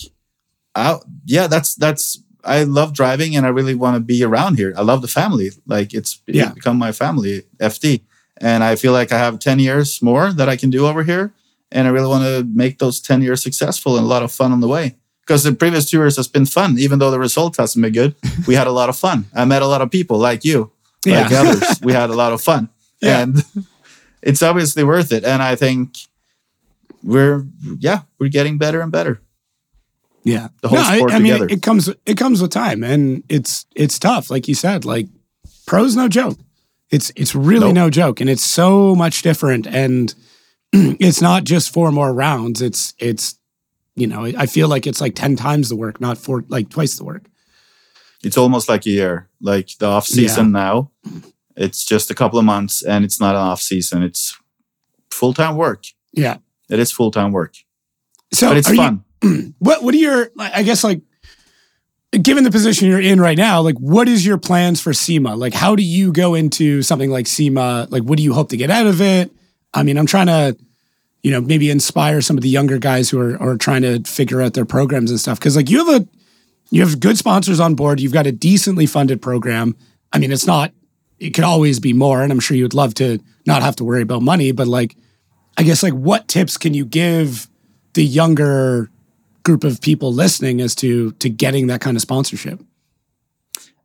I, 0.74 0.98
yeah, 1.26 1.46
that's 1.46 1.74
that's. 1.74 2.18
I 2.44 2.64
love 2.64 2.92
driving, 2.92 3.36
and 3.36 3.46
I 3.46 3.50
really 3.50 3.74
want 3.76 3.94
to 3.94 4.00
be 4.00 4.24
around 4.24 4.56
here. 4.58 4.74
I 4.76 4.82
love 4.82 5.00
the 5.00 5.06
family. 5.08 5.50
Like 5.66 5.94
it's 5.94 6.20
Yeah. 6.26 6.52
become 6.52 6.76
my 6.76 6.90
family, 6.90 7.42
FD, 7.60 8.00
and 8.38 8.64
I 8.64 8.74
feel 8.76 8.92
like 8.92 9.12
I 9.12 9.18
have 9.18 9.38
ten 9.38 9.58
years 9.60 10.02
more 10.02 10.32
that 10.32 10.48
I 10.48 10.56
can 10.56 10.70
do 10.70 10.86
over 10.86 11.04
here, 11.04 11.32
and 11.70 11.86
I 11.86 11.90
really 11.90 12.08
want 12.08 12.24
to 12.24 12.44
make 12.52 12.78
those 12.78 13.00
ten 13.00 13.22
years 13.22 13.42
successful 13.42 13.96
and 13.96 14.04
a 14.04 14.08
lot 14.08 14.22
of 14.24 14.32
fun 14.32 14.50
on 14.52 14.60
the 14.60 14.68
way. 14.68 14.96
Because 15.26 15.44
the 15.44 15.52
previous 15.54 15.88
two 15.90 15.98
years 15.98 16.16
has 16.16 16.28
been 16.28 16.46
fun, 16.46 16.78
even 16.78 16.98
though 16.98 17.10
the 17.10 17.18
result 17.18 17.56
hasn't 17.56 17.82
been 17.82 17.92
good. 17.92 18.14
We 18.46 18.54
had 18.56 18.66
a 18.66 18.72
lot 18.72 18.88
of 18.88 18.96
fun. 18.98 19.26
I 19.34 19.44
met 19.44 19.62
a 19.62 19.66
lot 19.66 19.80
of 19.82 19.90
people 19.90 20.18
like 20.18 20.44
you 20.44 20.70
like 21.06 21.30
Yeah. 21.30 21.40
others. 21.42 21.80
We 21.82 21.92
had 21.92 22.10
a 22.10 22.14
lot 22.14 22.32
of 22.32 22.40
fun. 22.42 22.68
Yeah. 23.02 23.22
And 23.22 23.44
it's 24.22 24.42
obviously 24.42 24.84
worth 24.84 25.12
it. 25.12 25.24
And 25.24 25.42
I 25.42 25.56
think 25.56 25.96
we're 27.02 27.44
yeah 27.80 28.02
we're 28.18 28.30
getting 28.30 28.58
better 28.58 28.80
and 28.80 28.92
better. 28.92 29.20
Yeah, 30.24 30.48
The 30.60 30.68
whole 30.68 30.78
I- 30.78 30.96
sport 30.98 31.10
I, 31.12 31.18
mean, 31.18 31.32
together. 31.32 31.52
it 31.54 31.62
comes 31.62 31.88
it 32.06 32.16
comes 32.16 32.40
with 32.40 32.52
time, 32.52 32.84
and 32.84 33.24
it's 33.28 33.66
it's 33.74 33.98
tough. 33.98 34.30
Like 34.30 34.46
you 34.48 34.54
said, 34.54 34.84
like 34.84 35.08
pros 35.66 35.96
no 35.96 36.08
joke. 36.08 36.38
It's 36.90 37.10
it's 37.16 37.34
really 37.34 37.72
Nope. 37.72 37.74
no 37.74 37.90
joke, 37.90 38.20
and 38.20 38.30
it's 38.30 38.44
so 38.44 38.94
much 38.94 39.22
different. 39.22 39.66
And 39.66 40.14
it's 40.72 41.20
not 41.20 41.42
just 41.44 41.72
four 41.72 41.90
more 41.90 42.12
rounds. 42.14 42.62
It's 42.62 42.94
it's 42.98 43.34
you 43.94 44.06
know 44.06 44.24
I 44.24 44.46
feel 44.46 44.68
like 44.68 44.86
it's 44.86 45.00
like 45.00 45.14
ten 45.14 45.36
times 45.36 45.68
the 45.68 45.76
work, 45.76 46.00
not 46.00 46.18
four 46.18 46.44
like 46.48 46.68
twice 46.70 46.96
the 46.96 47.04
work. 47.04 47.24
It's 48.24 48.36
almost 48.38 48.68
like 48.68 48.86
a 48.86 48.90
year. 48.90 49.28
Like 49.40 49.70
the 49.78 49.86
off 49.86 50.06
season 50.06 50.52
now, 50.52 50.90
it's 51.56 51.84
just 51.84 52.10
a 52.10 52.14
couple 52.14 52.38
of 52.38 52.44
months, 52.44 52.82
and 52.82 53.04
it's 53.04 53.20
not 53.20 53.34
an 53.34 53.40
off 53.40 53.60
season. 53.60 54.02
It's 54.02 54.38
full 55.10 55.34
time 55.34 55.56
work. 55.56 55.84
Yeah. 56.12 56.38
It 56.70 56.78
is 56.78 56.90
full 56.92 57.10
time 57.10 57.32
work, 57.32 57.54
So 58.32 58.48
but 58.48 58.56
it's 58.58 58.70
are 58.70 58.74
you- 58.74 58.80
fun. 58.80 59.54
what 59.58 59.82
what 59.82 59.94
are 59.94 59.98
your 59.98 60.30
I 60.38 60.62
guess 60.62 60.82
like 60.84 61.00
given 62.22 62.44
the 62.44 62.50
position 62.50 62.88
you're 62.88 63.00
in 63.00 63.20
right 63.20 63.38
now, 63.38 63.60
like 63.62 63.76
what 63.78 64.08
is 64.08 64.24
your 64.26 64.36
plans 64.38 64.80
for 64.80 64.92
SEMA? 64.92 65.34
Like 65.36 65.54
how 65.54 65.74
do 65.76 65.82
you 65.82 66.12
go 66.12 66.34
into 66.34 66.82
something 66.82 67.10
like 67.10 67.26
SEMA? 67.26 67.88
Like 67.90 68.02
what 68.02 68.16
do 68.18 68.22
you 68.22 68.34
hope 68.34 68.50
to 68.50 68.56
get 68.56 68.70
out 68.70 68.86
of 68.86 69.00
it? 69.00 69.30
I 69.74 69.82
mean, 69.82 69.96
I'm 69.96 70.06
trying 70.06 70.26
to, 70.26 70.56
you 71.22 71.30
know, 71.30 71.40
maybe 71.40 71.70
inspire 71.70 72.20
some 72.20 72.36
of 72.36 72.42
the 72.42 72.48
younger 72.48 72.78
guys 72.78 73.10
who 73.10 73.20
are 73.20 73.40
are 73.42 73.56
trying 73.56 73.82
to 73.82 74.02
figure 74.02 74.42
out 74.42 74.54
their 74.54 74.64
programs 74.64 75.10
and 75.10 75.20
stuff. 75.20 75.38
Cause 75.38 75.56
like 75.56 75.70
you 75.70 75.84
have 75.84 76.02
a 76.02 76.08
you 76.70 76.80
have 76.80 77.00
good 77.00 77.18
sponsors 77.18 77.60
on 77.60 77.74
board, 77.74 78.00
you've 78.00 78.12
got 78.12 78.26
a 78.26 78.32
decently 78.32 78.86
funded 78.86 79.20
program. 79.20 79.76
I 80.12 80.18
mean, 80.18 80.32
it's 80.32 80.46
not 80.46 80.72
it 81.18 81.30
could 81.30 81.44
always 81.44 81.78
be 81.78 81.92
more, 81.92 82.22
and 82.22 82.32
I'm 82.32 82.40
sure 82.40 82.56
you 82.56 82.64
would 82.64 82.74
love 82.74 82.94
to 82.94 83.20
not 83.46 83.62
have 83.62 83.76
to 83.76 83.84
worry 83.84 84.02
about 84.02 84.22
money, 84.22 84.52
but 84.52 84.66
like 84.66 84.96
I 85.56 85.62
guess 85.62 85.82
like 85.82 85.94
what 85.94 86.28
tips 86.28 86.56
can 86.56 86.74
you 86.74 86.84
give 86.84 87.48
the 87.94 88.04
younger 88.04 88.90
group 89.42 89.64
of 89.64 89.80
people 89.80 90.12
listening 90.12 90.60
as 90.60 90.74
to 90.76 91.12
to 91.12 91.28
getting 91.28 91.66
that 91.68 91.80
kind 91.80 91.96
of 91.96 92.00
sponsorship. 92.00 92.60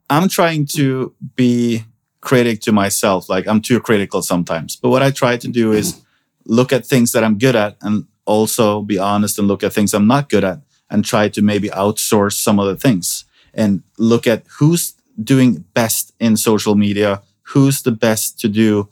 I'm 0.09 0.29
trying 0.29 0.65
to 0.75 1.13
be 1.35 1.83
critic 2.21 2.61
to 2.61 2.71
myself. 2.71 3.29
Like 3.29 3.47
I'm 3.47 3.61
too 3.61 3.79
critical 3.79 4.21
sometimes. 4.21 4.75
But 4.75 4.89
what 4.89 5.03
I 5.03 5.11
try 5.11 5.37
to 5.37 5.47
do 5.47 5.73
is 5.73 6.01
look 6.47 6.73
at 6.73 6.85
things 6.85 7.11
that 7.11 7.23
I'm 7.23 7.37
good 7.37 7.55
at 7.55 7.77
and 7.81 8.05
also 8.25 8.81
be 8.81 8.97
honest 8.97 9.37
and 9.37 9.47
look 9.47 9.63
at 9.63 9.73
things 9.73 9.93
I'm 9.93 10.07
not 10.07 10.29
good 10.29 10.43
at 10.43 10.59
and 10.89 11.03
try 11.03 11.29
to 11.29 11.41
maybe 11.41 11.69
outsource 11.69 12.33
some 12.33 12.59
of 12.59 12.67
the 12.67 12.75
things 12.75 13.25
and 13.53 13.83
look 13.97 14.25
at 14.25 14.43
who's 14.59 14.93
doing 15.21 15.65
best 15.73 16.13
in 16.19 16.37
social 16.37 16.75
media, 16.75 17.21
who's 17.43 17.81
the 17.81 17.91
best 17.91 18.39
to 18.39 18.47
do. 18.47 18.89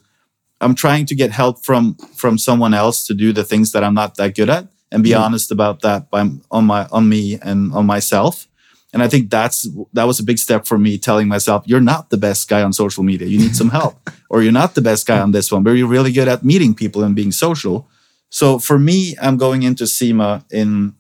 I'm 0.62 0.76
trying 0.76 1.06
to 1.08 1.16
get 1.16 1.32
help 1.32 1.64
from 1.64 1.96
from 2.16 2.38
someone 2.38 2.74
else 2.74 3.06
to 3.08 3.14
do 3.14 3.34
the 3.34 3.44
things 3.44 3.72
that 3.72 3.84
I'm 3.84 3.94
not 3.94 4.16
that 4.16 4.36
good 4.36 4.50
at 4.50 4.68
and 4.92 5.04
be 5.04 5.12
mm-hmm. 5.12 5.24
honest 5.24 5.52
about 5.52 5.82
that 5.82 6.10
by 6.10 6.30
on 6.52 6.66
my 6.66 6.88
on 6.92 7.10
me 7.10 7.38
and 7.42 7.74
on 7.74 7.86
myself. 7.86 8.48
And 8.96 9.04
I 9.04 9.10
think 9.10 9.30
that's 9.30 9.68
that 9.92 10.06
was 10.06 10.22
a 10.22 10.24
big 10.24 10.40
step 10.40 10.66
for 10.66 10.78
me 10.78 10.98
telling 10.98 11.28
myself, 11.28 11.66
you're 11.68 11.82
not 11.82 12.12
the 12.12 12.18
best 12.18 12.48
guy 12.48 12.64
on 12.64 12.72
social 12.72 13.04
media. 13.04 13.28
You 13.28 13.38
need 13.38 13.54
some 13.54 13.70
help. 13.70 14.00
or 14.30 14.42
you're 14.42 14.54
not 14.54 14.74
the 14.74 14.82
best 14.82 15.06
guy 15.06 15.20
on 15.20 15.34
this 15.34 15.52
one, 15.52 15.64
but 15.64 15.72
you're 15.72 15.86
really 15.86 16.14
good 16.14 16.30
at 16.30 16.46
meeting 16.46 16.74
people 16.74 17.04
and 17.04 17.14
being 17.14 17.34
social. 17.34 17.90
So 18.30 18.58
for 18.58 18.80
me, 18.80 19.18
I'm 19.22 19.36
going 19.36 19.64
into 19.64 19.86
SEMA 19.86 20.46
in 20.50 20.96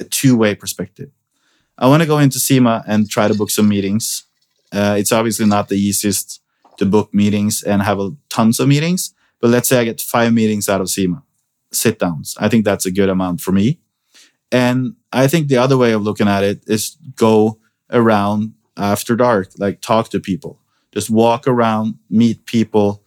a 0.00 0.04
two-way 0.04 0.54
perspective. 0.54 1.10
I 1.76 1.86
want 1.86 2.02
to 2.02 2.06
go 2.06 2.18
into 2.18 2.38
SEMA 2.38 2.82
and 2.86 3.10
try 3.10 3.28
to 3.28 3.34
book 3.34 3.50
some 3.50 3.68
meetings. 3.68 4.24
Uh, 4.72 4.96
it's 4.98 5.12
obviously 5.12 5.44
not 5.44 5.68
the 5.68 5.76
easiest 5.76 6.40
to 6.78 6.86
book 6.86 7.12
meetings 7.12 7.62
and 7.62 7.82
have 7.82 8.00
a, 8.00 8.12
tons 8.30 8.58
of 8.58 8.68
meetings, 8.68 9.12
but 9.38 9.50
let's 9.50 9.68
say 9.68 9.78
I 9.80 9.84
get 9.84 10.00
five 10.00 10.32
meetings 10.32 10.66
out 10.66 10.80
of 10.80 10.88
SEMA, 10.88 11.22
sit 11.72 11.98
downs. 11.98 12.36
I 12.40 12.48
think 12.48 12.64
that's 12.64 12.86
a 12.86 12.90
good 12.90 13.10
amount 13.10 13.42
for 13.42 13.52
me. 13.52 13.80
And 14.54 14.94
I 15.12 15.26
think 15.26 15.48
the 15.48 15.56
other 15.64 15.76
way 15.76 15.92
of 15.94 16.02
looking 16.02 16.28
at 16.28 16.44
it 16.44 16.62
is 16.68 16.96
go 17.16 17.58
around 17.90 18.54
after 18.76 19.16
dark, 19.16 19.48
like 19.58 19.80
talk 19.80 20.10
to 20.10 20.20
people, 20.20 20.60
just 20.92 21.10
walk 21.10 21.48
around, 21.48 21.94
meet 22.08 22.46
people 22.46 23.02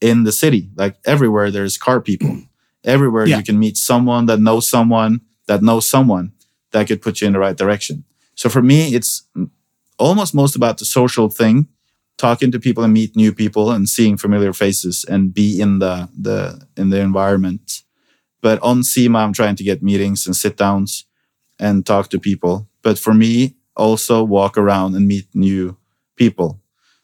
in 0.00 0.24
the 0.24 0.32
city. 0.32 0.68
Like 0.76 0.96
everywhere, 1.06 1.50
there's 1.50 1.78
car 1.78 2.00
people. 2.00 2.32
Everywhere 2.84 3.26
Yeah. 3.26 3.36
you 3.38 3.44
can 3.44 3.58
meet 3.58 3.76
someone 3.76 4.24
that 4.26 4.40
knows 4.40 4.68
someone 4.68 5.20
that 5.46 5.60
knows 5.62 5.84
someone 5.88 6.32
that 6.72 6.86
could 6.88 7.02
put 7.02 7.20
you 7.20 7.26
in 7.26 7.34
the 7.34 7.38
right 7.38 7.58
direction. 7.58 8.04
So 8.34 8.48
for 8.48 8.62
me, 8.62 8.94
it's 8.94 9.28
almost 9.98 10.34
most 10.34 10.56
about 10.56 10.78
the 10.78 10.86
social 10.86 11.28
thing, 11.28 11.68
talking 12.16 12.50
to 12.52 12.58
people 12.58 12.82
and 12.84 12.92
meet 12.94 13.14
new 13.16 13.32
people 13.34 13.70
and 13.70 13.86
seeing 13.86 14.16
familiar 14.16 14.52
faces 14.54 15.04
and 15.12 15.34
be 15.34 15.60
in 15.60 15.78
the 15.80 16.08
the 16.26 16.66
in 16.76 16.88
the 16.90 17.00
environment. 17.00 17.82
But 18.40 18.60
on 18.62 18.82
SEMA, 18.82 19.18
I'm 19.18 19.32
trying 19.32 19.56
to 19.56 19.64
get 19.64 19.82
meetings 19.82 20.26
and 20.26 20.34
sit 20.34 20.56
downs 20.56 21.04
and 21.58 21.84
talk 21.84 22.08
to 22.10 22.18
people. 22.18 22.68
But 22.82 22.98
for 22.98 23.12
me, 23.14 23.56
also 23.76 24.22
walk 24.24 24.56
around 24.56 24.94
and 24.94 25.06
meet 25.06 25.26
new 25.34 25.76
people. 26.16 26.60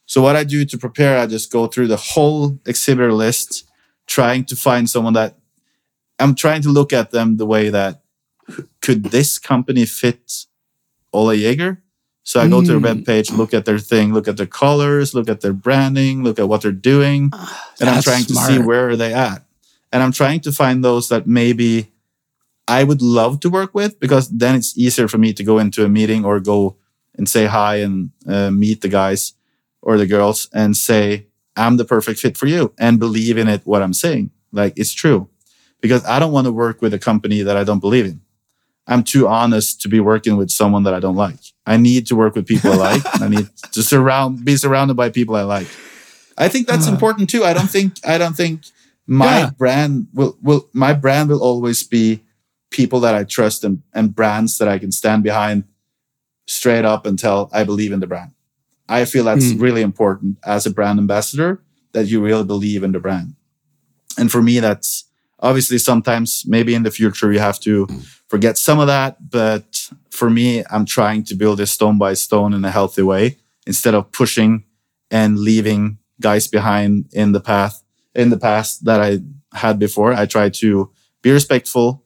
So 0.06 0.22
what 0.22 0.36
I 0.36 0.44
do 0.44 0.64
to 0.64 0.78
prepare, 0.78 1.18
I 1.18 1.26
just 1.26 1.50
go 1.50 1.66
through 1.66 1.88
the 1.88 1.96
whole 1.96 2.58
exhibitor 2.66 3.12
list, 3.12 3.64
trying 4.06 4.44
to 4.46 4.56
find 4.56 4.88
someone 4.88 5.14
that 5.14 5.36
I'm 6.18 6.34
trying 6.34 6.62
to 6.62 6.68
look 6.70 6.92
at 6.92 7.10
them 7.10 7.36
the 7.36 7.46
way 7.46 7.68
that 7.70 8.02
could 8.80 9.04
this 9.04 9.38
company 9.38 9.84
fit 9.84 10.46
Ola 11.12 11.34
Jaeger? 11.34 11.82
So 12.22 12.40
I 12.40 12.48
go 12.48 12.60
to 12.60 12.66
their 12.66 12.80
Mm. 12.80 13.04
webpage, 13.04 13.36
look 13.36 13.54
at 13.54 13.64
their 13.66 13.78
thing, 13.78 14.12
look 14.12 14.26
at 14.26 14.36
their 14.36 14.46
colors, 14.46 15.14
look 15.14 15.28
at 15.28 15.40
their 15.42 15.52
branding, 15.52 16.24
look 16.24 16.38
at 16.38 16.48
what 16.48 16.62
they're 16.62 16.72
doing, 16.72 17.30
and 17.80 17.88
I'm 17.88 18.02
trying 18.02 18.24
to 18.24 18.34
see 18.34 18.58
where 18.66 18.88
are 18.90 18.96
they 18.96 19.14
at. 19.14 19.45
And 19.96 20.02
I'm 20.02 20.12
trying 20.12 20.40
to 20.40 20.52
find 20.52 20.84
those 20.84 21.08
that 21.08 21.26
maybe 21.26 21.90
I 22.68 22.84
would 22.84 23.00
love 23.00 23.40
to 23.40 23.48
work 23.48 23.74
with 23.74 23.98
because 23.98 24.28
then 24.28 24.54
it's 24.54 24.76
easier 24.76 25.08
for 25.08 25.16
me 25.16 25.32
to 25.32 25.42
go 25.42 25.56
into 25.58 25.86
a 25.86 25.88
meeting 25.88 26.22
or 26.22 26.38
go 26.38 26.76
and 27.16 27.26
say 27.26 27.46
hi 27.46 27.76
and 27.76 28.10
uh, 28.28 28.50
meet 28.50 28.82
the 28.82 28.90
guys 28.90 29.32
or 29.80 29.96
the 29.96 30.06
girls 30.06 30.50
and 30.52 30.76
say, 30.76 31.28
I'm 31.56 31.78
the 31.78 31.86
perfect 31.86 32.20
fit 32.20 32.36
for 32.36 32.44
you 32.46 32.74
and 32.78 33.00
believe 33.00 33.38
in 33.38 33.48
it, 33.48 33.62
what 33.64 33.80
I'm 33.80 33.94
saying. 33.94 34.32
Like 34.52 34.74
it's 34.76 34.92
true. 34.92 35.30
Because 35.80 36.04
I 36.04 36.18
don't 36.18 36.32
want 36.32 36.46
to 36.46 36.52
work 36.52 36.82
with 36.82 36.92
a 36.92 36.98
company 36.98 37.40
that 37.40 37.56
I 37.56 37.64
don't 37.64 37.80
believe 37.80 38.04
in. 38.04 38.20
I'm 38.86 39.02
too 39.02 39.26
honest 39.26 39.80
to 39.80 39.88
be 39.88 39.98
working 40.00 40.36
with 40.36 40.50
someone 40.50 40.82
that 40.82 40.92
I 40.92 41.00
don't 41.00 41.16
like. 41.16 41.40
I 41.64 41.78
need 41.78 42.06
to 42.08 42.16
work 42.16 42.34
with 42.34 42.46
people 42.46 42.72
I 42.74 42.76
like. 42.76 43.02
I 43.22 43.28
need 43.28 43.48
to 43.72 43.82
surround, 43.82 44.44
be 44.44 44.58
surrounded 44.58 44.94
by 44.94 45.08
people 45.08 45.36
I 45.36 45.42
like. 45.42 45.68
I 46.36 46.48
think 46.48 46.66
that's 46.66 46.86
Uh. 46.86 46.92
important 46.92 47.30
too. 47.30 47.44
I 47.44 47.54
don't 47.54 47.70
think, 47.70 47.92
I 48.06 48.18
don't 48.18 48.36
think 48.36 48.60
my 49.06 49.38
Yeah. 49.40 49.50
brand 49.50 50.08
will, 50.12 50.36
will, 50.42 50.68
my 50.72 50.92
brand 50.92 51.28
will 51.30 51.42
always 51.42 51.82
be 51.82 52.22
people 52.70 53.00
that 53.00 53.14
I 53.14 53.24
trust 53.24 53.64
and, 53.64 53.82
and 53.94 54.14
brands 54.14 54.58
that 54.58 54.68
I 54.68 54.78
can 54.78 54.90
stand 54.92 55.22
behind 55.22 55.64
straight 56.46 56.84
up 56.84 57.06
and 57.06 57.18
tell 57.18 57.48
I 57.52 57.64
believe 57.64 57.92
in 57.92 58.00
the 58.00 58.06
brand. 58.06 58.32
I 58.88 59.04
feel 59.04 59.24
that's 59.24 59.46
Mm. 59.52 59.60
really 59.60 59.82
important 59.82 60.38
as 60.44 60.66
a 60.66 60.70
brand 60.70 60.98
ambassador 60.98 61.60
that 61.92 62.06
you 62.06 62.20
really 62.20 62.44
believe 62.44 62.82
in 62.84 62.92
the 62.92 63.00
brand. 63.00 63.34
And 64.18 64.30
for 64.30 64.42
me, 64.42 64.60
that's 64.60 65.04
obviously 65.40 65.78
sometimes 65.78 66.44
maybe 66.46 66.74
in 66.74 66.82
the 66.82 66.90
future 66.90 67.32
you 67.32 67.38
have 67.40 67.58
to 67.60 67.86
forget 68.28 68.58
some 68.58 68.78
of 68.78 68.86
that. 68.86 69.30
But 69.30 69.90
for 70.10 70.30
me, 70.30 70.62
I'm 70.70 70.84
trying 70.86 71.24
to 71.24 71.34
build 71.34 71.58
this 71.58 71.72
stone 71.72 71.98
by 71.98 72.14
stone 72.14 72.52
in 72.54 72.64
a 72.64 72.70
healthy 72.70 73.02
way 73.02 73.36
instead 73.66 73.94
of 73.94 74.10
pushing 74.12 74.64
and 75.10 75.38
leaving 75.38 75.98
guys 76.20 76.46
behind 76.48 77.06
in 77.12 77.32
the 77.32 77.40
path 77.40 77.82
in 78.16 78.30
the 78.30 78.38
past 78.38 78.84
that 78.84 79.00
I 79.00 79.20
had 79.52 79.78
before. 79.78 80.12
I 80.12 80.26
try 80.26 80.48
to 80.48 80.90
be 81.22 81.30
respectful, 81.30 82.02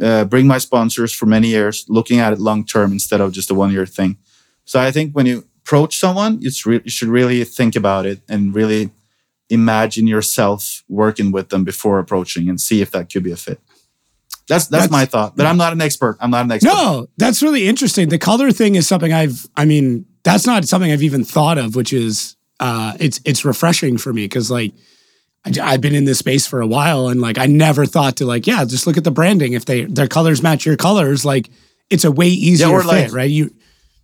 uh, 0.00 0.24
bring 0.24 0.46
my 0.46 0.58
sponsors 0.58 1.12
for 1.12 1.26
many 1.26 1.48
years, 1.48 1.84
looking 1.88 2.20
at 2.20 2.32
it 2.32 2.38
long 2.38 2.64
term 2.64 2.92
instead 2.92 3.20
of 3.20 3.32
just 3.32 3.50
a 3.50 3.54
one 3.54 3.72
year 3.72 3.86
thing. 3.86 4.16
So 4.64 4.78
I 4.80 4.90
think 4.92 5.12
when 5.12 5.26
you 5.26 5.44
approach 5.64 5.98
someone, 5.98 6.38
it's 6.42 6.64
re- 6.66 6.80
you 6.84 6.90
should 6.90 7.08
really 7.08 7.42
think 7.44 7.74
about 7.76 8.06
it 8.06 8.20
and 8.28 8.54
really 8.54 8.90
imagine 9.48 10.06
yourself 10.06 10.84
working 10.88 11.32
with 11.32 11.48
them 11.48 11.64
before 11.64 11.98
approaching 11.98 12.48
and 12.48 12.60
see 12.60 12.80
if 12.82 12.90
that 12.92 13.12
could 13.12 13.24
be 13.24 13.32
a 13.32 13.36
fit. 13.36 13.60
That's 14.48 14.66
that's, 14.66 14.84
That's- 14.84 14.90
my 14.90 15.06
thought. 15.06 15.36
But 15.36 15.46
I'm 15.46 15.56
not 15.56 15.72
an 15.72 15.80
expert. 15.80 16.16
I'm 16.20 16.30
not 16.30 16.44
an 16.44 16.52
expert. 16.52 16.68
No, 16.72 17.08
that's 17.18 17.42
really 17.42 17.68
interesting. 17.68 18.08
The 18.08 18.18
color 18.18 18.52
thing 18.52 18.74
is 18.74 18.86
something 18.88 19.12
I've 19.12 19.46
I 19.56 19.64
mean, 19.64 20.06
that's 20.24 20.46
not 20.46 20.64
something 20.64 20.90
I've 20.90 21.02
even 21.02 21.24
thought 21.24 21.58
of, 21.58 21.76
which 21.76 21.92
is 21.92 22.36
uh 22.58 22.94
it's 22.98 23.20
it's 23.24 23.44
refreshing 23.44 23.96
for 23.96 24.12
me 24.12 24.24
because 24.24 24.50
like 24.50 24.72
I, 25.44 25.72
have 25.72 25.80
been 25.80 25.94
in 25.94 26.04
this 26.04 26.18
space 26.18 26.46
for 26.46 26.60
a 26.60 26.66
while 26.66 27.08
and 27.08 27.20
like 27.20 27.38
I 27.38 27.46
never 27.46 27.86
thought 27.86 28.16
to 28.16 28.26
like, 28.26 28.46
yeah, 28.46 28.64
just 28.64 28.86
look 28.86 28.96
at 28.96 29.04
the 29.04 29.10
branding. 29.10 29.54
If 29.54 29.64
they 29.64 29.84
their 29.84 30.06
colors 30.08 30.42
match 30.42 30.66
your 30.66 30.76
colors, 30.76 31.24
like 31.24 31.50
it's 31.88 32.04
a 32.04 32.12
way 32.12 32.28
easier 32.28 32.68
or 32.68 32.82
fit, 32.82 32.88
like- 32.88 33.12
right? 33.12 33.30
You 33.30 33.50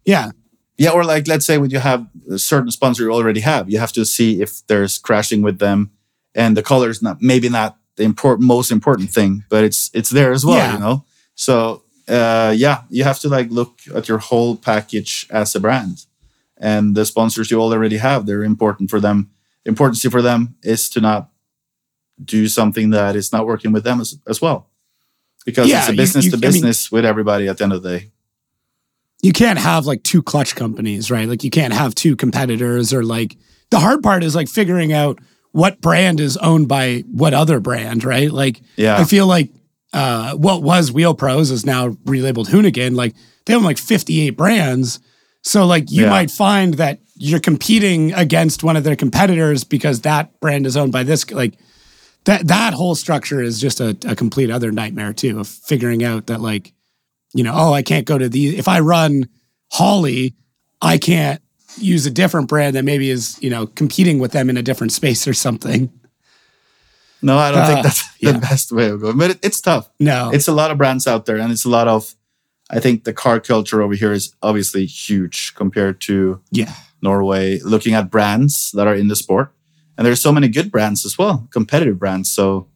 yeah. 0.05 0.31
Yeah, 0.79 0.91
or 0.91 1.05
like 1.05 1.27
let's 1.27 1.47
say 1.47 1.57
when 1.59 1.71
you 1.71 1.79
have 1.79 2.07
a 2.31 2.39
certain 2.39 2.71
sponsor 2.71 3.05
you 3.05 3.13
already 3.13 3.41
have, 3.41 3.71
you 3.71 3.79
have 3.79 3.93
to 3.93 4.05
see 4.05 4.43
if 4.43 4.67
there's 4.67 4.99
crashing 4.99 5.41
with 5.41 5.59
them, 5.59 5.91
and 6.35 6.55
the 6.55 6.63
colors 6.63 7.01
not 7.03 7.23
maybe 7.23 7.49
not 7.49 7.79
the 7.97 8.03
important 8.05 8.47
most 8.47 8.71
important 8.71 9.11
thing, 9.11 9.43
but 9.49 9.65
it's 9.65 9.91
it's 9.95 10.11
there 10.11 10.33
as 10.33 10.45
well, 10.45 10.57
Yeah. 10.59 10.75
you 10.75 10.79
know. 10.81 11.05
So 11.35 11.83
uh, 12.09 12.53
yeah, 12.57 12.83
you 12.91 13.05
have 13.05 13.19
to 13.21 13.29
like 13.31 13.51
look 13.51 13.81
at 13.95 14.07
your 14.07 14.19
whole 14.19 14.55
package 14.57 15.27
as 15.31 15.55
a 15.55 15.61
brand, 15.61 16.05
and 16.59 16.95
the 16.95 17.07
sponsors 17.07 17.51
you 17.51 17.59
already 17.61 17.97
have, 17.97 18.27
they're 18.27 18.45
important 18.45 18.91
for 18.91 19.01
them. 19.01 19.31
Importance 19.67 20.03
for 20.05 20.23
them 20.23 20.55
is 20.63 20.89
to 20.91 21.01
not 21.01 21.29
do 22.25 22.49
something 22.49 22.91
that 22.91 23.15
is 23.17 23.33
not 23.33 23.47
working 23.47 23.73
with 23.73 23.85
them 23.85 24.01
as, 24.01 24.19
as 24.27 24.41
well. 24.41 24.71
because 25.45 25.69
Yeah, 25.69 25.81
it's 25.81 25.89
a 25.91 25.93
business 25.93 26.25
you- 26.25 26.31
to 26.33 26.37
I 26.37 26.41
mean- 26.41 26.51
business 26.53 26.91
with 26.91 27.05
everybody 27.05 27.47
at 27.49 27.59
the 27.59 27.65
end 27.65 27.73
of 27.73 27.83
the 27.83 27.99
day. 27.99 28.11
you 29.23 29.33
can't 29.33 29.59
have 29.59 29.87
like 29.87 30.03
two 30.03 30.23
clutch 30.23 30.55
companies, 30.57 31.11
right? 31.11 31.29
Like 31.29 31.43
you 31.45 31.51
can't 31.51 31.73
have 31.73 31.95
two 31.95 32.17
competitors 32.17 32.93
or 32.93 33.03
like 33.05 33.37
the 33.71 33.79
hard 33.81 34.03
part 34.03 34.23
is 34.25 34.35
like 34.35 34.49
figuring 34.49 34.93
out 34.93 35.19
what 35.53 35.81
brand 35.81 36.21
is 36.21 36.37
owned 36.39 36.69
by 36.69 37.03
what 37.11 37.33
other 37.35 37.61
brand, 37.61 38.05
right? 38.05 38.31
Like 38.31 38.61
Yeah. 38.77 38.99
I 38.99 39.05
feel 39.05 39.27
like 39.27 39.51
uh 39.93 40.35
what 40.35 40.63
was 40.63 40.93
Wheel 40.93 41.15
Pros 41.15 41.51
is 41.51 41.65
now 41.65 41.91
relabeled 42.05 42.49
Hoonigan. 42.49 42.95
Like 42.95 43.15
they 43.47 43.55
own 43.55 43.63
like 43.65 43.79
58 43.79 44.31
brands. 44.31 45.01
So 45.43 45.65
like 45.67 45.91
you 45.91 46.03
Yeah. 46.05 46.11
might 46.11 46.31
find 46.31 46.75
that 46.75 47.01
you're 47.17 47.41
competing 47.41 48.13
against 48.15 48.63
one 48.63 48.77
of 48.77 48.85
their 48.85 48.97
competitors 48.97 49.65
because 49.65 50.03
that 50.03 50.39
brand 50.41 50.67
is 50.67 50.77
owned 50.77 50.93
by 50.93 51.03
this 51.03 51.31
like 51.31 51.55
that 52.25 52.47
that 52.49 52.75
whole 52.75 52.95
structure 52.95 53.41
is 53.43 53.61
just 53.61 53.81
a, 53.81 53.97
a 54.07 54.15
complete 54.15 54.51
other 54.51 54.71
nightmare 54.73 55.13
too 55.13 55.41
of 55.41 55.49
figuring 55.49 56.05
out 56.05 56.27
that 56.27 56.41
like 56.41 56.73
you 57.35 57.43
know 57.43 57.53
oh 57.55 57.73
i 57.73 57.83
can't 57.83 58.07
go 58.07 58.19
to 58.19 58.29
these 58.29 58.55
if 58.59 58.69
i 58.69 58.81
run 58.81 59.29
Holley 59.73 60.35
i 60.83 60.99
can't 60.99 61.41
use 61.79 62.07
a 62.07 62.11
different 62.11 62.49
brand 62.49 62.77
that 62.77 62.85
maybe 62.85 63.11
is 63.11 63.39
you 63.43 63.51
know 63.51 63.67
competing 63.67 64.19
with 64.19 64.33
them 64.33 64.49
in 64.51 64.57
a 64.57 64.63
different 64.63 64.93
space 64.93 65.27
or 65.27 65.35
something 65.35 65.91
No, 67.23 67.39
I 67.39 67.51
don't 67.51 67.61
Uh, 67.63 67.67
think 67.67 67.83
that's 67.83 68.05
yeah. 68.21 68.33
the 68.33 68.39
best 68.39 68.71
way 68.73 68.89
of 68.91 69.01
going, 69.01 69.17
but 69.19 69.31
it, 69.31 69.39
it's 69.43 69.61
tough. 69.61 69.89
no 69.99 70.31
It's 70.33 70.49
a 70.49 70.53
lot 70.53 70.71
of 70.71 70.77
brands 70.79 71.07
out 71.07 71.25
there, 71.27 71.39
and 71.39 71.51
it's 71.51 71.65
a 71.65 71.71
lot 71.71 71.89
of. 71.89 72.15
I 72.69 72.81
think 72.81 73.05
the 73.05 73.13
car 73.13 73.41
culture 73.41 73.81
over 73.81 73.95
here 73.95 74.13
is 74.13 74.35
obviously 74.43 74.87
huge 74.87 75.55
compared 75.55 76.01
to 76.03 76.41
yeah 76.51 76.73
Norway. 77.03 77.59
Looking 77.61 77.95
at 77.95 78.11
brands 78.11 78.71
that 78.73 78.87
are 78.87 78.95
in 78.95 79.09
the 79.09 79.17
sport, 79.17 79.53
and 79.97 80.07
there's 80.07 80.21
so 80.21 80.33
many 80.33 80.49
good 80.49 80.71
brands 80.71 81.05
as 81.05 81.19
well, 81.19 81.49
competitive 81.51 81.99
brands. 81.99 82.31
So, 82.31 82.69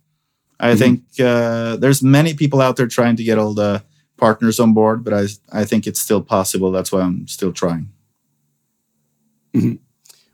I 0.59 0.75
think 0.77 1.03
uh, 1.19 1.77
there's 1.77 2.03
many 2.03 2.35
people 2.35 2.61
out 2.61 2.77
there 2.77 2.87
trying 2.87 3.17
to 3.17 3.25
get 3.25 3.39
all 3.39 3.55
the 3.55 3.83
partners 4.17 4.61
on 4.61 4.75
board, 4.75 5.05
but 5.05 5.15
I 5.15 5.27
I 5.53 5.65
think 5.65 5.87
it's 5.87 6.01
still 6.01 6.23
possible. 6.23 6.71
That's 6.71 6.93
why 6.93 7.01
I'm 7.01 7.27
still 7.27 7.53
trying. 7.53 7.89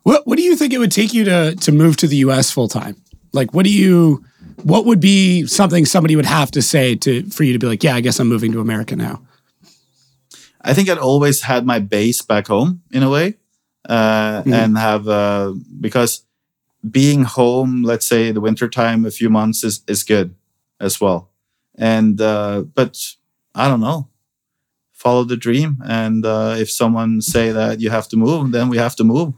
what 0.03 0.27
what 0.27 0.37
do 0.37 0.43
you 0.43 0.57
think 0.57 0.73
it 0.73 0.79
would 0.79 0.93
take 0.93 1.15
you 1.15 1.25
to 1.25 1.55
to 1.57 1.73
move 1.73 1.97
to 1.97 2.07
the 2.07 2.19
us 2.19 2.51
full 2.51 2.69
time 2.69 2.97
like 3.33 3.55
what 3.55 3.65
do 3.65 3.73
you 3.73 4.23
what 4.63 4.85
would 4.85 5.01
be 5.01 5.47
something 5.47 5.87
somebody 5.87 6.15
would 6.15 6.27
have 6.27 6.51
to 6.51 6.61
say 6.61 6.95
to 6.95 7.23
for 7.31 7.43
you 7.43 7.55
to 7.55 7.59
be 7.59 7.67
like 7.67 7.83
yeah 7.83 7.95
i 7.95 8.01
guess 8.03 8.21
i'm 8.21 8.29
moving 8.29 8.53
to 8.53 8.61
america 8.61 8.95
now 8.95 9.23
I 10.67 10.75
think 10.75 10.91
I'd 10.91 10.99
always 10.99 11.43
had 11.43 11.65
my 11.65 11.79
base 11.79 12.23
back 12.23 12.49
home 12.49 12.83
in 12.91 13.05
a 13.05 13.09
way, 13.09 13.37
uh, 13.89 14.43
Mhm. 14.43 14.53
and 14.53 14.79
have 14.79 15.09
uh, 15.09 15.53
because 15.81 16.23
being 16.91 17.25
home, 17.25 17.83
let's 17.83 18.07
say 18.07 18.33
the 18.33 18.41
winter 18.41 18.69
time, 18.69 19.05
a 19.07 19.11
few 19.11 19.31
months 19.31 19.65
is 19.65 19.83
is 19.89 20.03
good 20.05 20.35
as 20.81 21.01
well. 21.01 21.31
And 21.79 22.21
uh, 22.21 22.63
but 22.75 22.99
I 23.55 23.69
don't 23.69 23.81
know, 23.81 24.09
follow 24.93 25.25
the 25.25 25.37
dream. 25.37 25.83
And 25.87 26.25
uh, 26.27 26.57
if 26.59 26.71
someone 26.71 27.21
say 27.21 27.53
that 27.53 27.81
you 27.81 27.91
have 27.91 28.09
to 28.09 28.17
move, 28.17 28.53
then 28.53 28.69
we 28.69 28.77
have 28.79 28.97
to 28.97 29.05
move. 29.05 29.35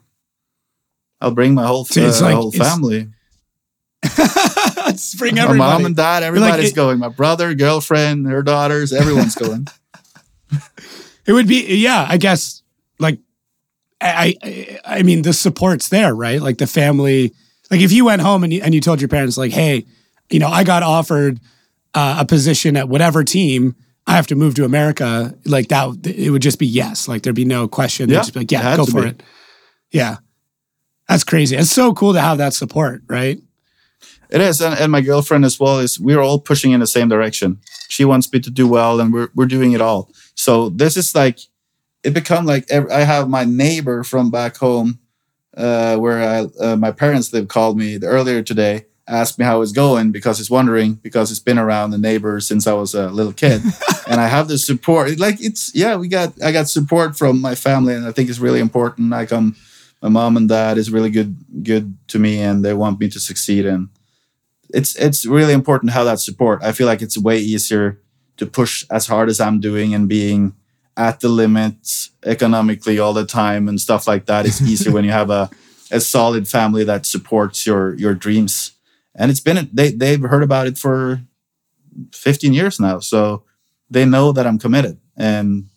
I'll 1.20 1.34
bring 1.34 1.54
my 1.54 1.66
whole 1.66 1.82
it's 1.90 2.20
uh, 2.20 2.24
like- 2.24 2.34
whole 2.36 2.52
family. 2.52 3.08
Let's 4.86 5.14
bring 5.18 5.34
My 5.34 5.42
everybody 5.42 5.58
mom 5.72 5.84
and 5.86 5.96
dad, 5.96 6.22
everybody's 6.22 6.70
it- 6.70 6.76
going. 6.76 6.98
My 6.98 7.08
brother, 7.08 7.54
girlfriend, 7.54 8.26
her 8.26 8.42
daughters, 8.42 8.92
everyone's 8.92 9.34
going. 9.34 9.66
It 11.26 11.32
would 11.34 11.46
be, 11.46 11.76
yeah, 11.76 12.06
I 12.08 12.16
guess, 12.16 12.57
like, 12.57 12.57
I, 14.00 14.34
I, 14.42 14.78
I 14.84 15.02
mean, 15.02 15.22
the 15.22 15.32
support's 15.32 15.88
there, 15.88 16.14
right? 16.14 16.40
Like 16.40 16.58
the 16.58 16.66
family, 16.66 17.34
like 17.70 17.80
if 17.80 17.90
you 17.92 18.04
went 18.04 18.22
home 18.22 18.44
and 18.44 18.52
you, 18.52 18.60
and 18.62 18.74
you 18.74 18.80
told 18.80 19.00
your 19.00 19.08
parents, 19.08 19.36
like, 19.36 19.52
hey, 19.52 19.86
you 20.30 20.38
know, 20.38 20.48
I 20.48 20.62
got 20.64 20.82
offered 20.82 21.40
uh, 21.94 22.18
a 22.20 22.24
position 22.24 22.76
at 22.76 22.88
whatever 22.88 23.24
team, 23.24 23.74
I 24.06 24.12
have 24.12 24.26
to 24.28 24.36
move 24.36 24.54
to 24.54 24.64
America, 24.64 25.34
like 25.44 25.68
that, 25.68 26.06
it 26.06 26.30
would 26.30 26.42
just 26.42 26.58
be 26.58 26.66
yes. 26.66 27.08
Like 27.08 27.22
there'd 27.22 27.34
be 27.36 27.44
no 27.44 27.66
question. 27.68 28.08
They'd 28.08 28.14
Yeah, 28.14 28.20
just 28.20 28.34
be 28.34 28.40
like, 28.40 28.52
yeah, 28.52 28.76
go 28.76 28.86
for 28.86 29.02
be. 29.02 29.08
it. 29.08 29.22
Yeah. 29.90 30.16
That's 31.08 31.24
crazy. 31.24 31.56
It's 31.56 31.70
so 31.70 31.92
cool 31.94 32.12
to 32.12 32.20
have 32.20 32.38
that 32.38 32.52
support, 32.54 33.02
right? 33.08 33.40
It 34.30 34.42
is, 34.42 34.60
and, 34.60 34.78
and 34.78 34.92
my 34.92 35.00
girlfriend 35.00 35.46
as 35.46 35.58
well 35.58 35.78
is. 35.78 35.98
We're 35.98 36.20
all 36.20 36.38
pushing 36.38 36.72
in 36.72 36.80
the 36.80 36.86
same 36.86 37.08
direction. 37.08 37.60
She 37.88 38.04
wants 38.04 38.30
me 38.30 38.40
to 38.40 38.50
do 38.50 38.68
well, 38.68 39.00
and 39.00 39.10
we're 39.10 39.28
we're 39.34 39.46
doing 39.46 39.72
it 39.72 39.80
all. 39.80 40.10
So 40.34 40.68
this 40.68 40.98
is 40.98 41.14
like, 41.14 41.38
it 42.02 42.14
become 42.14 42.46
like 42.46 42.66
ev- 42.70 42.90
I 42.90 43.00
have 43.00 43.28
my 43.28 43.44
neighbor 43.44 44.02
from 44.04 44.30
back 44.30 44.56
home, 44.56 44.98
uh, 45.56 45.96
where 45.96 46.22
I 46.22 46.64
uh, 46.64 46.76
my 46.76 46.92
parents 46.92 47.32
live, 47.32 47.48
called 47.48 47.76
me 47.78 47.98
earlier 48.02 48.42
today, 48.42 48.86
asked 49.06 49.38
me 49.38 49.44
how 49.44 49.60
it's 49.62 49.72
going 49.72 50.12
because 50.12 50.38
he's 50.38 50.50
wondering 50.50 50.94
because 50.94 51.30
it's 51.30 51.40
been 51.40 51.58
around 51.58 51.90
the 51.90 51.98
neighbor 51.98 52.40
since 52.40 52.66
I 52.66 52.72
was 52.72 52.94
a 52.94 53.08
little 53.10 53.32
kid, 53.32 53.62
and 54.08 54.20
I 54.20 54.28
have 54.28 54.48
the 54.48 54.58
support. 54.58 55.18
Like 55.18 55.40
it's 55.40 55.74
yeah, 55.74 55.96
we 55.96 56.08
got 56.08 56.40
I 56.42 56.52
got 56.52 56.68
support 56.68 57.16
from 57.16 57.40
my 57.40 57.54
family, 57.54 57.94
and 57.94 58.06
I 58.06 58.12
think 58.12 58.30
it's 58.30 58.38
really 58.38 58.60
important. 58.60 59.12
I 59.12 59.26
come, 59.26 59.56
my 60.02 60.08
mom 60.08 60.36
and 60.36 60.48
dad 60.48 60.78
is 60.78 60.90
really 60.90 61.10
good 61.10 61.36
good 61.62 61.96
to 62.08 62.18
me, 62.18 62.40
and 62.40 62.64
they 62.64 62.74
want 62.74 63.00
me 63.00 63.08
to 63.10 63.20
succeed 63.20 63.66
and 63.66 63.88
it's 64.70 64.96
it's 64.96 65.26
really 65.26 65.52
important 65.52 65.90
to 65.90 65.94
have 65.94 66.06
that 66.06 66.20
support. 66.20 66.62
I 66.62 66.72
feel 66.72 66.86
like 66.86 67.02
it's 67.02 67.18
way 67.18 67.38
easier 67.38 68.00
to 68.36 68.46
push 68.46 68.84
as 68.90 69.06
hard 69.06 69.28
as 69.28 69.40
I'm 69.40 69.60
doing 69.60 69.94
and 69.94 70.08
being 70.08 70.54
at 70.98 71.20
the 71.20 71.28
limit 71.28 72.08
economically 72.26 72.98
all 72.98 73.14
the 73.14 73.24
time 73.24 73.68
and 73.68 73.80
stuff 73.80 74.06
like 74.06 74.26
that. 74.26 74.44
It's 74.44 74.60
easier 74.60 74.92
when 74.92 75.04
you 75.04 75.12
have 75.12 75.30
a 75.30 75.48
a 75.90 76.00
solid 76.00 76.46
family 76.46 76.84
that 76.84 77.06
supports 77.06 77.66
your 77.66 77.94
your 77.94 78.14
dreams. 78.14 78.72
And 79.14 79.30
it's 79.30 79.40
been 79.40 79.70
they 79.72 79.92
they've 79.92 80.20
heard 80.20 80.42
about 80.42 80.66
it 80.66 80.76
for 80.76 81.22
15 82.12 82.52
years 82.52 82.78
now, 82.78 82.98
so 82.98 83.44
they 83.90 84.04
know 84.04 84.32
that 84.32 84.46
I'm 84.46 84.58
committed 84.58 84.98
and 85.16 85.68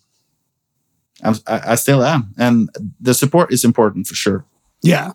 I'm, 1.22 1.34
I, 1.46 1.72
I 1.72 1.74
still 1.76 2.04
am. 2.04 2.34
And 2.36 2.68
the 3.00 3.14
support 3.14 3.52
is 3.52 3.64
important 3.64 4.06
for 4.06 4.14
sure. 4.14 4.44
Yeah. 4.82 5.12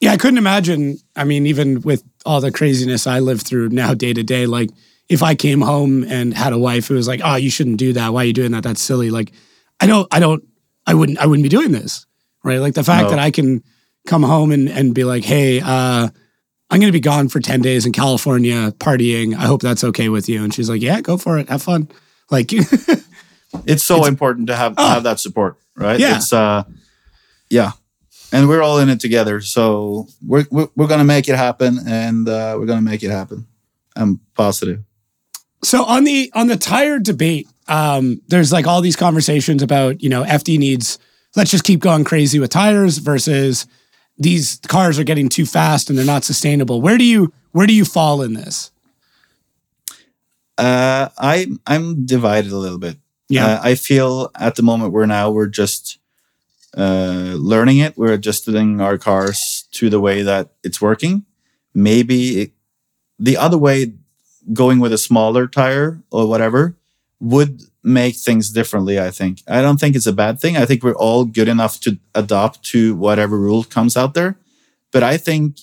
Yeah, 0.00 0.12
I 0.12 0.16
couldn't 0.16 0.38
imagine. 0.38 0.98
I 1.14 1.24
mean, 1.24 1.46
even 1.46 1.82
with 1.82 2.02
all 2.24 2.40
the 2.40 2.50
craziness 2.50 3.06
I 3.06 3.18
live 3.18 3.42
through 3.42 3.68
now 3.68 3.92
day 3.92 4.14
to 4.14 4.22
day, 4.22 4.46
like 4.46 4.70
if 5.10 5.22
I 5.22 5.34
came 5.34 5.60
home 5.60 6.04
and 6.04 6.32
had 6.32 6.52
a 6.54 6.58
wife 6.58 6.86
who 6.88 6.94
was 6.94 7.08
like, 7.08 7.20
"Oh, 7.22 7.34
you 7.36 7.50
shouldn't 7.50 7.76
do 7.78 7.92
that. 7.94 8.12
Why 8.14 8.22
are 8.22 8.26
you 8.26 8.32
doing 8.32 8.52
that? 8.52 8.62
That's 8.62 8.80
silly." 8.80 9.10
Like, 9.10 9.32
I 9.80 9.86
don't, 9.86 10.06
I 10.12 10.20
don't, 10.20 10.42
I 10.86 10.94
wouldn't, 10.94 11.18
I 11.18 11.26
wouldn't 11.26 11.42
be 11.42 11.48
doing 11.48 11.72
this, 11.72 12.06
right? 12.44 12.60
Like 12.60 12.74
the 12.74 12.84
fact 12.84 13.04
No. 13.04 13.10
that 13.10 13.18
I 13.18 13.30
can 13.30 13.62
come 14.06 14.22
home 14.22 14.52
and 14.52 14.68
and 14.68 14.94
be 14.94 15.04
like, 15.04 15.24
"Hey, 15.24 15.60
uh, 15.60 16.08
I'm 16.70 16.80
going 16.80 16.92
to 16.92 16.92
be 16.92 17.00
gone 17.00 17.28
for 17.28 17.40
ten 17.40 17.60
days 17.60 17.84
in 17.86 17.92
California 17.92 18.70
partying. 18.78 19.34
I 19.34 19.46
hope 19.46 19.60
that's 19.62 19.82
okay 19.84 20.08
with 20.08 20.28
you." 20.28 20.44
And 20.44 20.54
she's 20.54 20.70
like, 20.70 20.80
"Yeah, 20.80 21.00
go 21.00 21.16
for 21.18 21.38
it. 21.38 21.48
Have 21.48 21.62
fun." 21.62 21.88
Like, 22.30 22.52
it's 23.66 23.82
so 23.82 24.04
important 24.04 24.46
to 24.46 24.56
have 24.56 24.78
have 24.78 25.02
that 25.02 25.18
support, 25.18 25.56
right? 25.76 25.98
Yeah. 25.98 26.16
It's 26.16 26.32
uh, 26.32 26.62
yeah, 27.50 27.72
and 28.32 28.48
we're 28.48 28.62
all 28.62 28.78
in 28.78 28.88
it 28.88 29.00
together. 29.00 29.40
So 29.40 30.06
we're 30.24 30.46
we're, 30.52 30.68
we're 30.76 30.86
gonna 30.86 31.02
make 31.04 31.28
it 31.28 31.34
happen, 31.36 31.80
and 31.84 32.28
uh, 32.28 32.54
we're 32.56 32.66
gonna 32.66 32.80
make 32.82 33.02
it 33.02 33.10
happen. 33.10 33.48
I'm 33.96 34.20
positive. 34.34 34.84
So 35.62 35.84
on 35.84 36.04
the 36.04 36.30
on 36.34 36.46
the 36.46 36.56
tire 36.56 36.98
debate, 36.98 37.48
um, 37.68 38.22
there's 38.28 38.52
like 38.52 38.66
all 38.66 38.80
these 38.80 38.96
conversations 38.96 39.62
about 39.62 40.02
you 40.02 40.08
know 40.08 40.24
FD 40.24 40.58
needs 40.58 40.98
let's 41.36 41.50
just 41.50 41.64
keep 41.64 41.80
going 41.80 42.04
crazy 42.04 42.38
with 42.38 42.50
tires 42.50 42.98
versus 42.98 43.66
these 44.18 44.60
cars 44.68 44.98
are 44.98 45.04
getting 45.04 45.28
too 45.28 45.46
fast 45.46 45.88
and 45.88 45.98
they're 45.98 46.06
not 46.06 46.24
sustainable. 46.24 46.80
Where 46.80 46.98
do 46.98 47.04
you 47.04 47.32
where 47.52 47.66
do 47.66 47.74
you 47.74 47.84
fall 47.84 48.22
in 48.22 48.34
this? 48.34 48.70
Uh, 50.58 51.08
I 51.18 51.46
I'm 51.66 52.04
divided 52.04 52.52
a 52.52 52.58
little 52.58 52.78
bit. 52.78 52.98
Yeah. 53.28 53.46
Uh, 53.46 53.60
I 53.62 53.74
feel 53.76 54.30
at 54.34 54.56
the 54.56 54.62
moment 54.62 54.92
we're 54.92 55.06
now 55.06 55.30
we're 55.30 55.46
just 55.46 55.98
uh, 56.76 57.34
learning 57.36 57.78
it. 57.78 57.96
We're 57.96 58.12
adjusting 58.12 58.80
our 58.80 58.98
cars 58.98 59.68
to 59.72 59.88
the 59.88 60.00
way 60.00 60.22
that 60.22 60.50
it's 60.62 60.80
working. 60.80 61.24
Maybe 61.74 62.42
it, 62.42 62.52
the 63.18 63.36
other 63.36 63.58
way, 63.58 63.94
going 64.52 64.80
with 64.80 64.92
a 64.92 64.98
smaller 64.98 65.46
tire 65.46 66.00
or 66.10 66.26
whatever, 66.28 66.76
would 67.20 67.62
make 67.82 68.16
things 68.16 68.50
differently. 68.50 68.98
I 68.98 69.10
think. 69.10 69.42
I 69.48 69.62
don't 69.62 69.78
think 69.80 69.96
it's 69.96 70.06
a 70.06 70.12
bad 70.12 70.40
thing. 70.40 70.56
I 70.56 70.64
think 70.66 70.82
we're 70.82 70.94
all 70.96 71.24
good 71.24 71.48
enough 71.48 71.80
to 71.80 71.98
adopt 72.14 72.62
to 72.72 72.94
whatever 72.94 73.38
rule 73.38 73.64
comes 73.64 73.96
out 73.96 74.14
there. 74.14 74.36
But 74.92 75.02
I 75.02 75.16
think 75.18 75.58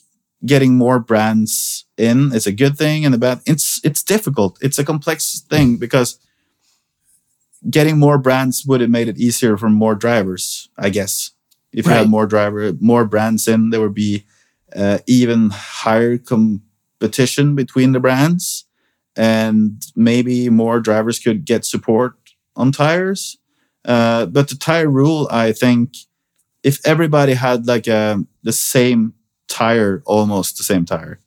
getting 0.45 0.78
more 0.78 0.99
brands 0.99 1.86
in 1.98 2.32
is 2.34 2.45
a 2.48 2.52
good 2.52 2.78
thing 2.78 3.06
and 3.06 3.16
a 3.16 3.18
bad. 3.18 3.41
It's 3.45 3.82
it's 3.84 4.04
difficult. 4.04 4.58
It's 4.62 4.80
a 4.80 4.84
complex 4.86 5.41
thing 5.49 5.78
because 5.78 6.20
getting 7.70 7.98
more 7.98 8.18
brands 8.18 8.66
would 8.66 8.82
have 8.82 8.90
made 8.90 9.08
it 9.08 9.18
easier 9.18 9.58
for 9.58 9.70
more 9.70 9.95
drivers. 9.95 10.70
I 10.78 10.90
guess 10.90 11.32
if 11.74 11.86
you 11.86 11.91
Right. 11.91 11.99
had 11.99 12.10
more 12.10 12.28
driver, 12.28 12.74
more 12.80 13.06
brands 13.06 13.48
in, 13.48 13.72
there 13.72 13.82
would 13.82 13.95
be 13.95 14.26
uh, 14.76 14.99
even 15.08 15.49
higher 15.52 16.18
competition 16.18 17.56
between 17.56 17.91
the 17.94 17.99
brands, 17.99 18.66
and 19.18 19.84
maybe 19.95 20.49
more 20.49 20.80
drivers 20.80 21.19
could 21.19 21.45
get 21.45 21.65
support 21.65 22.15
on 22.56 22.72
tires. 22.72 23.38
Uh, 23.84 24.26
but 24.26 24.49
the 24.49 24.56
tire 24.56 24.89
rule, 24.89 25.27
I 25.31 25.52
think, 25.52 25.95
if 26.64 26.85
everybody 26.85 27.34
had 27.34 27.68
like 27.68 27.88
a 27.88 28.23
the 28.44 28.52
same 28.53 29.14
tire, 29.48 30.03
almost 30.06 30.57
the 30.57 30.64
same 30.64 30.85
tire, 30.85 31.19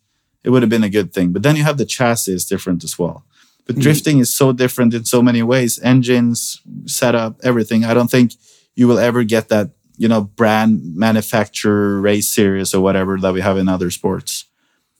it 0.45 0.51
would 0.51 0.63
have 0.63 0.71
been 0.71 0.85
a 0.85 0.91
good 0.91 1.13
thing. 1.13 1.33
But 1.33 1.43
then 1.43 1.57
you 1.57 1.63
have 1.65 1.79
the 1.79 1.87
chassis 1.87 2.33
is 2.33 2.45
different 2.45 2.85
as 2.85 2.99
well. 2.99 3.25
But 3.67 3.77
drifting 3.77 4.19
is 4.19 4.35
so 4.35 4.53
different 4.53 4.95
in 4.95 5.05
so 5.05 5.23
many 5.23 5.43
ways. 5.45 5.79
Engines, 5.79 6.61
setup, 6.87 7.39
everything. 7.45 7.85
I 7.85 7.95
don't 7.95 8.11
think 8.11 8.35
you 8.75 8.89
will 8.89 8.99
ever 8.99 9.23
get 9.23 9.49
that, 9.49 9.71
you 9.97 10.09
know, 10.09 10.23
brand 10.23 10.97
manufacturer 10.97 12.01
race 12.01 12.29
series 12.29 12.75
or 12.75 12.81
whatever 12.81 13.17
that 13.19 13.33
we 13.33 13.41
have 13.41 13.59
in 13.59 13.69
other 13.69 13.91
sports. 13.91 14.47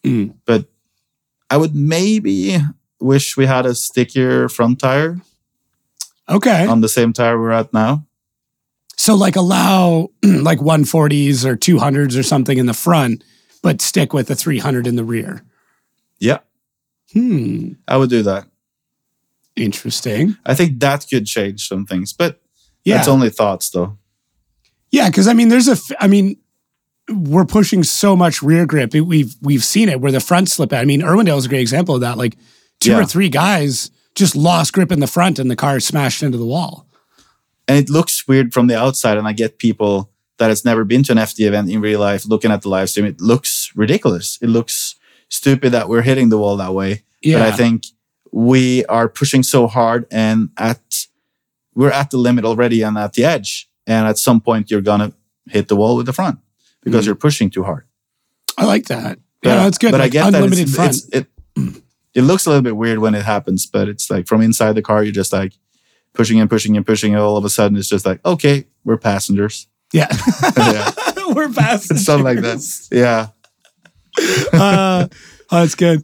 Mm. 0.05 0.35
But 0.45 0.67
I 1.51 1.57
would 1.57 1.75
maybe 1.75 2.61
wish 3.01 3.37
we 3.37 3.47
had 3.47 3.67
a 3.67 3.75
stickier 3.75 4.49
front 4.49 4.79
tire 4.79 5.21
Okay. 6.29 6.67
on 6.67 6.81
the 6.81 6.89
same 6.89 7.13
tire 7.13 7.39
we're 7.41 7.51
at 7.51 7.73
now. 7.73 8.07
so 8.97 9.15
like 9.15 9.37
allow 9.37 10.09
like 10.23 10.59
140s 10.59 11.45
or 11.45 11.57
200s 11.57 12.19
or 12.19 12.23
something 12.23 12.59
in 12.59 12.67
the 12.67 12.75
front, 12.75 13.25
but 13.63 13.81
stick 13.81 14.13
with 14.13 14.31
a 14.31 14.35
300 14.35 14.87
in 14.87 14.97
the 14.97 15.05
rear. 15.05 15.43
Yeah, 16.19 16.39
Hmm. 17.13 17.73
I 17.89 17.97
would 17.97 18.11
do 18.11 18.23
that. 18.23 18.47
Interesting. 19.57 20.37
I 20.47 20.55
think 20.55 20.81
that 20.81 21.07
could 21.11 21.27
change 21.27 21.67
some 21.67 21.85
things, 21.87 22.13
but 22.13 22.41
Yeah. 22.85 22.97
that's 22.97 23.09
only 23.09 23.31
thoughts 23.31 23.71
though. 23.71 23.99
Yeah, 24.91 25.09
because 25.09 25.27
I 25.29 25.33
mean, 25.35 25.49
there's 25.49 25.69
a. 25.69 25.73
f- 25.73 25.93
I 26.01 26.07
mean, 26.07 26.37
we're 27.09 27.45
pushing 27.45 27.83
so 27.83 28.15
much 28.17 28.43
rear 28.43 28.65
grip. 28.67 28.95
It- 28.95 29.01
we've 29.03 29.35
we've 29.43 29.65
seen 29.65 29.89
it 29.89 30.01
where 30.01 30.13
the 30.13 30.21
front 30.21 30.49
slip. 30.51 30.73
out. 30.73 30.81
I 30.81 30.85
mean, 30.85 31.01
Irwindale 31.03 31.37
is 31.39 31.47
a 31.47 31.49
great 31.49 31.61
example 31.61 31.95
of 31.97 32.01
that. 32.03 32.17
Like 32.19 32.37
two 32.81 32.95
or 32.95 33.05
three 33.05 33.29
guys 33.29 33.91
just 34.15 34.35
lost 34.35 34.73
grip 34.73 34.91
in 34.91 35.01
the 35.01 35.07
front, 35.07 35.39
and 35.39 35.51
the 35.51 35.57
car 35.57 35.79
smashed 35.81 36.23
into 36.23 36.39
the 36.39 36.47
wall. 36.47 36.87
and 37.69 37.79
it 37.79 37.89
looks 37.89 38.27
weird 38.27 38.53
from 38.53 38.67
the 38.67 38.77
outside 38.77 39.17
and 39.19 39.29
i 39.29 39.33
get 39.33 39.59
people 39.59 40.11
that 40.39 40.49
has 40.49 40.65
never 40.65 40.85
been 40.85 41.03
to 41.05 41.13
an 41.13 41.19
fd 41.19 41.41
event 41.47 41.71
in 41.71 41.81
real 41.81 42.01
life 42.01 42.27
looking 42.27 42.51
at 42.51 42.63
the 42.63 42.69
live 42.69 42.89
stream 42.91 43.07
it 43.07 43.21
looks 43.21 43.71
ridiculous 43.77 44.39
it 44.43 44.49
looks 44.49 44.97
stupid 45.29 45.71
that 45.73 45.89
we're 45.89 46.03
hitting 46.11 46.29
the 46.31 46.39
wall 46.39 46.57
that 46.57 46.75
way 46.75 46.93
but 47.23 47.43
i 47.43 47.53
think 47.53 47.85
we 48.33 48.85
are 48.87 49.09
pushing 49.09 49.43
so 49.45 49.67
hard 49.69 50.05
and 50.11 50.49
at 50.57 50.81
we're 51.75 51.93
at 52.03 52.11
the 52.11 52.17
limit 52.17 52.45
already 52.45 52.83
and 52.83 52.97
at 52.99 53.13
the 53.13 53.25
edge 53.25 53.69
and 53.87 54.09
at 54.09 54.19
some 54.19 54.41
point 54.41 54.71
you're 54.71 54.81
gonna 54.91 55.13
hit 55.47 55.69
the 55.69 55.77
wall 55.77 55.95
with 55.97 56.07
the 56.07 56.13
front 56.21 56.39
because 56.83 57.03
Mhm. 57.05 57.07
you're 57.07 57.15
pushing 57.29 57.51
too 57.51 57.63
hard 57.71 57.85
I 58.59 58.65
like 58.65 58.87
that. 58.87 59.19
Yeah, 59.45 59.57
that's 59.65 59.79
good. 59.79 59.93
but 59.93 60.01
like 60.01 60.11
i 60.11 60.13
get 60.17 60.25
that 60.33 60.35
unlimited 60.35 60.67
it's, 60.69 60.75
front. 60.75 60.91
it's, 60.91 61.09
it, 61.19 61.27
it 62.15 62.23
looks 62.23 62.47
a 62.47 62.51
little 62.51 62.63
bit 62.63 62.77
weird 62.77 62.99
when 62.99 63.15
it 63.15 63.25
happens 63.25 63.67
but 63.67 63.89
it's 63.89 64.11
like 64.11 64.27
from 64.27 64.41
inside 64.43 64.73
the 64.75 64.83
car 64.83 65.03
you're 65.03 65.13
just 65.13 65.33
like 65.33 65.53
pushing 66.15 66.41
and 66.41 66.51
pushing 66.51 66.77
and 66.77 66.85
pushing 66.87 67.15
and 67.15 67.23
all 67.23 67.37
of 67.37 67.45
a 67.45 67.51
sudden 67.51 67.77
it's 67.77 67.89
just 67.89 68.05
like 68.07 68.25
okay 68.25 68.67
we're 68.85 68.97
passengers 68.99 69.67
yeah, 69.93 70.09
yeah 70.57 70.91
we're 71.35 71.49
past 71.53 71.97
something 71.99 72.25
like 72.25 72.41
that. 72.41 72.89
Yeah, 72.93 73.29
uh, 74.53 75.09
oh, 75.11 75.61
that's 75.61 75.75
good. 75.75 76.03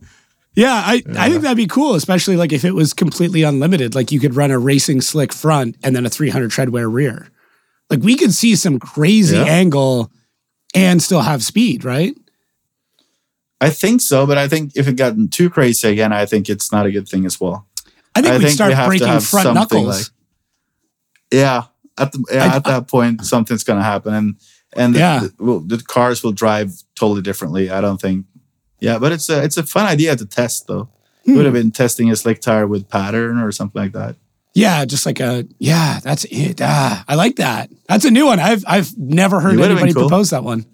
Yeah, 0.55 0.73
I, 0.73 1.03
I 1.19 1.29
think 1.31 1.43
that'd 1.43 1.57
be 1.57 1.67
cool, 1.67 1.95
especially 1.95 2.37
like 2.37 2.53
if 2.53 2.65
it 2.65 2.75
was 2.75 2.93
completely 2.95 3.43
unlimited. 3.43 3.95
Like 3.95 4.11
you 4.11 4.21
could 4.21 4.35
run 4.35 4.51
a 4.51 4.59
racing 4.59 5.03
slick 5.03 5.33
front 5.33 5.77
and 5.83 5.95
then 5.95 6.07
a 6.07 6.09
300 6.09 6.51
treadwear 6.51 6.91
rear. 6.91 7.29
Like 7.91 8.01
we 8.01 8.17
could 8.17 8.33
see 8.33 8.57
some 8.57 8.79
crazy 8.79 9.37
Yeah. 9.37 9.45
angle 9.45 10.11
and 10.75 11.03
still 11.03 11.21
have 11.21 11.45
speed, 11.45 11.85
right? 11.85 12.17
I 13.61 13.71
think 13.71 14.01
so. 14.01 14.27
But 14.27 14.39
I 14.39 14.49
think 14.49 14.73
if 14.77 14.87
it 14.89 14.97
gotten 14.97 15.29
too 15.29 15.49
crazy 15.51 15.89
again, 15.89 16.13
I 16.13 16.27
think 16.27 16.49
it's 16.49 16.71
not 16.73 16.87
a 16.87 16.91
good 16.93 17.09
thing 17.09 17.25
as 17.27 17.41
well. 17.41 17.67
I 18.15 18.23
think 18.23 18.35
I 18.35 18.39
think 18.39 18.51
start 18.51 18.71
we 18.71 18.77
to 18.77 18.87
breaking 18.87 19.21
front 19.21 19.55
knuckles. 19.55 19.87
like- 19.87 20.07
Yeah, 21.33 21.65
at 21.99 22.13
the 22.13 22.25
yeah, 22.33 22.45
I- 22.53 22.57
at 22.57 22.65
that 22.65 22.89
point, 22.89 23.25
something's 23.25 23.65
gonna 23.65 23.83
happen, 23.83 24.15
and 24.15 24.35
and 24.77 24.95
the, 24.95 24.99
Yeah. 24.99 25.21
the, 25.39 25.65
the 25.77 25.83
cars 25.87 26.23
will 26.23 26.33
drive 26.33 26.73
totally 26.95 27.23
differently. 27.23 27.71
I 27.71 27.81
don't 27.81 28.01
think. 28.01 28.27
Yeah, 28.81 28.99
but 28.99 29.13
it's 29.13 29.29
a 29.31 29.43
it's 29.43 29.57
a 29.57 29.63
fun 29.65 29.87
idea 29.87 30.15
to 30.17 30.27
test 30.27 30.67
though. 30.67 30.89
Hmm. 31.25 31.37
Would 31.37 31.45
have 31.47 31.55
been 31.55 31.71
testing 31.73 32.11
a 32.11 32.17
slick 32.17 32.41
tire 32.41 32.67
with 32.67 32.89
pattern 32.89 33.39
or 33.39 33.51
something 33.53 33.83
like 33.83 33.93
that. 33.93 34.17
yeah, 34.55 34.85
just 34.85 35.05
like 35.07 35.19
a 35.21 35.47
yeah, 35.59 35.99
that's 36.03 36.25
it. 36.31 36.61
Ah, 36.63 37.05
I 37.09 37.15
like 37.17 37.37
that. 37.37 37.71
That's 37.89 38.05
a 38.05 38.11
new 38.11 38.27
one. 38.27 38.39
I've 38.39 38.65
I've 38.67 38.97
never 38.97 39.41
heard 39.41 39.55
It 39.55 39.57
would've 39.61 39.77
been 39.77 39.85
anybody 39.89 39.93
cool. 39.95 40.09
propose 40.09 40.31
that 40.31 40.45
one. 40.45 40.65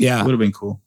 Yeah. 0.00 0.22
Would 0.22 0.32
have 0.32 0.40
been 0.40 0.52
cool. 0.52 0.80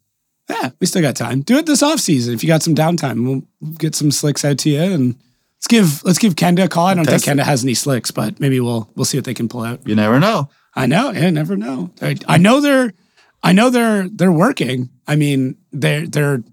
Yeah, 0.49 0.71
we 0.79 0.87
still 0.87 1.01
got 1.01 1.15
time. 1.15 1.41
Do 1.41 1.57
it 1.57 1.65
this 1.65 1.81
off 1.81 1.99
season. 1.99 2.33
If 2.33 2.43
you 2.43 2.47
got 2.47 2.63
some 2.63 2.75
downtime, 2.75 3.25
we'll 3.25 3.73
get 3.75 3.95
some 3.95 4.11
slicks 4.11 4.43
out 4.43 4.57
to 4.59 4.69
you 4.69 4.81
and 4.81 5.15
let's 5.55 5.67
give 5.67 6.03
let's 6.03 6.19
give 6.19 6.35
Kenda 6.35 6.65
a 6.65 6.67
call. 6.67 6.87
I 6.87 6.93
don't 6.93 7.05
Test 7.05 7.25
think 7.25 7.39
Kenda 7.39 7.43
has 7.43 7.63
any 7.63 7.73
slicks, 7.73 8.11
but 8.11 8.39
maybe 8.39 8.59
we'll 8.59 8.89
we'll 8.95 9.05
see 9.05 9.17
what 9.17 9.25
they 9.25 9.33
can 9.33 9.47
pull 9.47 9.63
out. 9.63 9.87
You 9.87 9.95
never 9.95 10.19
know. 10.19 10.49
I 10.75 10.85
know, 10.85 11.09
I 11.09 11.29
never 11.29 11.55
know. 11.55 11.91
I, 12.01 12.17
I 12.27 12.37
know 12.37 12.59
they're 12.59 12.93
I 13.41 13.53
know 13.53 13.69
they're 13.69 14.09
they're 14.09 14.31
working. 14.31 14.89
I 15.07 15.15
mean, 15.15 15.57
they're 15.71 16.07
they're 16.07 16.43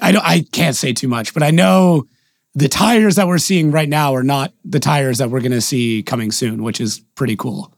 I 0.00 0.12
don't 0.12 0.24
I 0.24 0.44
can't 0.52 0.76
say 0.76 0.92
too 0.92 1.08
much, 1.08 1.34
but 1.34 1.42
I 1.42 1.50
know 1.50 2.06
the 2.54 2.68
tires 2.68 3.16
that 3.16 3.28
we're 3.28 3.38
seeing 3.38 3.70
right 3.70 3.88
now 3.88 4.14
are 4.14 4.22
not 4.22 4.52
the 4.64 4.80
tires 4.80 5.18
that 5.18 5.30
we're 5.30 5.40
going 5.40 5.52
to 5.52 5.60
see 5.60 6.02
coming 6.02 6.32
soon, 6.32 6.62
which 6.62 6.80
is 6.80 7.00
pretty 7.14 7.36
cool. 7.36 7.74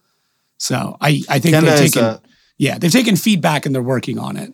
So 0.59 0.97
I 1.01 1.23
I 1.29 1.39
think 1.39 1.57
Kenda 1.57 1.77
they've 1.77 1.85
is 1.85 1.97
a 1.97 2.21
yeah 2.59 2.79
they've 2.79 2.93
taken 2.93 3.17
feedback 3.17 3.67
and 3.67 3.75
they're 3.75 3.83
working 3.83 4.19
on 4.19 4.37
it. 4.37 4.53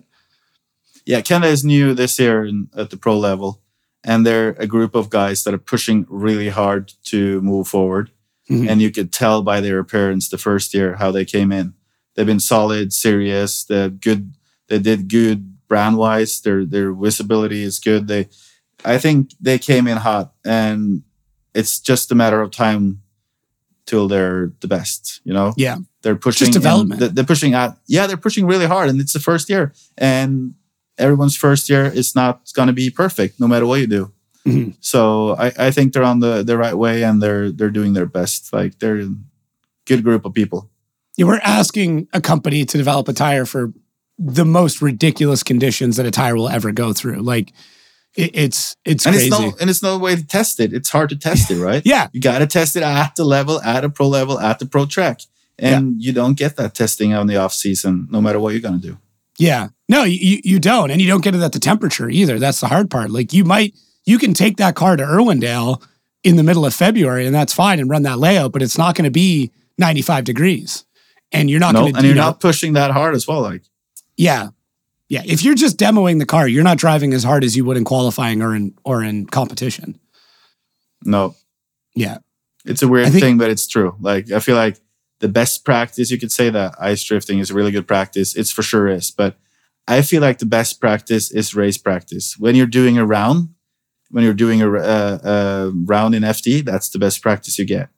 yeah, 1.06 1.20
Kenda 1.20 1.46
is 1.50 1.64
new 1.64 1.94
this 1.94 2.18
year 2.18 2.44
in, 2.44 2.68
at 2.76 2.90
the 2.90 2.96
pro 2.96 3.18
level, 3.18 3.60
and 4.04 4.24
they're 4.26 4.50
a 4.58 4.66
group 4.66 4.94
of 4.94 5.10
guys 5.10 5.44
that 5.44 5.54
are 5.54 5.58
pushing 5.72 6.06
really 6.08 6.48
hard 6.50 6.92
to 7.04 7.40
move 7.42 7.66
forward. 7.68 8.10
Mhm. 8.50 8.68
And 8.68 8.82
you 8.82 8.90
could 8.90 9.12
tell 9.12 9.42
by 9.42 9.60
their 9.60 9.78
appearance 9.78 10.28
the 10.28 10.38
first 10.38 10.74
year 10.74 10.96
how 10.96 11.10
they 11.12 11.24
came 11.24 11.52
in. 11.52 11.74
They've 12.14 12.26
been 12.26 12.40
solid, 12.40 12.92
serious. 12.92 13.64
They're 13.64 13.88
good. 13.90 14.34
They 14.68 14.78
did 14.78 15.08
good 15.08 15.66
brand 15.68 15.96
wise. 15.96 16.40
Their 16.40 16.64
their 16.64 16.92
visibility 16.92 17.62
is 17.62 17.78
good. 17.78 18.08
They, 18.08 18.28
I 18.84 18.98
think 18.98 19.30
they 19.40 19.58
came 19.58 19.86
in 19.86 19.98
hot, 19.98 20.32
and 20.44 21.02
it's 21.54 21.78
just 21.80 22.12
a 22.12 22.14
matter 22.14 22.40
of 22.42 22.50
time 22.50 23.02
till 23.90 24.06
they're 24.08 24.52
the 24.60 24.68
best. 24.68 25.20
You 25.24 25.34
know. 25.34 25.52
Yeah. 25.56 25.78
They're 26.02 26.16
pushing 26.26 26.46
and 26.48 26.54
development. 26.54 27.00
th- 27.00 27.12
They're 27.12 27.26
pushing 27.34 27.54
at 27.54 27.76
yeah, 27.86 28.06
they're 28.06 28.16
pushing 28.26 28.46
really 28.46 28.66
hard, 28.66 28.88
and 28.90 29.00
it's 29.00 29.12
the 29.12 29.20
first 29.30 29.50
year, 29.50 29.72
and 29.98 30.54
everyone's 30.96 31.36
first 31.36 31.68
year 31.68 31.84
is 32.00 32.14
not 32.14 32.40
going 32.54 32.68
to 32.68 32.72
be 32.82 32.90
perfect, 32.90 33.38
no 33.40 33.46
matter 33.48 33.66
what 33.66 33.80
you 33.80 33.86
do. 33.86 34.12
Mhm. 34.46 34.74
So 34.80 35.34
I, 35.44 35.52
I 35.66 35.70
think 35.70 35.92
they're 35.92 36.08
on 36.12 36.20
the 36.20 36.42
the 36.42 36.56
right 36.56 36.76
way, 36.84 37.04
and 37.04 37.20
they're 37.22 37.50
they're 37.52 37.74
doing 37.80 37.92
their 37.94 38.06
best. 38.06 38.52
Like 38.52 38.78
they're 38.78 39.00
a 39.00 39.14
good 39.86 40.02
group 40.04 40.24
of 40.24 40.32
people. 40.32 40.70
You 41.18 41.26
we're 41.26 41.40
asking 41.44 42.08
a 42.12 42.20
company 42.20 42.64
to 42.64 42.78
develop 42.78 43.08
a 43.08 43.12
tire 43.12 43.44
for 43.44 43.72
the 44.18 44.44
most 44.44 44.80
ridiculous 44.82 45.42
conditions 45.42 45.96
that 45.96 46.06
a 46.06 46.10
tire 46.10 46.36
will 46.36 46.48
ever 46.48 46.72
go 46.72 46.92
through. 46.94 47.20
Like 47.34 47.52
it, 48.24 48.30
it's 48.34 48.76
it's 48.84 49.06
and 49.06 49.14
crazy. 49.14 49.28
it's 49.28 49.38
no 49.40 49.52
and 49.60 49.70
it's 49.70 49.82
no 49.82 49.98
way 49.98 50.16
to 50.16 50.26
test 50.26 50.60
it. 50.60 50.72
It's 50.72 50.90
hard 50.90 51.08
to 51.10 51.16
test 51.16 51.50
it, 51.50 51.58
right? 51.68 51.82
yeah, 51.84 52.08
You 52.12 52.20
got 52.20 52.38
to 52.40 52.46
test 52.46 52.76
it 52.76 52.82
at 52.82 53.16
the 53.16 53.24
level, 53.24 53.60
at 53.62 53.84
a 53.84 53.88
pro 53.90 54.08
level, 54.08 54.38
at 54.38 54.58
the 54.58 54.66
pro 54.66 54.86
track, 54.86 55.20
and 55.58 56.02
you 56.02 56.12
don't 56.12 56.34
get 56.36 56.56
that 56.56 56.74
testing 56.74 57.12
on 57.14 57.26
the 57.26 57.36
off 57.36 57.52
season, 57.52 58.08
no 58.10 58.20
matter 58.20 58.38
what 58.40 58.50
you're 58.52 58.60
gonna 58.62 58.78
do. 58.78 58.98
yeah. 59.38 59.68
No, 59.88 60.04
you 60.04 60.40
you 60.44 60.58
don't, 60.60 60.90
and 60.92 61.00
you 61.00 61.08
don't 61.08 61.22
get 61.24 61.34
it 61.34 61.40
at 61.42 61.50
the 61.52 61.58
temperature 61.58 62.08
either. 62.08 62.38
That's 62.38 62.60
the 62.60 62.68
hard 62.68 62.90
part. 62.90 63.10
Like 63.10 63.32
you 63.32 63.44
might 63.44 63.74
you 64.04 64.18
can 64.18 64.34
take 64.34 64.56
that 64.58 64.76
car 64.76 64.96
to 64.96 65.02
Irwindale 65.02 65.82
in 66.22 66.36
the 66.36 66.42
middle 66.44 66.64
of 66.64 66.72
February, 66.74 67.26
and 67.26 67.34
that's 67.34 67.52
fine, 67.52 67.80
and 67.80 67.90
run 67.90 68.02
that 68.04 68.18
layout, 68.18 68.52
but 68.52 68.62
it's 68.62 68.78
not 68.78 68.94
going 68.94 69.04
to 69.06 69.10
be 69.10 69.50
95 69.78 70.24
degrees, 70.24 70.84
and 71.32 71.50
you're 71.50 71.58
not 71.60 71.72
No, 71.74 71.80
going 71.80 71.92
to. 71.94 71.98
and 71.98 72.06
you're 72.06 72.14
not 72.16 72.38
pushing 72.40 72.74
that 72.74 72.90
hard 72.92 73.14
as 73.16 73.26
well. 73.26 73.40
Like 73.40 73.62
Yeah. 74.16 74.48
Yeah. 75.10 75.22
If 75.26 75.42
you're 75.44 75.54
just 75.56 75.76
demoing 75.76 76.18
the 76.20 76.24
car, 76.26 76.48
you're 76.48 76.62
not 76.64 76.78
driving 76.78 77.12
as 77.12 77.22
hard 77.24 77.44
as 77.44 77.54
you 77.56 77.64
would 77.66 77.76
in 77.76 77.84
qualifying 77.84 78.40
or 78.40 78.54
in 78.54 78.74
or 78.84 79.02
in 79.02 79.26
competition. 79.26 79.98
no, 81.04 81.34
Yeah. 81.94 82.18
It's 82.64 82.82
a 82.82 82.88
weird 82.88 83.08
think- 83.08 83.22
thing, 83.22 83.38
but 83.38 83.50
it's 83.50 83.66
true. 83.66 83.96
Like 84.00 84.30
I 84.30 84.38
feel 84.40 84.54
like 84.56 84.78
the 85.18 85.28
best 85.28 85.64
practice 85.64 86.10
you 86.10 86.18
could 86.18 86.30
say 86.32 86.48
that 86.50 86.74
ice 86.78 87.02
drifting 87.04 87.38
is 87.38 87.50
a 87.50 87.54
really 87.54 87.70
good 87.72 87.86
practice. 87.86 88.34
It's 88.36 88.50
for 88.52 88.62
sure 88.62 88.86
is, 88.88 89.10
but 89.10 89.36
I 89.88 90.02
feel 90.02 90.20
like 90.22 90.38
the 90.38 90.46
best 90.46 90.78
practice 90.80 91.30
is 91.32 91.54
race 91.54 91.78
practice. 91.78 92.36
When 92.38 92.54
you're 92.54 92.66
doing 92.66 92.98
a 92.98 93.04
round, 93.06 93.48
when 94.10 94.24
you're 94.24 94.34
doing 94.34 94.60
a, 94.62 94.70
uh, 94.72 95.18
a 95.24 95.70
round 95.86 96.14
in 96.14 96.22
FD, 96.22 96.64
that's 96.64 96.90
the 96.90 96.98
best 96.98 97.22
practice 97.22 97.58
you 97.58 97.64
get. 97.64 97.88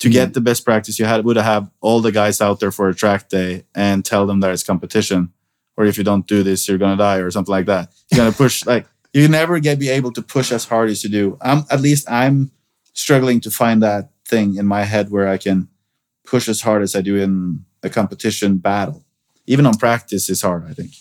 To 0.00 0.08
get 0.08 0.32
the 0.34 0.40
best 0.40 0.64
practice, 0.64 0.98
you 0.98 1.04
had 1.04 1.24
would 1.24 1.36
have 1.36 1.70
all 1.80 2.00
the 2.00 2.10
guys 2.12 2.40
out 2.40 2.60
there 2.60 2.72
for 2.72 2.88
a 2.88 2.94
track 2.94 3.28
day 3.28 3.64
and 3.74 4.02
tell 4.04 4.26
them 4.26 4.40
that 4.40 4.50
it's 4.50 4.64
competition, 4.64 5.32
or 5.76 5.84
if 5.84 5.98
you 5.98 6.04
don't 6.04 6.26
do 6.26 6.42
this, 6.42 6.68
you're 6.68 6.78
gonna 6.78 6.96
die, 6.96 7.18
or 7.18 7.30
something 7.30 7.52
like 7.52 7.66
that. 7.66 7.92
You're 8.10 8.18
gonna 8.18 8.32
push 8.32 8.64
like 8.66 8.86
you 9.12 9.28
never 9.28 9.58
get 9.60 9.78
be 9.78 9.88
able 9.88 10.12
to 10.12 10.22
push 10.22 10.52
as 10.52 10.64
hard 10.64 10.90
as 10.90 11.04
you 11.04 11.10
do. 11.10 11.38
I'm 11.40 11.64
at 11.70 11.80
least 11.80 12.10
I'm 12.10 12.50
struggling 12.92 13.40
to 13.40 13.50
find 13.50 13.82
that 13.82 14.10
thing 14.26 14.56
in 14.56 14.66
my 14.66 14.84
head 14.84 15.10
where 15.10 15.28
I 15.28 15.38
can 15.38 15.68
push 16.24 16.48
as 16.48 16.62
hard 16.62 16.82
as 16.82 16.96
I 16.96 17.00
do 17.00 17.16
in 17.16 17.64
a 17.82 17.90
competition 17.90 18.58
battle. 18.58 19.04
Even 19.46 19.66
on 19.66 19.76
practice 19.76 20.30
is 20.30 20.42
hard, 20.42 20.64
I 20.68 20.72
think. 20.72 20.92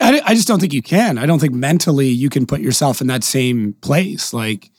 I, 0.00 0.20
I 0.26 0.34
just 0.34 0.48
don't 0.48 0.60
think 0.60 0.72
you 0.72 0.82
can. 0.82 1.18
I 1.18 1.26
don't 1.26 1.38
think 1.38 1.54
mentally 1.54 2.08
you 2.08 2.28
can 2.28 2.46
put 2.46 2.60
yourself 2.60 3.00
in 3.00 3.06
that 3.06 3.24
same 3.24 3.74
place. 3.80 4.32
Like, 4.32 4.70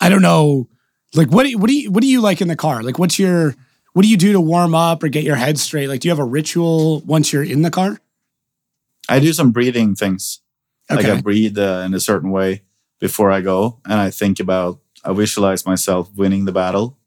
I 0.00 0.08
don't 0.08 0.22
know. 0.22 0.68
Like, 1.14 1.30
what 1.30 1.46
do 1.46 1.56
what 1.58 1.68
do 1.68 1.76
you 1.76 1.90
what 1.90 2.02
do 2.02 2.08
you 2.08 2.20
like 2.20 2.40
in 2.40 2.48
the 2.48 2.56
car? 2.56 2.82
Like, 2.82 2.98
what's 2.98 3.18
your 3.18 3.54
what 3.92 4.02
do 4.02 4.08
you 4.08 4.16
do 4.16 4.32
to 4.32 4.40
warm 4.40 4.74
up 4.74 5.02
or 5.02 5.08
get 5.08 5.24
your 5.24 5.36
head 5.36 5.58
straight? 5.58 5.88
Like, 5.88 6.00
do 6.00 6.08
you 6.08 6.10
have 6.10 6.18
a 6.18 6.24
ritual 6.24 7.00
once 7.02 7.32
you're 7.32 7.44
in 7.44 7.62
the 7.62 7.70
car? 7.70 8.00
I 9.08 9.20
do 9.20 9.32
some 9.32 9.52
breathing 9.52 9.94
things. 9.94 10.40
Like 10.90 11.04
I 11.04 11.20
breathe 11.20 11.58
uh, 11.58 11.82
in 11.84 11.94
a 11.94 12.00
certain 12.00 12.30
way. 12.30 12.62
before 12.98 13.30
I 13.30 13.40
go, 13.40 13.80
and 13.84 13.94
I 14.00 14.10
think 14.10 14.40
about 14.40 14.80
I 15.04 15.12
visualize 15.12 15.66
myself 15.66 16.10
winning 16.16 16.44
the 16.46 16.52
battle, 16.52 16.98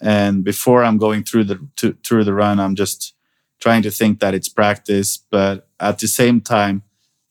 and 0.00 0.44
before 0.44 0.84
I'm 0.84 0.98
going 0.98 1.24
through 1.24 1.44
the 1.44 1.68
to, 1.76 1.96
through 2.04 2.24
the 2.24 2.34
run, 2.34 2.60
I'm 2.60 2.74
just 2.74 3.14
trying 3.60 3.82
to 3.82 3.90
think 3.90 4.20
that 4.20 4.34
it's 4.34 4.48
practice, 4.48 5.16
but 5.30 5.68
at 5.80 5.98
the 5.98 6.08
same 6.08 6.40
time, 6.40 6.82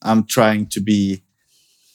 I'm 0.02 0.26
trying 0.26 0.68
to 0.68 0.82
be. 0.82 1.24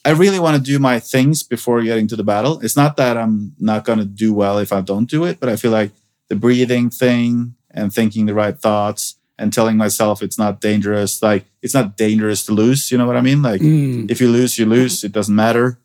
I 0.03 0.11
really 0.11 0.39
want 0.39 0.57
to 0.57 0.63
do 0.63 0.79
my 0.79 0.99
things 0.99 1.43
before 1.43 1.83
getting 1.83 2.07
to 2.07 2.15
the 2.15 2.23
battle. 2.23 2.59
It's 2.61 2.75
not 2.75 2.97
that 2.97 3.17
I'm 3.17 3.53
not 3.59 3.85
going 3.85 3.99
to 3.99 4.05
do 4.05 4.33
well 4.33 4.57
if 4.57 4.73
I 4.73 4.81
don't 4.81 5.07
do 5.09 5.25
it, 5.25 5.39
but 5.39 5.47
I 5.47 5.55
feel 5.55 5.71
like 5.71 5.91
the 6.27 6.35
breathing 6.35 6.89
thing 6.89 7.53
and 7.69 7.93
thinking 7.93 8.25
the 8.25 8.33
right 8.33 8.57
thoughts 8.57 9.17
and 9.41 9.51
telling 9.51 9.75
myself 9.77 10.21
it's 10.21 10.37
not 10.37 10.61
dangerous. 10.61 11.21
Like 11.21 11.45
it's 11.63 11.73
not 11.73 11.97
dangerous 11.97 12.45
to 12.45 12.53
lose. 12.53 12.91
You 12.91 12.97
know 12.99 13.07
what 13.07 13.17
I 13.17 13.21
mean? 13.21 13.41
Like 13.41 13.61
Mm. 13.61 14.09
if 14.11 14.21
you 14.21 14.29
lose, 14.31 14.57
you 14.59 14.65
lose. 14.67 15.03
It 15.03 15.11
doesn't 15.11 15.35
matter. 15.35 15.79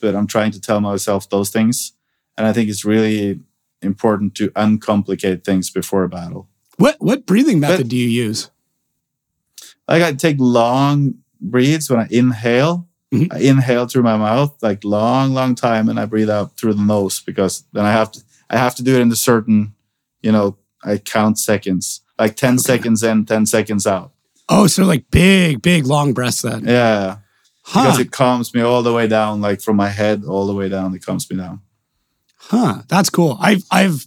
But 0.00 0.14
I'm 0.14 0.26
trying 0.28 0.52
to 0.52 0.60
tell 0.60 0.80
myself 0.80 1.28
those 1.28 1.50
things, 1.50 1.92
and 2.36 2.46
I 2.46 2.52
think 2.52 2.68
it's 2.70 2.84
really 2.84 3.40
important 3.82 4.34
to 4.36 4.50
uncomplicate 4.56 5.44
things 5.44 5.70
before 5.70 6.04
a 6.04 6.08
battle. 6.08 6.48
What 6.78 6.96
what 7.00 7.26
breathing 7.26 7.58
method 7.60 7.84
But- 7.84 7.88
do 7.88 7.96
you 7.96 8.08
use? 8.26 8.50
Like 9.88 10.02
I 10.02 10.12
take 10.12 10.36
long 10.38 11.14
breaths 11.40 11.90
when 11.90 12.00
I 12.00 12.06
inhale. 12.10 12.88
Mhm. 13.12 13.28
I 13.32 13.38
inhale 13.40 13.86
through 13.86 14.02
my 14.02 14.16
mouth 14.16 14.56
like 14.62 14.82
long, 14.84 15.34
long 15.34 15.54
time, 15.54 15.88
and 15.88 15.98
I 16.00 16.06
breathe 16.06 16.30
out 16.30 16.56
through 16.56 16.74
the 16.74 16.82
nose 16.82 17.20
because 17.20 17.64
then 17.72 17.84
I 17.84 17.92
have 17.92 18.10
to 18.12 18.20
I 18.50 18.56
have 18.58 18.74
to 18.76 18.82
do 18.82 18.94
it 18.96 19.00
in 19.00 19.10
a 19.12 19.16
certain, 19.16 19.74
you 20.22 20.30
know, 20.32 20.56
I 20.84 20.98
count 20.98 21.38
seconds, 21.38 22.02
like 22.18 22.36
ten 22.36 22.58
seconds 22.58 23.02
in, 23.02 23.24
ten 23.26 23.46
seconds 23.46 23.86
out. 23.86 24.12
Oh, 24.48 24.66
so 24.66 24.84
like 24.84 25.10
big, 25.10 25.62
big 25.62 25.86
long 25.86 26.12
breaths 26.12 26.42
then. 26.42 26.64
Yeah, 26.66 27.18
Huh. 27.62 27.84
because 27.84 28.00
it 28.00 28.10
calms 28.12 28.52
me 28.54 28.60
all 28.60 28.82
the 28.82 28.92
way 28.92 29.06
down, 29.08 29.40
like 29.40 29.60
from 29.62 29.76
my 29.76 29.88
head 29.88 30.22
all 30.24 30.46
the 30.46 30.54
way 30.54 30.68
down. 30.68 30.94
It 30.94 31.04
calms 31.04 31.30
me 31.30 31.36
down. 31.38 31.60
Huh. 32.36 32.82
That's 32.88 33.08
cool. 33.10 33.38
I've 33.40 33.62
I've 33.70 34.06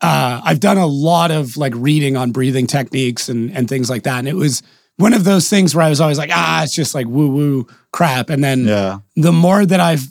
uh, 0.00 0.40
I've 0.44 0.60
done 0.60 0.76
a 0.76 0.86
lot 0.86 1.30
of 1.30 1.56
like 1.56 1.72
reading 1.76 2.16
on 2.16 2.30
breathing 2.32 2.66
techniques 2.66 3.28
and 3.28 3.50
and 3.56 3.68
things 3.68 3.88
like 3.88 4.02
that. 4.02 4.18
And 4.18 4.28
it 4.28 4.36
was 4.36 4.62
one 4.96 5.14
of 5.14 5.24
those 5.24 5.48
things 5.48 5.74
where 5.74 5.84
I 5.84 5.88
was 5.88 6.00
always 6.00 6.18
like, 6.18 6.30
ah, 6.32 6.62
it's 6.62 6.74
just 6.74 6.94
like 6.94 7.06
woo 7.06 7.30
woo 7.30 7.66
crap. 7.90 8.28
And 8.28 8.44
then 8.44 8.66
Yeah, 8.66 8.98
the 9.16 9.32
more 9.32 9.64
that 9.64 9.80
I've 9.80 10.06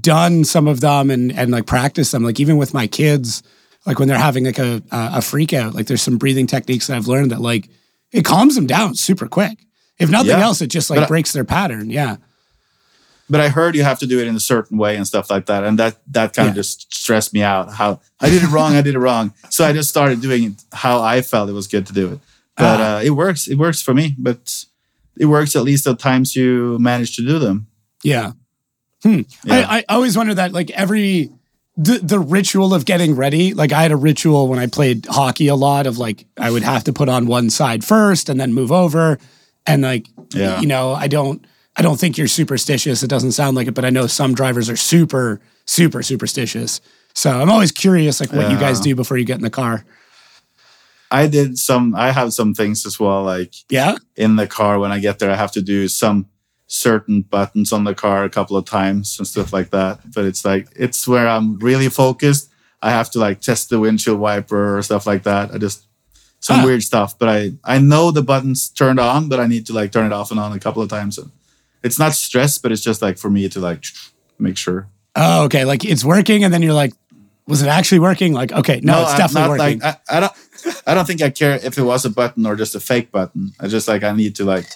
done 0.00 0.44
some 0.44 0.68
of 0.68 0.80
them 0.80 1.10
and 1.10 1.32
and 1.32 1.50
like 1.50 1.64
practice 1.66 2.10
them, 2.10 2.24
like 2.24 2.40
even 2.40 2.58
with 2.58 2.74
my 2.74 2.86
kids, 2.86 3.42
like 3.88 3.98
when 3.98 4.06
they're 4.08 4.18
having 4.18 4.44
like 4.44 4.58
a 4.60 4.82
a 4.92 5.20
freak 5.22 5.52
out, 5.52 5.74
like 5.74 5.86
there's 5.86 6.02
some 6.02 6.18
breathing 6.18 6.46
techniques 6.46 6.86
that 6.86 6.96
I've 6.96 7.08
learned 7.08 7.30
that 7.32 7.40
like 7.40 7.68
it 8.12 8.24
calms 8.24 8.54
them 8.54 8.66
down 8.66 8.94
super 8.94 9.26
quick. 9.26 9.58
If 9.98 10.10
nothing 10.10 10.30
Yeah. 10.38 10.44
else, 10.44 10.60
it 10.62 10.68
just 10.68 10.90
like 10.90 11.00
But 11.00 11.08
breaks 11.08 11.32
their 11.32 11.44
pattern. 11.44 11.90
Yeah. 11.90 12.16
but 13.30 13.40
I 13.40 13.48
heard 13.48 13.74
you 13.76 13.82
have 13.84 13.98
to 13.98 14.06
do 14.06 14.18
it 14.20 14.26
in 14.26 14.34
a 14.36 14.40
certain 14.40 14.78
way 14.78 14.96
and 14.96 15.06
stuff 15.06 15.28
like 15.30 15.46
that, 15.46 15.64
and 15.64 15.78
that 15.78 15.96
that 16.12 16.32
kind 16.34 16.48
of 16.48 16.54
just 16.54 16.92
stressed 16.94 17.32
me 17.34 17.42
out. 17.42 17.72
How 17.72 18.00
I 18.20 18.30
did 18.30 18.42
it 18.42 18.50
wrong, 18.50 18.74
I 18.76 18.82
did 18.82 18.94
it 18.94 18.98
wrong. 19.00 19.32
So 19.50 19.64
I 19.64 19.72
just 19.72 19.88
started 19.90 20.20
doing 20.22 20.44
it 20.44 20.64
how 20.72 21.02
I 21.02 21.20
felt 21.22 21.48
it 21.50 21.52
was 21.54 21.66
good 21.66 21.86
to 21.86 21.92
do 21.92 22.12
it. 22.12 22.20
But 22.56 22.80
Ah. 22.80 22.96
uh, 22.96 23.00
it 23.02 23.10
works. 23.10 23.46
It 23.48 23.56
works 23.58 23.80
for 23.82 23.94
me. 23.94 24.14
But 24.18 24.64
it 25.18 25.26
works 25.26 25.54
at 25.56 25.62
least 25.64 25.86
at 25.86 25.98
times 25.98 26.34
you 26.36 26.78
manage 26.78 27.16
to 27.16 27.22
do 27.22 27.38
them. 27.38 27.66
Yeah. 28.04 28.32
Hmm. 29.02 29.22
Yeah. 29.44 29.66
I, 29.68 29.78
I 29.88 29.94
always 29.94 30.16
wonder 30.16 30.34
that 30.34 30.52
like 30.52 30.70
every 30.70 31.30
the 31.80 32.00
the 32.02 32.18
ritual 32.18 32.74
of 32.74 32.84
getting 32.84 33.14
ready. 33.14 33.54
Like 33.54 33.72
I 33.72 33.82
had 33.82 33.92
a 33.92 33.96
ritual 33.96 34.48
when 34.48 34.58
I 34.58 34.66
played 34.66 35.06
hockey 35.06 35.46
a 35.46 35.54
lot 35.54 35.86
of 35.86 35.96
like 35.96 36.26
I 36.36 36.50
would 36.50 36.64
have 36.64 36.82
to 36.84 36.92
put 36.92 37.08
on 37.08 37.26
one 37.26 37.50
side 37.50 37.84
first 37.84 38.28
and 38.28 38.38
then 38.40 38.52
move 38.52 38.72
over. 38.72 39.18
And 39.64 39.82
like 39.82 40.06
Yeah. 40.34 40.60
you 40.60 40.66
know, 40.66 40.92
I 40.92 41.06
don't 41.06 41.46
I 41.76 41.82
don't 41.82 41.98
think 42.00 42.18
you're 42.18 42.26
superstitious. 42.26 43.04
It 43.04 43.08
doesn't 43.08 43.32
sound 43.32 43.56
like 43.56 43.68
it, 43.68 43.74
but 43.74 43.84
I 43.84 43.90
know 43.90 44.08
some 44.08 44.34
drivers 44.34 44.68
are 44.68 44.76
super, 44.76 45.40
super 45.66 46.02
superstitious. 46.02 46.80
So 47.14 47.30
I'm 47.30 47.48
always 47.50 47.70
curious 47.70 48.18
like 48.20 48.32
what 48.32 48.50
you 48.50 48.58
guys 48.58 48.80
do 48.80 48.94
before 48.96 49.16
you 49.16 49.24
get 49.24 49.36
in 49.36 49.42
the 49.44 49.50
car. 49.50 49.84
I 51.10 51.26
did 51.28 51.58
some. 51.58 51.94
I 51.94 52.10
have 52.12 52.32
some 52.34 52.52
things 52.54 52.84
as 52.84 52.98
well. 53.00 53.22
Like 53.22 53.54
Yeah? 53.70 53.94
in 54.16 54.34
the 54.36 54.46
car 54.48 54.78
when 54.80 54.90
I 54.92 54.98
get 54.98 55.18
there, 55.20 55.30
I 55.30 55.36
have 55.36 55.52
to 55.52 55.62
do 55.62 55.86
some 55.88 56.26
certain 56.68 57.22
buttons 57.22 57.72
on 57.72 57.82
the 57.84 57.94
car 57.94 58.24
a 58.24 58.28
couple 58.30 58.56
of 58.56 58.64
times 58.64 59.18
and 59.18 59.26
stuff 59.26 59.52
like 59.52 59.70
that. 59.70 60.00
But 60.14 60.26
it's 60.26 60.44
like 60.44 60.68
it's 60.76 61.08
where 61.08 61.26
I'm 61.26 61.58
really 61.58 61.88
focused. 61.88 62.50
I 62.80 62.90
have 62.90 63.10
to 63.12 63.18
like 63.18 63.40
test 63.40 63.70
the 63.70 63.80
windshield 63.80 64.20
wiper 64.20 64.78
or 64.78 64.82
stuff 64.82 65.06
like 65.06 65.24
that. 65.24 65.50
I 65.52 65.58
just 65.58 65.86
some 66.40 66.60
Ah. 66.60 66.64
weird 66.64 66.82
stuff. 66.82 67.18
But 67.18 67.28
I 67.30 67.52
I 67.64 67.78
know 67.78 68.10
the 68.12 68.22
buttons 68.22 68.68
turned 68.68 69.00
on, 69.00 69.28
but 69.28 69.40
I 69.40 69.46
need 69.46 69.66
to 69.66 69.72
like 69.72 69.90
turn 69.90 70.06
it 70.06 70.12
off 70.12 70.30
and 70.30 70.38
on 70.38 70.52
a 70.52 70.60
couple 70.60 70.82
of 70.82 70.88
times. 70.88 71.18
And 71.18 71.30
it's 71.82 71.98
not 71.98 72.12
stress, 72.14 72.58
but 72.58 72.70
it's 72.70 72.82
just 72.82 73.02
like 73.02 73.18
for 73.18 73.30
me 73.30 73.48
to 73.48 73.60
like 73.60 73.84
make 74.38 74.56
sure. 74.56 74.86
Oh, 75.16 75.44
okay. 75.44 75.64
Like 75.64 75.84
it's 75.84 76.04
working 76.04 76.44
and 76.44 76.52
then 76.54 76.62
you're 76.62 76.74
like, 76.74 76.92
was 77.46 77.62
it 77.62 77.68
actually 77.68 78.00
working? 78.00 78.34
Like, 78.34 78.52
okay, 78.52 78.78
no, 78.82 79.02
it's 79.02 79.12
I'm 79.12 79.18
definitely 79.18 79.58
working. 79.58 79.80
Like, 79.80 80.00
I, 80.08 80.16
I 80.16 80.20
don't. 80.20 80.32
I 80.86 80.94
don't 80.94 81.06
think 81.06 81.22
I 81.22 81.30
care 81.30 81.54
if 81.62 81.78
it 81.78 81.82
was 81.82 82.04
a 82.04 82.10
button 82.10 82.44
or 82.46 82.56
just 82.56 82.74
a 82.74 82.80
fake 82.80 83.10
button. 83.10 83.52
I 83.60 83.68
just 83.68 83.88
like 83.88 84.02
I 84.02 84.12
need 84.12 84.34
to 84.36 84.44
like 84.44 84.66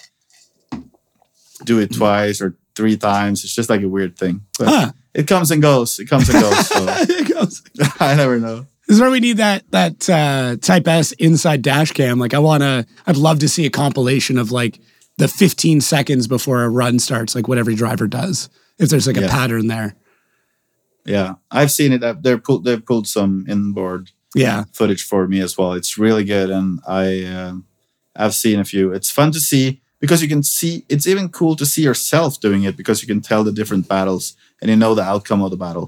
do 1.65 1.79
it 1.79 1.93
twice 1.93 2.41
or 2.41 2.55
three 2.75 2.97
times. 2.97 3.43
It's 3.43 3.53
just 3.55 3.69
like 3.69 3.81
a 3.81 3.89
weird 3.89 4.17
thing. 4.17 4.41
But 4.57 4.67
Huh. 4.67 4.91
it 5.13 5.27
comes 5.27 5.51
and 5.51 5.61
goes. 5.61 5.99
It 5.99 6.09
comes 6.09 6.29
and 6.29 6.41
goes. 6.41 6.67
So 6.67 6.85
It 7.09 7.33
goes. 7.33 7.61
I 7.99 8.15
never 8.15 8.39
know. 8.39 8.65
This 8.87 8.95
is 8.95 9.01
where 9.01 9.11
we 9.11 9.19
need 9.21 9.37
that 9.37 9.63
that 9.71 10.09
uh, 10.09 10.57
Type 10.61 10.87
S 10.87 11.11
inside 11.13 11.61
dash 11.61 11.91
cam. 11.91 12.19
Like 12.19 12.33
I 12.33 12.39
want 12.39 12.63
to, 12.63 12.85
I'd 13.07 13.15
love 13.17 13.39
to 13.39 13.47
see 13.49 13.65
a 13.65 13.69
compilation 13.69 14.37
of 14.37 14.51
like 14.51 14.79
the 15.17 15.27
15 15.27 15.79
seconds 15.81 16.27
before 16.27 16.63
a 16.63 16.69
run 16.69 16.99
starts, 16.99 17.33
like 17.35 17.47
what 17.47 17.57
every 17.57 17.75
driver 17.75 18.07
does. 18.07 18.49
If 18.79 18.89
there's 18.89 19.07
like 19.07 19.17
a 19.17 19.27
pattern 19.27 19.67
there. 19.67 19.95
Yeah, 21.05 21.35
I've 21.51 21.71
seen 21.71 21.91
it. 21.93 22.03
Uh, 22.03 22.15
They're 22.19 22.37
pulled. 22.37 22.63
They've 22.63 22.83
pulled 22.83 23.07
some 23.07 23.45
inboard 23.47 24.11
Yeah. 24.35 24.63
footage 24.73 25.03
for 25.03 25.27
me 25.27 25.39
as 25.41 25.57
well. 25.57 25.73
It's 25.73 25.97
really 25.97 26.23
good, 26.23 26.49
and 26.49 26.79
I 26.87 27.23
um 27.25 27.65
I've 28.15 28.33
seen 28.33 28.59
a 28.59 28.65
few. 28.65 28.91
It's 28.93 29.11
fun 29.11 29.31
to 29.33 29.39
see 29.39 29.81
because 30.03 30.21
you 30.21 30.27
can 30.27 30.43
see. 30.43 30.83
It's 30.89 31.07
even 31.07 31.29
cool 31.29 31.55
to 31.55 31.65
see 31.65 31.81
yourself 31.89 32.31
doing 32.41 32.63
it 32.67 32.75
because 32.75 33.01
you 33.01 33.07
can 33.07 33.21
tell 33.21 33.41
the 33.45 33.53
different 33.59 33.87
battles 33.87 34.35
and 34.59 34.69
you 34.69 34.75
know 34.75 34.93
the 34.95 35.01
outcome 35.13 35.41
of 35.41 35.49
the 35.51 35.55
battle. 35.65 35.87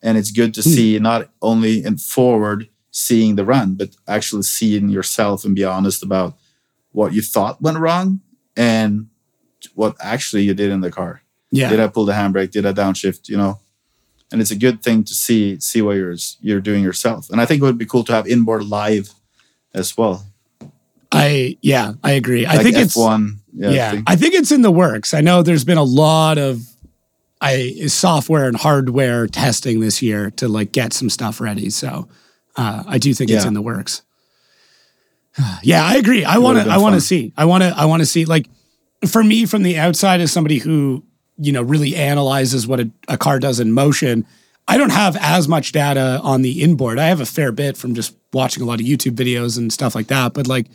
And 0.00 0.16
it's 0.16 0.30
good 0.40 0.54
to 0.54 0.62
Hmm. 0.62 0.74
see 0.74 0.98
not 1.00 1.20
only 1.42 1.74
in 1.84 1.98
forward 1.98 2.68
seeing 2.92 3.34
the 3.36 3.44
run, 3.44 3.74
but 3.74 3.90
actually 4.06 4.42
seeing 4.44 4.88
yourself 4.88 5.44
and 5.44 5.54
be 5.56 5.64
honest 5.64 6.02
about 6.04 6.36
what 6.92 7.12
you 7.12 7.20
thought 7.34 7.60
went 7.60 7.78
wrong 7.78 8.20
and 8.56 9.08
what 9.74 9.94
actually 10.00 10.42
you 10.44 10.54
did 10.54 10.70
in 10.70 10.80
the 10.82 10.90
car. 10.90 11.22
Yeah. 11.50 11.68
Did 11.70 11.80
I 11.80 11.88
pull 11.88 12.04
the 12.06 12.12
handbrake? 12.20 12.52
Did 12.52 12.64
I 12.64 12.72
downshift? 12.72 13.28
You 13.28 13.38
know, 13.38 13.58
and 14.30 14.40
it's 14.40 14.52
a 14.52 14.56
good 14.66 14.82
thing 14.84 15.02
to 15.08 15.14
see 15.24 15.58
see 15.58 15.82
what 15.82 15.96
you're 15.96 16.16
you're 16.46 16.60
doing 16.70 16.84
yourself. 16.84 17.28
And 17.30 17.40
I 17.40 17.46
think 17.46 17.60
it 17.60 17.64
would 17.66 17.78
be 17.84 17.86
cool 17.92 18.04
to 18.04 18.12
have 18.12 18.26
inboard 18.34 18.62
live 18.80 19.06
as 19.74 19.96
well. 19.98 20.16
I, 21.10 21.56
yeah, 21.62 21.94
I 22.04 22.12
agree. 22.12 22.44
I 22.44 22.54
Like 22.56 22.64
think 22.64 22.76
it's, 22.76 22.94
F1. 22.96 23.36
Yeah. 23.58 23.70
yeah, 23.70 23.90
thing. 23.90 24.04
I 24.06 24.14
think 24.14 24.34
it's 24.34 24.52
in 24.52 24.62
the 24.62 24.70
works. 24.70 25.12
I 25.12 25.20
know 25.20 25.42
there's 25.42 25.64
been 25.64 25.78
a 25.78 25.84
lot 25.84 26.38
of 26.38 26.62
I 27.40 27.86
software 27.86 28.46
and 28.46 28.56
hardware 28.56 29.26
testing 29.26 29.80
this 29.80 30.00
year 30.00 30.30
to 30.32 30.48
like 30.48 30.72
get 30.72 30.92
some 30.92 31.10
stuff 31.10 31.40
ready. 31.40 31.70
So 31.70 32.08
uh, 32.56 32.84
I 32.86 32.98
do 32.98 33.12
think 33.14 33.30
it's 33.30 33.44
in 33.44 33.54
the 33.54 33.62
works. 33.62 34.02
yeah, 35.62 35.84
I 35.84 35.96
agree. 35.96 36.24
I 36.24 36.38
want 36.38 36.62
to. 36.62 36.70
I 36.70 36.78
want 36.78 36.94
to 36.94 37.00
see. 37.00 37.32
I 37.36 37.44
want 37.44 37.62
to. 37.64 37.74
I 37.76 37.84
want 37.84 38.00
to 38.00 38.06
see. 38.06 38.24
Like 38.24 38.48
for 39.06 39.24
me, 39.24 39.44
from 39.44 39.62
the 39.62 39.76
outside, 39.76 40.20
as 40.20 40.32
somebody 40.32 40.58
who 40.58 41.04
you 41.36 41.52
know 41.52 41.62
really 41.62 41.96
analyzes 41.96 42.66
what 42.66 42.80
a, 42.80 42.90
a 43.08 43.18
car 43.18 43.38
does 43.38 43.60
in 43.60 43.72
motion. 43.72 44.24
I 44.70 44.76
don't 44.76 44.92
have 44.92 45.16
as 45.16 45.48
much 45.48 45.72
data 45.72 46.20
on 46.22 46.42
the 46.42 46.62
inboard. 46.62 46.98
I 46.98 47.06
have 47.06 47.22
a 47.22 47.26
fair 47.26 47.52
bit 47.52 47.78
from 47.78 47.94
just 47.94 48.14
watching 48.34 48.62
a 48.62 48.66
lot 48.66 48.80
of 48.80 48.86
YouTube 48.86 49.14
videos 49.14 49.56
and 49.56 49.72
stuff 49.72 49.94
like 49.94 50.08
that. 50.08 50.34
But 50.34 50.46
like, 50.46 50.66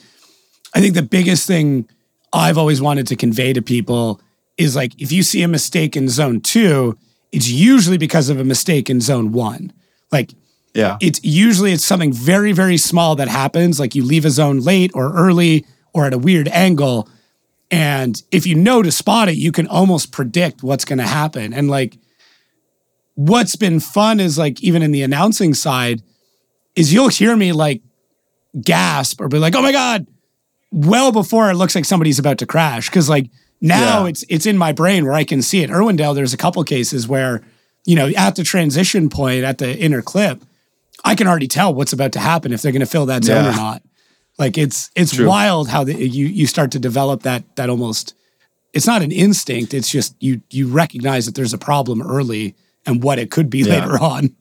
I 0.73 0.81
think 0.81 0.95
the 0.95 1.03
biggest 1.03 1.45
thing 1.45 1.87
I've 2.33 2.57
always 2.57 2.81
wanted 2.81 3.07
to 3.07 3.15
convey 3.15 3.53
to 3.53 3.61
people 3.61 4.19
is 4.57 4.75
like 4.75 4.99
if 4.99 5.11
you 5.11 5.23
see 5.23 5.43
a 5.43 5.47
mistake 5.47 5.95
in 5.95 6.09
zone 6.09 6.41
two, 6.41 6.97
it's 7.31 7.49
usually 7.49 7.97
because 7.97 8.29
of 8.29 8.39
a 8.39 8.43
mistake 8.43 8.89
in 8.89 9.01
zone 9.01 9.31
one. 9.31 9.71
Like 10.11 10.33
Yeah. 10.73 10.97
it's 11.01 11.23
usually 11.23 11.71
it's 11.73 11.85
something 11.85 12.11
very 12.13 12.51
very 12.51 12.77
small 12.77 13.15
that 13.15 13.27
happens 13.27 13.79
like 13.79 13.95
you 13.95 14.03
leave 14.03 14.25
a 14.25 14.29
zone 14.31 14.59
late 14.59 14.91
or 14.93 15.13
early 15.13 15.65
or 15.93 16.05
at 16.05 16.13
a 16.13 16.17
weird 16.17 16.47
angle 16.49 17.07
and 17.71 18.21
if 18.31 18.45
you 18.47 18.55
know 18.55 18.81
to 18.81 18.91
spot 18.91 19.29
it 19.29 19.35
you 19.35 19.51
can 19.51 19.67
almost 19.67 20.11
predict 20.11 20.63
what's 20.63 20.85
going 20.85 20.97
to 20.99 21.07
happen 21.07 21.53
and 21.53 21.69
like 21.69 21.97
what's 23.15 23.55
been 23.55 23.79
fun 23.79 24.19
is 24.19 24.37
like 24.37 24.61
even 24.63 24.81
in 24.81 24.91
the 24.91 25.03
announcing 25.03 25.53
side 25.53 26.01
is 26.75 26.91
you'll 26.93 27.09
hear 27.09 27.35
me 27.35 27.51
like 27.51 27.81
gasp 28.61 29.21
or 29.21 29.27
be 29.27 29.37
like 29.39 29.55
oh 29.55 29.61
my 29.61 29.71
god 29.71 30.07
well 30.73 31.11
before 31.11 31.49
it 31.51 31.55
looks 31.55 31.75
like 31.75 31.85
somebody's 31.85 32.17
about 32.19 32.39
to 32.39 32.45
crash 32.47 32.89
because 32.89 33.07
like 33.07 33.29
now 33.61 34.03
Yeah. 34.03 34.09
it's 34.09 34.25
it's 34.27 34.45
in 34.45 34.57
my 34.57 34.71
brain 34.73 35.05
where 35.05 35.13
I 35.13 35.23
can 35.23 35.41
see 35.41 35.61
it. 35.63 35.69
Irwindale, 35.69 36.15
there's 36.15 36.33
a 36.33 36.37
couple 36.37 36.63
cases 36.63 37.07
where 37.07 37.41
you 37.85 37.95
know 37.95 38.09
at 38.17 38.35
the 38.35 38.43
transition 38.43 39.09
point 39.09 39.43
at 39.43 39.59
the 39.59 39.77
inner 39.77 40.01
clip, 40.01 40.41
I 41.05 41.15
can 41.15 41.27
already 41.27 41.47
tell 41.47 41.73
what's 41.73 41.93
about 41.93 42.11
to 42.13 42.19
happen 42.19 42.51
if 42.51 42.61
they're 42.61 42.71
going 42.71 42.79
to 42.79 42.85
fill 42.85 43.05
that 43.05 43.23
zone 43.23 43.45
or 43.45 43.55
not. 43.55 43.83
Like 44.39 44.57
it's 44.57 44.89
it's 44.95 45.15
True. 45.15 45.27
wild 45.27 45.69
how 45.69 45.83
the, 45.83 45.93
you 45.93 46.25
you 46.25 46.47
start 46.47 46.71
to 46.71 46.79
develop 46.79 47.21
that 47.23 47.43
that 47.55 47.69
almost 47.69 48.15
it's 48.73 48.87
not 48.87 49.03
an 49.03 49.11
instinct. 49.11 49.73
It's 49.75 49.89
just 49.91 50.15
you 50.19 50.41
you 50.49 50.67
recognize 50.67 51.25
that 51.27 51.35
there's 51.35 51.53
a 51.53 51.57
problem 51.59 52.01
early 52.01 52.55
and 52.85 53.03
what 53.03 53.19
it 53.19 53.29
could 53.29 53.49
be 53.49 53.59
Yeah. 53.59 53.85
later 53.85 53.99
on. 54.01 54.35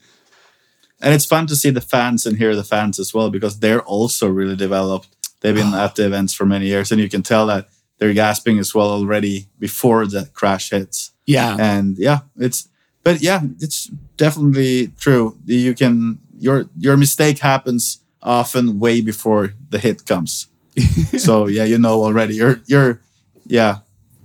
And 1.05 1.13
it's 1.15 1.27
fun 1.27 1.47
to 1.49 1.57
see 1.57 1.71
the 1.71 1.81
fans 1.81 2.27
and 2.27 2.39
hear 2.39 2.55
the 2.55 2.63
fans 2.65 2.99
as 3.01 3.13
well 3.13 3.29
because 3.29 3.59
they're 3.59 3.83
also 3.83 4.29
really 4.29 4.57
developed. 4.57 5.09
They've 5.43 5.55
been 5.55 5.75
at 5.75 5.95
the 5.97 6.07
events 6.07 6.33
for 6.33 6.47
many 6.47 6.67
years, 6.67 6.91
and 6.91 7.01
you 7.01 7.09
can 7.09 7.23
tell 7.23 7.47
that 7.47 7.69
they're 7.99 8.15
gasping 8.15 8.59
as 8.59 8.75
well 8.75 8.91
already 8.91 9.47
before 9.59 10.07
the 10.07 10.29
crash 10.33 10.71
hits. 10.71 11.13
Yeah. 11.27 11.57
And 11.59 11.97
yeah, 11.99 12.21
it's 12.37 12.69
but 13.05 13.21
yeah, 13.21 13.43
it's 13.61 13.87
definitely 14.17 14.89
true. 14.99 15.37
You 15.45 15.75
can 15.75 16.19
your 16.39 16.67
your 16.77 16.97
mistake 16.97 17.39
happens 17.39 18.01
often 18.23 18.79
way 18.79 19.01
before 19.01 19.55
the 19.71 19.79
hit 19.79 20.07
comes. 20.07 20.47
so 21.19 21.47
yeah, 21.47 21.65
you 21.65 21.79
know 21.79 22.03
already. 22.03 22.35
You're 22.37 22.61
you're 22.67 23.01
yeah, 23.47 23.79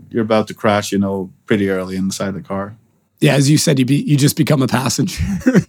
you're 0.10 0.24
about 0.24 0.48
to 0.48 0.54
crash. 0.54 0.92
You 0.92 1.00
know 1.00 1.32
pretty 1.46 1.70
early 1.70 1.96
inside 1.96 2.32
the 2.32 2.42
car. 2.42 2.78
Yeah, 3.20 3.34
as 3.34 3.50
you 3.50 3.58
said, 3.58 3.80
you 3.80 3.86
be, 3.86 3.96
you 3.96 4.16
just 4.16 4.38
become 4.38 4.62
a 4.62 4.68
passenger. 4.68 5.24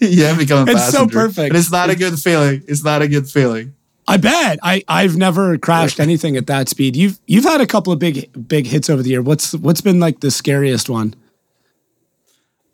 yeah, 0.00 0.36
become 0.36 0.66
a 0.66 0.72
It's 0.72 0.90
so 0.90 1.06
perfect. 1.06 1.50
And 1.50 1.56
it's 1.56 1.70
not 1.70 1.90
a 1.90 1.96
good 1.96 2.18
feeling. 2.18 2.62
It's 2.66 2.82
not 2.82 3.02
a 3.02 3.08
good 3.08 3.28
feeling. 3.28 3.74
I 4.08 4.16
bet. 4.16 4.58
I 4.62 4.82
I've 4.88 5.16
never 5.16 5.58
crashed 5.58 6.00
anything 6.00 6.36
at 6.36 6.46
that 6.46 6.68
speed. 6.68 6.96
You've 6.96 7.20
you've 7.26 7.44
had 7.44 7.60
a 7.60 7.66
couple 7.66 7.92
of 7.92 7.98
big 7.98 8.48
big 8.48 8.66
hits 8.66 8.88
over 8.88 9.02
the 9.02 9.10
year. 9.10 9.22
What's 9.22 9.52
what's 9.54 9.82
been 9.82 10.00
like 10.00 10.20
the 10.20 10.30
scariest 10.30 10.88
one? 10.88 11.14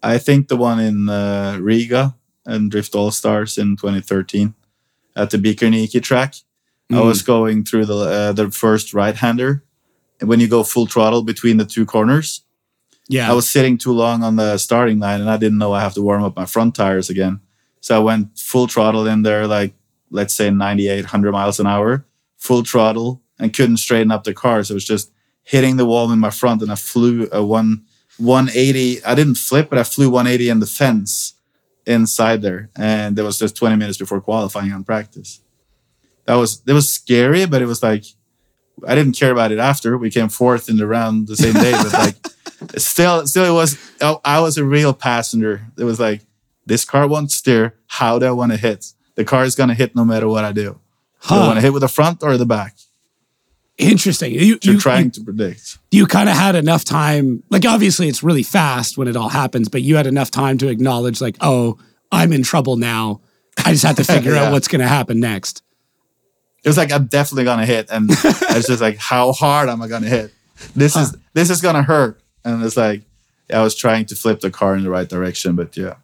I 0.02 0.18
think 0.18 0.48
the 0.48 0.56
one 0.56 0.80
in 0.80 1.08
uh, 1.08 1.58
Riga 1.60 2.14
and 2.46 2.70
Drift 2.70 2.94
All 2.94 3.10
Stars 3.10 3.58
in 3.58 3.76
2013 3.76 4.54
at 5.16 5.30
the 5.30 5.38
Bikernieki 5.38 6.02
track. 6.02 6.34
I 6.92 7.00
was 7.00 7.22
going 7.22 7.64
through 7.64 7.86
the 7.86 7.96
uh, 7.96 8.32
the 8.32 8.50
first 8.50 8.94
right 8.94 9.16
hander, 9.16 9.64
and 10.20 10.28
when 10.28 10.38
you 10.38 10.46
go 10.46 10.62
full 10.62 10.86
throttle 10.86 11.22
between 11.22 11.56
the 11.56 11.64
two 11.64 11.84
corners, 11.86 12.42
Yeah. 13.08 13.28
I 13.28 13.34
was 13.34 13.48
sitting 13.48 13.78
too 13.78 13.92
long 13.92 14.22
on 14.22 14.36
the 14.36 14.58
starting 14.58 15.00
line, 15.00 15.20
and 15.20 15.28
I 15.30 15.36
didn't 15.38 15.58
know 15.58 15.72
I 15.72 15.80
have 15.80 15.94
to 15.94 16.02
warm 16.02 16.22
up 16.22 16.36
my 16.36 16.46
front 16.46 16.76
tires 16.76 17.10
again. 17.10 17.40
So 17.80 17.96
I 17.96 17.98
went 17.98 18.38
full 18.38 18.68
throttle 18.68 19.06
in 19.08 19.22
there, 19.22 19.46
like 19.48 19.74
let's 20.14 20.32
say 20.32 20.48
98, 20.48 21.02
100 21.02 21.32
miles 21.32 21.58
an 21.58 21.66
hour, 21.66 22.06
full 22.36 22.62
throttle, 22.62 23.20
and 23.38 23.52
couldn't 23.52 23.78
straighten 23.78 24.12
up 24.12 24.22
the 24.22 24.32
car. 24.32 24.62
So 24.62 24.72
it 24.72 24.76
was 24.76 24.84
just 24.84 25.10
hitting 25.42 25.76
the 25.76 25.84
wall 25.84 26.10
in 26.12 26.20
my 26.20 26.30
front, 26.30 26.62
and 26.62 26.70
I 26.70 26.76
flew 26.76 27.28
a 27.32 27.44
one 27.44 27.84
180. 28.18 29.04
I 29.04 29.14
didn't 29.16 29.34
flip, 29.34 29.68
but 29.68 29.78
I 29.78 29.82
flew 29.82 30.08
180 30.08 30.48
in 30.48 30.60
the 30.60 30.66
fence 30.66 31.34
inside 31.84 32.42
there, 32.42 32.70
and 32.76 33.16
there 33.16 33.24
was 33.24 33.38
just 33.40 33.56
20 33.56 33.74
minutes 33.76 33.98
before 33.98 34.20
qualifying 34.20 34.72
on 34.72 34.84
practice. 34.84 35.40
That 36.26 36.36
was 36.36 36.62
it 36.64 36.72
was 36.72 36.90
scary, 36.90 37.44
but 37.46 37.60
it 37.60 37.66
was 37.66 37.82
like 37.82 38.04
I 38.86 38.94
didn't 38.94 39.18
care 39.18 39.32
about 39.32 39.50
it 39.50 39.58
after. 39.58 39.98
We 39.98 40.10
came 40.10 40.28
fourth 40.28 40.68
in 40.68 40.76
the 40.76 40.86
round 40.86 41.26
the 41.26 41.36
same 41.36 41.54
day, 41.54 41.72
but 41.72 41.92
like 41.92 42.16
still, 42.76 43.26
still, 43.26 43.44
it 43.44 43.54
was. 43.54 43.76
I 44.00 44.16
I 44.24 44.40
was 44.40 44.58
a 44.58 44.64
real 44.64 44.94
passenger. 44.94 45.66
It 45.76 45.84
was 45.84 45.98
like 45.98 46.20
this 46.64 46.84
car 46.84 47.08
won't 47.08 47.32
steer. 47.32 47.74
How 47.88 48.20
do 48.20 48.26
I 48.26 48.30
want 48.30 48.52
to 48.52 48.58
hit? 48.58 48.92
The 49.16 49.24
car 49.24 49.44
is 49.44 49.54
gonna 49.54 49.74
hit 49.74 49.94
no 49.94 50.04
matter 50.04 50.28
what 50.28 50.44
I 50.44 50.52
do. 50.52 50.78
Do 51.28 51.34
I 51.34 51.38
want 51.46 51.56
to 51.56 51.60
hit 51.62 51.72
with 51.72 51.80
the 51.82 51.88
front 51.88 52.22
or 52.22 52.36
the 52.36 52.44
back? 52.46 52.74
Interesting. 53.76 54.32
You 54.32 54.58
You're 54.62 54.74
you, 54.74 54.78
trying 54.80 55.06
you, 55.06 55.10
to 55.12 55.20
predict. 55.24 55.78
you 55.90 56.06
kind 56.06 56.28
of 56.28 56.36
had 56.36 56.54
enough 56.54 56.84
time. 56.84 57.42
Like 57.50 57.64
obviously 57.66 58.08
it's 58.08 58.22
really 58.22 58.42
fast 58.44 58.96
when 58.98 59.08
it 59.08 59.16
all 59.16 59.30
happens, 59.30 59.68
but 59.68 59.82
you 59.82 59.96
had 59.96 60.06
enough 60.06 60.30
time 60.30 60.58
to 60.58 60.68
acknowledge 60.68 61.20
like, 61.20 61.36
oh, 61.40 61.78
I'm 62.12 62.32
in 62.32 62.42
trouble 62.44 62.76
now. 62.76 63.20
I 63.64 63.72
just 63.72 63.84
have 63.84 63.96
to 63.96 64.04
figure 64.14 64.32
Yeah. 64.34 64.44
out 64.44 64.52
what's 64.52 64.68
going 64.68 64.80
to 64.82 64.86
happen 64.88 65.18
next. 65.18 65.62
It 66.62 66.68
was 66.68 66.76
like 66.76 66.92
I'm 66.92 67.06
definitely 67.06 67.44
gonna 67.44 67.66
hit, 67.66 67.90
and 67.90 68.08
it's 68.10 68.68
just 68.68 68.80
like, 68.80 68.96
how 69.10 69.32
hard 69.32 69.68
am 69.68 69.82
I 69.82 69.88
gonna 69.88 70.08
hit? 70.08 70.32
This 70.74 70.96
is 70.96 71.14
this 71.34 71.50
is 71.50 71.60
gonna 71.60 71.82
hurt, 71.82 72.22
and 72.42 72.62
it's 72.64 72.74
like 72.76 73.02
I 73.52 73.60
was 73.62 73.74
trying 73.74 74.06
to 74.06 74.14
flip 74.16 74.40
the 74.40 74.50
car 74.50 74.74
in 74.74 74.82
the 74.82 74.88
right 74.88 75.06
direction, 75.06 75.56
but 75.56 75.76
yeah, 75.76 75.96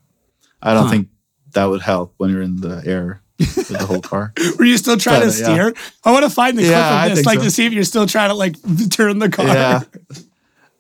I 0.61 0.75
don't 0.75 0.85
Huh. 0.85 0.91
think 0.91 1.09
that 1.53 1.65
would 1.67 1.83
help 1.83 2.15
when 2.19 2.31
you're 2.31 2.43
in 2.43 2.61
the 2.61 2.83
air 2.87 3.23
with 3.39 3.69
the 3.69 3.85
whole 3.87 4.01
car. 4.01 4.33
Were 4.59 4.65
you 4.65 4.77
still 4.77 4.97
trying 4.97 5.21
to 5.23 5.29
Kinda, 5.35 5.39
yeah. 5.39 5.71
steer? 5.71 5.75
I 6.05 6.13
want 6.13 6.25
to 6.25 6.31
find 6.31 6.57
the 6.59 6.63
clip 6.63 6.73
Yeah, 6.73 7.07
of 7.07 7.17
this, 7.17 7.27
like 7.27 7.39
so. 7.39 7.45
to 7.45 7.51
see 7.51 7.67
if 7.67 7.73
you're 7.73 7.85
still 7.85 8.07
trying 8.07 8.29
to 8.31 8.35
like 8.35 8.55
turn 8.91 9.19
the 9.19 9.29
car. 9.31 9.47
yeah. 9.47 9.81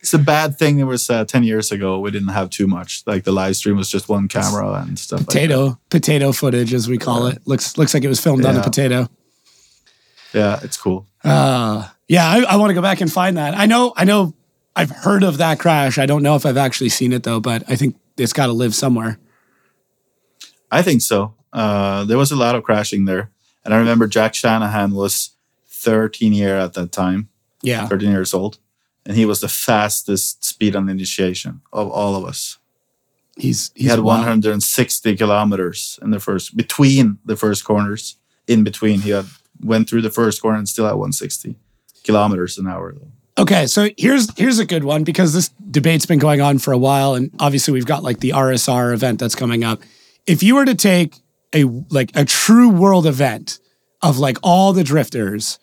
It's 0.02 0.14
a 0.14 0.18
bad 0.18 0.59
thing. 0.59 0.78
It 0.78 0.84
was 0.84 1.10
uh, 1.10 1.26
ten 1.26 1.42
years 1.42 1.70
ago. 1.70 1.98
We 2.01 2.10
didn't 2.10 2.28
have 2.28 2.48
too 2.48 2.66
much. 2.66 3.02
Like 3.06 3.24
the 3.24 3.32
live 3.32 3.55
stream 3.55 3.76
was 3.76 3.90
just 3.90 4.09
one 4.09 4.28
camera 4.28 4.72
and 4.88 4.98
stuff. 4.98 5.18
Like 5.20 5.26
that. 5.26 5.32
Potato, 5.34 5.78
potato 5.90 6.32
footage, 6.32 6.72
as 6.72 6.88
we 6.88 6.97
call 6.97 7.26
it. 7.26 7.47
Looks 7.47 7.76
looks 7.76 7.92
like 7.92 8.02
it 8.02 8.09
was 8.09 8.18
filmed 8.18 8.47
on 8.47 8.56
a 8.56 8.62
potato. 8.62 9.09
Yeah, 10.32 10.59
it's 10.62 10.78
cool. 10.78 11.06
Uh, 11.22 11.86
yeah, 12.09 12.26
I, 12.30 12.40
I 12.44 12.56
want 12.56 12.70
to 12.70 12.74
go 12.74 12.80
back 12.80 13.02
and 13.02 13.12
find 13.12 13.36
that. 13.36 13.55
I 13.55 13.66
know, 13.66 13.92
I 13.94 14.05
know, 14.05 14.32
I've 14.74 14.90
heard 14.90 15.22
of 15.22 15.36
that 15.36 15.59
crash. 15.59 15.98
I 15.98 16.06
don't 16.06 16.22
know 16.22 16.34
if 16.34 16.47
I've 16.47 16.56
actually 16.56 16.88
seen 16.88 17.12
it 17.12 17.22
though, 17.24 17.40
but 17.40 17.64
I 17.68 17.76
think 17.76 17.94
it's 18.16 18.32
got 18.32 18.47
to 18.47 18.52
live 18.52 18.74
somewhere. 18.74 19.18
I 20.70 20.82
think 20.82 21.02
so. 21.02 21.34
Uh, 21.52 22.05
there 22.05 22.18
was 22.18 22.30
a 22.30 22.36
lot 22.36 22.55
of 22.55 22.62
crashing 22.62 23.05
there, 23.05 23.30
and 23.64 23.74
I 23.74 23.78
remember 23.78 24.06
Jack 24.06 24.34
Shanahan 24.34 24.92
was 24.92 25.30
13 25.68 26.32
year 26.32 26.56
at 26.56 26.74
that 26.74 26.92
time. 26.92 27.28
Yeah, 27.62 27.86
13 27.88 28.10
years 28.10 28.32
old, 28.32 28.59
and 29.05 29.16
he 29.16 29.26
was 29.26 29.40
the 29.40 29.48
fastest 29.48 30.44
speed 30.44 30.74
on 30.76 30.88
initiation 30.88 31.60
of 31.72 31.90
all 31.90 32.16
of 32.16 32.24
us. 32.24 32.59
he's 33.36 33.70
He 33.74 33.86
had 33.86 34.01
wild. 34.01 34.20
160 34.20 35.16
kilometers 35.16 35.98
in 36.02 36.10
the 36.10 36.20
first 36.20 36.56
between 36.56 37.18
the 37.24 37.36
first 37.36 37.64
corners. 37.64 38.16
In 38.47 38.64
between, 38.64 39.01
he 39.01 39.10
had 39.10 39.26
went 39.62 39.88
through 39.88 40.02
the 40.02 40.10
first 40.10 40.40
corner 40.40 40.59
and 40.59 40.68
still 40.68 40.86
at 40.86 40.97
160 40.97 41.56
kilometers 42.02 42.59
an 42.59 42.66
hour. 42.66 42.94
Okay, 43.38 43.66
so 43.66 43.88
here's 43.97 44.28
here's 44.36 44.59
a 44.59 44.66
good 44.66 44.84
one 44.84 45.05
because 45.05 45.32
this 45.32 45.48
debate's 45.70 46.06
been 46.06 46.18
going 46.18 46.40
on 46.40 46.59
for 46.59 46.72
a 46.72 46.78
while, 46.78 47.14
and 47.14 47.30
obviously 47.38 47.72
we've 47.72 47.86
got 47.86 48.02
like 48.02 48.20
the 48.20 48.30
RSR 48.30 48.92
event 48.92 49.18
that's 49.18 49.34
coming 49.34 49.64
up. 49.64 49.82
If 50.31 50.43
you 50.43 50.55
were 50.55 50.65
to 50.65 50.74
take 50.74 51.16
a 51.52 51.65
like 51.65 52.12
a 52.15 52.24
true 52.24 52.69
world 52.69 53.07
event 53.07 53.59
of 54.01 54.19
like 54.19 54.39
all 54.43 54.73
the 54.73 54.85
drifters, 54.85 55.59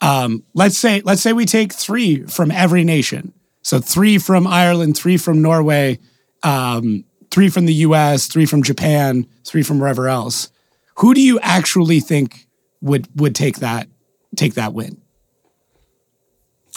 um, 0.00 0.44
let's 0.54 0.76
say 0.76 1.00
let's 1.04 1.22
say 1.22 1.32
we 1.32 1.46
take 1.46 1.72
three 1.72 2.22
from 2.26 2.50
every 2.50 2.84
nation, 2.84 3.32
so 3.62 3.78
three 3.80 4.18
from 4.18 4.46
Ireland, 4.46 4.96
three 4.96 5.16
from 5.16 5.40
Norway, 5.40 5.98
um, 6.42 7.04
three 7.30 7.48
from 7.48 7.64
the 7.66 7.74
U.S., 7.74 8.26
three 8.26 8.46
from 8.46 8.62
Japan, 8.62 9.26
three 9.44 9.62
from 9.62 9.80
wherever 9.80 10.08
else. 10.08 10.50
Who 10.98 11.14
do 11.14 11.22
you 11.22 11.40
actually 11.40 12.00
think 12.00 12.46
would 12.82 13.08
would 13.18 13.34
take 13.34 13.60
that 13.60 13.88
take 14.36 14.54
that 14.54 14.74
win? 14.74 15.00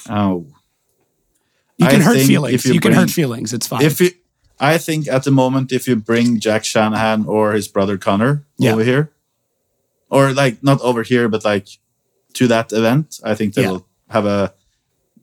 Oh, 0.09 0.47
You 1.77 1.87
I 1.87 1.91
can 1.91 2.01
hurt 2.01 2.19
feelings. 2.19 2.65
You, 2.65 2.73
you 2.75 2.79
can 2.79 2.91
bring- 2.91 3.01
hurt 3.01 3.09
feelings. 3.09 3.53
It's 3.53 3.67
fine. 3.67 3.81
if 3.81 3.99
you, 3.99 4.11
I 4.59 4.77
think 4.77 5.07
at 5.07 5.23
the 5.23 5.31
moment, 5.31 5.71
if 5.71 5.87
you 5.87 5.95
bring 5.95 6.39
Jack 6.39 6.65
Shanahan 6.65 7.25
or 7.25 7.53
his 7.53 7.67
brother 7.67 7.97
Connor 7.97 8.43
Yeah. 8.57 8.73
over 8.73 8.83
here, 8.83 9.11
or 10.09 10.33
like 10.33 10.61
not 10.63 10.81
over 10.81 11.03
here, 11.03 11.29
but 11.29 11.45
like 11.45 11.67
to 12.33 12.47
that 12.47 12.71
event, 12.73 13.19
I 13.23 13.35
think 13.35 13.53
they 13.53 13.63
Yeah. 13.63 13.71
will 13.71 13.85
have 14.09 14.25
a 14.25 14.53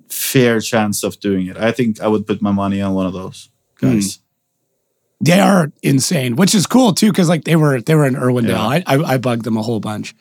fair 0.08 0.60
chance 0.60 1.02
of 1.02 1.18
doing 1.20 1.46
it. 1.48 1.56
I 1.56 1.72
think 1.72 2.00
I 2.00 2.06
would 2.08 2.26
put 2.26 2.40
my 2.40 2.52
money 2.52 2.80
on 2.80 2.94
one 2.94 3.06
of 3.06 3.12
those 3.12 3.50
Hmm. 3.80 3.94
guys. 3.94 4.18
they 5.20 5.40
are 5.40 5.72
insane, 5.82 6.36
which 6.36 6.54
is 6.54 6.66
cool 6.66 6.92
too, 6.92 7.10
because 7.10 7.28
like 7.28 7.44
they 7.44 7.56
were 7.56 7.80
they 7.80 7.94
were 7.94 8.04
in 8.06 8.14
Irwindale. 8.14 8.48
Yeah. 8.48 8.66
I, 8.66 8.82
I 8.86 9.14
I 9.14 9.18
bugged 9.18 9.44
them 9.44 9.56
a 9.56 9.62
whole 9.62 9.80
bunch. 9.80 10.14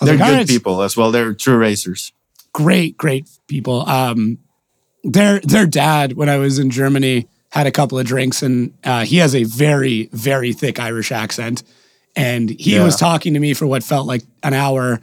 They're 0.00 0.16
like, 0.18 0.26
good 0.28 0.36
right, 0.38 0.46
people 0.48 0.82
as 0.82 0.96
well. 0.96 1.10
They're 1.10 1.32
true 1.34 1.56
racers. 1.56 2.12
great, 2.52 2.96
great 2.96 3.26
people. 3.48 3.88
Um, 3.88 4.38
their 5.02 5.40
their 5.40 5.66
dad, 5.66 6.12
when 6.12 6.28
I 6.28 6.36
was 6.36 6.58
in 6.58 6.70
Germany, 6.70 7.26
had 7.54 7.66
a 7.68 7.70
couple 7.70 7.98
of 7.98 8.04
drinks, 8.04 8.42
and 8.42 8.74
uh, 8.82 9.04
he 9.04 9.16
has 9.18 9.34
a 9.34 9.44
very 9.44 10.08
very 10.12 10.52
thick 10.52 10.78
Irish 10.80 11.12
accent, 11.12 11.62
and 12.16 12.50
he 12.50 12.74
Yeah. 12.74 12.84
was 12.84 12.96
talking 12.96 13.32
to 13.34 13.40
me 13.40 13.54
for 13.54 13.66
what 13.66 13.82
felt 13.84 14.06
like 14.08 14.22
an 14.42 14.54
hour, 14.54 15.00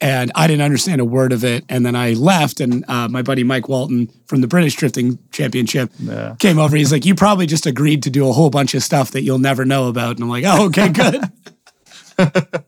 and 0.00 0.32
I 0.34 0.46
didn't 0.46 0.62
understand 0.62 1.00
a 1.02 1.04
word 1.04 1.32
of 1.32 1.44
it, 1.44 1.64
and 1.68 1.84
then 1.84 1.94
I 1.94 2.14
left, 2.14 2.60
and 2.60 2.82
uh, 2.88 3.08
my 3.08 3.20
buddy 3.22 3.44
Mike 3.44 3.68
Walton 3.68 4.08
from 4.26 4.40
the 4.40 4.46
British 4.48 4.74
Drifting 4.74 5.18
Championship 5.32 5.90
Yeah. 6.00 6.34
came 6.38 6.58
over. 6.58 6.76
He's 6.78 6.90
like, 6.92 7.04
"You 7.04 7.14
probably 7.14 7.46
just 7.46 7.66
agreed 7.66 8.02
to 8.04 8.10
do 8.10 8.26
a 8.26 8.32
whole 8.32 8.48
bunch 8.50 8.74
of 8.74 8.82
stuff 8.82 9.10
that 9.10 9.22
you'll 9.22 9.38
never 9.38 9.64
know 9.66 9.88
about," 9.88 10.16
and 10.16 10.24
I'm 10.24 10.30
like, 10.30 10.44
"Oh, 10.46 10.66
okay, 10.66 10.88
good." 10.88 11.20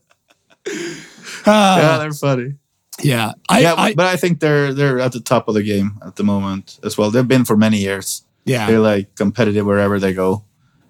yeah, 1.47 1.99
they're 1.99 2.13
funny. 2.13 2.55
yeah, 3.03 3.33
I, 3.49 3.61
yeah, 3.61 3.75
I 3.77 3.95
but 3.95 4.07
I 4.07 4.17
think 4.17 4.41
they're 4.41 4.73
they're 4.73 5.01
at 5.01 5.13
the 5.13 5.21
top 5.21 5.49
of 5.49 5.55
the 5.55 5.63
game 5.63 5.99
at 6.07 6.17
the 6.17 6.25
moment 6.25 6.79
as 6.85 6.97
well. 6.97 7.11
They've 7.11 7.27
been 7.27 7.45
for 7.45 7.57
many 7.57 7.79
years. 7.79 8.23
Yeah. 8.45 8.66
they're 8.66 8.81
like 8.81 9.15
competitive 9.16 9.65
wherever 9.66 9.99
they 9.99 10.12
go, 10.15 10.45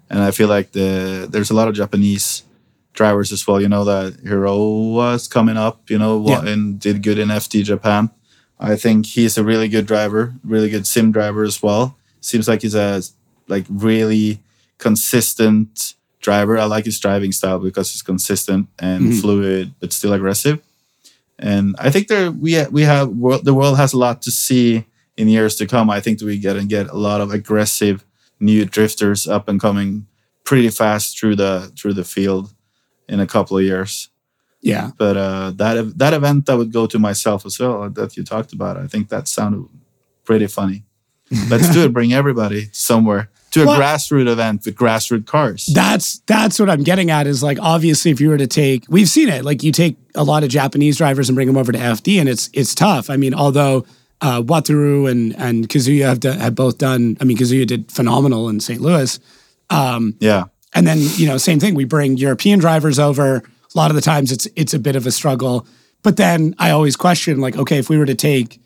and 0.09 0.19
I 0.19 0.31
feel 0.31 0.47
like 0.49 0.71
the 0.73 1.27
there's 1.29 1.49
a 1.51 1.53
lot 1.55 1.67
of 1.67 1.75
Japanese 1.75 2.43
drivers 2.93 3.31
as 3.31 3.45
well. 3.47 3.59
You 3.61 3.69
know 3.69 3.83
that 3.85 4.19
Hiro 4.23 4.57
was 4.93 5.27
coming 5.27 5.57
up, 5.57 5.89
you 5.89 5.97
know, 5.97 6.23
Yeah. 6.27 6.45
and 6.45 6.79
did 6.79 7.03
good 7.03 7.17
in 7.19 7.29
FD 7.29 7.63
Japan. 7.63 8.09
I 8.59 8.75
think 8.77 9.05
he's 9.05 9.37
a 9.37 9.43
really 9.43 9.67
good 9.67 9.85
driver, 9.85 10.33
really 10.43 10.69
good 10.69 10.87
sim 10.87 11.11
driver 11.11 11.43
as 11.43 11.61
well. 11.61 11.97
Seems 12.21 12.47
like 12.47 12.61
he's 12.61 12.75
a 12.75 13.01
like 13.47 13.65
really 13.69 14.39
consistent 14.77 15.93
driver. 16.21 16.57
I 16.57 16.65
like 16.65 16.85
his 16.85 16.99
driving 16.99 17.31
style 17.31 17.59
because 17.59 17.91
it's 17.93 18.01
consistent 18.01 18.67
and 18.79 19.11
Mhm. 19.11 19.21
fluid, 19.21 19.73
but 19.79 19.91
still 19.93 20.13
aggressive. 20.13 20.59
And 21.37 21.75
I 21.77 21.89
think 21.91 22.07
there 22.07 22.31
we 22.31 22.51
we 22.71 22.83
have 22.83 23.09
world, 23.09 23.43
the 23.45 23.53
world 23.53 23.77
has 23.77 23.93
a 23.93 23.97
lot 23.97 24.21
to 24.23 24.31
see 24.31 24.85
in 25.17 25.27
years 25.29 25.55
to 25.57 25.65
come, 25.65 25.89
I 25.89 25.99
think 26.01 26.21
we 26.21 26.37
get 26.37 26.55
and 26.57 26.69
get 26.69 26.87
a 26.89 26.97
lot 26.97 27.21
of 27.21 27.31
aggressive 27.31 28.05
new 28.39 28.65
drifters 28.65 29.27
up 29.27 29.47
and 29.47 29.59
coming 29.61 30.07
pretty 30.43 30.69
fast 30.69 31.17
through 31.19 31.35
the 31.37 31.71
through 31.77 31.93
the 31.93 32.03
field 32.03 32.53
in 33.07 33.19
a 33.19 33.27
couple 33.27 33.57
of 33.57 33.63
years. 33.63 34.09
Yeah. 34.61 34.91
But 34.97 35.15
uh, 35.17 35.51
that 35.55 35.97
that 35.99 36.13
event 36.13 36.49
I 36.49 36.55
would 36.55 36.71
go 36.71 36.87
to 36.87 36.99
myself 36.99 37.45
as 37.45 37.59
well 37.59 37.89
that 37.89 38.17
you 38.17 38.23
talked 38.23 38.51
about. 38.53 38.77
I 38.77 38.87
think 38.87 39.09
that 39.09 39.27
sounded 39.27 39.67
pretty 40.23 40.47
funny. 40.47 40.83
Let's 41.49 41.69
do 41.73 41.85
it. 41.85 41.93
Bring 41.93 42.13
everybody 42.13 42.69
somewhere 42.71 43.29
to 43.51 43.63
a 43.63 43.65
Well- 43.65 43.79
grassroots 43.79 44.27
event 44.29 44.65
with 44.65 44.75
grassroots 44.75 45.25
cars. 45.25 45.65
That's 45.73 46.19
that's 46.27 46.59
what 46.59 46.69
I'm 46.69 46.83
getting 46.83 47.09
at 47.09 47.25
is 47.25 47.41
like 47.41 47.57
obviously 47.61 48.11
if 48.11 48.19
you 48.19 48.29
were 48.29 48.37
to 48.37 48.47
take 48.47 48.85
we've 48.89 49.09
seen 49.09 49.29
it 49.29 49.45
like 49.45 49.63
you 49.63 49.71
take 49.71 49.97
a 50.13 50.23
lot 50.23 50.43
of 50.43 50.49
Japanese 50.49 50.97
drivers 50.97 51.29
and 51.29 51.35
bring 51.35 51.47
them 51.47 51.57
over 51.57 51.71
to 51.71 51.79
FD 51.79 52.19
and 52.19 52.27
it's 52.27 52.49
it's 52.53 52.75
tough. 52.75 53.09
I 53.09 53.17
mean 53.17 53.33
although 53.33 53.85
uh, 54.21 54.41
Wataru 54.41 55.09
and 55.09 55.35
and 55.37 55.69
Kazuya 55.69 56.05
have, 56.05 56.19
done, 56.19 56.39
have 56.39 56.55
both 56.55 56.77
done. 56.77 57.17
I 57.19 57.23
mean 57.23 57.37
Kazuya 57.37 57.67
did 57.67 57.91
phenomenal 57.91 58.49
in 58.49 58.59
St. 58.59 58.81
Louis, 58.81 59.19
yeah, 60.19 60.45
and 60.73 60.87
then 60.87 60.97
you 60.99 61.27
know 61.27 61.37
same 61.37 61.59
thing. 61.59 61.75
We 61.75 61.85
bring 61.85 62.17
European 62.17 62.59
drivers 62.59 62.99
over. 62.99 63.37
A 63.37 63.77
lot 63.77 63.91
of 63.91 63.95
the 63.95 64.01
times 64.01 64.31
it's 64.31 64.47
it's 64.55 64.73
a 64.73 64.79
bit 64.79 64.95
of 64.95 65.05
a 65.05 65.11
struggle. 65.11 65.67
But 66.03 66.17
then 66.17 66.55
I 66.59 66.69
always 66.69 66.95
question 66.95 67.41
like 67.41 67.57
okay 67.57 67.77
if 67.77 67.89
we 67.89 67.97
were 67.97 68.05
to 68.05 68.15
take 68.15 68.59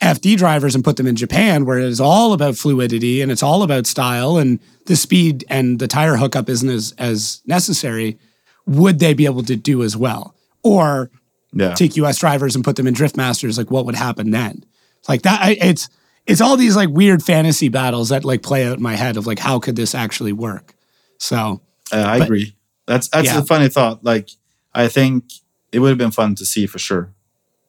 FD 0.00 0.36
drivers 0.36 0.74
and 0.74 0.84
put 0.84 0.96
them 0.96 1.06
in 1.06 1.16
Japan, 1.16 1.64
where 1.64 1.78
it 1.78 1.84
is 1.84 2.00
all 2.00 2.32
about 2.32 2.56
fluidity 2.56 3.22
and 3.22 3.30
it's 3.32 3.42
all 3.42 3.62
about 3.62 3.86
style 3.86 4.36
and 4.36 4.60
the 4.86 4.96
speed 4.96 5.44
and 5.48 5.78
the 5.78 5.88
tire 5.88 6.16
hookup 6.16 6.48
isn't 6.48 6.68
as, 6.68 6.92
as 6.98 7.40
necessary, 7.46 8.18
would 8.66 8.98
they 8.98 9.14
be 9.14 9.24
able 9.24 9.42
to 9.44 9.56
do 9.56 9.82
as 9.82 9.96
well? 9.96 10.34
Or 10.62 11.10
yeah, 11.52 11.74
take 11.74 11.96
US 11.96 12.18
drivers 12.18 12.54
and 12.54 12.64
put 12.64 12.76
them 12.76 12.86
in 12.86 12.94
Drift 12.94 13.16
Masters, 13.16 13.56
like 13.56 13.70
what 13.70 13.86
would 13.86 13.94
happen 13.94 14.30
then? 14.30 14.64
Like 15.08 15.22
that, 15.22 15.40
I, 15.42 15.50
it's 15.60 15.88
it's 16.26 16.40
all 16.40 16.56
these 16.56 16.76
like 16.76 16.88
weird 16.88 17.22
fantasy 17.22 17.68
battles 17.68 18.08
that 18.08 18.24
like 18.24 18.42
play 18.42 18.66
out 18.66 18.76
in 18.78 18.82
my 18.82 18.94
head 18.96 19.16
of 19.16 19.26
like 19.26 19.38
how 19.38 19.58
could 19.58 19.76
this 19.76 19.94
actually 19.94 20.32
work? 20.32 20.74
So 21.18 21.60
Uh, 21.92 21.96
I 21.98 22.18
But- 22.18 22.24
agree. 22.26 22.56
That's 22.86 23.08
that's 23.08 23.26
Yeah. 23.28 23.38
a 23.38 23.42
funny 23.44 23.68
thought. 23.68 24.04
Like 24.04 24.30
I 24.74 24.88
think 24.88 25.24
it 25.72 25.78
would 25.80 25.88
have 25.90 25.98
been 25.98 26.10
fun 26.10 26.34
to 26.36 26.44
see 26.46 26.66
for 26.66 26.78
sure. 26.78 27.12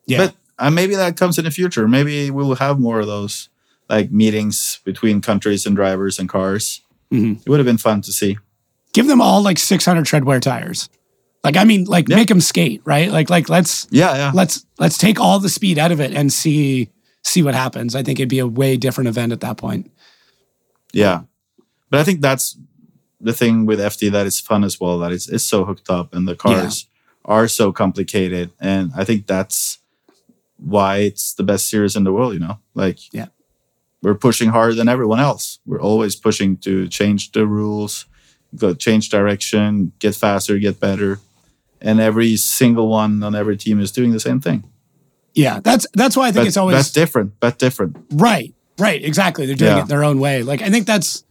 yeah, 0.08 0.18
But 0.18 0.36
uh, 0.60 0.70
maybe 0.70 0.96
that 0.96 1.18
comes 1.18 1.38
in 1.38 1.46
the 1.46 1.52
future. 1.52 1.88
Maybe 1.88 2.30
we'll 2.32 2.56
have 2.56 2.80
more 2.80 3.00
of 3.00 3.08
those 3.08 3.50
like 3.90 4.12
meetings 4.12 4.80
between 4.84 5.22
countries 5.22 5.66
and 5.66 5.76
drivers 5.76 6.18
and 6.20 6.28
cars. 6.30 6.82
Mhm. 7.14 7.40
It 7.46 7.50
would 7.50 7.60
have 7.60 7.66
been 7.66 7.78
fun 7.78 8.02
to 8.02 8.12
see. 8.12 8.38
give 8.94 9.08
them 9.08 9.20
all 9.22 9.42
like 9.44 9.60
600 9.60 10.06
treadwear 10.06 10.40
tires. 10.42 10.88
Like 11.44 11.58
I 11.58 11.66
mean, 11.66 11.84
like 11.84 12.08
Yeah. 12.10 12.16
make 12.16 12.30
them 12.30 12.40
skate, 12.42 12.82
right? 12.86 13.12
Like 13.12 13.30
like 13.30 13.50
let's 13.50 13.88
Yeah, 13.92 14.16
yeah. 14.16 14.32
let's 14.34 14.66
let's 14.80 14.98
take 14.98 15.20
all 15.20 15.40
the 15.40 15.50
speed 15.50 15.78
out 15.78 15.92
of 15.92 16.00
it 16.00 16.14
and 16.14 16.32
see 16.32 16.90
see 17.26 17.42
what 17.44 17.56
happens. 17.56 17.96
I 17.96 18.04
think 18.04 18.20
it'd 18.20 18.30
be 18.30 18.40
a 18.40 18.48
way 18.48 18.78
different 18.78 19.08
event 19.08 19.32
at 19.34 19.42
that 19.42 19.58
point. 19.58 19.92
Yeah. 20.94 21.24
But 21.90 22.00
I 22.00 22.04
think 22.04 22.22
that's 22.22 22.58
the 23.20 23.34
thing 23.34 23.66
with 23.66 23.80
FD 23.80 24.12
that 24.12 24.26
is 24.28 24.40
fun 24.40 24.64
as 24.64 24.80
well, 24.80 25.00
that 25.00 25.12
it's, 25.12 25.28
it's 25.28 25.44
so 25.44 25.66
hooked 25.66 25.90
up 25.90 26.14
and 26.14 26.28
the 26.28 26.36
cars 26.36 26.88
are 27.26 27.48
so 27.48 27.72
complicated. 27.72 28.52
And 28.60 28.92
I 28.96 29.04
think 29.04 29.26
that's 29.26 29.80
why 30.58 30.98
it's 30.98 31.34
the 31.34 31.44
best 31.44 31.70
series 31.70 31.96
in 31.96 32.04
the 32.04 32.14
world, 32.14 32.34
you 32.34 32.40
know? 32.40 32.60
Like, 32.76 33.00
Yeah. 33.12 33.28
we're 34.02 34.16
pushing 34.16 34.50
harder 34.50 34.76
than 34.76 34.88
everyone 34.88 35.20
else. 35.20 35.60
We're 35.66 35.82
always 35.82 36.16
pushing 36.16 36.58
to 36.58 36.88
change 36.88 37.32
the 37.32 37.48
rules, 37.48 38.06
go 38.56 38.74
change 38.76 39.10
direction, 39.10 39.92
get 40.00 40.16
faster, 40.16 40.60
get 40.60 40.80
better. 40.80 41.20
And 41.82 42.00
every 42.00 42.38
single 42.38 42.88
one 42.88 43.22
on 43.24 43.36
every 43.36 43.58
team 43.58 43.80
is 43.80 43.92
doing 43.92 44.12
the 44.12 44.20
same 44.20 44.40
thing. 44.40 44.64
Yeah, 45.36 45.60
that's 45.62 45.86
that's 45.94 46.16
why 46.18 46.24
I 46.28 46.32
think 46.32 46.44
But 46.44 46.48
it's 46.48 46.58
always 46.58 46.78
that's 46.78 46.92
different, 46.92 47.34
but 47.40 47.60
different. 47.60 47.98
Right, 48.14 48.54
right, 48.80 49.04
exactly. 49.04 49.46
They're 49.46 49.56
doing 49.56 49.78
Yeah. 49.78 49.84
it 49.84 49.88
their 49.90 50.04
own 50.04 50.20
way. 50.20 50.44
Like 50.44 50.62
I 50.62 50.70
think 50.70 50.86
that's 50.88 51.24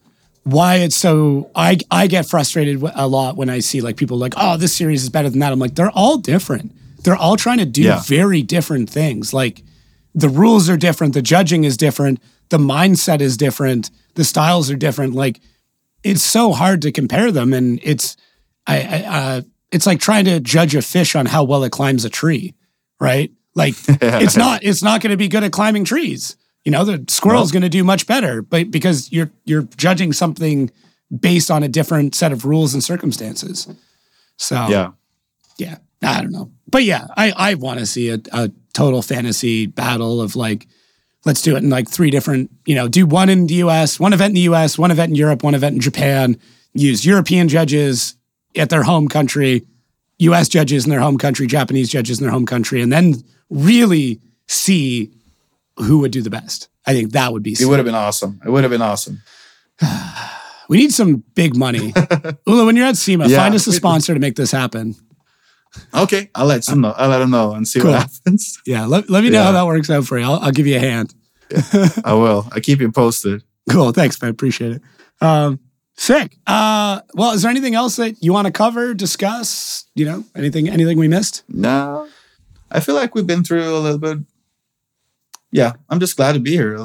why 0.45 0.77
it's 0.77 0.95
so. 0.97 1.51
I 1.55 1.79
I 1.91 2.07
get 2.07 2.27
frustrated 2.29 2.83
a 2.95 3.07
lot 3.09 3.37
when 3.37 3.49
I 3.49 3.61
see 3.61 3.81
like 3.81 3.97
people 3.97 4.19
like, 4.19 4.35
oh, 4.37 4.57
this 4.59 4.77
series 4.77 5.03
is 5.03 5.09
better 5.09 5.31
than 5.31 5.41
that. 5.41 5.53
I'm 5.53 5.59
like, 5.59 5.75
they're 5.75 5.91
all 5.91 6.19
different. 6.19 6.73
They're 7.03 7.17
all 7.17 7.37
trying 7.37 7.59
to 7.59 7.65
do 7.67 7.83
Yeah. 7.83 8.03
very 8.03 8.43
different 8.43 8.91
things. 8.91 9.33
Like 9.33 9.63
the 10.15 10.29
rules 10.29 10.69
are 10.69 10.77
different, 10.77 11.15
the 11.15 11.23
judging 11.23 11.65
is 11.65 11.77
different, 11.77 12.21
the 12.51 12.59
mindset 12.59 13.21
is 13.21 13.37
different, 13.37 13.91
the 14.15 14.25
styles 14.25 14.71
are 14.71 14.77
different. 14.77 15.15
Like 15.15 15.41
it's 16.03 16.23
so 16.23 16.53
hard 16.53 16.83
to 16.83 16.93
compare 16.93 17.33
them, 17.33 17.55
and 17.55 17.81
it's 17.83 18.17
I, 18.67 18.81
I 18.83 19.03
uh, 19.19 19.43
it's 19.73 19.87
like 19.87 19.99
trying 19.99 20.27
to 20.27 20.41
judge 20.41 20.75
a 20.75 20.83
fish 20.83 21.17
on 21.17 21.25
how 21.27 21.43
well 21.45 21.65
it 21.65 21.73
climbs 21.73 22.05
a 22.05 22.11
tree, 22.11 22.55
right? 23.01 23.33
Like 23.55 23.75
it's 23.89 24.37
not 24.37 24.65
it's 24.65 24.83
not 24.83 25.01
going 25.01 25.11
to 25.11 25.17
be 25.17 25.29
good 25.29 25.45
at 25.45 25.53
climbing 25.53 25.85
trees. 25.85 26.37
You 26.65 26.73
know, 26.73 26.85
the 26.85 27.05
squirrel's 27.09 27.53
going 27.53 27.63
to 27.63 27.69
do 27.69 27.85
much 27.85 28.07
better, 28.07 28.43
but 28.43 28.71
because 28.71 29.13
you're 29.13 29.31
you're 29.45 29.63
judging 29.77 30.13
something 30.13 30.71
based 31.21 31.51
on 31.51 31.63
a 31.63 31.69
different 31.69 32.15
set 32.15 32.33
of 32.33 32.45
rules 32.45 32.75
and 32.75 32.83
circumstances. 32.83 33.69
So 34.39 34.57
Yeah. 34.69 34.93
yeah, 35.59 35.77
I 36.03 36.23
don't 36.23 36.33
know, 36.33 36.51
but 36.69 36.85
yeah, 36.85 37.07
I 37.17 37.33
I 37.37 37.55
want 37.55 37.79
to 37.81 37.87
see 37.87 38.11
a, 38.11 38.19
a 38.33 38.51
total 38.73 39.03
fantasy 39.03 39.67
battle 39.67 40.21
of 40.21 40.37
like. 40.37 40.67
Let's 41.27 41.41
do 41.41 41.57
it 41.57 41.63
in 41.63 41.71
like 41.71 41.89
three 41.89 42.11
different, 42.11 42.51
you 42.67 42.75
know, 42.75 42.87
do 42.87 43.07
one 43.07 43.31
in 43.31 43.47
the 43.47 43.55
US, 43.55 43.99
one 43.99 44.13
event 44.13 44.33
in 44.33 44.35
the 44.35 44.53
US, 44.53 44.77
one 44.77 44.91
event 44.91 45.09
in 45.09 45.17
Europe, 45.17 45.43
one 45.43 45.55
event 45.55 45.75
in 45.75 45.81
Japan. 45.81 46.37
Use 46.75 47.07
European 47.07 47.49
judges 47.49 48.15
at 48.55 48.69
their 48.69 48.83
home 48.83 49.09
country, 49.09 49.65
US 50.19 50.51
judges 50.51 50.85
in 50.85 50.91
their 50.91 51.01
home 51.01 51.17
country, 51.17 51.47
Japanese 51.47 51.89
judges 51.89 52.19
in 52.19 52.25
their 52.25 52.31
home 52.33 52.45
country, 52.45 52.83
and 52.83 52.93
then 52.93 53.23
really 53.55 54.21
see 54.49 55.11
who 55.79 55.99
would 56.01 56.11
do 56.13 56.23
the 56.23 56.31
best. 56.31 56.69
I 56.87 56.93
think 56.93 57.13
that 57.13 57.33
would 57.33 57.43
be 57.43 57.53
It 57.53 57.59
sick. 57.59 57.69
would 57.69 57.79
have 57.79 57.87
been 57.87 57.95
awesome. 57.95 58.41
It 58.45 58.51
would 58.51 58.63
have 58.65 58.71
been 58.71 58.83
awesome. 58.83 59.23
We 60.67 60.79
need 60.79 60.93
some 60.95 61.23
big 61.35 61.55
money. 61.57 61.93
Ola, 62.47 62.65
when 62.65 62.75
you're 62.75 62.87
at 62.87 62.97
SEMA, 62.97 63.27
Yeah. 63.29 63.37
find 63.37 63.55
us 63.55 63.67
a 63.67 63.73
sponsor 63.73 64.15
to 64.15 64.19
make 64.21 64.35
this 64.35 64.51
happen. 64.51 64.95
Okay, 65.93 66.31
I'll 66.35 66.47
let 66.47 66.65
them 66.65 66.81
know. 66.81 66.93
I'll 66.97 67.11
let 67.11 67.19
them 67.19 67.31
know 67.31 67.53
and 67.53 67.69
see 67.69 67.81
Cool. 67.81 67.91
what 67.91 68.01
happens. 68.01 68.59
Yeah, 68.67 68.87
let, 68.87 69.11
let 69.11 69.23
me 69.23 69.29
know 69.29 69.41
Yeah. 69.41 69.45
how 69.45 69.53
that 69.53 69.67
works 69.67 69.91
out 69.91 70.07
for 70.07 70.19
you. 70.19 70.25
I'll, 70.25 70.39
I'll 70.41 70.53
give 70.53 70.67
you 70.67 70.77
a 70.77 70.81
hand. 70.81 71.15
I 72.03 72.15
will. 72.15 72.49
I 72.53 72.61
keep 72.61 72.81
you 72.81 72.91
posted. 72.91 73.43
Cool. 73.71 73.93
Thanks, 73.93 74.21
man. 74.23 74.31
Appreciate 74.31 74.73
it. 74.73 74.83
Um, 75.21 75.61
sick. 75.97 76.37
Uh, 76.47 77.01
well, 77.15 77.33
is 77.33 77.43
there 77.43 77.51
anything 77.51 77.75
else 77.75 77.97
that 77.97 78.23
you 78.23 78.33
want 78.33 78.47
to 78.47 78.53
cover, 78.53 78.95
discuss? 78.95 79.85
You 79.95 80.05
know, 80.07 80.25
anything 80.35 80.69
anything 80.71 80.97
we 80.99 81.09
missed? 81.09 81.45
No, 81.49 82.07
I 82.75 82.81
feel 82.81 82.95
like 82.97 83.15
we've 83.15 83.27
been 83.27 83.45
through 83.45 83.63
a 83.69 83.79
little 83.79 83.99
bit. 83.99 84.19
Yeah, 85.53 85.73
I'm 85.89 86.01
just 86.01 86.17
glad 86.17 86.33
to 86.33 86.41
be 86.41 86.51
here. 86.51 86.77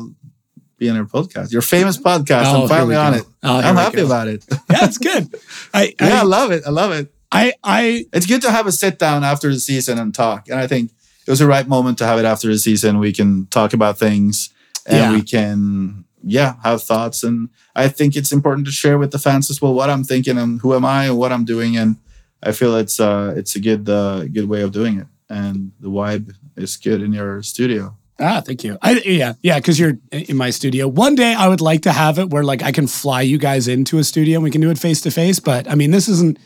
Be 0.78 0.90
on 0.90 0.96
your 0.96 1.06
podcast, 1.06 1.52
your 1.52 1.62
famous 1.64 1.98
podcast. 1.98 2.46
Oh, 2.46 2.62
I'm 2.64 2.70
finally 2.70 2.96
on 2.96 3.16
it. 3.16 3.24
Oh, 3.44 3.58
I'm 3.58 3.76
happy 3.76 3.98
go. 3.98 4.06
about 4.06 4.28
it. 4.28 4.46
Yeah, 4.70 4.86
it's 4.86 4.98
good. 4.98 5.28
I, 5.74 5.96
yeah, 6.00 6.18
I 6.18 6.20
I, 6.20 6.24
love 6.24 6.52
it. 6.52 6.64
I 6.66 6.70
love 6.70 6.92
it. 6.94 7.12
I, 7.32 7.54
I, 7.64 8.06
It's 8.14 8.26
good 8.26 8.42
to 8.44 8.52
have 8.52 8.66
a 8.68 8.72
sit 8.72 8.98
down 8.98 9.24
after 9.24 9.50
the 9.50 9.60
season 9.60 9.98
and 10.00 10.16
talk. 10.16 10.48
And 10.50 10.60
I 10.60 10.68
think 10.68 10.92
it 11.28 11.30
was 11.30 11.40
the 11.40 11.48
right 11.48 11.68
moment 11.68 11.98
to 11.98 12.06
have 12.06 12.18
it 12.20 12.26
after 12.26 12.48
the 12.48 12.58
season. 12.58 13.00
We 13.00 13.12
can 13.12 13.48
talk 13.48 13.74
about 13.74 13.98
things 14.00 14.52
and 14.86 14.98
Yeah. 14.98 15.12
we 15.14 15.22
can, 15.22 16.06
yeah, 16.24 16.56
have 16.64 16.82
thoughts. 16.82 17.24
And 17.24 17.50
I 17.76 17.88
think 17.90 18.16
it's 18.16 18.32
important 18.32 18.66
to 18.68 18.72
share 18.72 18.98
with 18.98 19.12
the 19.12 19.20
fans 19.20 19.50
as 19.52 19.62
well 19.62 19.74
what 19.74 19.90
I'm 19.90 20.04
thinking 20.04 20.38
and 20.38 20.62
who 20.62 20.74
am 20.76 20.86
I 20.86 21.06
and 21.06 21.18
what 21.18 21.32
I'm 21.34 21.44
doing. 21.46 21.76
And 21.78 21.98
I 22.42 22.52
feel 22.54 22.76
it's 22.78 23.00
uh 23.00 23.34
it's 23.36 23.56
a 23.56 23.60
good 23.60 23.90
uh, 23.90 24.26
good 24.26 24.48
way 24.48 24.62
of 24.62 24.72
doing 24.72 24.98
it. 25.00 25.08
And 25.30 25.72
the 25.80 25.90
vibe 25.90 26.34
is 26.56 26.76
good 26.78 27.02
in 27.02 27.14
your 27.14 27.44
studio. 27.44 27.96
Ah, 28.20 28.42
thank 28.42 28.64
you. 28.64 28.78
I 28.82 28.94
yeah, 29.06 29.34
yeah, 29.42 29.60
because 29.60 29.80
you're 29.80 29.98
in 30.12 30.36
my 30.36 30.50
studio. 30.50 30.88
One 30.88 31.16
day 31.16 31.34
I 31.34 31.48
would 31.48 31.62
like 31.62 31.84
to 31.84 31.92
have 31.92 32.20
it 32.20 32.30
where 32.32 32.44
like 32.44 32.62
I 32.64 32.72
can 32.72 32.88
fly 32.88 33.22
you 33.22 33.38
guys 33.38 33.68
into 33.68 33.98
a 34.00 34.04
studio 34.04 34.38
and 34.38 34.44
we 34.44 34.52
can 34.52 34.60
do 34.60 34.70
it 34.72 34.78
face 34.78 35.02
to 35.02 35.12
face. 35.12 35.40
But 35.40 35.70
I 35.70 35.76
mean, 35.76 35.92
this 35.92 36.10
isn't 36.10 36.38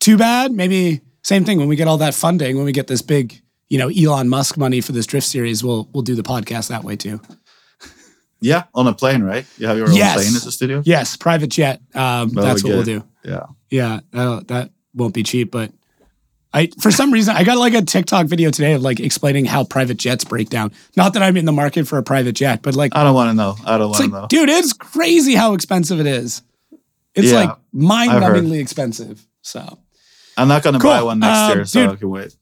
too 0.00 0.18
bad. 0.18 0.52
Maybe 0.52 1.00
same 1.22 1.44
thing 1.44 1.58
when 1.58 1.68
we 1.68 1.76
get 1.76 1.88
all 1.88 1.96
that 1.98 2.14
funding, 2.14 2.56
when 2.56 2.66
we 2.66 2.72
get 2.72 2.88
this 2.88 3.00
big, 3.00 3.40
you 3.70 3.78
know, 3.78 3.88
Elon 3.88 4.28
Musk 4.28 4.58
money 4.58 4.82
for 4.82 4.92
this 4.92 5.06
drift 5.06 5.26
series, 5.26 5.64
we'll 5.64 5.88
we'll 5.94 6.02
do 6.02 6.14
the 6.14 6.22
podcast 6.22 6.68
that 6.68 6.84
way 6.84 6.96
too. 6.96 7.20
Yeah, 8.40 8.64
on 8.74 8.86
a 8.86 8.92
plane, 8.92 9.22
right? 9.22 9.46
You 9.56 9.66
have 9.68 9.78
your 9.78 9.88
own 9.88 9.94
Yes. 9.94 10.14
plane 10.16 10.36
as 10.36 10.44
a 10.44 10.52
studio. 10.52 10.82
Yes, 10.84 11.16
private 11.16 11.46
jet. 11.48 11.80
Um, 11.94 12.28
that's 12.30 12.62
what 12.62 12.74
we'll 12.74 12.82
do. 12.82 13.02
Yeah. 13.24 13.46
Yeah, 13.70 14.00
that 14.12 14.48
that 14.48 14.70
won't 14.92 15.14
be 15.14 15.22
cheap, 15.22 15.50
but 15.50 15.72
I 16.56 16.68
for 16.80 16.90
some 16.92 17.12
reason 17.12 17.34
I 17.36 17.42
got 17.42 17.58
like 17.58 17.74
a 17.74 17.82
TikTok 17.82 18.26
video 18.26 18.50
today 18.50 18.74
of 18.74 18.82
like 18.82 19.00
explaining 19.00 19.44
how 19.44 19.64
private 19.64 19.96
jets 19.96 20.24
break 20.24 20.48
down. 20.50 20.72
Not 20.96 21.14
that 21.14 21.22
I'm 21.22 21.36
in 21.36 21.44
the 21.46 21.52
market 21.52 21.86
for 21.88 21.98
a 21.98 22.02
private 22.02 22.32
jet, 22.34 22.62
but 22.62 22.74
like 22.76 22.94
I 22.94 23.02
don't 23.02 23.14
want 23.14 23.30
to 23.30 23.34
know. 23.34 23.56
I 23.66 23.76
don't 23.76 23.90
want 23.90 24.00
like, 24.00 24.10
to 24.10 24.20
know. 24.20 24.26
dude, 24.28 24.48
it's 24.48 24.72
crazy 24.72 25.34
how 25.34 25.54
expensive 25.54 25.98
it 26.00 26.06
is. 26.06 26.42
It's 27.16 27.30
Yeah, 27.32 27.40
like 27.44 27.56
mind-numbingly 27.72 28.60
expensive. 28.60 29.26
So 29.42 29.78
I'm 30.36 30.46
not 30.48 30.62
going 30.62 30.74
to 30.74 30.80
Cool. 30.80 30.90
buy 30.90 31.02
one 31.02 31.18
next 31.18 31.38
Um, 31.38 31.58
year, 31.58 31.64
so 31.64 31.80
dude. 31.80 31.90
I 31.90 31.96
can 31.96 32.10
wait. 32.10 32.36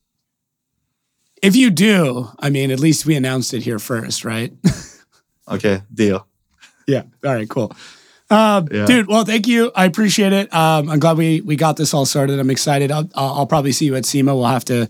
if 1.42 1.56
you 1.56 1.70
do, 1.70 2.28
I 2.38 2.50
mean, 2.50 2.70
at 2.70 2.80
least 2.80 3.04
we 3.06 3.16
announced 3.16 3.54
it 3.54 3.62
here 3.62 3.78
first, 3.78 4.24
right? 4.24 4.52
Okay, 5.48 5.82
deal. 5.92 6.26
yeah. 6.86 7.02
All 7.24 7.34
right. 7.34 7.48
Cool. 7.48 7.74
Um, 8.32 8.68
Yeah. 8.72 8.86
Dude, 8.86 9.06
well, 9.08 9.24
thank 9.24 9.46
you. 9.46 9.70
I 9.74 9.84
appreciate 9.84 10.32
it. 10.32 10.52
Um, 10.54 10.88
I'm 10.90 10.98
glad 10.98 11.16
we 11.16 11.40
we 11.42 11.56
got 11.56 11.76
this 11.76 11.92
all 11.94 12.06
started. 12.06 12.38
I'm 12.38 12.50
excited. 12.50 12.90
I'll, 12.90 13.08
I'll 13.14 13.46
probably 13.46 13.72
see 13.72 13.86
you 13.86 13.94
at 13.96 14.04
SEMA. 14.06 14.34
We'll 14.34 14.46
have 14.46 14.64
to 14.66 14.88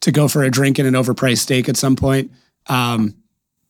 to 0.00 0.12
go 0.12 0.28
for 0.28 0.42
a 0.42 0.50
drink 0.50 0.78
and 0.78 0.86
an 0.88 0.94
overpriced 0.94 1.38
steak 1.38 1.68
at 1.68 1.76
some 1.76 1.96
point. 1.96 2.30
Um, 2.68 3.14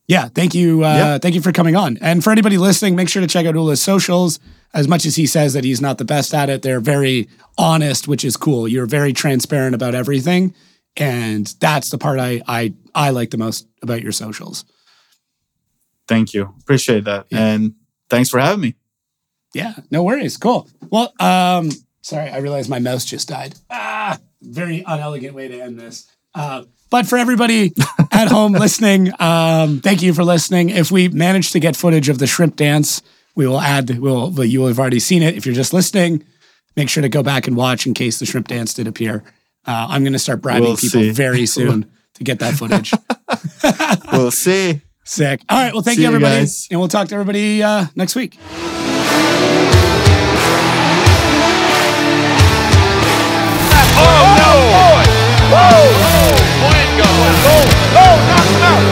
Yeah, 0.09 0.29
thank 0.29 0.55
you. 0.55 0.85
Uh, 0.85 0.97
Yeah. 0.97 1.19
Thank 1.19 1.35
you 1.35 1.41
for 1.43 1.53
coming 1.53 1.77
on. 1.77 1.99
And 2.01 2.23
for 2.25 2.31
anybody 2.33 2.59
listening, 2.59 2.97
make 2.97 3.09
sure 3.09 3.23
to 3.23 3.29
check 3.29 3.47
out 3.47 3.55
Ola's 3.57 3.81
socials. 3.83 4.39
As 4.75 4.89
much 4.89 5.05
as 5.05 5.17
he 5.17 5.27
says 5.27 5.53
that 5.53 5.65
he's 5.65 5.81
not 5.83 5.99
the 5.99 6.05
best 6.05 6.33
at 6.33 6.49
it, 6.49 6.63
they're 6.63 6.81
very 6.81 7.29
honest, 7.59 8.09
which 8.09 8.25
is 8.25 8.37
cool. 8.39 8.67
You're 8.67 8.87
very 8.87 9.13
transparent 9.13 9.75
about 9.75 9.95
everything, 9.95 10.55
and 10.97 11.47
that's 11.61 11.91
the 11.91 11.99
part 11.99 12.19
I 12.19 12.41
I 12.49 12.73
I 12.95 13.11
like 13.11 13.31
the 13.31 13.37
most 13.39 13.67
about 13.83 14.01
your 14.03 14.13
socials. 14.13 14.65
Thank 16.09 16.33
you. 16.35 16.55
Appreciate 16.63 17.05
that. 17.05 17.27
And 17.31 17.75
thanks 18.09 18.31
for 18.31 18.41
having 18.41 18.61
me. 18.61 18.75
Yeah, 19.55 19.75
no 19.91 20.03
worries. 20.03 20.37
Cool. 20.37 20.69
Well, 20.91 21.13
um, 21.21 21.71
sorry, 22.01 22.31
I 22.31 22.39
realized 22.39 22.71
my 22.71 22.79
mouse 22.79 23.05
just 23.05 23.29
died. 23.29 23.55
Ah, 23.71 24.19
very 24.41 24.83
unelegant 24.87 25.35
way 25.35 25.49
to 25.49 25.61
end 25.61 25.79
this. 25.79 26.11
Uh, 26.35 26.65
but 26.91 27.07
for 27.07 27.19
everybody 27.19 27.73
at 28.13 28.29
home 28.29 28.53
listening, 28.53 29.13
um, 29.21 29.81
thank 29.81 30.03
you 30.03 30.13
for 30.15 30.25
listening. 30.25 30.71
If 30.71 30.91
we 30.91 31.09
manage 31.09 31.53
to 31.53 31.61
get 31.61 31.77
footage 31.77 32.09
of 32.09 32.19
the 32.19 32.27
shrimp 32.27 32.57
dance, 32.57 33.03
we 33.35 33.47
will 33.47 33.61
add. 33.61 33.99
We'll. 33.99 34.45
You 34.45 34.61
will 34.61 34.69
have 34.69 34.79
already 34.79 35.01
seen 35.01 35.23
it. 35.23 35.37
If 35.37 35.47
you're 35.47 35.55
just 35.55 35.73
listening, 35.73 36.25
make 36.77 36.89
sure 36.89 37.03
to 37.03 37.09
go 37.09 37.23
back 37.23 37.47
and 37.47 37.57
watch 37.57 37.87
in 37.87 37.95
case 37.95 38.19
the 38.19 38.27
shrimp 38.27 38.49
dance 38.49 38.75
did 38.75 38.87
appear. 38.87 39.23
Uh, 39.67 39.87
I'm 39.91 40.03
going 40.03 40.13
to 40.15 40.19
start 40.19 40.41
bribing 40.43 40.65
We'll 40.65 40.77
people 40.77 41.01
see. 41.01 41.11
very 41.13 41.47
soon 41.59 41.91
to 42.15 42.25
get 42.25 42.41
that 42.41 42.55
footage. 42.55 42.93
We'll 44.13 44.31
see. 44.31 44.81
Sick. 45.13 45.43
All 45.51 45.59
right. 45.63 45.75
Well, 45.75 45.83
thank 45.83 45.97
See 45.97 46.03
you, 46.05 46.09
you 46.09 46.15
everybody, 46.15 46.41
guys. 46.41 46.69
and 46.71 46.81
we'll 46.81 46.89
talk 46.89 47.07
to 47.09 47.15
everybody 47.15 47.63
uh, 47.63 47.85
next 47.95 48.15
week. 48.17 48.39
Oh, 53.95 54.25
no! 54.41 54.53
Boy! 54.73 55.05
Whoa! 55.53 55.85
Fuego! 56.65 57.09
Go! 57.45 57.57
Go! 57.93 58.07
Knock 58.29 58.47
him 58.49 58.63
out! 58.63 58.83